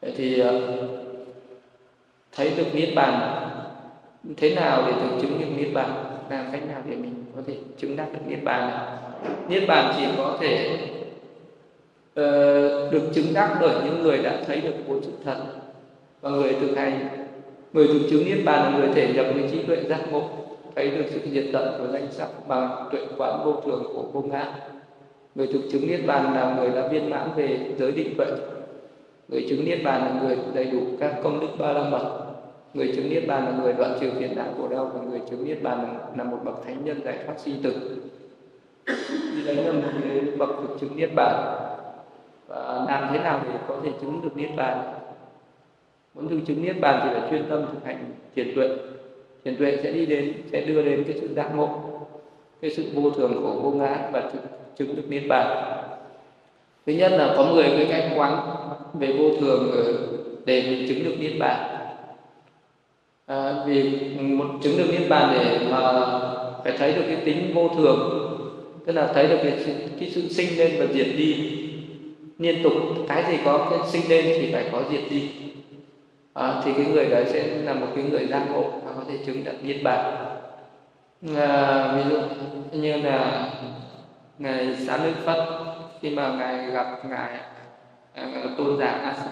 Vậy 0.02 0.12
thì 0.16 0.40
ờ, 0.40 0.60
thấy 2.36 2.50
được 2.56 2.74
niết 2.74 2.88
bàn 2.94 3.40
thế 4.36 4.54
nào 4.54 4.82
để 4.86 4.92
được 4.92 5.16
chứng 5.20 5.40
được 5.40 5.46
niết 5.56 5.74
bàn? 5.74 6.04
Làm 6.30 6.46
cách 6.52 6.62
nào 6.68 6.82
để 6.88 6.96
mình 6.96 7.24
có 7.36 7.42
thể 7.46 7.54
chứng 7.78 7.96
đắc 7.96 8.06
được 8.12 8.20
niết 8.26 8.44
bàn 8.44 8.70
này 8.70 9.04
niết 9.48 9.68
bàn 9.68 9.94
chỉ 9.96 10.04
có 10.16 10.38
thể 10.40 10.78
uh, 12.20 12.92
được 12.92 13.02
chứng 13.14 13.34
đắc 13.34 13.56
bởi 13.60 13.74
những 13.84 14.02
người 14.02 14.18
đã 14.18 14.38
thấy 14.46 14.60
được 14.60 14.74
bốn 14.88 15.02
sự 15.02 15.12
thật 15.24 15.36
và 16.20 16.30
người 16.30 16.56
thực 16.60 16.76
hành. 16.76 17.08
Người 17.72 17.86
thực 17.86 18.00
chứng 18.10 18.24
niết 18.24 18.44
bàn 18.44 18.62
là 18.62 18.78
người 18.78 18.88
thể 18.94 19.12
nhập 19.14 19.26
với 19.34 19.44
trí 19.50 19.62
tuệ 19.62 19.76
giác 19.88 20.00
ngộ 20.12 20.22
thấy 20.74 20.90
được 20.90 21.04
sự 21.10 21.20
diệt 21.30 21.44
tận 21.52 21.74
của 21.78 21.92
danh 21.92 22.06
sắc 22.10 22.28
bằng 22.48 22.88
tuệ 22.92 23.00
quán 23.16 23.40
vô 23.44 23.52
thường 23.52 23.84
của 23.94 24.02
vô 24.12 24.22
ngã. 24.22 24.54
Người 25.34 25.46
thực 25.46 25.62
chứng 25.72 25.88
niết 25.88 26.06
bàn 26.06 26.34
là 26.34 26.56
người 26.58 26.70
đã 26.70 26.88
viên 26.88 27.10
mãn 27.10 27.28
về 27.36 27.58
giới 27.78 27.92
định 27.92 28.14
tuệ. 28.18 28.26
Người 29.28 29.46
chứng 29.48 29.64
niết 29.64 29.78
bàn 29.84 30.00
là 30.00 30.20
người 30.22 30.38
đầy 30.54 30.64
đủ 30.64 30.80
các 31.00 31.14
công 31.22 31.40
đức 31.40 31.48
ba 31.58 31.72
la 31.72 31.90
mật 31.90 32.23
người 32.74 32.92
chứng 32.96 33.10
niết 33.10 33.26
bàn 33.26 33.44
là 33.44 33.62
người 33.62 33.72
đoạn 33.72 33.98
trừ 34.00 34.10
phiền 34.18 34.36
não 34.36 34.46
khổ 34.58 34.68
đau 34.68 34.90
và 34.94 35.00
người 35.00 35.20
chứng 35.30 35.44
niết 35.44 35.62
bàn 35.62 35.98
là, 36.16 36.24
một 36.24 36.38
bậc 36.44 36.66
thánh 36.66 36.84
nhân 36.84 37.00
giải 37.04 37.18
thoát 37.26 37.34
sinh 37.38 37.62
tử. 37.62 37.96
Thì 38.86 39.46
đấy 39.46 39.56
là 39.56 39.72
một 39.72 39.80
cái 40.02 40.20
bậc 40.38 40.48
thực 40.48 40.80
chứng 40.80 40.96
niết 40.96 41.10
bàn. 41.14 41.54
Và 42.48 42.84
làm 42.88 43.08
thế 43.12 43.18
nào 43.18 43.40
để 43.44 43.58
có 43.68 43.76
thể 43.84 43.90
chứng 44.00 44.20
được 44.22 44.36
niết 44.36 44.50
bàn? 44.56 44.94
Muốn 46.14 46.28
thực 46.28 46.38
chứng 46.46 46.62
niết 46.62 46.80
bàn 46.80 47.00
thì 47.04 47.20
phải 47.20 47.30
chuyên 47.30 47.48
tâm 47.48 47.64
thực 47.72 47.84
hành 47.84 48.04
thiền 48.36 48.54
tuệ. 48.54 48.68
Thiền 49.44 49.56
tuệ 49.56 49.78
sẽ 49.82 49.92
đi 49.92 50.06
đến 50.06 50.32
sẽ 50.52 50.60
đưa 50.60 50.82
đến 50.82 51.04
cái 51.04 51.16
sự 51.20 51.34
giác 51.34 51.56
ngộ 51.56 51.68
cái 52.60 52.70
sự 52.70 52.84
vô 52.94 53.10
thường 53.10 53.40
khổ 53.42 53.60
vô 53.62 53.70
ngã 53.70 54.08
và 54.12 54.30
chứng 54.76 54.96
được 54.96 55.08
niết 55.08 55.22
bàn. 55.28 55.74
Thứ 56.86 56.92
nhất 56.92 57.12
là 57.12 57.34
có 57.36 57.44
10 57.44 57.64
cái 57.64 57.86
cách 57.90 58.10
quán 58.16 58.48
về 58.94 59.12
vô 59.18 59.24
thường 59.40 59.72
để 60.44 60.62
mình 60.62 60.88
chứng 60.88 61.04
được 61.04 61.14
niết 61.18 61.32
bàn 61.38 61.73
à, 63.26 63.54
vì 63.66 64.00
một 64.18 64.46
chứng 64.62 64.76
được 64.76 64.86
niết 64.90 65.08
bàn 65.08 65.38
để 65.38 65.66
mà 65.70 66.10
phải 66.64 66.72
thấy 66.78 66.92
được 66.92 67.04
cái 67.06 67.16
tính 67.24 67.54
vô 67.54 67.68
thường 67.68 68.20
tức 68.86 68.92
là 68.92 69.12
thấy 69.14 69.28
được 69.28 69.38
cái, 69.42 69.52
cái 70.00 70.10
sự 70.14 70.28
sinh 70.28 70.58
lên 70.58 70.72
và 70.78 70.86
diệt 70.94 71.06
đi. 71.16 71.60
Liên 72.38 72.62
tục 72.62 72.72
cái 73.08 73.24
gì 73.30 73.38
có 73.44 73.68
cái 73.70 73.78
sinh 73.88 74.02
lên 74.08 74.24
thì 74.40 74.52
phải 74.52 74.64
có 74.72 74.82
diệt 74.90 75.00
đi. 75.10 75.30
À, 76.34 76.62
thì 76.64 76.72
cái 76.76 76.86
người 76.86 77.06
đấy 77.06 77.24
sẽ 77.32 77.46
là 77.46 77.74
một 77.74 77.86
cái 77.94 78.04
người 78.04 78.26
giác 78.26 78.46
ngộ 78.50 78.70
và 78.84 78.92
có 78.96 79.02
thể 79.08 79.18
chứng 79.26 79.44
được 79.44 79.52
niết 79.62 79.76
bàn. 79.82 80.26
À, 81.36 81.92
ví 81.96 82.10
dụ 82.10 82.20
như 82.72 82.96
là 82.96 83.50
ngài 84.38 84.76
xá 84.86 84.96
lợi 84.96 85.12
phất 85.24 85.38
khi 86.00 86.10
mà 86.10 86.28
ngài 86.38 86.70
gặp 86.70 86.86
ngài 87.10 87.38
à, 88.14 88.26
tôn 88.58 88.78
giả 88.78 88.86
Asa, 88.86 89.30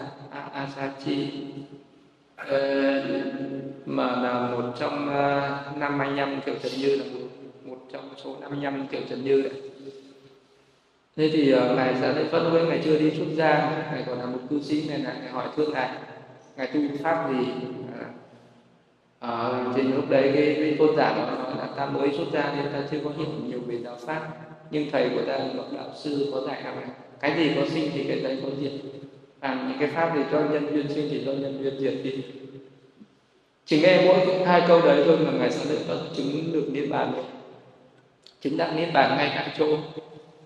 Asachi 0.52 1.04
chi 1.04 1.30
Ờ, 2.48 3.02
mà 3.86 4.06
là 4.06 4.50
một 4.50 4.72
trong 4.78 5.08
uh, 5.08 5.78
55 5.78 6.40
kiểu 6.46 6.54
trần 6.62 6.72
như 6.80 6.96
là 6.96 7.04
một, 7.04 7.28
một 7.64 7.78
trong 7.92 8.08
số 8.24 8.36
55 8.40 8.86
kiểu 8.90 9.00
trần 9.10 9.24
như 9.24 9.42
đấy. 9.42 9.52
Thế 11.16 11.30
thì 11.32 11.54
uh, 11.54 11.76
ngài 11.76 11.94
sẽ 12.00 12.12
lại 12.12 12.24
phân 12.30 12.52
với 12.52 12.66
ngài 12.66 12.80
chưa 12.84 12.98
đi 12.98 13.10
xuất 13.10 13.26
gia 13.36 13.70
ngài 13.92 14.02
còn 14.06 14.18
là 14.18 14.26
một 14.26 14.38
cư 14.50 14.60
sĩ 14.62 14.88
nên 14.88 15.02
là 15.02 15.16
ngài 15.20 15.32
hỏi 15.32 15.48
thương 15.56 15.72
ngài 15.72 15.88
ngài 16.56 16.66
tu 16.66 16.80
pháp 17.02 17.28
gì? 17.30 17.46
À, 19.22 19.64
thì 19.74 19.82
lúc 19.82 20.10
đấy 20.10 20.30
cái, 20.34 20.54
cái 20.60 20.76
tôn 20.78 20.96
giả 20.96 21.14
nói 21.16 21.56
là 21.58 21.68
ta 21.76 21.86
mới 21.86 22.12
xuất 22.16 22.24
gia 22.32 22.54
nên 22.56 22.72
ta 22.72 22.82
chưa 22.90 22.98
có 23.04 23.10
hiểu 23.16 23.26
nhiều 23.46 23.60
về 23.66 23.78
giáo 23.84 23.96
pháp 24.06 24.28
nhưng 24.70 24.90
thầy 24.92 25.08
của 25.08 25.22
ta 25.26 25.38
là 25.38 25.48
bậc 25.56 25.72
đạo 25.72 25.86
sư 25.96 26.30
có 26.32 26.40
dạy 26.46 26.62
rằng 26.62 26.88
cái 27.20 27.36
gì 27.36 27.52
có 27.56 27.62
sinh 27.68 27.90
thì 27.94 28.04
cái 28.08 28.20
đấy 28.20 28.38
có 28.42 28.48
diệt 28.60 28.72
làm 29.42 29.68
những 29.68 29.78
cái 29.80 29.88
pháp 29.88 30.16
gì 30.16 30.22
cho 30.32 30.40
nhân 30.40 30.68
duyên 30.72 30.88
sinh 30.88 31.08
thì 31.10 31.18
do 31.18 31.32
nhân 31.32 31.58
duyên 31.62 31.74
diệt 31.78 31.94
đi. 32.04 32.22
Chỉ 33.66 33.80
nghe 33.80 34.04
mỗi 34.06 34.44
hai 34.46 34.62
câu 34.68 34.80
đấy 34.80 35.02
thôi 35.06 35.18
mà 35.26 35.32
ngài 35.32 35.50
sẽ 35.50 35.70
được 35.70 35.80
Phật 35.86 36.00
chứng 36.16 36.52
được 36.52 36.68
niết 36.72 36.88
bàn. 36.90 37.12
Chứng 38.40 38.56
đắc 38.56 38.72
niết 38.76 38.88
bàn 38.94 39.16
ngay 39.16 39.32
tại 39.34 39.48
chỗ. 39.58 39.76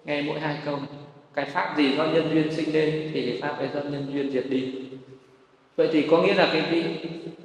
Nghe 0.04 0.22
mỗi 0.22 0.40
hai 0.40 0.56
câu. 0.64 0.78
Cái 1.34 1.44
pháp 1.44 1.74
gì 1.76 1.96
do 1.96 2.04
nhân 2.04 2.30
duyên 2.32 2.52
sinh 2.52 2.74
lên 2.74 3.10
thì 3.14 3.30
cái 3.30 3.38
pháp 3.40 3.58
ấy 3.58 3.68
do 3.74 3.80
nhân 3.80 4.06
duyên 4.12 4.30
diệt 4.30 4.44
đi. 4.50 4.74
Vậy 5.76 5.88
thì 5.92 6.02
có 6.10 6.22
nghĩa 6.22 6.34
là 6.34 6.48
cái 6.52 6.62
vị 6.70 6.84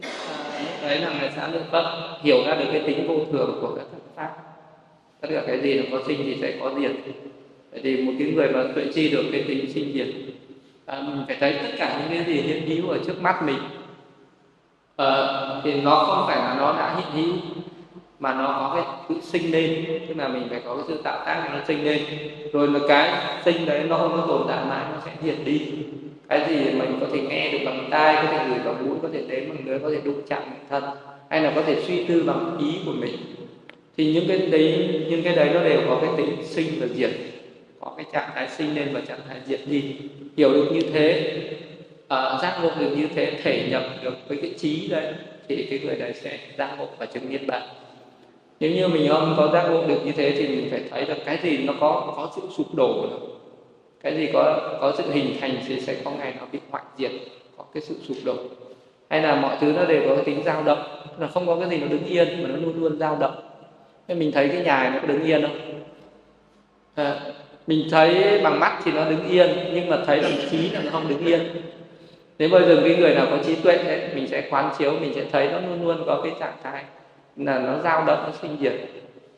à, 0.01 0.87
đấy 0.87 0.99
là 0.99 1.13
ngài 1.19 1.31
xã 1.35 1.47
lượng 1.47 1.65
phật 1.71 2.17
hiểu 2.23 2.43
ra 2.47 2.55
được 2.55 2.65
cái 2.71 2.81
tính 2.87 3.07
vô 3.07 3.25
thường 3.31 3.57
của 3.61 3.75
các 3.75 3.85
pháp. 4.15 4.35
Tất 5.21 5.27
cả 5.31 5.43
cái 5.47 5.61
gì 5.61 5.79
nó 5.79 5.83
có 5.91 6.03
sinh 6.07 6.17
thì 6.23 6.37
sẽ 6.41 6.57
có 6.59 6.73
diệt. 6.79 6.91
Vậy 7.71 7.81
thì 7.83 7.97
một 7.97 8.11
cái 8.19 8.31
người 8.31 8.49
mà 8.49 8.63
tuệ 8.75 8.85
chi 8.93 9.09
được 9.09 9.23
cái 9.31 9.43
tính 9.47 9.71
sinh 9.73 9.91
diệt 9.93 10.07
à, 10.91 11.01
mình 11.07 11.23
phải 11.27 11.37
thấy 11.39 11.53
tất 11.53 11.69
cả 11.77 11.99
những 11.99 12.17
cái 12.17 12.33
gì 12.33 12.41
hiện 12.41 12.67
hữu 12.67 12.89
ở 12.89 12.97
trước 13.05 13.21
mắt 13.21 13.43
mình. 13.43 13.59
À, 14.95 15.27
thì 15.63 15.81
nó 15.81 15.95
không 15.95 16.27
phải 16.27 16.37
là 16.37 16.55
nó 16.59 16.73
đã 16.73 16.95
hiện 16.95 17.25
hữu 17.25 17.35
mà 18.19 18.33
nó 18.33 18.45
có 18.47 18.71
cái 18.75 18.83
tự 19.09 19.15
sinh 19.21 19.51
lên 19.51 19.85
tức 20.07 20.17
là 20.17 20.27
mình 20.27 20.47
phải 20.49 20.61
có 20.65 20.75
cái 20.75 20.83
sự 20.87 21.01
tạo 21.03 21.25
tác 21.25 21.49
nó 21.53 21.59
sinh 21.67 21.83
lên 21.83 22.01
rồi 22.53 22.67
là 22.67 22.79
cái 22.87 23.21
sinh 23.45 23.65
đấy 23.65 23.83
nó 23.89 23.97
không 23.97 24.11
có 24.11 24.27
tồn 24.27 24.41
tại 24.47 24.65
mãi 24.65 24.85
nó 24.91 24.97
sẽ 25.05 25.11
diệt 25.23 25.35
đi. 25.45 25.61
Cái 26.29 26.45
gì 26.49 26.55
mình 26.55 26.97
có 26.99 27.07
thể 27.13 27.21
nghe 27.21 27.51
được 27.51 27.59
bằng 27.65 27.87
tai 27.91 28.15
có 28.15 28.31
thể 28.31 28.45
gửi 28.49 28.59
bằng 28.65 28.87
mũi 28.87 28.97
có 29.01 29.07
thể 29.13 29.23
đến 29.27 29.49
bằng 29.49 29.57
lưỡi 29.65 29.79
có 29.79 29.89
thể 29.89 30.01
đụng 30.03 30.21
chạm 30.27 30.41
bằng 30.45 30.65
thân 30.69 30.83
hay 31.29 31.41
là 31.41 31.51
có 31.55 31.61
thể 31.61 31.83
suy 31.87 32.03
tư 32.03 32.23
bằng 32.27 32.57
ý 32.59 32.79
của 32.85 32.91
mình. 32.91 33.15
Thì 33.97 34.13
những 34.13 34.27
cái 34.27 34.37
đấy 34.37 35.05
những 35.09 35.23
cái 35.23 35.35
đấy 35.35 35.49
nó 35.53 35.63
đều 35.63 35.81
có 35.89 35.97
cái 36.01 36.09
tính 36.17 36.35
sinh 36.43 36.67
và 36.81 36.87
diệt 36.87 37.11
có 37.81 37.91
cái 37.97 38.05
trạng 38.13 38.29
thái 38.35 38.49
sinh 38.49 38.75
lên 38.75 38.89
và 38.93 39.01
trạng 39.07 39.19
thái 39.27 39.37
diệt 39.45 39.59
đi. 39.65 39.95
Hiểu 40.37 40.53
được 40.53 40.69
như 40.73 40.81
thế 40.93 41.33
uh, 42.03 42.41
giác 42.41 42.59
ngộ 42.61 42.69
được 42.79 42.95
như 42.97 43.07
thế 43.15 43.31
thể 43.43 43.67
nhập 43.71 43.83
được 44.03 44.13
với 44.27 44.37
cái 44.41 44.53
trí 44.57 44.87
đấy 44.87 45.13
thì 45.47 45.67
cái 45.69 45.79
người 45.79 45.95
đấy 45.95 46.13
sẽ 46.13 46.39
giác 46.57 46.75
ngộ 46.77 46.87
và 46.97 47.05
chứng 47.05 47.29
niết 47.29 47.41
bàn. 47.47 47.61
Nếu 48.59 48.71
như 48.71 48.87
mình 48.87 49.09
không 49.09 49.33
có 49.37 49.49
giác 49.53 49.69
ngộ 49.69 49.87
được 49.87 50.05
như 50.05 50.11
thế 50.11 50.31
thì 50.37 50.47
mình 50.47 50.67
phải 50.71 50.81
thấy 50.89 51.05
rằng 51.05 51.19
cái 51.25 51.39
gì 51.43 51.57
nó 51.57 51.73
có 51.79 52.13
có 52.15 52.31
sự 52.35 52.41
sụp 52.57 52.75
đổ 52.75 53.07
rồi. 53.11 53.19
cái 54.03 54.17
gì 54.17 54.29
có 54.33 54.77
có 54.81 54.93
sự 54.97 55.11
hình 55.11 55.35
thành 55.41 55.57
thì 55.67 55.79
sẽ 55.79 55.95
có 56.05 56.11
ngày 56.11 56.33
nó 56.39 56.45
bị 56.51 56.59
hoại 56.69 56.83
diệt 56.97 57.11
có 57.57 57.63
cái 57.73 57.81
sự 57.81 57.95
sụp 58.07 58.17
đổ. 58.25 58.35
Hay 59.09 59.21
là 59.21 59.35
mọi 59.35 59.57
thứ 59.61 59.71
nó 59.71 59.85
đều 59.85 60.01
có 60.07 60.15
cái 60.15 60.25
tính 60.25 60.43
dao 60.45 60.63
động 60.63 60.83
là 61.17 61.27
không 61.27 61.47
có 61.47 61.59
cái 61.59 61.69
gì 61.69 61.77
nó 61.77 61.87
đứng 61.87 62.05
yên 62.05 62.43
mà 62.43 62.49
nó 62.49 62.55
luôn 62.55 62.81
luôn 62.81 62.99
dao 62.99 63.17
động. 63.19 63.35
Nên 64.07 64.19
mình 64.19 64.31
thấy 64.31 64.49
cái 64.49 64.63
nhà 64.63 64.83
này 64.83 64.91
nó 64.91 64.99
có 64.99 65.07
đứng 65.07 65.23
yên 65.23 65.41
không? 65.41 65.57
À, 66.95 67.21
mình 67.71 67.87
thấy 67.91 68.39
bằng 68.43 68.59
mắt 68.59 68.79
thì 68.83 68.91
nó 68.91 69.05
đứng 69.05 69.27
yên 69.27 69.49
nhưng 69.73 69.89
mà 69.89 69.97
thấy 70.05 70.21
bằng 70.21 70.31
trí 70.51 70.69
là 70.69 70.79
nó 70.83 70.91
không 70.91 71.09
đứng 71.09 71.25
yên. 71.25 71.41
Nếu 72.39 72.49
bây 72.49 72.65
giờ 72.65 72.81
cái 72.83 72.95
người 72.95 73.15
nào 73.15 73.27
có 73.29 73.37
trí 73.45 73.55
tuệ 73.55 73.75
ấy, 73.75 74.09
mình 74.15 74.27
sẽ 74.27 74.47
quán 74.49 74.69
chiếu 74.77 74.91
mình 75.01 75.13
sẽ 75.15 75.23
thấy 75.31 75.49
nó 75.51 75.59
luôn 75.59 75.87
luôn 75.87 76.03
có 76.05 76.21
cái 76.23 76.33
trạng 76.39 76.53
thái 76.63 76.83
là 77.37 77.59
nó 77.59 77.77
dao 77.83 78.05
động 78.05 78.23
nó 78.25 78.31
sinh 78.41 78.57
diệt. 78.61 78.73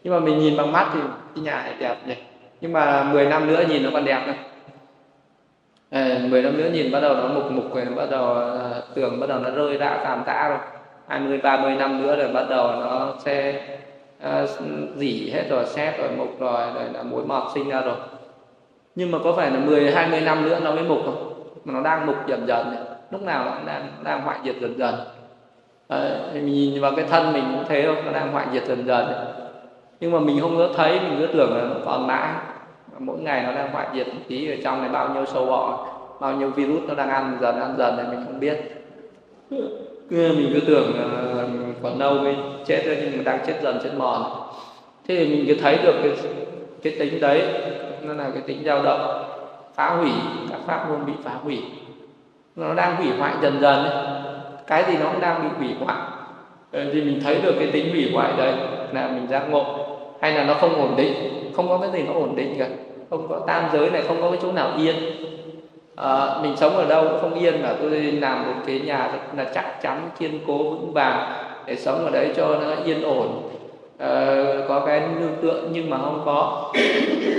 Nhưng 0.04 0.14
mà 0.14 0.20
mình 0.20 0.40
nhìn 0.40 0.58
bằng 0.58 0.72
mắt 0.72 0.90
thì 0.94 1.00
cái 1.36 1.44
nhà 1.44 1.64
này 1.64 1.74
đẹp 1.80 1.96
nhỉ? 2.08 2.16
Nhưng 2.62 2.74
mà 2.74 3.04
10 3.04 3.26
năm 3.26 3.48
nữa 3.48 3.64
nhìn 3.70 3.84
nó 3.84 3.90
còn 3.94 4.06
đẹp 4.06 4.24
không 4.26 4.36
à, 5.90 6.20
10 6.30 6.42
năm 6.42 6.58
nữa 6.58 6.70
nhìn 6.74 6.92
bắt 6.92 7.00
đầu 7.00 7.16
nó 7.16 7.28
mục 7.28 7.52
mục 7.52 7.76
rồi 7.76 7.86
bắt 7.86 8.10
đầu 8.12 8.26
ờ, 8.26 8.84
tường 8.96 9.20
bắt 9.20 9.28
đầu 9.30 9.40
nó 9.40 9.50
rơi 9.50 9.78
đã 9.78 10.02
tàn 10.04 10.24
tã 10.26 10.50
rồi. 10.50 10.60
20 11.08 11.38
30 11.44 11.76
năm 11.76 12.02
nữa 12.02 12.16
rồi 12.16 12.34
bắt 12.34 12.46
đầu 12.50 12.68
nó 12.68 13.14
sẽ 13.26 13.62
uh, 14.44 14.50
dỉ 14.96 15.30
hết 15.34 15.44
rồi 15.50 15.66
xét 15.66 15.98
rồi 15.98 16.10
mục 16.18 16.40
rồi 16.40 16.62
rồi 16.76 16.84
là 16.94 17.04
mối 17.04 17.26
mọt 17.26 17.44
sinh 17.54 17.70
ra 17.70 17.82
rồi 17.82 17.96
nhưng 18.96 19.12
mà 19.12 19.20
có 19.24 19.34
phải 19.34 19.52
là 19.52 19.60
10 19.60 19.91
20 19.91 20.22
năm 20.22 20.46
nữa 20.46 20.60
nó 20.64 20.72
mới 20.72 20.84
mục 20.84 21.00
không? 21.06 21.34
Mà 21.66 21.74
nó 21.74 21.82
đang 21.82 22.06
mục 22.06 22.16
dần 22.28 22.48
dần 22.48 22.72
này. 22.72 22.80
lúc 23.12 23.22
nào 23.22 23.46
nó 23.46 23.52
cũng 23.52 23.66
đang 23.66 23.88
đang 24.04 24.22
hoại 24.22 24.39
diệt 24.46 24.56
dần 24.62 24.78
dần. 24.78 24.96
À, 25.88 26.20
mình 26.34 26.46
nhìn 26.46 26.82
vào 26.82 26.91
cái 26.96 27.06
thân 27.10 27.34
mình 27.34 27.44
cũng 27.56 27.64
thế 27.70 27.84
không 27.86 28.06
nó 28.06 28.12
đang 28.12 28.32
hoại 28.32 28.46
diệt 28.54 28.66
dần 28.66 28.86
dần 28.88 29.06
này. 29.06 29.20
nhưng 30.00 30.12
mà 30.12 30.20
mình 30.20 30.41
không 30.41 30.58
có 30.58 30.70
thấy 30.76 31.00
mình 31.00 31.16
cứ 31.20 31.28
tưởng 31.34 31.58
là 31.58 31.64
nó 31.64 31.76
còn 31.86 32.08
mãi. 32.08 32.34
Mỗi 33.00 33.20
ngày 33.20 33.44
nó 33.44 33.52
đang 33.56 33.72
hoại 33.72 33.88
diệt 33.94 34.08
một 34.08 34.22
tí 34.28 34.52
ở 34.52 34.56
trong 34.64 34.82
này 34.82 34.89
bao 34.89 35.10
nhiêu 35.14 35.26
sâu 35.26 35.46
bọ 35.46 35.88
bao 36.20 36.34
nhiêu 36.34 36.50
virus 36.50 36.84
nó 36.88 36.96
đang 36.96 37.10
ăn 37.10 37.38
dần 37.41 37.60
ăn 37.60 37.76
dần 37.78 37.98
này 37.98 38.06
mình 38.10 38.26
không 38.26 38.39
biết. 38.39 38.58
Mình 40.10 40.52
cứ 40.54 40.60
tưởng 40.68 40.94
là 40.96 41.44
còn 41.84 42.00
lâu 42.00 42.14
mới 42.14 42.36
chết 42.66 42.82
thôi 42.86 42.98
nhưng 43.02 43.18
mà 43.18 43.24
đang 43.24 43.39
chết 43.48 43.54
dần 43.64 43.80
chết 43.84 43.91
mòn. 43.98 44.24
Thế 45.08 45.16
thì 45.16 45.28
mình 45.28 45.46
cứ 45.48 45.56
thấy 45.62 45.78
được 45.84 45.96
cái 46.04 46.12
cái 46.84 46.96
tính 47.00 47.20
đấy 47.22 47.41
nó 48.06 48.14
là 48.14 48.30
cái 48.34 48.41
tính 48.41 48.64
dao 48.66 48.84
động 48.84 49.24
phá 49.76 49.89
hủy 49.89 50.12
các 50.49 50.60
pháp 50.66 50.89
môn 50.89 51.06
bị 51.06 51.14
phá 51.24 51.32
hủy. 51.43 51.62
Nó 52.56 52.74
đang 52.74 52.95
hủy 52.95 53.08
hoại 53.20 53.34
dần 53.41 53.62
dần 53.62 53.84
đấy. 53.84 54.06
cái 54.68 54.84
gì 54.88 54.97
nó 54.97 55.06
cũng 55.12 55.22
đang 55.22 55.43
bị 55.43 55.49
hủy 55.58 55.76
hoại. 55.86 55.97
Ờ, 56.72 56.86
thì 56.93 57.01
mình 57.01 57.20
thấy 57.24 57.41
được 57.41 57.56
cái 57.60 57.70
tính 57.74 57.89
hủy 57.91 58.12
hoại 58.14 58.34
đấy 58.38 58.54
là 58.91 59.08
mình 59.08 59.28
giác 59.28 59.49
ngộ. 59.49 59.66
Hay 60.22 60.32
là 60.32 60.43
nó 60.43 60.54
không 60.54 60.76
ổn 60.76 60.93
định 60.97 61.14
không 61.56 61.70
có 61.70 61.78
cái 61.78 61.91
gì 61.91 62.04
nó 62.08 62.14
ổn 62.14 62.36
định 62.36 62.56
cả. 62.60 62.68
Không 63.10 63.28
có 63.30 63.39
tam 63.47 63.64
giới 63.74 63.89
này 63.89 64.01
không 64.08 64.22
có 64.22 64.30
cái 64.30 64.39
chỗ 64.41 64.51
nào 64.51 64.72
yên. 64.78 64.95
À, 65.95 66.39
mình 66.41 66.58
sống 66.58 66.78
ở 66.78 66.86
đâu 66.86 67.08
cũng 67.10 67.22
không 67.22 67.39
yên 67.39 67.62
mà 67.62 67.74
tôi 67.82 67.91
làm 68.01 68.45
một 68.45 68.62
cái 68.66 68.80
nhà 68.80 69.10
rất 69.14 69.38
là 69.38 69.51
chắc 69.54 69.82
chắn 69.82 70.10
kiên 70.20 70.39
cố 70.47 70.58
vững 70.58 70.93
vàng 70.93 71.34
để 71.66 71.76
sống 71.76 72.06
ở 72.06 72.12
đấy 72.12 72.34
cho 72.36 72.47
nó 72.47 72.76
yên 72.86 73.04
ổn. 73.04 73.49
Ờ, 73.98 74.66
có 74.68 74.80
cái 74.80 75.02
nương 75.20 75.36
tựa 75.41 75.62
nhưng 75.72 75.89
mà 75.89 75.98
không 75.98 76.22
có. 76.26 76.72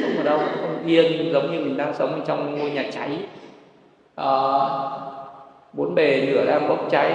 Không 0.02 0.16
ở 0.16 0.22
đâu 0.24 0.38
không 0.38 0.86
yên 0.86 1.32
giống 1.32 1.52
như 1.52 1.58
mình 1.58 1.76
đang 1.76 1.94
sống 1.94 2.20
trong 2.26 2.58
ngôi 2.58 2.70
nhà 2.70 2.84
cháy. 2.92 3.10
À, 4.16 4.28
bốn 5.72 5.94
bề 5.94 6.26
nửa 6.26 6.44
đang 6.46 6.68
bốc 6.68 6.88
cháy. 6.90 7.12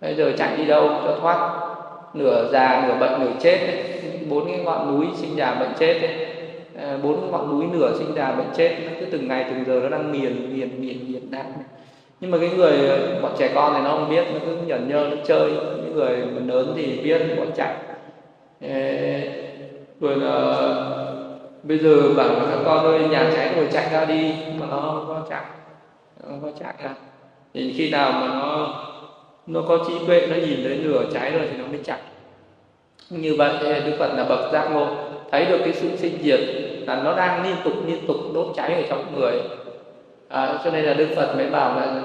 Bây 0.00 0.14
giờ 0.14 0.32
chạy 0.38 0.56
đi 0.56 0.64
đâu 0.64 0.88
cho 1.04 1.16
thoát? 1.20 1.50
Nửa 2.14 2.48
già 2.52 2.84
nửa 2.88 2.94
bệnh 2.94 3.20
nửa 3.20 3.32
chết 3.40 3.58
bốn 4.28 4.46
cái 4.46 4.58
ngọn 4.58 4.98
núi 4.98 5.06
sinh 5.16 5.36
già 5.36 5.54
bệnh 5.54 5.70
chết 5.78 6.00
ấy 6.00 6.26
ờ, 6.78 6.98
bốn 7.02 7.30
ngọn 7.30 7.48
núi 7.50 7.66
nửa 7.72 7.92
sinh 7.98 8.14
già 8.16 8.32
bệnh 8.32 8.48
chết. 8.56 8.76
Nó 8.84 8.90
cứ 9.00 9.06
từng 9.06 9.28
ngày 9.28 9.44
từng 9.50 9.64
giờ 9.64 9.80
nó 9.82 9.88
đang 9.88 10.12
miền 10.12 10.56
miền 10.56 10.80
miền 10.80 11.12
miền 11.12 11.30
đang. 11.30 11.52
Nhưng 12.20 12.30
mà 12.30 12.38
cái 12.40 12.50
người 12.56 12.72
bọn 13.22 13.32
trẻ 13.38 13.50
con 13.54 13.72
này 13.72 13.82
nó 13.82 13.90
không 13.90 14.10
biết 14.10 14.24
nó 14.32 14.38
cứ 14.46 14.56
nhẩn 14.66 14.88
nhơ 14.88 15.08
nó 15.10 15.16
chơi. 15.24 15.50
Những 15.50 15.94
người 15.94 16.16
lớn 16.46 16.72
thì 16.76 17.00
biết 17.04 17.20
bọn 17.38 17.48
chạy 17.56 17.74
rồi 20.00 20.16
là 20.16 20.56
bây 21.62 21.78
giờ 21.78 22.14
bảo 22.16 22.28
là 22.28 22.44
các 22.50 22.58
con 22.64 22.84
ơi 22.84 23.08
nhà 23.08 23.30
cháy 23.36 23.52
rồi 23.56 23.68
chạy 23.72 23.88
ra 23.92 24.04
đi 24.04 24.32
mà 24.60 24.66
nó 24.70 24.80
không 24.80 25.04
có 25.08 25.22
chạy. 25.30 25.44
Nó 26.20 26.28
không 26.28 26.40
có 26.42 26.50
chạy 26.60 26.74
ra. 26.84 26.90
Thì 27.54 27.74
khi 27.76 27.90
nào 27.90 28.12
mà 28.12 28.26
nó 28.26 28.74
nó 29.46 29.60
có 29.68 29.78
trí 29.88 29.94
tuệ 30.06 30.26
nó 30.30 30.36
nhìn 30.36 30.64
thấy 30.64 30.76
lửa 30.76 31.04
cháy 31.12 31.30
rồi 31.30 31.48
thì 31.50 31.56
nó 31.56 31.64
mới 31.66 31.80
chạy. 31.84 31.98
Như 33.10 33.34
vậy 33.38 33.52
đức 33.62 33.96
phật 33.98 34.14
là 34.14 34.24
bậc 34.24 34.52
giác 34.52 34.68
ngộ. 34.72 34.86
Thấy 35.30 35.44
được 35.44 35.58
cái 35.58 35.72
sự 35.72 35.96
sinh 35.96 36.18
diệt 36.22 36.40
là 36.86 37.02
nó 37.02 37.16
đang 37.16 37.42
liên 37.42 37.56
tục 37.64 37.72
liên 37.86 38.06
tục 38.06 38.16
đốt 38.34 38.46
cháy 38.56 38.74
ở 38.74 38.82
trong 38.88 39.04
người. 39.16 39.40
À, 40.28 40.58
cho 40.64 40.70
nên 40.70 40.84
là 40.84 40.94
đức 40.94 41.08
phật 41.16 41.34
mới 41.36 41.50
bảo 41.50 41.80
là 41.80 42.02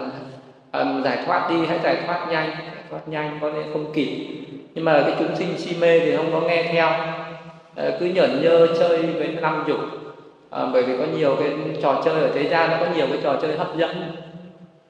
um, 0.71 1.03
giải 1.03 1.23
thoát 1.25 1.49
đi 1.49 1.65
hãy 1.65 1.79
giải 1.83 1.97
thoát 2.05 2.27
nhanh. 2.29 2.49
Giải 2.49 2.83
thoát 2.89 3.07
nhanh 3.07 3.39
có 3.41 3.49
nên 3.49 3.73
không 3.73 3.93
kịp 3.93 4.27
nhưng 4.75 4.85
mà 4.85 5.01
cái 5.01 5.15
chúng 5.19 5.35
sinh 5.35 5.57
si 5.57 5.75
mê 5.81 5.99
thì 5.99 6.15
không 6.15 6.31
có 6.31 6.41
nghe 6.41 6.63
theo. 6.63 6.87
À, 7.75 7.91
cứ 7.99 8.05
nhởn 8.05 8.41
nhơ 8.41 8.67
chơi 8.79 8.97
với 8.97 9.27
năm 9.41 9.63
dục. 9.67 9.79
À, 10.49 10.65
bởi 10.73 10.83
vì 10.83 10.97
có 10.97 11.03
nhiều 11.17 11.35
cái 11.39 11.49
trò 11.81 12.01
chơi 12.05 12.21
ở 12.21 12.29
thế 12.33 12.49
gian 12.49 12.69
nó 12.69 12.77
có 12.79 12.85
nhiều 12.95 13.07
cái 13.09 13.19
trò 13.23 13.35
chơi 13.41 13.57
hấp 13.57 13.77
dẫn. 13.77 13.95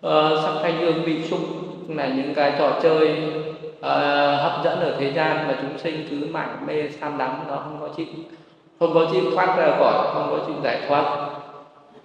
À, 0.01 0.29
sắc 0.43 0.53
thanh 0.63 0.77
hương 0.79 1.03
vị 1.03 1.23
xung 1.23 1.43
là 1.87 2.07
những 2.07 2.33
cái 2.33 2.53
trò 2.59 2.79
chơi 2.83 3.17
à, 3.81 3.95
hấp 4.35 4.63
dẫn 4.63 4.79
ở 4.79 4.95
thế 4.99 5.11
gian 5.11 5.47
mà 5.47 5.57
chúng 5.61 5.77
sinh 5.77 6.07
cứ 6.09 6.27
mải 6.31 6.47
mê 6.67 6.83
tham 7.01 7.17
đắm 7.17 7.43
nó 7.47 7.55
không 7.55 7.77
có 7.81 7.89
chịu 7.97 8.05
không 8.79 8.93
có 8.93 9.07
chịu 9.11 9.21
thoát 9.35 9.57
ra 9.57 9.75
khỏi 9.79 10.07
không 10.13 10.27
có 10.29 10.45
chịu 10.47 10.55
giải 10.63 10.81
thoát. 10.87 11.29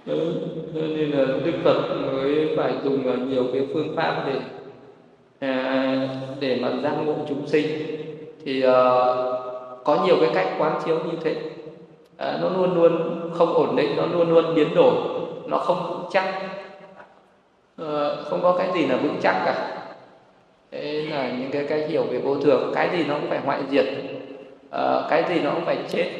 Ừ, 0.07 0.35
nên 0.75 1.11
là 1.11 1.25
đức 1.45 1.53
phật 1.65 1.81
mới 2.13 2.49
phải 2.57 2.73
dùng 2.85 3.31
nhiều 3.31 3.45
cái 3.53 3.67
phương 3.75 3.97
pháp 3.97 4.25
để 4.27 4.33
à, 5.41 6.09
để 6.41 6.59
mà 6.63 6.71
giác 6.83 6.93
ngộ 7.05 7.15
chúng 7.29 7.47
sinh 7.47 7.67
thì 8.45 8.63
ờ, 8.63 9.83
có 9.85 10.05
nhiều 10.05 10.17
cái 10.21 10.31
cách 10.35 10.47
quán 10.59 10.81
chiếu 10.85 10.99
như 10.99 11.19
thế. 11.25 11.35
À, 12.17 12.39
nó 12.43 12.49
luôn 12.49 12.75
luôn 12.75 13.21
không 13.35 13.55
ổn 13.55 13.77
định 13.77 13.97
nó 13.97 14.07
luôn 14.07 14.31
luôn 14.31 14.55
biến 14.55 14.75
đổi 14.75 14.95
nó 15.47 15.59
không 15.59 15.87
vững 15.89 16.05
chắc. 16.11 16.25
À, 17.79 18.11
không 18.25 18.43
có 18.43 18.53
cái 18.59 18.69
gì 18.75 18.87
là 18.87 18.97
vững 18.97 19.17
chắc 19.23 19.43
cả. 19.45 19.83
Thế 20.71 21.07
là 21.11 21.31
những 21.31 21.51
cái 21.51 21.65
cái 21.69 21.87
hiểu 21.89 22.03
về 22.03 22.19
vô 22.19 22.37
thường 22.37 22.73
cái 22.75 22.89
gì 22.93 23.05
nó 23.09 23.15
cũng 23.15 23.31
phải 23.31 23.39
hoại 23.45 23.61
diệt. 23.71 23.87
À, 24.71 25.01
cái 25.11 25.25
gì 25.29 25.41
nó 25.41 25.51
cũng 25.51 25.65
phải 25.65 25.79
chết 25.89 26.11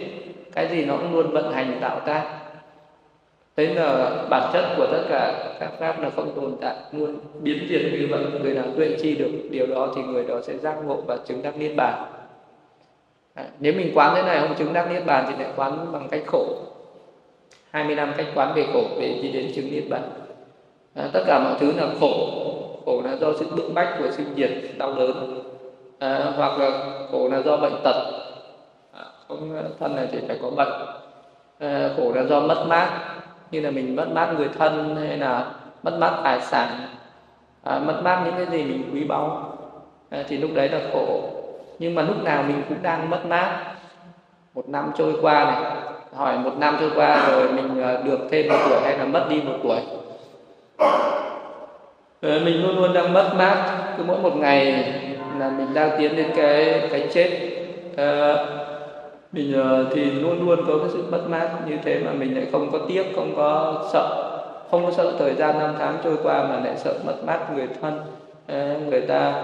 cái 0.53 0.69
gì 0.69 0.85
nó 0.85 0.97
cũng 0.97 1.13
luôn 1.13 1.33
vận 1.33 1.53
hành 1.53 1.79
tạo 1.81 2.01
ra 2.07 2.25
thế 3.57 3.75
là 3.75 4.11
bản 4.31 4.51
chất 4.53 4.65
của 4.77 4.87
tất 4.93 5.03
cả 5.09 5.55
các 5.61 5.71
pháp 5.79 6.03
là 6.03 6.11
không 6.17 6.35
tồn 6.37 6.57
tại. 6.61 6.75
Luôn 6.93 7.17
biến 7.43 7.67
diệt 7.69 7.81
như 7.93 8.09
vậy 8.11 8.21
người 8.43 8.55
nào 8.55 8.65
tuệ 8.77 8.97
chi 9.03 9.15
được 9.15 9.31
điều 9.51 9.67
đó 9.67 9.93
thì 9.97 10.03
người 10.03 10.25
đó 10.25 10.41
sẽ 10.43 10.57
giác 10.57 10.75
ngộ 10.85 10.97
và 11.07 11.17
chứng 11.27 11.43
đắc 11.43 11.57
niết 11.57 11.73
bàn. 11.77 12.05
À, 13.35 13.45
nếu 13.61 13.73
mình 13.73 13.93
quán 13.95 14.15
thế 14.15 14.23
này 14.23 14.41
không 14.41 14.55
chứng 14.55 14.73
đắc 14.73 14.91
niết 14.93 15.07
bàn 15.07 15.25
thì 15.29 15.45
lại 15.45 15.53
quán 15.57 15.93
bằng 15.93 16.09
cách 16.11 16.23
khổ. 16.27 16.47
20 17.71 17.97
năm 17.97 18.13
cách 18.17 18.27
quán 18.35 18.53
về 18.55 18.67
khổ 18.73 18.83
để 19.01 19.19
đi 19.23 19.29
đến 19.29 19.53
chứng 19.55 19.71
niết 19.71 19.85
bàn. 19.91 20.03
À, 20.95 21.09
tất 21.13 21.21
cả 21.27 21.39
mọi 21.39 21.55
thứ 21.61 21.73
là 21.77 21.89
khổ. 22.01 22.43
Khổ 22.85 23.03
là 23.05 23.17
do 23.17 23.33
sự 23.39 23.47
bức 23.57 23.71
bách 23.75 23.97
của 23.99 24.11
sinh 24.11 24.27
diệt 24.37 24.51
đau 24.79 24.95
đớn. 24.95 25.43
À, 25.99 26.33
hoặc 26.37 26.59
là 26.59 26.71
khổ 27.13 27.29
là 27.29 27.43
do 27.43 27.57
bệnh 27.57 27.75
tật. 27.85 28.03
À, 28.93 29.05
không 29.29 29.63
thân 29.81 29.97
này 29.97 30.09
thì 30.13 30.19
phải 30.29 30.39
có 30.43 30.51
bệnh. 30.51 30.73
À, 31.59 31.91
khổ 31.97 32.13
là 32.15 32.23
do 32.23 32.41
mất 32.41 32.65
mát 32.69 33.17
như 33.51 33.61
là 33.61 33.71
mình 33.71 33.97
mất 33.97 34.09
mát 34.13 34.33
người 34.37 34.49
thân 34.59 34.97
hay 34.97 35.17
là 35.19 35.45
mất 35.83 35.99
mát 35.99 36.13
tài 36.25 36.41
sản 36.41 36.69
à, 37.63 37.79
mất 37.79 38.01
mát 38.03 38.23
những 38.25 38.35
cái 38.37 38.47
gì 38.47 38.65
mình 38.65 38.91
quý 38.95 39.05
báu 39.05 39.53
à, 40.11 40.25
thì 40.29 40.37
lúc 40.37 40.51
đấy 40.55 40.69
là 40.69 40.81
khổ. 40.93 41.21
Nhưng 41.79 41.95
mà 41.95 42.03
lúc 42.03 42.25
nào 42.25 42.43
mình 42.43 42.63
cũng 42.69 42.83
đang 42.83 43.11
mất 43.11 43.27
mát. 43.27 43.61
Một 44.55 44.69
năm 44.69 44.93
trôi 44.97 45.13
qua 45.23 45.45
này 45.45 45.73
hỏi 46.15 46.39
một 46.39 46.53
năm 46.59 46.77
trôi 46.81 46.91
qua 46.95 47.29
rồi 47.29 47.53
mình 47.53 47.83
à, 47.83 47.97
được 48.05 48.19
thêm 48.31 48.49
một 48.49 48.57
tuổi 48.69 48.81
hay 48.85 48.99
là 48.99 49.05
mất 49.05 49.27
đi 49.29 49.43
một 49.43 49.57
tuổi? 49.63 49.81
À, 52.23 52.39
mình 52.45 52.63
luôn 52.63 52.77
luôn 52.77 52.93
đang 52.93 53.13
mất 53.13 53.33
mát. 53.37 53.85
Cứ 53.97 54.05
mỗi 54.07 54.19
một 54.19 54.37
ngày 54.37 54.85
là 55.39 55.51
mình 55.51 55.75
đang 55.75 55.91
tiến 55.99 56.17
đến 56.17 56.27
cái 56.37 56.89
cái 56.91 57.09
chết. 57.13 57.31
À, 57.97 58.37
mình 59.37 59.53
ờ, 59.53 59.87
thì 59.93 60.11
luôn 60.11 60.47
luôn 60.47 60.59
có 60.67 60.79
cái 60.79 60.89
sự 60.93 61.05
mất 61.11 61.21
mát 61.29 61.49
như 61.67 61.79
thế 61.85 62.01
mà 62.05 62.13
mình 62.13 62.35
lại 62.35 62.47
không 62.53 62.69
có 62.73 62.79
tiếc 62.89 63.13
không 63.17 63.33
có 63.37 63.75
sợ. 63.93 64.33
Không 64.71 64.85
có 64.85 64.91
sợ 64.91 65.13
thời 65.19 65.35
gian 65.35 65.59
năm 65.59 65.75
tháng 65.79 65.97
trôi 66.05 66.17
qua 66.23 66.43
mà 66.43 66.61
lại 66.65 66.77
sợ 66.77 66.95
mất 67.07 67.15
mát 67.27 67.39
người 67.55 67.69
thân 67.81 68.01
ờ, 68.47 68.77
người 68.91 69.01
ta 69.01 69.43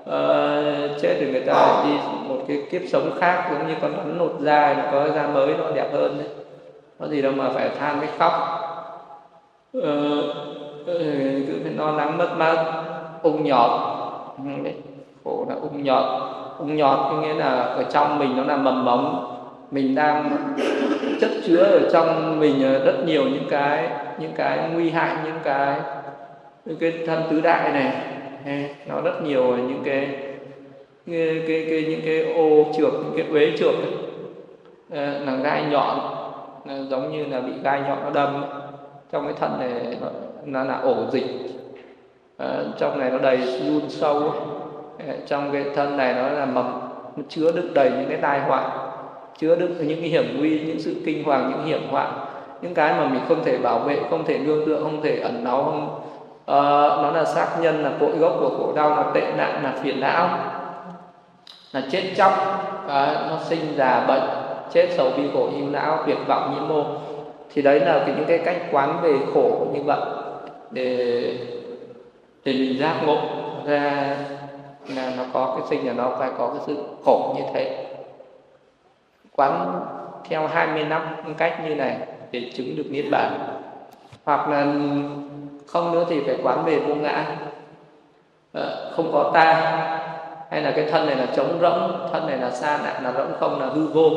uh, 0.00 1.00
chết 1.02 1.16
thì 1.20 1.30
người 1.32 1.40
ta 1.40 1.84
đi 1.84 1.90
một 2.28 2.38
cái 2.48 2.62
kiếp 2.70 2.82
sống 2.88 3.10
khác 3.18 3.50
giống 3.52 3.68
như 3.68 3.74
con 3.82 3.92
rắn 3.96 4.18
lột 4.18 4.32
da 4.40 4.88
có 4.92 5.08
da 5.14 5.26
mới 5.26 5.54
nó 5.58 5.70
đẹp 5.74 5.88
hơn 5.92 6.18
đấy. 6.18 6.28
Có 6.98 7.06
gì 7.06 7.22
đâu 7.22 7.32
mà 7.32 7.48
phải 7.48 7.68
than 7.78 8.00
cái 8.00 8.10
khóc. 8.18 8.32
Uh, 9.78 9.84
cứ 10.86 11.60
phải 11.62 11.72
lo 11.72 11.90
lắng 11.90 12.18
mất 12.18 12.28
mát 12.36 12.82
ung 13.22 13.44
nhọt. 13.44 13.70
Ừ, 14.36 14.70
khổ 15.24 15.46
là 15.48 15.54
ung 15.54 15.82
nhọt. 15.82 16.04
Ung 16.58 16.76
nhọt 16.76 16.98
có 17.10 17.16
nghĩa 17.20 17.34
là 17.34 17.50
ở 17.50 17.82
trong 17.82 18.18
mình 18.18 18.36
nó 18.36 18.44
là 18.44 18.56
mầm 18.56 18.84
mống 18.84 19.33
mình 19.74 19.94
đang 19.94 20.30
chất 21.20 21.30
chứa 21.46 21.62
ở 21.62 21.90
trong 21.92 22.40
mình 22.40 22.62
ờ, 22.62 22.84
rất 22.84 23.04
nhiều 23.06 23.24
những 23.24 23.46
cái 23.50 23.88
những 24.18 24.32
cái 24.36 24.58
nguy 24.74 24.90
hại 24.90 25.16
những 25.24 25.38
cái 25.44 25.80
những 26.64 26.76
cái 26.80 26.92
thân 27.06 27.22
tứ 27.30 27.40
đại 27.40 27.72
này. 27.72 27.92
Nó 28.86 29.00
rất 29.00 29.22
nhiều 29.22 29.56
những 29.56 29.82
cái 29.84 30.08
cái, 31.06 31.42
cái, 31.48 31.66
cái 31.70 31.84
những 31.88 32.00
cái 32.04 32.34
ô 32.34 32.72
trượt 32.76 32.92
những 32.92 33.12
cái 33.16 33.26
uế 33.30 33.56
trượt. 33.58 33.74
Ờ, 34.90 35.18
là 35.18 35.36
gai 35.36 35.64
nhọn 35.70 35.98
là 36.64 36.74
giống 36.90 37.12
như 37.12 37.24
là 37.24 37.40
bị 37.40 37.52
gai 37.64 37.80
nhọn 37.88 37.98
nó 38.04 38.10
đâm 38.10 38.44
trong 39.12 39.24
cái 39.24 39.34
thân 39.40 39.58
này 39.60 39.96
nó, 40.00 40.08
nó 40.44 40.64
là 40.64 40.78
ổ 40.78 40.94
dịch. 41.12 41.26
À, 42.38 42.46
trong 42.78 42.98
này 42.98 43.10
nó 43.10 43.18
đầy 43.18 43.36
run 43.36 43.82
sâu 43.88 44.32
trong 45.26 45.52
cái 45.52 45.64
thân 45.74 45.96
này 45.96 46.14
nó 46.14 46.28
là 46.28 46.46
mầm 46.46 46.80
nó 47.16 47.22
chứa 47.28 47.52
đựng 47.52 47.74
đầy 47.74 47.90
những 47.90 48.08
cái 48.08 48.18
tai 48.18 48.40
họa 48.40 48.93
chứa 49.38 49.56
đựng 49.56 49.88
những 49.88 50.00
cái 50.00 50.08
hiểm 50.08 50.36
nguy 50.38 50.60
những 50.60 50.80
sự 50.80 50.94
kinh 51.06 51.24
hoàng 51.24 51.50
những 51.50 51.66
hiểm 51.66 51.88
họa 51.90 52.12
những 52.62 52.74
cái 52.74 52.92
mà 52.92 53.08
mình 53.08 53.20
không 53.28 53.44
thể 53.44 53.58
bảo 53.58 53.78
vệ 53.78 53.98
không 54.10 54.24
thể 54.24 54.38
nương 54.38 54.66
tựa 54.66 54.80
không 54.82 55.02
thể 55.02 55.20
ẩn 55.20 55.44
náu 55.44 55.62
không 55.64 56.00
uh, 56.42 57.02
nó 57.02 57.10
là 57.10 57.24
sát 57.24 57.48
nhân 57.60 57.82
là 57.82 57.92
cội 58.00 58.10
gốc 58.10 58.36
của 58.40 58.50
khổ 58.58 58.72
đau 58.76 58.90
là 58.90 59.04
tệ 59.14 59.32
nạn 59.36 59.60
là 59.62 59.74
phiền 59.82 60.00
não 60.00 60.38
là 61.72 61.82
chết 61.90 62.02
chóc 62.16 62.32
uh, 62.84 62.90
nó 63.30 63.38
sinh 63.48 63.74
già 63.76 64.04
bệnh 64.08 64.22
chết 64.72 64.88
sầu 64.96 65.10
bi 65.16 65.22
khổ 65.34 65.48
ưu 65.56 65.70
não 65.70 65.98
tuyệt 66.06 66.18
vọng 66.26 66.54
nhiễm 66.54 66.68
mô. 66.68 66.84
Thì 67.54 67.62
đấy 67.62 67.80
là 67.80 68.02
cái, 68.06 68.14
những 68.16 68.24
cái 68.28 68.38
cách 68.38 68.56
quán 68.72 68.98
về 69.02 69.12
khổ 69.34 69.66
như 69.74 69.82
vậy 69.82 70.00
để 70.70 70.86
để 72.44 72.52
mình 72.52 72.78
giác 72.78 72.94
ngộ 73.06 73.18
ra 73.66 74.16
là 74.96 75.12
nó 75.16 75.22
có 75.32 75.56
cái 75.58 75.66
sinh 75.70 75.86
là 75.86 75.92
nó 75.92 76.10
phải 76.18 76.30
có 76.38 76.48
cái 76.48 76.58
sự 76.66 76.76
khổ 77.04 77.34
như 77.36 77.42
thế 77.54 77.83
quán 79.36 79.80
theo 80.28 80.46
20 80.46 80.84
năm 80.84 81.02
cách 81.38 81.60
như 81.64 81.74
này 81.74 81.96
để 82.30 82.50
chứng 82.54 82.76
được 82.76 82.84
niết 82.90 83.04
bàn. 83.10 83.38
Hoặc 84.24 84.48
là 84.48 84.66
không 85.66 85.92
nữa 85.92 86.04
thì 86.08 86.20
phải 86.26 86.36
quán 86.42 86.64
về 86.64 86.78
vô 86.78 86.94
ngã. 86.94 87.26
Ờ, 88.52 88.92
không 88.96 89.10
có 89.12 89.30
ta 89.34 89.54
hay 90.50 90.62
là 90.62 90.70
cái 90.76 90.84
thân 90.90 91.06
này 91.06 91.16
là 91.16 91.26
trống 91.36 91.58
rỗng 91.60 92.08
thân 92.12 92.26
này 92.26 92.38
là 92.38 92.50
xa 92.50 92.78
nạn 92.84 93.04
là 93.04 93.12
rỗng 93.12 93.32
không 93.40 93.60
là 93.60 93.66
hư 93.66 93.86
vô. 93.86 94.10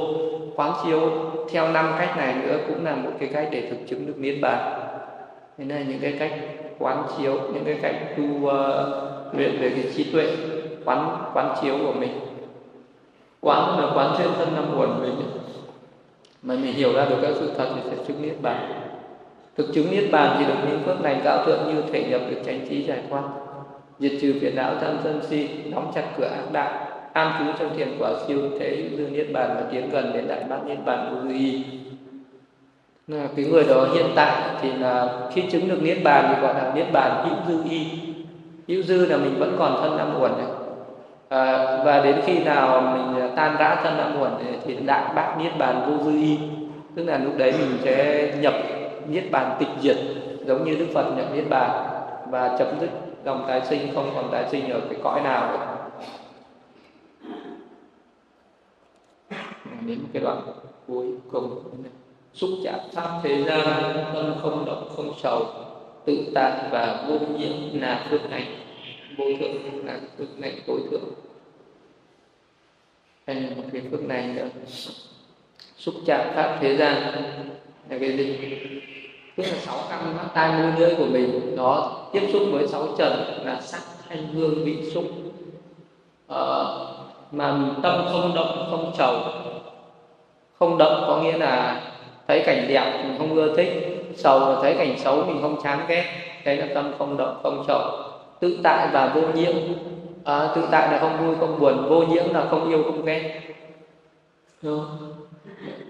Quán 0.56 0.72
chiếu 0.84 1.12
theo 1.52 1.68
năm 1.68 1.94
cách 2.00 2.18
này 2.18 2.34
nữa 2.34 2.58
cũng 2.68 2.86
là 2.86 2.96
một 2.96 3.12
cái 3.20 3.30
cách 3.34 3.48
để 3.52 3.68
thực 3.70 3.78
chứng 3.88 4.08
được 4.08 4.18
niết 4.18 4.36
bàn. 4.42 4.80
Thế 5.58 5.66
này 5.66 5.86
những 5.88 6.00
cái 6.02 6.16
cách 6.20 6.32
quán 6.80 7.04
chiếu 7.18 7.34
những 7.34 7.66
cái 7.66 7.80
cách 7.82 7.96
tu 8.18 8.24
uh, 8.24 9.36
luyện 9.36 9.62
về 9.62 9.70
cái 9.70 9.92
trí 9.96 10.12
tuệ 10.12 10.36
quán 10.86 11.32
quán 11.34 11.56
chiếu 11.62 11.76
của 11.86 11.94
mình 11.94 12.27
quán 13.42 13.80
là 13.80 13.92
quán 13.96 14.16
trên 14.18 14.28
thân 14.38 14.56
năm 14.56 14.66
buồn 14.78 15.02
mình 15.02 15.16
mà 16.42 16.56
mình 16.56 16.74
hiểu 16.74 16.94
ra 16.94 17.06
được 17.06 17.18
các 17.22 17.32
sự 17.40 17.52
thật 17.58 17.68
thì 17.76 17.82
sẽ 17.90 18.04
chứng 18.08 18.22
niết 18.22 18.42
bàn. 18.42 18.72
Thực 19.58 19.74
chứng 19.74 19.92
niết 19.92 20.12
bàn 20.12 20.36
thì 20.40 20.46
được 20.46 20.60
những 20.70 20.80
phước 20.86 21.02
lành 21.02 21.22
cao 21.24 21.46
thượng 21.46 21.60
như 21.68 21.82
thể 21.92 22.04
nhập 22.10 22.22
được 22.30 22.38
chánh 22.46 22.68
trí 22.70 22.84
giải 22.84 23.00
thoát. 23.10 23.24
Diệt 24.00 24.12
trừ 24.22 24.36
phiền 24.42 24.56
não 24.56 24.76
tham 24.82 24.98
sân 25.04 25.22
si, 25.30 25.48
đóng 25.72 25.92
chặt 25.96 26.04
cửa 26.18 26.26
ác 26.26 26.52
đạo, 26.52 26.88
an 27.14 27.34
trú 27.40 27.46
trong 27.60 27.78
thiền 27.78 27.88
quả 28.00 28.10
siêu 28.28 28.40
thế 28.60 28.90
dư 28.98 29.08
niết 29.10 29.28
bàn 29.34 29.50
và 29.56 29.64
tiến 29.72 29.90
gần 29.90 30.14
đến 30.14 30.28
đại 30.28 30.44
bát 30.50 30.66
niết 30.66 30.78
bàn 30.86 31.10
vô 31.12 31.30
y. 31.34 31.64
Là 33.08 33.28
cái 33.36 33.46
người 33.46 33.64
đó 33.64 33.88
hiện 33.94 34.06
tại 34.16 34.50
thì 34.62 34.74
là 34.74 35.20
khi 35.34 35.44
chứng 35.52 35.70
được 35.70 35.82
niết 35.82 35.98
bàn 36.04 36.34
thì 36.36 36.42
gọi 36.42 36.54
là 36.54 36.74
niết 36.76 36.92
bàn 36.92 37.28
hữu 37.28 37.38
dư 37.48 37.70
y. 37.70 37.86
Hữu 38.68 38.84
dư 38.84 39.06
là 39.06 39.18
mình 39.18 39.40
vẫn 39.40 39.56
còn 39.60 39.78
thân 39.82 39.98
năm 39.98 40.22
uẩn 40.22 40.32
này 40.32 40.48
à, 41.30 41.78
và 41.86 42.02
đến 42.04 42.16
khi 42.26 42.44
nào 42.44 42.82
mình 42.82 43.22
ờ, 43.22 43.30
tan 43.36 43.56
rã 43.60 43.76
thân 43.84 43.98
đã 43.98 44.10
muộn 44.10 44.32
thì 44.66 44.76
đại 44.76 45.14
bát 45.16 45.36
niết 45.38 45.58
bàn 45.58 45.86
vô 45.88 46.04
dư 46.04 46.12
y 46.12 46.38
tức 46.96 47.04
là 47.04 47.18
lúc 47.18 47.38
đấy 47.38 47.54
mình 47.60 47.78
sẽ 47.84 48.34
nhập 48.40 48.54
niết 49.08 49.32
bàn 49.32 49.56
tịch 49.60 49.70
diệt 49.82 49.98
giống 50.46 50.64
như 50.64 50.76
đức 50.76 50.88
phật 50.94 51.12
nhập 51.18 51.26
niết 51.34 51.50
bàn 51.50 51.70
và 52.30 52.56
chấm 52.60 52.68
dứt 52.82 52.90
dòng 53.26 53.46
tái 53.48 53.62
sinh 53.66 53.96
không 53.96 54.12
còn 54.16 54.32
tái 54.32 54.46
sinh 54.52 54.70
ở 54.70 54.80
cái 54.90 55.00
cõi 55.04 55.22
nào. 55.22 55.50
Nữa 55.50 55.68
đến 59.88 60.00
một 60.02 60.10
cái 60.14 60.24
đoạn 60.24 60.42
cuối 60.88 61.08
cùng. 61.32 61.64
Xúc 62.34 62.50
chạm 62.64 62.80
khắp 62.96 63.10
thế 63.24 63.44
gian 63.44 63.60
tâm 64.14 64.34
không 64.42 64.66
động 64.66 64.88
không 64.96 65.12
sầu 65.24 65.46
tự 66.06 66.32
tại 66.36 66.52
và 66.72 67.06
vô 67.08 67.16
nhiễm 67.38 67.82
là 67.82 68.08
phương 68.10 68.30
hạnh 68.30 68.67
vô 69.18 69.26
thượng 69.40 69.86
là 69.86 70.00
phước 70.18 70.28
hạnh 70.42 70.56
tối 70.68 70.80
thượng. 70.92 71.10
Hay 73.28 73.36
là 73.36 73.50
một 73.56 73.64
cái 73.74 73.82
phước 73.92 74.04
này 74.04 74.28
nữa 74.28 74.48
xúc 75.78 75.96
chạm 76.06 76.28
pháp 76.36 76.58
thế 76.62 76.78
gian. 76.78 76.96
Là 77.90 77.98
cái 78.00 78.18
gì? 78.18 78.38
Tức 79.36 79.44
là 79.44 79.58
sáu 79.58 79.78
căn 79.90 80.18
mắt 80.18 80.26
tai 80.34 80.62
mũi 80.62 80.72
lưỡi 80.80 80.96
của 80.96 81.06
mình 81.06 81.56
nó 81.56 82.02
tiếp 82.14 82.30
xúc 82.34 82.42
với 82.52 82.68
sáu 82.68 82.88
trần 82.98 83.44
là 83.46 83.62
sắc 83.62 83.82
thanh 84.10 84.28
hương 84.34 84.66
vị 84.66 84.92
xúc. 84.94 85.04
Ờ, 86.28 86.88
mà 87.32 87.76
tâm 87.84 88.06
không 88.12 88.36
động 88.36 88.68
không 88.70 88.94
trầu. 88.98 89.20
Không 90.60 90.78
động 90.78 91.04
có 91.08 91.22
nghĩa 91.22 91.38
là 91.38 91.82
thấy 92.28 92.44
cảnh 92.46 92.66
đẹp 92.68 93.04
mình 93.04 93.18
không 93.18 93.36
ưa 93.36 93.58
thích 93.58 93.70
sầu 94.16 94.40
là 94.40 94.62
thấy 94.62 94.76
cảnh 94.78 95.00
xấu 95.00 95.26
mình 95.26 95.42
không 95.42 95.62
chán 95.64 95.86
ghét. 95.88 96.06
Đấy 96.46 96.58
là 96.58 96.68
tâm 96.74 96.94
không 96.98 97.18
động 97.18 97.40
không 97.44 97.66
trầu 97.68 98.07
tự 98.40 98.58
tại 98.64 98.88
và 98.94 99.12
vô 99.16 99.22
nhiễm. 99.36 99.54
À, 100.24 100.50
tự 100.56 100.62
tại 100.72 100.92
là 100.92 101.00
không 101.00 101.26
vui 101.26 101.36
không 101.40 101.60
buồn 101.60 101.90
vô 101.90 102.04
nhiễm 102.04 102.34
là 102.34 102.46
không 102.52 102.70
yêu 102.70 102.84
không 102.84 103.06
ghét. 103.06 103.42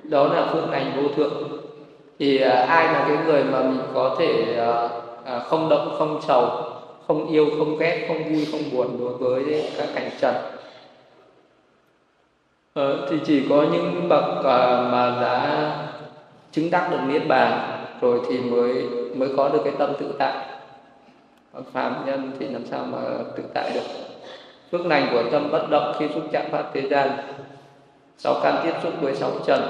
Đó 0.03 0.27
là 0.27 0.49
phương 0.51 0.71
hành 0.71 0.91
vô 0.95 1.09
thượng. 1.15 1.59
Thì 2.19 2.41
à, 2.41 2.65
ai 2.65 2.93
là 2.93 3.05
cái 3.07 3.17
người 3.25 3.43
mà 3.43 3.61
mình 3.61 3.79
có 3.93 4.15
thể 4.19 4.57
à, 4.57 4.89
à, 5.25 5.39
không 5.39 5.69
động 5.69 5.95
không 5.97 6.19
sầu 6.27 6.49
không 7.07 7.27
yêu 7.27 7.47
không 7.57 7.77
ghét 7.77 8.05
không 8.07 8.23
vui 8.23 8.47
không 8.51 8.61
buồn 8.71 8.97
đối 9.19 9.43
với 9.43 9.71
các 9.77 9.87
cảnh 9.95 10.09
trần? 10.19 10.35
À, 12.73 12.91
thì 13.09 13.17
chỉ 13.25 13.47
có 13.49 13.65
những 13.71 14.09
bậc 14.09 14.45
à, 14.45 14.87
mà 14.91 15.17
đã 15.21 15.71
chứng 16.51 16.71
đắc 16.71 16.87
được 16.91 16.99
niết 17.07 17.27
bàn 17.27 17.79
rồi 18.01 18.19
thì 18.29 18.37
mới 18.39 18.85
mới 19.15 19.29
có 19.37 19.49
được 19.49 19.61
cái 19.63 19.73
tâm 19.77 19.93
tự 19.99 20.15
tại 20.19 20.56
phàm 21.73 22.05
nhân 22.05 22.31
thì 22.39 22.47
làm 22.47 22.65
sao 22.65 22.85
mà 22.85 22.97
tự 23.35 23.43
tại 23.53 23.71
được? 23.73 23.81
Phước 24.71 24.85
lành 24.85 25.07
của 25.11 25.23
tâm 25.31 25.51
bất 25.51 25.69
động 25.69 25.95
khi 25.99 26.07
xúc 26.13 26.23
chạm 26.31 26.45
pháp 26.51 26.63
thế 26.73 26.81
gian. 26.89 27.09
Sáu 28.17 28.35
căn 28.43 28.61
tiếp 28.63 28.73
xúc 28.83 28.93
với 29.01 29.15
sáu 29.15 29.31
trần. 29.45 29.61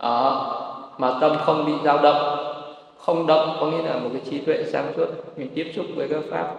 Đó, 0.00 0.58
mà 0.98 1.18
tâm 1.20 1.36
không 1.44 1.66
bị 1.66 1.72
dao 1.84 1.98
động. 2.02 2.38
Không 2.98 3.26
động 3.26 3.56
có 3.60 3.66
nghĩa 3.66 3.82
là 3.82 3.96
một 3.96 4.10
cái 4.12 4.22
trí 4.30 4.38
tuệ 4.38 4.64
sáng 4.72 4.92
suốt. 4.96 5.06
Mình 5.36 5.50
tiếp 5.54 5.72
xúc 5.76 5.86
với 5.96 6.08
các 6.08 6.22
pháp. 6.30 6.54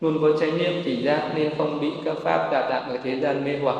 Luôn 0.00 0.18
có 0.22 0.28
chánh 0.40 0.58
niệm 0.58 0.82
chỉ 0.84 1.02
giác 1.02 1.30
nên 1.34 1.54
không 1.58 1.80
bị 1.80 1.92
các 2.04 2.16
pháp 2.22 2.48
đà 2.52 2.70
đạm 2.70 2.90
ở 2.90 2.96
thế 3.04 3.20
gian 3.20 3.44
mê 3.44 3.58
hoặc. 3.62 3.76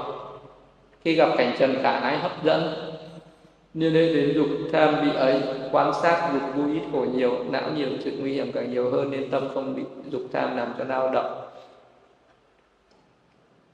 Khi 1.04 1.14
gặp 1.14 1.28
cảnh 1.38 1.52
trần 1.58 1.76
khả 1.82 1.90
ái 1.90 2.18
hấp 2.18 2.44
dẫn 2.44 2.87
như 3.74 3.90
nên 3.90 4.14
đến 4.14 4.32
dục 4.34 4.46
tham 4.72 4.94
bị 5.04 5.14
ấy 5.16 5.42
quan 5.72 5.92
sát 6.02 6.30
dục 6.32 6.42
vui 6.56 6.74
ít 6.74 6.82
khổ 6.92 7.06
nhiều 7.14 7.32
não 7.50 7.70
nhiều 7.76 7.88
sự 8.04 8.12
nguy 8.20 8.32
hiểm 8.32 8.52
càng 8.52 8.70
nhiều 8.72 8.90
hơn 8.90 9.10
nên 9.10 9.30
tâm 9.30 9.48
không 9.54 9.74
bị 9.76 9.82
dục 10.10 10.22
tham 10.32 10.56
làm 10.56 10.74
cho 10.78 10.84
lao 10.84 11.10
động. 11.10 11.40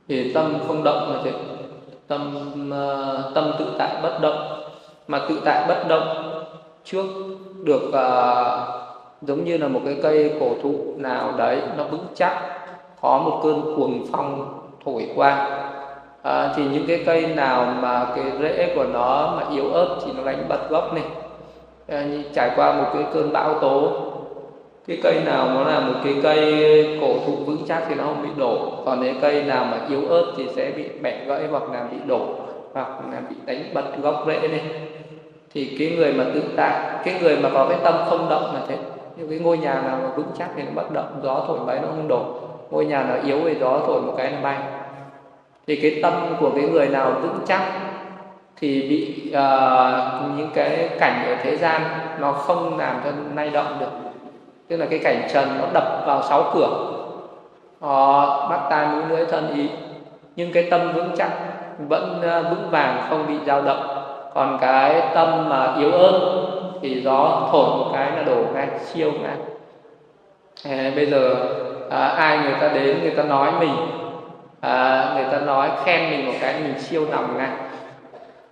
Thì 0.09 0.33
tâm 0.33 0.59
không 0.69 0.85
động 0.85 1.13
là 1.13 1.21
thế 1.25 1.33
tâm 2.07 2.51
à, 2.73 2.87
tâm 3.35 3.53
tự 3.59 3.67
tại 3.79 3.97
bất 4.03 4.19
động. 4.23 4.61
Mà 5.09 5.27
tự 5.29 5.41
tại 5.45 5.65
bất 5.69 5.85
động 5.89 6.31
trước 6.85 7.07
được 7.65 7.83
uh, 7.89 8.85
giống 9.23 9.45
như 9.45 9.59
là 9.59 9.69
một 9.69 9.81
cái 9.85 9.97
cây 10.03 10.35
cổ 10.41 10.55
thụ 10.63 10.95
nào 10.97 11.33
đấy 11.37 11.63
nó 11.77 11.85
vững 11.85 12.07
chắc 12.15 12.43
có 13.01 13.19
một 13.19 13.41
cơn 13.43 13.77
cuồng 13.77 14.07
phong 14.13 14.61
thổi 14.85 15.09
qua 15.17 15.61
à, 16.25 16.53
thì 16.57 16.63
những 16.73 16.85
cái 16.89 17.03
cây 17.07 17.27
nào 17.27 17.75
mà 17.81 18.07
cái 18.17 18.25
rễ 18.41 18.73
của 18.75 18.85
nó 18.85 19.35
mà 19.37 19.43
yếu 19.55 19.71
ớt 19.71 19.97
thì 20.05 20.13
nó 20.17 20.25
đánh 20.25 20.45
bật 20.49 20.71
gốc 20.71 20.95
này. 20.95 21.05
À, 21.89 22.03
như 22.03 22.23
trải 22.35 22.51
qua 22.57 22.73
một 22.73 22.89
cái 22.95 23.03
cơn 23.15 23.33
bão 23.33 23.55
tố 23.55 23.91
cái 24.89 24.99
cây 25.03 25.21
nào 25.27 25.49
nó 25.55 25.65
là 25.65 25.81
một 25.81 25.95
cái 26.05 26.15
cây 26.23 26.99
cổ 27.01 27.15
thụ 27.27 27.33
vững 27.33 27.59
chắc 27.69 27.83
thì 27.89 27.95
nó 27.95 28.05
không 28.05 28.23
bị 28.23 28.29
đổ. 28.37 28.59
Còn 28.85 29.03
cái 29.03 29.15
cây 29.21 29.43
nào 29.43 29.65
mà 29.65 29.79
yếu 29.89 30.09
ớt 30.09 30.33
thì 30.37 30.47
sẽ 30.57 30.71
bị 30.77 30.89
bẻ 31.03 31.25
gãy 31.27 31.43
hoặc 31.51 31.63
là 31.73 31.87
bị 31.93 31.97
đổ 32.07 32.27
hoặc 32.75 32.89
là 33.13 33.21
bị 33.31 33.37
đánh 33.47 33.65
bật 33.75 34.03
gốc 34.03 34.25
rễ 34.27 34.49
này. 34.49 34.63
Thì 35.55 35.77
cái 35.79 35.93
người 35.97 36.13
mà 36.13 36.25
tự 36.35 36.43
tại 36.57 36.81
cái 37.05 37.15
người 37.23 37.37
mà 37.37 37.49
có 37.55 37.67
cái 37.69 37.79
tâm 37.85 37.95
không 38.11 38.29
động 38.31 38.55
là 38.55 38.61
thế. 38.69 38.77
Như 39.17 39.27
cái 39.31 39.39
ngôi 39.39 39.59
nhà 39.59 39.75
nào 39.75 39.99
mà 40.03 40.09
vững 40.17 40.31
chắc 40.39 40.49
thì 40.57 40.63
nó 40.63 40.71
bất 40.75 40.93
động 40.93 41.21
gió 41.23 41.45
thổi 41.47 41.59
bay 41.67 41.79
nó 41.83 41.89
không 41.89 42.09
đổ. 42.09 42.25
Ngôi 42.71 42.87
nhà 42.87 43.03
nào 43.03 43.19
yếu 43.25 43.39
thì 43.45 43.55
gió 43.61 43.81
thổi 43.87 44.03
một 44.03 44.15
cái 44.17 44.31
nó 44.31 44.39
bay 44.43 44.59
thì 45.67 45.77
cái 45.77 46.01
tâm 46.03 46.13
của 46.41 46.51
cái 46.57 46.65
người 46.65 46.89
nào 46.89 47.13
vững 47.23 47.39
chắc 47.47 47.63
thì 48.61 48.83
bị 48.89 49.23
uh, 49.29 50.39
những 50.39 50.51
cái 50.55 50.89
cảnh 51.01 51.25
ở 51.27 51.35
thế 51.43 51.57
gian 51.57 51.81
nó 52.19 52.33
không 52.33 52.79
làm 52.79 53.01
cho 53.05 53.11
nay 53.35 53.51
động 53.51 53.77
được. 53.81 54.11
Tức 54.69 54.77
là 54.77 54.87
cái 54.91 54.99
cảnh 54.99 55.29
trần 55.33 55.49
nó 55.61 55.67
đập 55.73 56.03
vào 56.07 56.23
sáu 56.23 56.45
cửa. 56.55 56.91
Uh, 57.85 58.51
bắt 58.51 58.61
tai 58.71 58.87
mũi 58.87 59.03
lưỡi 59.09 59.27
thân 59.27 59.55
ý. 59.55 59.69
Nhưng 60.37 60.53
cái 60.53 60.69
tâm 60.71 60.93
vững 60.93 61.11
chắc 61.17 61.31
vẫn 61.89 62.19
uh, 62.19 62.51
vững 62.51 62.71
vàng 62.71 63.07
không 63.09 63.27
bị 63.27 63.35
dao 63.47 63.63
động. 63.63 63.87
Còn 64.35 64.59
cái 64.61 65.03
tâm 65.15 65.49
mà 65.49 65.75
yếu 65.79 65.93
ớt 65.93 66.21
thì 66.83 67.01
gió 67.01 67.49
thổi 67.53 67.67
một 67.67 67.91
cái 67.93 68.11
là 68.17 68.23
đổ 68.23 68.45
ngay 68.55 68.69
siêu 68.85 69.13
ngay 69.23 69.37
à, 70.65 70.91
bây 70.97 71.07
giờ 71.07 71.35
à, 71.91 72.07
ai 72.07 72.39
người 72.39 72.55
ta 72.61 72.69
đến 72.69 73.01
người 73.03 73.11
ta 73.11 73.23
nói 73.23 73.53
mình 73.61 73.75
à, 74.65 75.13
người 75.15 75.25
ta 75.33 75.39
nói 75.47 75.71
khen 75.85 76.11
mình 76.11 76.27
một 76.27 76.33
cái 76.41 76.55
mình 76.63 76.79
siêu 76.79 77.07
lòng 77.11 77.39
ngay. 77.39 77.51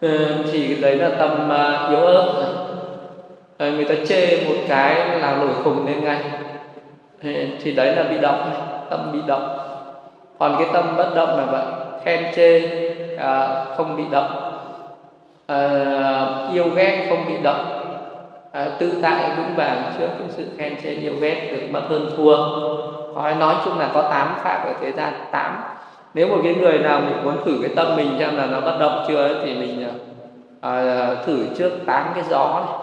Ừ, 0.01 0.35
thì 0.53 0.75
đấy 0.75 0.97
là 0.97 1.11
tâm 1.19 1.31
uh, 1.47 1.53
à, 1.53 1.87
yếu 1.91 2.01
ớt. 2.01 2.33
À, 3.59 3.71
người 3.71 3.85
ta 3.85 3.95
chê 4.09 4.45
một 4.49 4.55
cái 4.69 5.19
là 5.19 5.37
nổi 5.37 5.51
khùng 5.65 5.87
lên 5.87 6.05
ngay. 6.05 6.21
Thì 7.63 7.73
đấy 7.73 7.97
là 7.97 8.03
bị 8.03 8.19
động 8.19 8.51
tâm 8.91 9.13
bị 9.13 9.19
động. 9.27 9.59
Còn 10.39 10.57
cái 10.59 10.69
tâm 10.73 10.97
bất 10.97 11.15
động 11.15 11.39
là 11.39 11.45
vậy 11.45 11.63
khen 12.05 12.35
chê 12.35 12.63
à, 13.19 13.65
không 13.77 13.97
bị 13.97 14.05
động. 14.11 14.53
À, 15.47 15.59
yêu 16.53 16.69
ghét 16.75 17.07
không 17.09 17.25
bị 17.29 17.35
động. 17.43 17.79
À, 18.53 18.67
tự 18.79 18.93
tại 19.03 19.31
vững 19.37 19.55
vàng 19.57 19.93
trước 19.99 20.09
cái 20.19 20.29
sự 20.29 20.47
khen 20.59 20.77
chê 20.83 20.91
yêu 20.91 21.15
ghét 21.21 21.49
được 21.53 21.67
mất 21.71 21.83
hơn 21.89 22.11
thua. 22.17 22.37
Nói 23.15 23.35
nói 23.35 23.55
chung 23.65 23.79
là 23.79 23.89
có 23.95 24.03
tám 24.03 24.35
pháp 24.43 24.65
ở 24.67 24.73
thế 24.81 24.93
gian 24.93 25.13
tám 25.31 25.63
nếu 26.15 26.29
một 26.29 26.41
cái 26.45 26.55
người 26.55 26.79
nào 26.79 27.01
mình 27.01 27.25
muốn 27.25 27.45
thử 27.45 27.59
cái 27.63 27.71
tâm 27.77 27.97
mình 27.97 28.17
xem 28.19 28.37
là 28.37 28.47
nó 28.47 28.61
bất 28.61 28.77
động 28.81 29.05
chưa 29.09 29.17
ấy, 29.17 29.35
thì 29.45 29.55
mình 29.55 29.87
à, 30.61 30.71
à, 30.71 31.15
thử 31.27 31.47
trước 31.59 31.73
tám 31.87 32.07
cái 32.15 32.25
gió 32.31 32.65
này. 32.67 32.79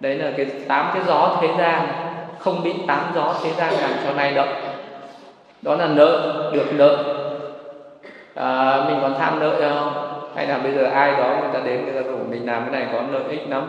Đấy 0.00 0.16
là 0.16 0.32
cái 0.36 0.46
tám 0.46 0.90
cái 0.94 1.02
gió 1.06 1.38
thế 1.40 1.48
gian 1.58 1.86
không 2.38 2.62
bị 2.62 2.72
tám 2.86 3.04
gió 3.14 3.34
thế 3.42 3.50
gian 3.56 3.74
làm 3.74 3.90
cho 4.04 4.12
nay 4.12 4.34
động. 4.34 4.48
Đó 5.62 5.76
là 5.76 5.86
nợ 5.86 6.50
được 6.54 6.72
nợ. 6.76 7.04
À, 8.34 8.84
mình 8.88 8.98
còn 9.02 9.14
tham 9.18 9.40
nợ 9.40 9.60
không? 9.60 9.92
Hay 10.36 10.46
là 10.46 10.58
bây 10.58 10.72
giờ 10.72 10.84
ai 10.84 11.12
đó 11.12 11.36
người 11.40 11.50
ta 11.52 11.60
đến 11.66 11.84
người 11.84 12.02
ta 12.02 12.10
rủ 12.10 12.16
mình 12.30 12.46
làm 12.46 12.62
cái 12.62 12.70
này 12.70 12.92
có 12.92 13.02
lợi 13.12 13.22
ích 13.30 13.48
lắm. 13.48 13.62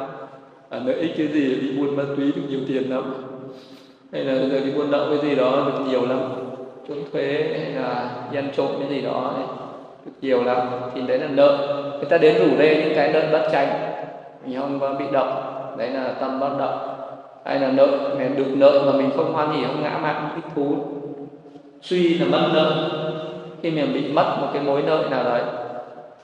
À, 0.69 0.79
lợi 0.85 0.95
ích 0.95 1.11
cái 1.17 1.27
gì? 1.27 1.55
Đi 1.61 1.71
buôn 1.77 1.95
ma 1.95 2.03
túy 2.17 2.31
được 2.35 2.41
nhiều 2.49 2.59
tiền 2.67 2.89
lắm. 2.89 3.13
Hay 4.13 4.23
là 4.23 4.33
bây 4.39 4.49
giờ 4.49 4.65
đi 4.65 4.71
buôn 4.71 4.91
lậu 4.91 5.09
cái 5.09 5.29
gì 5.29 5.35
đó 5.35 5.51
được 5.51 5.85
nhiều 5.87 6.05
lắm 6.05 6.19
trốn 6.87 6.97
thuế 7.11 7.57
hay 7.59 7.71
là 7.71 8.09
gian 8.31 8.49
trộm 8.55 8.67
cái 8.79 8.89
gì 8.89 9.01
đó 9.01 9.33
ấy, 9.35 9.45
được 10.05 10.11
nhiều 10.21 10.43
lắm 10.43 10.67
thì 10.95 11.01
đấy 11.01 11.19
là 11.19 11.27
nợ. 11.27 11.79
Người 11.95 12.09
ta 12.09 12.17
đến 12.17 12.35
rủ 12.39 12.57
đây 12.57 12.83
những 12.83 12.95
cái 12.95 13.13
nợ 13.13 13.21
bất 13.31 13.49
tránh 13.51 13.67
mình 14.45 14.59
không 14.59 14.79
có 14.79 14.93
bị 14.99 15.05
động 15.11 15.43
đấy 15.77 15.89
là 15.89 16.13
tâm 16.19 16.39
bất 16.39 16.55
động. 16.59 16.79
Hay 17.45 17.59
là 17.59 17.71
nợ? 17.71 18.15
Mình 18.17 18.35
được 18.35 18.55
nợ 18.55 18.83
mà 18.85 18.97
mình 18.97 19.09
không 19.15 19.33
hoan 19.33 19.51
hỉ 19.51 19.63
không 19.63 19.83
ngã 19.83 19.97
mạn 20.01 20.29
thích 20.35 20.51
thú. 20.55 20.75
Suy 21.81 22.17
là 22.17 22.25
mất 22.25 22.49
nợ. 22.53 22.89
Khi 23.61 23.71
mình 23.71 23.93
bị 23.93 24.13
mất 24.13 24.37
một 24.41 24.47
cái 24.53 24.63
mối 24.63 24.81
nợ 24.81 25.07
nào 25.11 25.23
đấy 25.23 25.41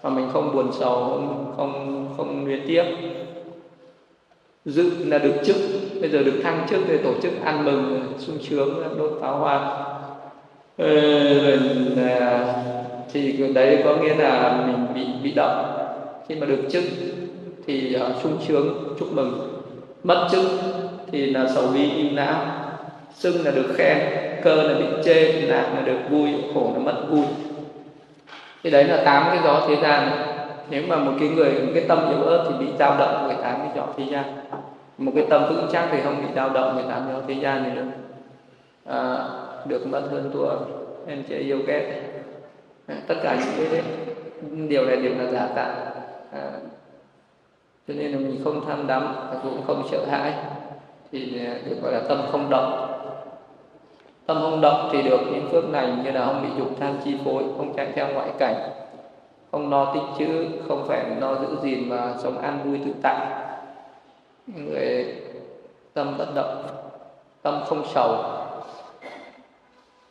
mà 0.03 0.09
mình 0.09 0.29
không 0.33 0.55
buồn 0.55 0.71
sầu 0.71 0.95
không 0.95 1.53
không 1.57 2.07
không 2.17 2.45
luyến 2.45 2.59
tiếc. 2.67 2.83
Dự 4.65 4.91
là 5.05 5.17
được 5.17 5.35
chức 5.45 5.55
bây 6.01 6.09
giờ 6.09 6.23
được 6.23 6.41
thăng 6.43 6.67
chức 6.69 6.79
để 6.87 6.97
tổ 6.97 7.11
chức 7.21 7.31
ăn 7.45 7.65
mừng 7.65 8.03
sung 8.17 8.37
sướng 8.41 8.97
đốt 8.97 9.11
pháo 9.21 9.37
hoa. 9.37 9.85
Ờ, 10.79 10.85
rồi 11.41 11.59
là 11.95 12.53
thì 13.13 13.53
đấy 13.53 13.81
có 13.85 13.95
nghĩa 13.95 14.15
là 14.15 14.63
mình 14.67 14.87
bị 14.95 15.07
bị 15.23 15.31
động 15.35 15.65
khi 16.27 16.35
mà 16.35 16.45
được 16.45 16.59
chức 16.71 16.83
thì 17.67 17.97
uh, 17.97 18.23
sung 18.23 18.37
sướng 18.47 18.95
chúc 18.99 19.13
mừng. 19.13 19.61
Mất 20.03 20.27
chức 20.31 20.45
thì 21.11 21.25
là 21.25 21.47
sầu 21.55 21.67
bi 21.73 21.91
im 21.95 22.15
não 22.15 22.41
sưng 23.13 23.45
là 23.45 23.51
được 23.51 23.73
khen 23.75 23.97
cơ 24.43 24.55
là 24.55 24.73
bị 24.79 24.85
chê 25.03 25.31
lạc 25.31 25.71
là 25.75 25.81
được 25.81 25.97
vui 26.09 26.29
khổ 26.53 26.71
là 26.73 26.79
mất 26.79 27.03
vui. 27.09 27.25
Thì 28.63 28.69
đấy 28.69 28.83
là 28.83 29.03
tám 29.05 29.23
cái 29.29 29.39
gió 29.43 29.65
thế 29.67 29.75
gian. 29.81 30.09
Nếu 30.69 30.83
mà 30.87 30.95
một 30.95 31.13
cái 31.19 31.29
người 31.29 31.51
một 31.51 31.71
cái 31.73 31.83
tâm 31.87 32.09
yếu 32.09 32.21
ớt 32.21 32.45
thì 32.49 32.65
bị 32.65 32.71
dao 32.79 32.97
động 32.97 33.27
với 33.27 33.35
tám 33.43 33.59
cái 33.59 33.69
gió 33.75 33.87
thế 33.97 34.03
gian. 34.11 34.25
Một 34.97 35.11
cái 35.15 35.25
tâm 35.29 35.43
vững 35.49 35.67
chắc 35.71 35.87
thì 35.91 35.97
không 36.03 36.21
bị 36.21 36.27
dao 36.35 36.49
động 36.49 36.75
với 36.75 36.83
tám 36.89 37.01
gió 37.13 37.21
thế 37.27 37.33
gian 37.33 37.63
thì 37.65 37.71
nữa 37.71 37.85
à, 38.85 39.17
được 39.65 39.87
mất 39.87 40.01
hơn 40.11 40.31
thua 40.33 40.49
em 41.07 41.23
chế 41.29 41.37
yêu 41.37 41.59
ghét. 41.67 42.01
À, 42.87 42.95
tất 43.07 43.15
cả 43.23 43.37
những 43.39 43.69
cái 43.71 43.83
điều 44.67 44.85
này 44.85 44.95
đều 44.95 45.15
là 45.17 45.31
giả 45.31 45.47
tạo. 45.55 45.71
À, 46.31 46.51
cho 47.87 47.93
nên 47.93 48.11
là 48.11 48.17
mình 48.17 48.41
không 48.43 48.65
tham 48.65 48.87
đắm 48.87 49.15
cũng 49.43 49.61
không 49.67 49.87
sợ 49.91 50.05
hãi. 50.05 50.33
Thì 51.11 51.45
à, 51.45 51.59
được 51.69 51.75
gọi 51.83 51.91
là 51.91 51.99
tâm 52.09 52.21
không 52.31 52.49
động. 52.49 52.85
Tâm 54.25 54.37
không 54.41 54.61
động 54.61 54.89
thì 54.91 55.01
được 55.01 55.19
những 55.31 55.49
phước 55.51 55.69
này 55.69 55.93
như 56.03 56.11
là 56.11 56.25
không 56.25 56.43
bị 56.43 56.49
dục 56.57 56.69
tham 56.79 56.97
chi 57.05 57.17
phối 57.25 57.43
không 57.57 57.73
chạy 57.77 57.91
theo 57.95 58.07
ngoại 58.13 58.29
cảnh 58.39 58.55
không 59.51 59.69
lo 59.69 59.93
tích 59.93 60.03
chữ 60.19 60.45
không 60.67 60.87
phải 60.87 61.05
lo 61.21 61.35
giữ 61.35 61.47
gìn 61.61 61.89
mà 61.89 62.13
sống 62.17 62.37
an 62.37 62.59
vui 62.63 62.79
tự 62.85 62.91
tại. 63.01 63.27
Người 64.47 65.15
tâm 65.93 66.17
bất 66.17 66.35
động 66.35 66.63
tâm 67.41 67.61
không 67.67 67.83
sầu 67.93 68.38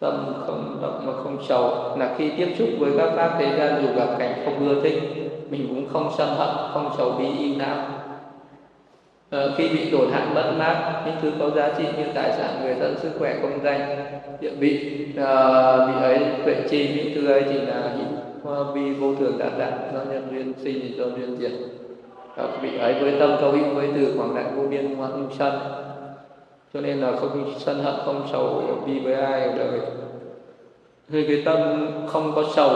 tâm 0.00 0.32
không 0.46 0.78
động 0.82 1.06
mà 1.06 1.12
không 1.12 1.38
sầu. 1.48 1.96
Là 1.98 2.14
khi 2.18 2.30
tiếp 2.36 2.54
xúc 2.58 2.68
với 2.78 2.92
các 2.98 3.10
pháp 3.16 3.36
thế 3.38 3.56
gian 3.58 3.82
dù 3.82 3.88
gặp 3.96 4.16
cảnh 4.18 4.42
không 4.44 4.68
ưa 4.68 4.82
thích 4.82 5.18
mình 5.50 5.66
cũng 5.68 5.86
không 5.92 6.10
sân 6.18 6.28
hận 6.28 6.48
không 6.72 6.90
sầu 6.98 7.12
bi 7.12 7.24
yêu 7.38 7.54
não 7.58 7.76
à, 9.30 9.46
khi 9.56 9.68
bị 9.68 9.90
tổn 9.90 10.10
hại 10.12 10.26
mất 10.34 10.52
mát 10.58 11.02
những 11.06 11.14
thứ 11.22 11.32
có 11.40 11.50
giá 11.50 11.74
trị 11.78 11.84
như 11.98 12.04
tài 12.14 12.32
sản 12.32 12.60
người 12.62 12.74
thân 12.74 12.96
sức 13.02 13.10
khỏe 13.18 13.38
công 13.42 13.62
danh 13.64 13.96
địa 14.40 14.50
vị 14.58 15.06
à, 15.16 15.76
vị 15.86 16.02
ấy 16.02 16.18
tuệ 16.44 16.56
chi 16.70 16.94
những 16.96 17.14
thứ 17.14 17.32
ấy 17.32 17.42
chỉ 17.48 17.60
là 17.60 17.94
những 17.98 18.16
ờ, 18.44 18.72
vi 18.72 18.92
vô 18.92 19.14
thường 19.14 19.38
đạt 19.38 19.52
đạt 19.58 19.72
do 19.94 20.00
nhân 20.04 20.28
duyên 20.30 20.52
sinh 20.64 20.96
do 20.98 21.04
duyên 21.04 21.36
diệt. 21.38 21.52
À, 22.36 22.44
vị 22.62 22.78
ấy 22.78 22.94
với 22.94 23.14
tâm 23.20 23.36
câu 23.40 23.52
hữu 23.52 23.74
với 23.74 23.88
từ 23.94 24.14
quảng 24.18 24.34
đại 24.34 24.44
vô 24.56 24.62
biên 24.68 24.96
ngoan 24.96 25.28
sân 25.38 25.52
cho 26.78 26.82
nên 26.82 27.00
là 27.00 27.12
không 27.20 27.54
sân 27.58 27.82
hận 27.84 27.94
không 28.04 28.28
sầu 28.32 28.62
bi 28.86 28.98
với 28.98 29.14
ai 29.14 29.42
ở 29.42 29.56
đời. 29.56 29.80
Khi 31.08 31.26
cái 31.28 31.42
tâm 31.44 31.86
không 32.06 32.32
có 32.34 32.44
sầu. 32.56 32.70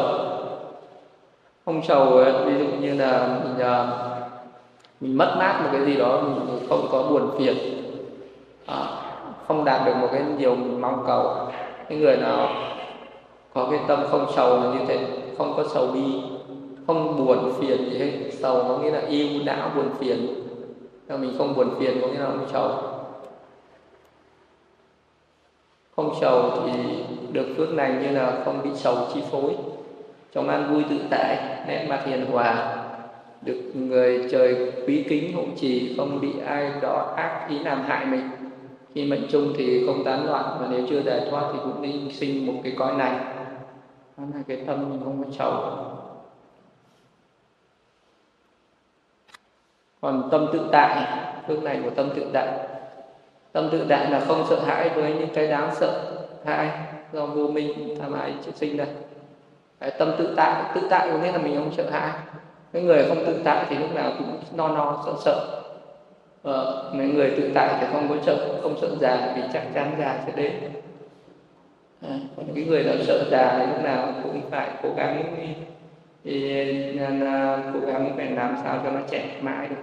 Không 1.64 1.82
sầu 1.82 2.16
ờ, 2.16 2.44
ví 2.44 2.52
dụ 2.58 2.64
như 2.80 2.94
là 2.94 3.38
mình 3.44 3.58
ờ, 3.58 3.86
mình 5.00 5.18
mất 5.18 5.34
mát 5.38 5.60
một 5.62 5.68
cái 5.72 5.84
gì 5.86 5.96
đó 5.96 6.22
mình 6.22 6.58
không 6.68 6.88
có 6.92 7.02
buồn 7.02 7.30
phiền. 7.38 7.56
À, 8.66 8.84
không 9.48 9.64
đạt 9.64 9.86
được 9.86 9.96
một 10.00 10.08
cái 10.12 10.22
điều 10.38 10.54
mình 10.54 10.80
mong 10.80 11.04
cầu. 11.06 11.34
Cái 11.88 11.98
người 11.98 12.16
nào 12.16 12.48
có 13.54 13.68
cái 13.70 13.80
tâm 13.88 14.00
không 14.10 14.26
sầu 14.36 14.56
là 14.56 14.78
như 14.78 14.84
thế 14.88 15.06
không 15.38 15.54
có 15.56 15.64
sầu 15.74 15.86
bi 15.86 16.22
không 16.86 17.26
buồn 17.26 17.52
phiền 17.60 17.90
gì 17.90 17.98
hết. 17.98 18.30
Sầu 18.32 18.64
có 18.68 18.78
nghĩa 18.78 18.90
là 18.90 19.00
yêu 19.08 19.28
não 19.44 19.70
buồn 19.76 19.88
phiền. 20.00 20.26
Nhưng 21.08 21.20
mình 21.20 21.34
không 21.38 21.54
buồn 21.56 21.68
phiền 21.78 21.98
có 22.00 22.08
nghĩa 22.08 22.18
là 22.18 22.26
không 22.26 22.46
sầu. 22.52 22.91
Không 26.02 26.20
sầu 26.20 26.50
thì 26.66 27.04
được 27.32 27.54
phước 27.56 27.72
này 27.74 27.92
như 28.02 28.10
là 28.10 28.42
không 28.44 28.62
bị 28.62 28.70
sầu 28.74 28.96
chi 29.14 29.22
phối. 29.30 29.56
Trong 30.32 30.48
an 30.48 30.74
vui 30.74 30.84
tự 30.90 30.96
tại, 31.10 31.36
nét 31.66 31.86
mặt 31.88 32.02
hiền 32.06 32.26
hòa, 32.26 32.76
được 33.42 33.72
người 33.74 34.28
trời 34.30 34.72
quý 34.86 35.04
kính 35.08 35.36
hộ 35.36 35.42
trì, 35.56 35.94
không 35.96 36.20
bị 36.20 36.32
ai 36.46 36.72
đó 36.82 37.14
ác 37.16 37.46
ý 37.48 37.58
làm 37.58 37.82
hại 37.82 38.06
mình. 38.06 38.30
Khi 38.94 39.04
mệnh 39.04 39.26
chung 39.30 39.52
thì 39.56 39.86
không 39.86 40.04
tán 40.04 40.26
loạn, 40.26 40.56
và 40.60 40.66
nếu 40.70 40.86
chưa 40.90 41.02
giải 41.02 41.20
thoát 41.30 41.42
thì 41.52 41.58
cũng 41.64 41.82
nên 41.82 42.12
sinh 42.12 42.46
một 42.46 42.60
cái 42.64 42.72
cõi 42.78 42.94
này. 42.94 43.16
Đó 44.16 44.24
là 44.34 44.42
cái 44.48 44.56
tâm 44.66 44.90
mình 44.90 45.00
không 45.04 45.24
có 45.24 45.30
sầu. 45.38 45.52
Còn 50.00 50.28
tâm 50.30 50.46
tự 50.52 50.60
tại, 50.72 51.06
phước 51.48 51.62
này 51.62 51.80
của 51.84 51.90
tâm 51.90 52.08
tự 52.16 52.26
tại 52.32 52.48
tâm 53.52 53.68
tự 53.72 53.84
tại 53.88 54.10
là 54.10 54.20
không 54.20 54.44
sợ 54.50 54.60
hãi 54.60 54.88
với 54.88 55.12
những 55.12 55.28
cái 55.34 55.48
đáng 55.48 55.70
sợ 55.74 56.02
hãi 56.44 56.70
do 57.12 57.26
vô 57.26 57.48
minh 57.48 57.96
tham 58.00 58.12
ái 58.12 58.34
sinh 58.54 58.76
đây. 58.76 58.86
Đấy, 59.80 59.92
tâm 59.98 60.12
tự 60.18 60.34
tại 60.36 60.62
tự 60.74 60.80
tại 60.90 61.08
có 61.12 61.18
nghĩa 61.18 61.32
là 61.32 61.38
mình 61.38 61.56
không 61.56 61.72
sợ 61.76 61.90
hãi. 61.90 62.10
Cái 62.72 62.82
người 62.82 63.04
không 63.08 63.24
tự 63.26 63.40
tại 63.44 63.64
thì 63.68 63.76
lúc 63.76 63.94
nào 63.94 64.12
cũng 64.18 64.38
no 64.56 64.68
no 64.68 65.02
sợ 65.06 65.12
sợ. 65.24 65.62
Ờ, 66.42 66.90
mấy 66.94 67.06
người 67.06 67.30
tự 67.36 67.50
tại 67.54 67.74
thì 67.80 67.86
không 67.92 68.08
có 68.08 68.16
sợ 68.26 68.60
không 68.62 68.76
sợ 68.80 68.88
già 69.00 69.32
vì 69.36 69.42
chắc 69.52 69.62
chắn 69.74 69.94
già 69.98 70.22
sẽ 70.26 70.32
đến. 70.36 70.52
À, 72.02 72.18
còn 72.36 72.46
cái 72.54 72.64
người 72.64 72.84
nào 72.84 72.94
sợ 73.06 73.24
già 73.30 73.58
thì 73.58 73.66
lúc 73.66 73.82
nào 73.84 74.08
cũng 74.22 74.40
phải 74.50 74.68
cố 74.82 74.88
gắng 74.96 75.34
thì, 76.24 76.98
à, 76.98 77.06
à, 77.20 77.58
cố 77.74 77.80
gắng 77.86 78.12
phải 78.16 78.30
làm 78.30 78.56
sao 78.64 78.80
cho 78.84 78.90
nó 78.90 79.00
trẻ 79.10 79.24
mãi 79.40 79.68
được 79.68 79.76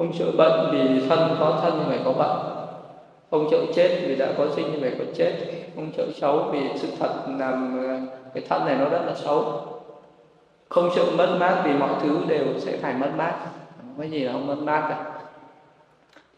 không 0.00 0.12
sợ 0.12 0.30
bệnh 0.38 0.70
vì 0.70 1.08
thân 1.08 1.36
có 1.40 1.58
thân 1.62 1.72
thì 1.78 1.84
phải 1.88 1.98
có 2.04 2.12
bệnh. 2.12 2.38
Không 3.30 3.48
sợ 3.50 3.58
chết 3.74 3.98
vì 4.06 4.16
đã 4.16 4.26
có 4.38 4.46
sinh 4.56 4.66
thì 4.72 4.80
phải 4.80 4.92
có 4.98 5.04
chết. 5.14 5.32
Không 5.74 5.90
sợ 5.96 6.04
xấu 6.20 6.42
vì 6.52 6.60
sự 6.76 6.88
thật 7.00 7.08
làm 7.38 7.86
ờ, 7.88 8.16
cái 8.34 8.44
thân 8.48 8.66
này 8.66 8.76
nó 8.78 8.88
rất 8.88 9.00
là 9.06 9.14
xấu. 9.14 9.62
Không 10.68 10.90
sợ 10.96 11.04
mất 11.16 11.36
mát 11.40 11.62
vì 11.64 11.72
mọi 11.72 11.90
thứ 12.02 12.18
đều 12.28 12.44
sẽ 12.58 12.76
phải 12.76 12.94
mất 12.94 13.10
mát. 13.16 13.34
Không 13.76 13.94
có 13.98 14.04
gì 14.04 14.20
là 14.20 14.32
không 14.32 14.46
mất 14.46 14.58
mát 14.58 14.86
cả. 14.88 15.04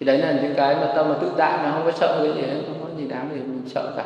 Thì 0.00 0.06
đấy 0.06 0.18
là 0.18 0.32
những 0.42 0.54
cái 0.56 0.74
mà 0.74 0.92
tâm 0.94 1.08
mà 1.08 1.14
tự 1.20 1.32
tại 1.36 1.58
mà 1.62 1.72
không 1.72 1.84
có 1.84 1.90
sợ 1.90 2.18
cái 2.22 2.32
gì 2.32 2.48
hết, 2.48 2.60
không 2.66 2.88
có 2.88 2.98
gì 2.98 3.08
đáng 3.08 3.28
để 3.30 3.36
mình 3.36 3.62
sợ 3.66 3.92
cả. 3.96 4.04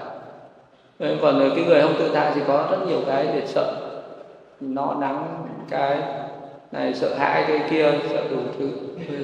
Còn 1.22 1.50
cái 1.56 1.64
người 1.64 1.82
không 1.82 1.94
tự 1.98 2.10
tại 2.14 2.32
thì 2.34 2.40
có 2.46 2.68
rất 2.70 2.78
nhiều 2.88 3.00
cái 3.06 3.26
để 3.26 3.46
sợ. 3.46 3.74
Nó 4.60 4.94
nắng 5.00 5.46
cái 5.70 5.98
này 6.72 6.94
sợ 6.94 7.14
hãi 7.14 7.44
cái 7.48 7.60
kia 7.70 7.92
sợ 8.10 8.24
đủ 8.30 8.36
thứ 8.58 8.68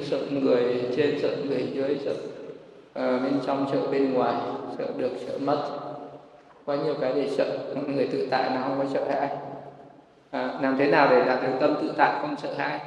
sợ 0.01 0.17
người 0.31 0.81
trên 0.97 1.19
sợ 1.21 1.29
người 1.47 1.67
dưới 1.73 1.97
sợ 2.05 2.11
uh, 2.11 3.21
bên 3.23 3.39
trong 3.47 3.65
sợ 3.71 3.79
bên 3.91 4.13
ngoài 4.13 4.33
sợ 4.77 4.85
được 4.97 5.11
sợ 5.27 5.37
mất. 5.37 5.63
Có 6.65 6.73
nhiều 6.73 6.93
cái 7.01 7.11
để 7.15 7.29
sợ 7.29 7.45
người 7.87 8.07
tự 8.07 8.27
tại 8.31 8.49
nó 8.55 8.61
không 8.61 8.77
có 8.77 8.85
sợ 8.93 9.03
hãi. 9.09 9.29
À, 10.31 10.59
làm 10.61 10.77
thế 10.77 10.87
nào 10.87 11.07
để 11.09 11.25
đạt 11.25 11.43
được 11.43 11.49
tâm 11.59 11.75
tự 11.81 11.93
tại 11.97 12.19
không 12.21 12.35
sợ 12.37 12.53
hãi? 12.53 12.79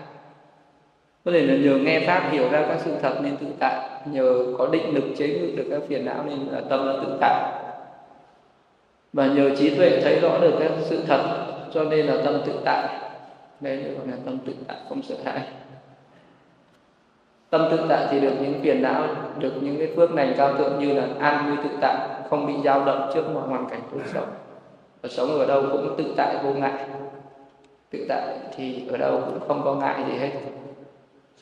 Có 1.24 1.32
thể 1.32 1.46
là 1.46 1.54
nhờ 1.54 1.78
nghe 1.78 2.00
pháp 2.06 2.28
hiểu 2.30 2.50
ra 2.50 2.64
các 2.68 2.76
sự 2.84 2.90
thật 3.02 3.14
nên 3.22 3.36
tự 3.36 3.46
tại 3.58 3.90
nhờ 4.12 4.44
có 4.58 4.66
định 4.72 4.94
lực 4.94 5.04
chế 5.16 5.26
ngự 5.28 5.56
được 5.56 5.64
các 5.70 5.82
phiền 5.88 6.04
não 6.04 6.24
nên 6.28 6.38
là 6.52 6.60
tâm 6.70 6.86
là 6.86 6.92
tự 6.92 7.18
tại. 7.20 7.52
Và 9.12 9.26
nhờ 9.26 9.56
trí 9.56 9.74
tuệ 9.74 10.00
thấy 10.00 10.20
rõ 10.20 10.38
được 10.40 10.52
các 10.60 10.70
sự 10.84 11.02
thật 11.06 11.46
cho 11.74 11.84
nên 11.84 12.06
là 12.06 12.22
tâm 12.24 12.40
tự 12.46 12.52
tại 12.64 12.88
đây 13.60 13.76
gọi 13.76 14.06
là 14.06 14.16
tâm 14.24 14.38
tự 14.46 14.52
tại, 14.66 14.76
không 14.88 15.02
sợ 15.02 15.14
hãi. 15.24 15.40
Tâm 17.50 17.68
tự 17.70 17.86
tại 17.88 18.06
thì 18.10 18.20
được 18.20 18.32
những 18.40 18.60
phiền 18.62 18.82
não, 18.82 19.06
được 19.38 19.52
những 19.60 19.78
cái 19.78 19.88
phước 19.96 20.14
này 20.14 20.34
cao 20.36 20.54
thượng 20.54 20.78
như 20.78 20.92
là 20.92 21.06
an 21.20 21.46
vui 21.46 21.56
tự 21.64 21.76
tại, 21.80 21.96
không 22.30 22.46
bị 22.46 22.54
dao 22.64 22.84
động 22.84 23.10
trước 23.14 23.24
mọi 23.34 23.48
hoàn 23.48 23.68
cảnh 23.68 23.80
cuộc 23.92 24.00
sống 24.14 24.28
và 25.02 25.08
sống 25.08 25.38
ở 25.38 25.46
đâu 25.46 25.64
cũng 25.72 25.94
tự 25.98 26.14
tại 26.16 26.36
vô 26.42 26.50
ngại. 26.50 26.86
Tự 27.90 28.06
tại 28.08 28.38
thì 28.56 28.88
ở 28.90 28.96
đâu 28.96 29.22
cũng 29.26 29.48
không 29.48 29.62
có 29.64 29.74
ngại 29.74 30.04
gì 30.08 30.18
hết. 30.18 30.30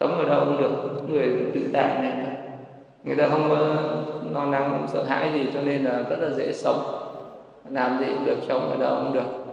Sống 0.00 0.18
ở 0.18 0.24
đâu 0.24 0.44
cũng 0.44 0.62
được 0.62 1.02
người 1.08 1.50
tự 1.54 1.60
tại 1.72 1.98
này. 2.02 2.12
Người 3.04 3.16
ta 3.16 3.28
không 3.28 3.48
có 3.50 3.56
lo 4.30 4.44
lắng 4.44 4.68
không 4.70 4.88
sợ 4.92 5.04
hãi 5.04 5.30
gì 5.34 5.48
cho 5.54 5.60
nên 5.60 5.84
là 5.84 6.02
rất 6.10 6.16
là 6.20 6.30
dễ 6.30 6.52
sống. 6.52 7.00
Làm 7.70 7.98
gì 7.98 8.06
cũng 8.14 8.24
được, 8.24 8.38
sống 8.48 8.70
ở 8.70 8.76
đâu 8.76 8.96
cũng 9.04 9.12
được 9.12 9.43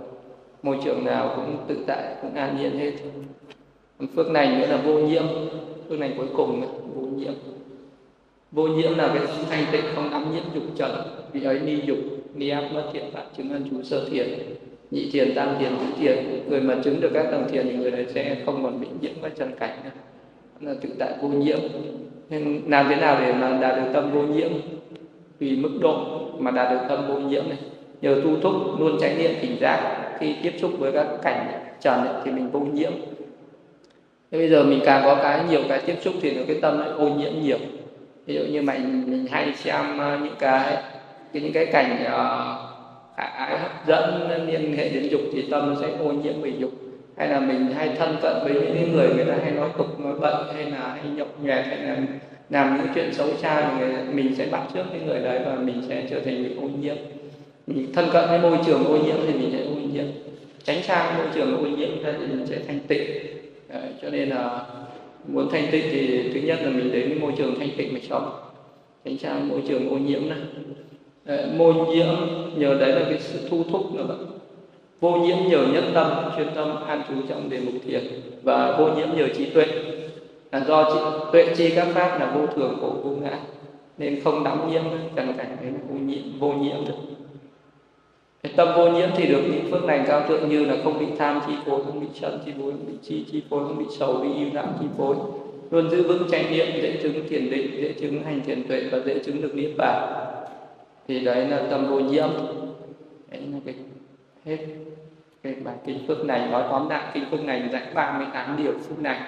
môi 0.64 0.78
trường 0.84 1.06
nào 1.06 1.34
cũng 1.36 1.58
tự 1.68 1.78
tại, 1.88 2.16
cũng 2.22 2.36
an 2.36 2.58
nhiên 2.58 2.80
hết. 2.80 2.92
Phước 4.16 4.32
này 4.32 4.48
nữa 4.48 4.68
là 4.68 4.78
vô 4.78 4.98
nhiễm. 4.98 5.24
Phước 5.90 6.00
này 6.00 6.14
cuối 6.18 6.28
cùng 6.36 6.62
vô 6.96 7.02
nhiễm. 7.02 7.34
Vô 8.52 8.68
nhiễm 8.68 8.98
là 8.98 9.08
cái 9.08 9.24
thanh 9.50 9.66
tịnh 9.72 9.82
không 9.96 10.12
nắm 10.12 10.34
nhiễm 10.34 10.44
dục 10.54 10.64
trần. 10.76 10.92
Vì 11.34 11.44
ấy 11.44 11.60
ni 11.60 11.76
dục, 11.86 11.98
ni 12.36 12.50
áp 12.50 12.70
mất 12.74 12.84
thiện 12.94 13.04
pháp 13.14 13.24
chứng 13.38 13.50
ân 13.50 13.66
chú 13.70 13.84
sơ 13.84 14.10
thiền. 14.10 14.28
Nhị 14.92 15.12
thiền, 15.12 15.36
tam 15.36 15.56
thiền, 15.60 15.70
tứ 15.70 15.86
thiền. 16.00 16.18
Người 16.50 16.62
mà 16.62 16.76
chứng 16.84 17.02
được 17.02 17.12
các 17.14 17.24
tầng 17.32 17.48
thiền 17.52 17.70
thì 17.70 17.76
người 17.76 17.92
đấy 17.92 18.06
sẽ 18.14 18.38
không 18.46 18.64
còn 18.64 18.82
bị 18.82 18.88
nhiễm 19.02 19.12
các 19.24 19.32
trần 19.38 19.52
cảnh 19.60 19.78
nữa. 19.84 19.90
Là 20.62 20.74
tự 20.82 20.90
tại 21.00 21.14
vô 21.22 21.28
nhiễm. 21.28 21.60
Nên 22.30 22.62
làm 22.68 22.86
thế 22.90 22.96
nào 22.96 23.18
để 23.22 23.34
mà 23.34 23.58
đạt 23.62 23.76
được 23.76 23.92
tâm 23.94 24.12
vô 24.12 24.22
nhiễm? 24.22 24.52
Tùy 25.40 25.56
mức 25.56 25.72
độ 25.82 26.20
mà 26.40 26.52
đạt 26.52 26.72
được 26.72 26.86
tâm 26.90 27.08
vô 27.08 27.20
nhiễm 27.20 27.44
này. 27.50 27.58
Nhờ 28.02 28.22
tu 28.24 28.40
thúc, 28.42 28.54
luôn 28.80 28.98
trải 29.02 29.16
nghiệm 29.16 29.32
tỉnh 29.42 29.58
giác 29.62 30.08
khi 30.22 30.36
tiếp 30.44 30.54
xúc 30.58 30.72
với 30.80 30.92
các 30.92 31.08
cảnh 31.22 31.48
trần 31.82 32.06
ấy, 32.06 32.16
thì 32.26 32.32
mình 32.32 32.52
vô 32.52 32.60
nhiễm. 32.60 32.92
Thế 34.32 34.38
bây 34.38 34.50
giờ 34.50 34.64
mình 34.64 34.80
càng 34.86 35.02
có 35.06 35.16
cái 35.16 35.44
nhiều 35.50 35.62
cái 35.70 35.82
tiếp 35.86 35.96
xúc 36.02 36.14
thì 36.22 36.38
cái 36.48 36.58
tâm 36.62 36.80
lại 36.80 36.90
ô 36.90 37.10
nhiễm 37.10 37.32
nhiều. 37.42 37.58
Ví 38.26 38.36
dụ 38.36 38.42
như 38.42 38.62
mình 38.62 39.04
mình 39.08 39.28
hay 39.32 39.54
xem 39.56 39.98
ờ, 39.98 40.18
những 40.24 40.36
cái 40.40 40.78
những 41.34 41.54
cái 41.54 41.66
cảnh 41.66 42.04
ờ, 42.06 42.56
uh, 43.12 43.18
ái 43.36 43.58
hấp 43.60 43.88
dẫn 43.88 44.30
liên 44.48 44.78
hệ 44.78 44.90
đến 44.90 45.08
dục 45.12 45.22
thì 45.34 45.42
tâm 45.52 45.70
nó 45.70 45.82
sẽ 45.82 45.88
ô 46.00 46.12
nhiễm 46.12 46.34
bởi 46.42 46.54
dục. 46.60 46.72
Hay 47.18 47.28
là 47.28 47.40
mình 47.40 47.72
hay 47.78 47.90
thân 48.00 48.16
cận 48.22 48.36
với 48.44 48.54
những 48.54 48.94
người 48.94 49.10
người 49.16 49.26
ta 49.26 49.34
hay 49.44 49.52
nói 49.52 49.70
tục 49.78 50.00
nói 50.00 50.14
bận 50.20 50.48
hay 50.56 50.66
là 50.66 50.80
hay 50.80 51.04
nhậu 51.16 51.28
nhẹt 51.44 51.66
hay 51.66 51.78
là 51.78 51.98
làm 52.50 52.78
những 52.78 52.88
chuyện 52.96 53.14
xấu 53.14 53.28
xa 53.42 53.62
thì 53.62 53.86
người, 53.86 53.96
mình 54.14 54.36
sẽ 54.38 54.46
bắt 54.52 54.62
trước 54.74 54.84
cái 54.92 55.00
người 55.06 55.20
đấy 55.20 55.40
và 55.46 55.56
mình 55.56 55.82
sẽ 55.88 56.04
trở 56.10 56.20
thành 56.20 56.44
bị 56.44 56.56
ô 56.62 56.70
nhiễm. 56.82 56.96
Mình 57.68 57.94
thân 57.94 58.10
cận 58.14 58.30
với 58.30 58.40
môi 58.40 58.58
trường 58.66 58.84
ô 58.84 58.98
nhiễm 58.98 59.16
thì 59.28 59.34
mình 59.34 59.50
sẽ 59.52 59.64
ô 59.64 59.81
nhiễm. 60.04 60.12
Tránh 60.64 60.84
xa 60.84 61.18
môi 61.18 61.26
trường 61.36 61.58
ô 61.58 61.78
nhiễm 61.78 61.90
thì 62.04 62.28
mình 62.28 62.46
sẽ 62.48 62.58
thanh 62.68 62.80
tịnh. 62.88 63.10
Đấy, 63.70 63.82
cho 64.02 64.10
nên 64.10 64.30
là 64.30 64.66
muốn 65.28 65.50
thanh 65.52 65.68
tịnh 65.72 65.86
thì 65.92 66.32
thứ 66.34 66.40
nhất 66.40 66.60
là 66.64 66.70
mình 66.70 66.92
đến 66.92 67.10
cái 67.10 67.20
môi 67.20 67.32
trường 67.38 67.60
thanh 67.60 67.70
tịnh 67.78 67.94
mà 67.94 68.00
sống. 68.10 68.32
Tránh 69.06 69.18
xa 69.18 69.40
môi 69.50 69.62
trường 69.68 69.90
ô 69.90 69.98
nhiễm 69.98 70.30
này 70.30 70.40
đấy, 71.26 71.46
môi 71.58 71.74
nhiễm 71.74 72.08
nhờ 72.56 72.78
đấy 72.80 72.92
là 72.92 73.06
cái 73.10 73.20
sự 73.20 73.40
thu 73.50 73.64
thúc 73.72 73.96
nữa 73.96 74.06
bạn. 74.10 74.18
Vô 75.00 75.12
nhiễm 75.12 75.38
nhờ 75.50 75.66
nhất 75.74 75.84
tâm 75.94 76.12
chuyên 76.38 76.48
tâm 76.56 76.84
an 76.88 77.02
trú 77.08 77.14
trong 77.30 77.50
đề 77.50 77.60
mục 77.60 77.74
thiền. 77.86 78.04
Và 78.44 78.78
vô 78.78 78.88
nhiễm 78.96 79.08
nhờ 79.18 79.28
trí 79.38 79.46
tuệ. 79.46 79.66
Là 80.52 80.66
do 80.68 80.92
trí, 80.94 81.00
tuệ 81.32 81.56
chi 81.56 81.70
các 81.76 81.88
pháp 81.94 82.20
là 82.20 82.32
vô 82.36 82.48
thường 82.48 82.78
khổ 82.82 82.96
vô 83.04 83.10
ngã. 83.10 83.40
Nên 83.98 84.22
không 84.24 84.44
đắm 84.44 84.72
nhiễm 84.72 84.84
chẳng 85.16 85.34
cảnh 85.38 85.58
đến 85.62 85.74
vô 85.90 85.96
nhiễm 86.00 86.40
vô 86.40 86.54
nhiễm 86.54 86.86
được 86.88 86.94
tâm 88.56 88.68
vô 88.76 88.90
nhiễm 88.90 89.10
thì 89.16 89.28
được 89.28 89.42
những 89.52 89.72
phước 89.72 89.84
lành 89.84 90.06
cao 90.08 90.28
thượng 90.28 90.50
như 90.50 90.66
là 90.66 90.76
không 90.84 91.00
bị 91.00 91.06
tham 91.18 91.42
chi 91.48 91.54
phối 91.66 91.84
không 91.86 92.00
bị 92.00 92.08
sân 92.22 92.40
chi 92.46 92.52
phối 92.58 92.72
không 92.72 92.86
bị 92.88 92.94
chi 93.04 93.26
chi 93.32 93.44
phối 93.50 93.68
không 93.68 93.78
bị 93.78 93.86
sầu 94.00 94.14
bị 94.14 94.34
yêu 94.38 94.48
não 94.54 94.68
chi 94.80 94.86
phối. 94.98 95.16
Luôn 95.72 95.90
giữ 95.90 96.04
vững 96.04 96.28
chánh 96.32 96.52
niệm 96.52 96.68
dễ 96.82 97.00
chứng 97.04 97.28
thiền 97.30 97.50
định 97.50 97.72
dễ 97.82 97.94
chứng 97.94 98.24
hành 98.24 98.42
thiền 98.46 98.68
tuệ 98.68 98.84
và 98.92 99.00
dễ 99.06 99.20
chứng 99.20 99.42
được 99.42 99.56
niết 99.56 99.72
bàn. 99.78 100.14
Thì 101.08 101.20
đấy 101.20 101.48
là 101.48 101.62
tâm 101.70 101.88
vô 101.88 102.00
nhiễm. 102.00 102.30
Đấy 103.32 103.42
là 103.54 103.60
cái 103.66 103.76
hết 104.46 104.58
cái 105.44 105.54
bài 105.64 105.76
kinh 105.86 106.08
phước 106.08 106.26
này 106.26 106.48
nói 106.52 106.64
tóm 106.70 106.90
lại 106.90 107.04
kinh 107.14 107.24
phước 107.32 107.44
này 107.44 107.64
dạy 107.72 107.84
38 107.94 108.58
điều 108.64 108.72
phước 108.72 109.00
này. 109.00 109.20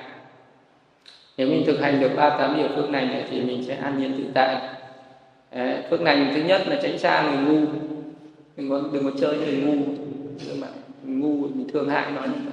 Nếu 1.38 1.48
mình 1.48 1.64
thực 1.66 1.82
hành 1.82 2.00
được 2.00 2.12
38 2.16 2.58
điều 2.58 2.68
phước 2.76 2.90
này 2.90 3.26
thì 3.32 3.42
mình 3.42 3.64
sẽ 3.64 3.76
an 3.76 4.00
nhiên 4.00 4.14
tự 4.18 4.24
tại. 4.34 4.58
Đấy, 5.56 5.78
phước 5.90 6.02
này 6.02 6.28
thứ 6.36 6.42
nhất 6.42 6.62
là 6.68 6.80
tránh 6.84 6.98
xa 6.98 7.24
người 7.24 7.38
ngu 7.38 7.66
đừng 8.58 8.70
có 8.70 8.82
đừng 8.94 9.04
có 9.04 9.12
chơi 9.20 9.38
người 9.38 9.58
ngu. 9.66 9.84
Nhưng 10.48 10.62
mà 10.62 10.68
ngu 11.04 11.48
mình 11.48 11.68
thương 11.74 11.90
hại 11.90 12.12
nó 12.16 12.22
nhưng 12.24 12.46
mà 12.46 12.52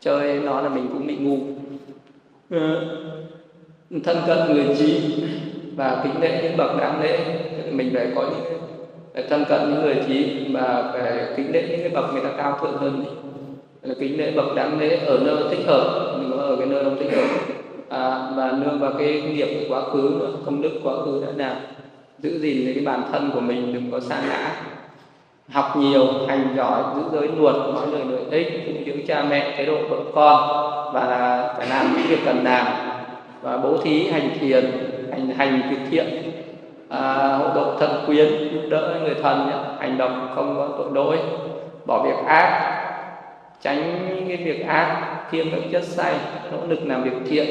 chơi 0.00 0.40
nó 0.40 0.60
là 0.60 0.68
mình 0.68 0.88
cũng 0.92 1.06
bị 1.06 1.16
ngu. 1.16 1.38
Ờ, 2.50 2.86
thân 4.04 4.16
cận 4.26 4.38
người 4.48 4.76
trí 4.78 5.00
và 5.76 6.00
kính 6.04 6.20
lễ 6.20 6.40
những 6.42 6.56
bậc 6.56 6.78
đáng 6.78 7.02
lễ 7.02 7.18
mình 7.72 7.90
phải 7.94 8.08
có 8.14 8.22
những 8.22 8.60
phải 9.14 9.24
thân 9.28 9.44
cận 9.48 9.60
những 9.70 9.82
người 9.82 9.96
trí 10.08 10.46
và 10.52 10.90
phải 10.92 11.26
kính 11.36 11.52
lễ 11.52 11.66
những 11.70 11.80
cái 11.80 11.88
bậc 11.88 12.12
người 12.12 12.22
ta 12.22 12.30
cao 12.36 12.58
thượng 12.62 12.76
hơn 12.76 12.98
mình. 12.98 13.14
Ờ, 13.82 13.94
kính 14.00 14.18
lễ 14.18 14.32
bậc 14.36 14.54
đáng 14.54 14.80
lễ 14.80 14.96
ở 14.96 15.18
nơi 15.24 15.44
thích 15.50 15.66
hợp. 15.66 16.16
Mình 16.18 16.30
có 16.30 16.36
ở 16.36 16.56
cái 16.56 16.66
nơi 16.66 16.84
không 16.84 16.96
thích 16.98 17.12
hợp. 17.12 17.28
À, 17.88 18.30
và 18.36 18.52
nương 18.52 18.78
vào 18.78 18.92
cái 18.98 19.22
nghiệp 19.22 19.66
quá 19.68 19.82
khứ 19.82 20.28
công 20.44 20.62
đức 20.62 20.80
quá 20.82 20.94
khứ 21.04 21.24
đã 21.26 21.32
làm. 21.36 21.56
Giữ 22.18 22.38
gìn 22.38 22.74
cái 22.74 22.84
bản 22.84 23.02
thân 23.12 23.30
của 23.34 23.40
mình 23.40 23.72
đừng 23.72 23.90
có 23.90 24.00
sa 24.00 24.22
ngã 24.28 24.62
học 25.52 25.76
nhiều 25.76 26.06
hành 26.28 26.54
giỏi 26.56 26.82
giữ 26.96 27.02
giới 27.12 27.28
luật 27.38 27.56
nói 27.56 27.86
lời 27.92 28.02
lợi 28.04 28.44
ích 28.44 28.62
phụng 28.66 28.84
dưỡng 28.86 29.06
cha 29.06 29.24
mẹ 29.30 29.54
thái 29.56 29.66
độ 29.66 29.76
vợ 29.88 29.96
con 30.14 30.50
và 30.94 31.06
là 31.06 31.54
phải 31.56 31.66
làm 31.66 31.92
những 31.92 32.06
việc 32.08 32.18
cần 32.24 32.44
làm. 32.44 32.66
Và 33.42 33.56
bố 33.56 33.76
thí 33.76 34.08
hành 34.08 34.30
thiền 34.40 34.70
hành 35.10 35.30
hành 35.30 35.62
việc 35.70 35.78
thiện 35.90 36.32
à, 36.88 37.36
hộ 37.38 37.54
độ 37.54 37.76
thân 37.78 37.90
quyến 38.06 38.28
giúp 38.52 38.60
đỡ 38.70 38.98
người 39.02 39.14
thân 39.22 39.50
hành 39.78 39.98
động 39.98 40.28
không 40.34 40.56
có 40.56 40.68
tội 40.78 40.90
lỗi 40.94 41.18
bỏ 41.86 42.02
việc 42.02 42.26
ác 42.26 42.72
tránh 43.62 43.98
cái 44.28 44.36
việc 44.36 44.66
ác 44.66 45.16
kiêm 45.30 45.50
các 45.50 45.60
chất 45.72 45.84
say 45.84 46.14
nỗ 46.52 46.58
lực 46.68 46.78
làm 46.86 47.02
việc 47.02 47.16
thiện. 47.30 47.46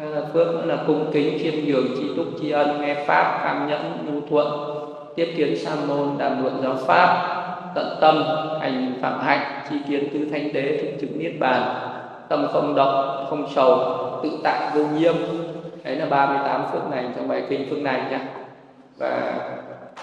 À, 0.00 0.20
phước 0.32 0.46
nữa 0.46 0.62
là 0.64 0.78
cung 0.86 1.10
kính 1.12 1.38
khiêm 1.38 1.54
nhường 1.64 1.86
tri 1.96 2.04
túc 2.16 2.26
tri 2.40 2.50
ân 2.50 2.80
nghe 2.80 2.94
pháp 2.94 3.40
cam 3.44 3.68
nhẫn 3.68 4.06
nhu 4.06 4.20
thuận 4.30 4.48
tiếp 5.18 5.32
kiến 5.36 5.56
sa 5.56 5.70
môn 5.88 6.08
đàm 6.18 6.42
luận 6.42 6.60
giáo 6.62 6.74
pháp, 6.86 7.26
tận 7.74 7.98
tâm 8.00 8.24
hành 8.60 8.94
phạm 9.02 9.20
hạnh 9.20 9.62
chi 9.70 9.76
kiến 9.88 10.08
tứ 10.12 10.26
thanh 10.32 10.52
đế 10.52 10.78
thực 10.82 11.00
chứng 11.00 11.18
niết 11.18 11.32
bàn. 11.40 11.62
Tâm 12.28 12.46
không 12.52 12.74
động 12.74 13.26
không 13.30 13.46
sầu, 13.54 13.78
tự 14.22 14.30
tại 14.44 14.70
vô 14.74 14.84
nghiêm 14.86 15.14
đấy 15.84 15.96
là 15.96 16.06
38 16.06 16.62
phước 16.72 16.90
này 16.90 17.04
trong 17.16 17.28
bài 17.28 17.42
kinh 17.48 17.70
phước 17.70 17.78
này 17.78 18.00
nhé. 18.10 18.18
Và 18.98 19.34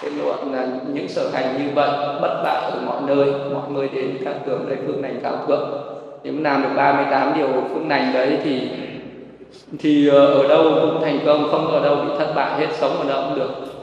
kết 0.02 0.10
luận 0.24 0.54
là 0.54 0.68
những 0.94 1.08
sở 1.08 1.30
hành 1.34 1.58
như 1.58 1.70
vậy, 1.76 1.90
bất 2.22 2.42
bại 2.44 2.72
ở 2.72 2.82
mọi 2.86 3.02
nơi, 3.08 3.34
mọi 3.54 3.72
người 3.72 3.90
đến 3.90 4.18
các 4.26 4.36
tưởng 4.46 4.70
đây 4.70 4.78
phương 4.88 5.02
này 5.02 5.14
cao 5.24 5.38
thượng. 5.48 5.70
Nếu 6.24 6.34
làm 6.40 6.62
được 6.62 6.70
38 6.76 7.34
điều 7.38 7.48
phương 7.74 7.88
này 7.88 8.14
đấy 8.14 8.38
thì 8.44 8.70
thì 9.80 10.08
ờ, 10.08 10.26
ở 10.26 10.48
đâu 10.48 10.64
cũng 10.82 11.02
thành 11.02 11.20
công, 11.26 11.48
không 11.52 11.68
ở 11.68 11.84
đâu 11.84 11.96
bị 11.96 12.12
thất 12.20 12.34
bại, 12.36 12.60
hết 12.60 12.68
sống 12.72 12.98
ở 13.00 13.10
đâu 13.10 13.24
cũng 13.30 13.40
được 13.40 13.75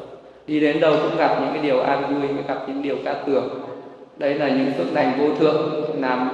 đi 0.47 0.61
đến 0.61 0.81
đâu 0.81 0.95
cũng 1.03 1.17
gặp 1.19 1.37
những 1.41 1.51
cái 1.55 1.63
điều 1.63 1.81
an 1.81 2.15
vui 2.15 2.29
gặp 2.49 2.65
những 2.67 2.83
điều 2.83 2.97
cát 3.05 3.17
tường 3.27 3.49
đấy 4.17 4.35
là 4.35 4.49
những 4.49 4.73
phước 4.79 4.93
lành 4.93 5.19
vô 5.19 5.35
thượng. 5.35 5.85
Làm 6.01 6.29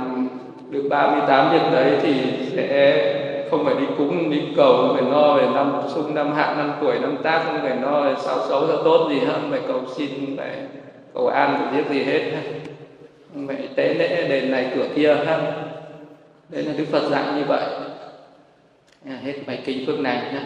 được 0.70 0.88
38 0.90 1.52
việc 1.52 1.72
đấy 1.72 1.98
thì 2.02 2.14
sẽ 2.56 3.48
không 3.50 3.64
phải 3.64 3.74
đi 3.74 3.86
cúng 3.98 4.30
đi 4.30 4.42
cầu 4.56 4.76
không 4.76 4.94
phải 4.94 5.10
lo 5.10 5.34
về 5.34 5.46
năm 5.54 5.80
sung 5.94 6.14
năm 6.14 6.34
hạn 6.34 6.58
năm 6.58 6.72
tuổi 6.80 6.98
năm 6.98 7.16
tác 7.22 7.42
không 7.44 7.60
phải 7.62 7.76
lo 7.76 8.02
về 8.02 8.14
sao 8.18 8.38
xấu 8.48 8.68
sao 8.68 8.82
tốt 8.84 9.08
gì 9.10 9.18
hết 9.18 9.32
không 9.32 9.50
phải 9.50 9.60
cầu 9.68 9.80
xin 9.96 10.36
phải 10.36 10.56
cầu 11.14 11.26
an 11.26 11.56
cầu 11.58 11.68
giết 11.76 11.94
gì 11.94 12.02
hết. 12.02 12.32
Không 13.34 13.46
phải 13.46 13.68
tế 13.74 13.94
lễ 13.94 14.28
đền 14.28 14.50
này 14.50 14.70
cửa 14.74 14.86
kia 14.94 15.14
ha. 15.14 15.52
Đấy 16.48 16.64
là 16.64 16.72
đức 16.78 16.84
phật 16.90 17.10
dạy 17.10 17.24
như 17.36 17.44
vậy. 17.44 17.64
À, 19.06 19.18
hết 19.22 19.34
bài 19.46 19.62
kinh 19.64 19.86
phước 19.86 20.00
này 20.00 20.32
nhé 20.32 20.40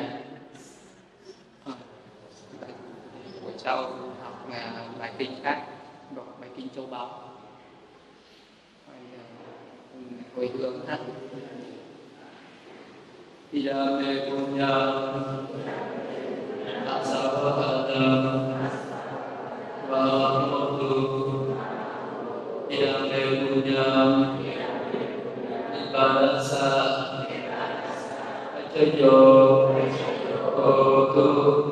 à, 1.67 1.73
buổi 3.43 3.52
sau 3.65 3.83
học 4.23 4.47
à, 4.53 4.85
bài 4.99 5.13
kinh 5.19 5.31
khác 5.43 5.63
đọc 6.17 6.37
bài 6.41 6.51
kinh 6.57 6.69
châu 6.77 6.87
báu. 6.87 7.09
À, 8.89 8.95
hồi 10.37 10.51
hướng 10.59 10.87
ha 10.87 10.99
Idame 13.53 14.33
punya 14.33 14.73
Asavahata 16.89 18.05
Vahamotu 19.93 20.93
Idame 22.73 23.21
punya 23.45 23.89
Ibadasa 25.77 26.69
Achayo 28.57 29.21
Kotu 30.57 31.72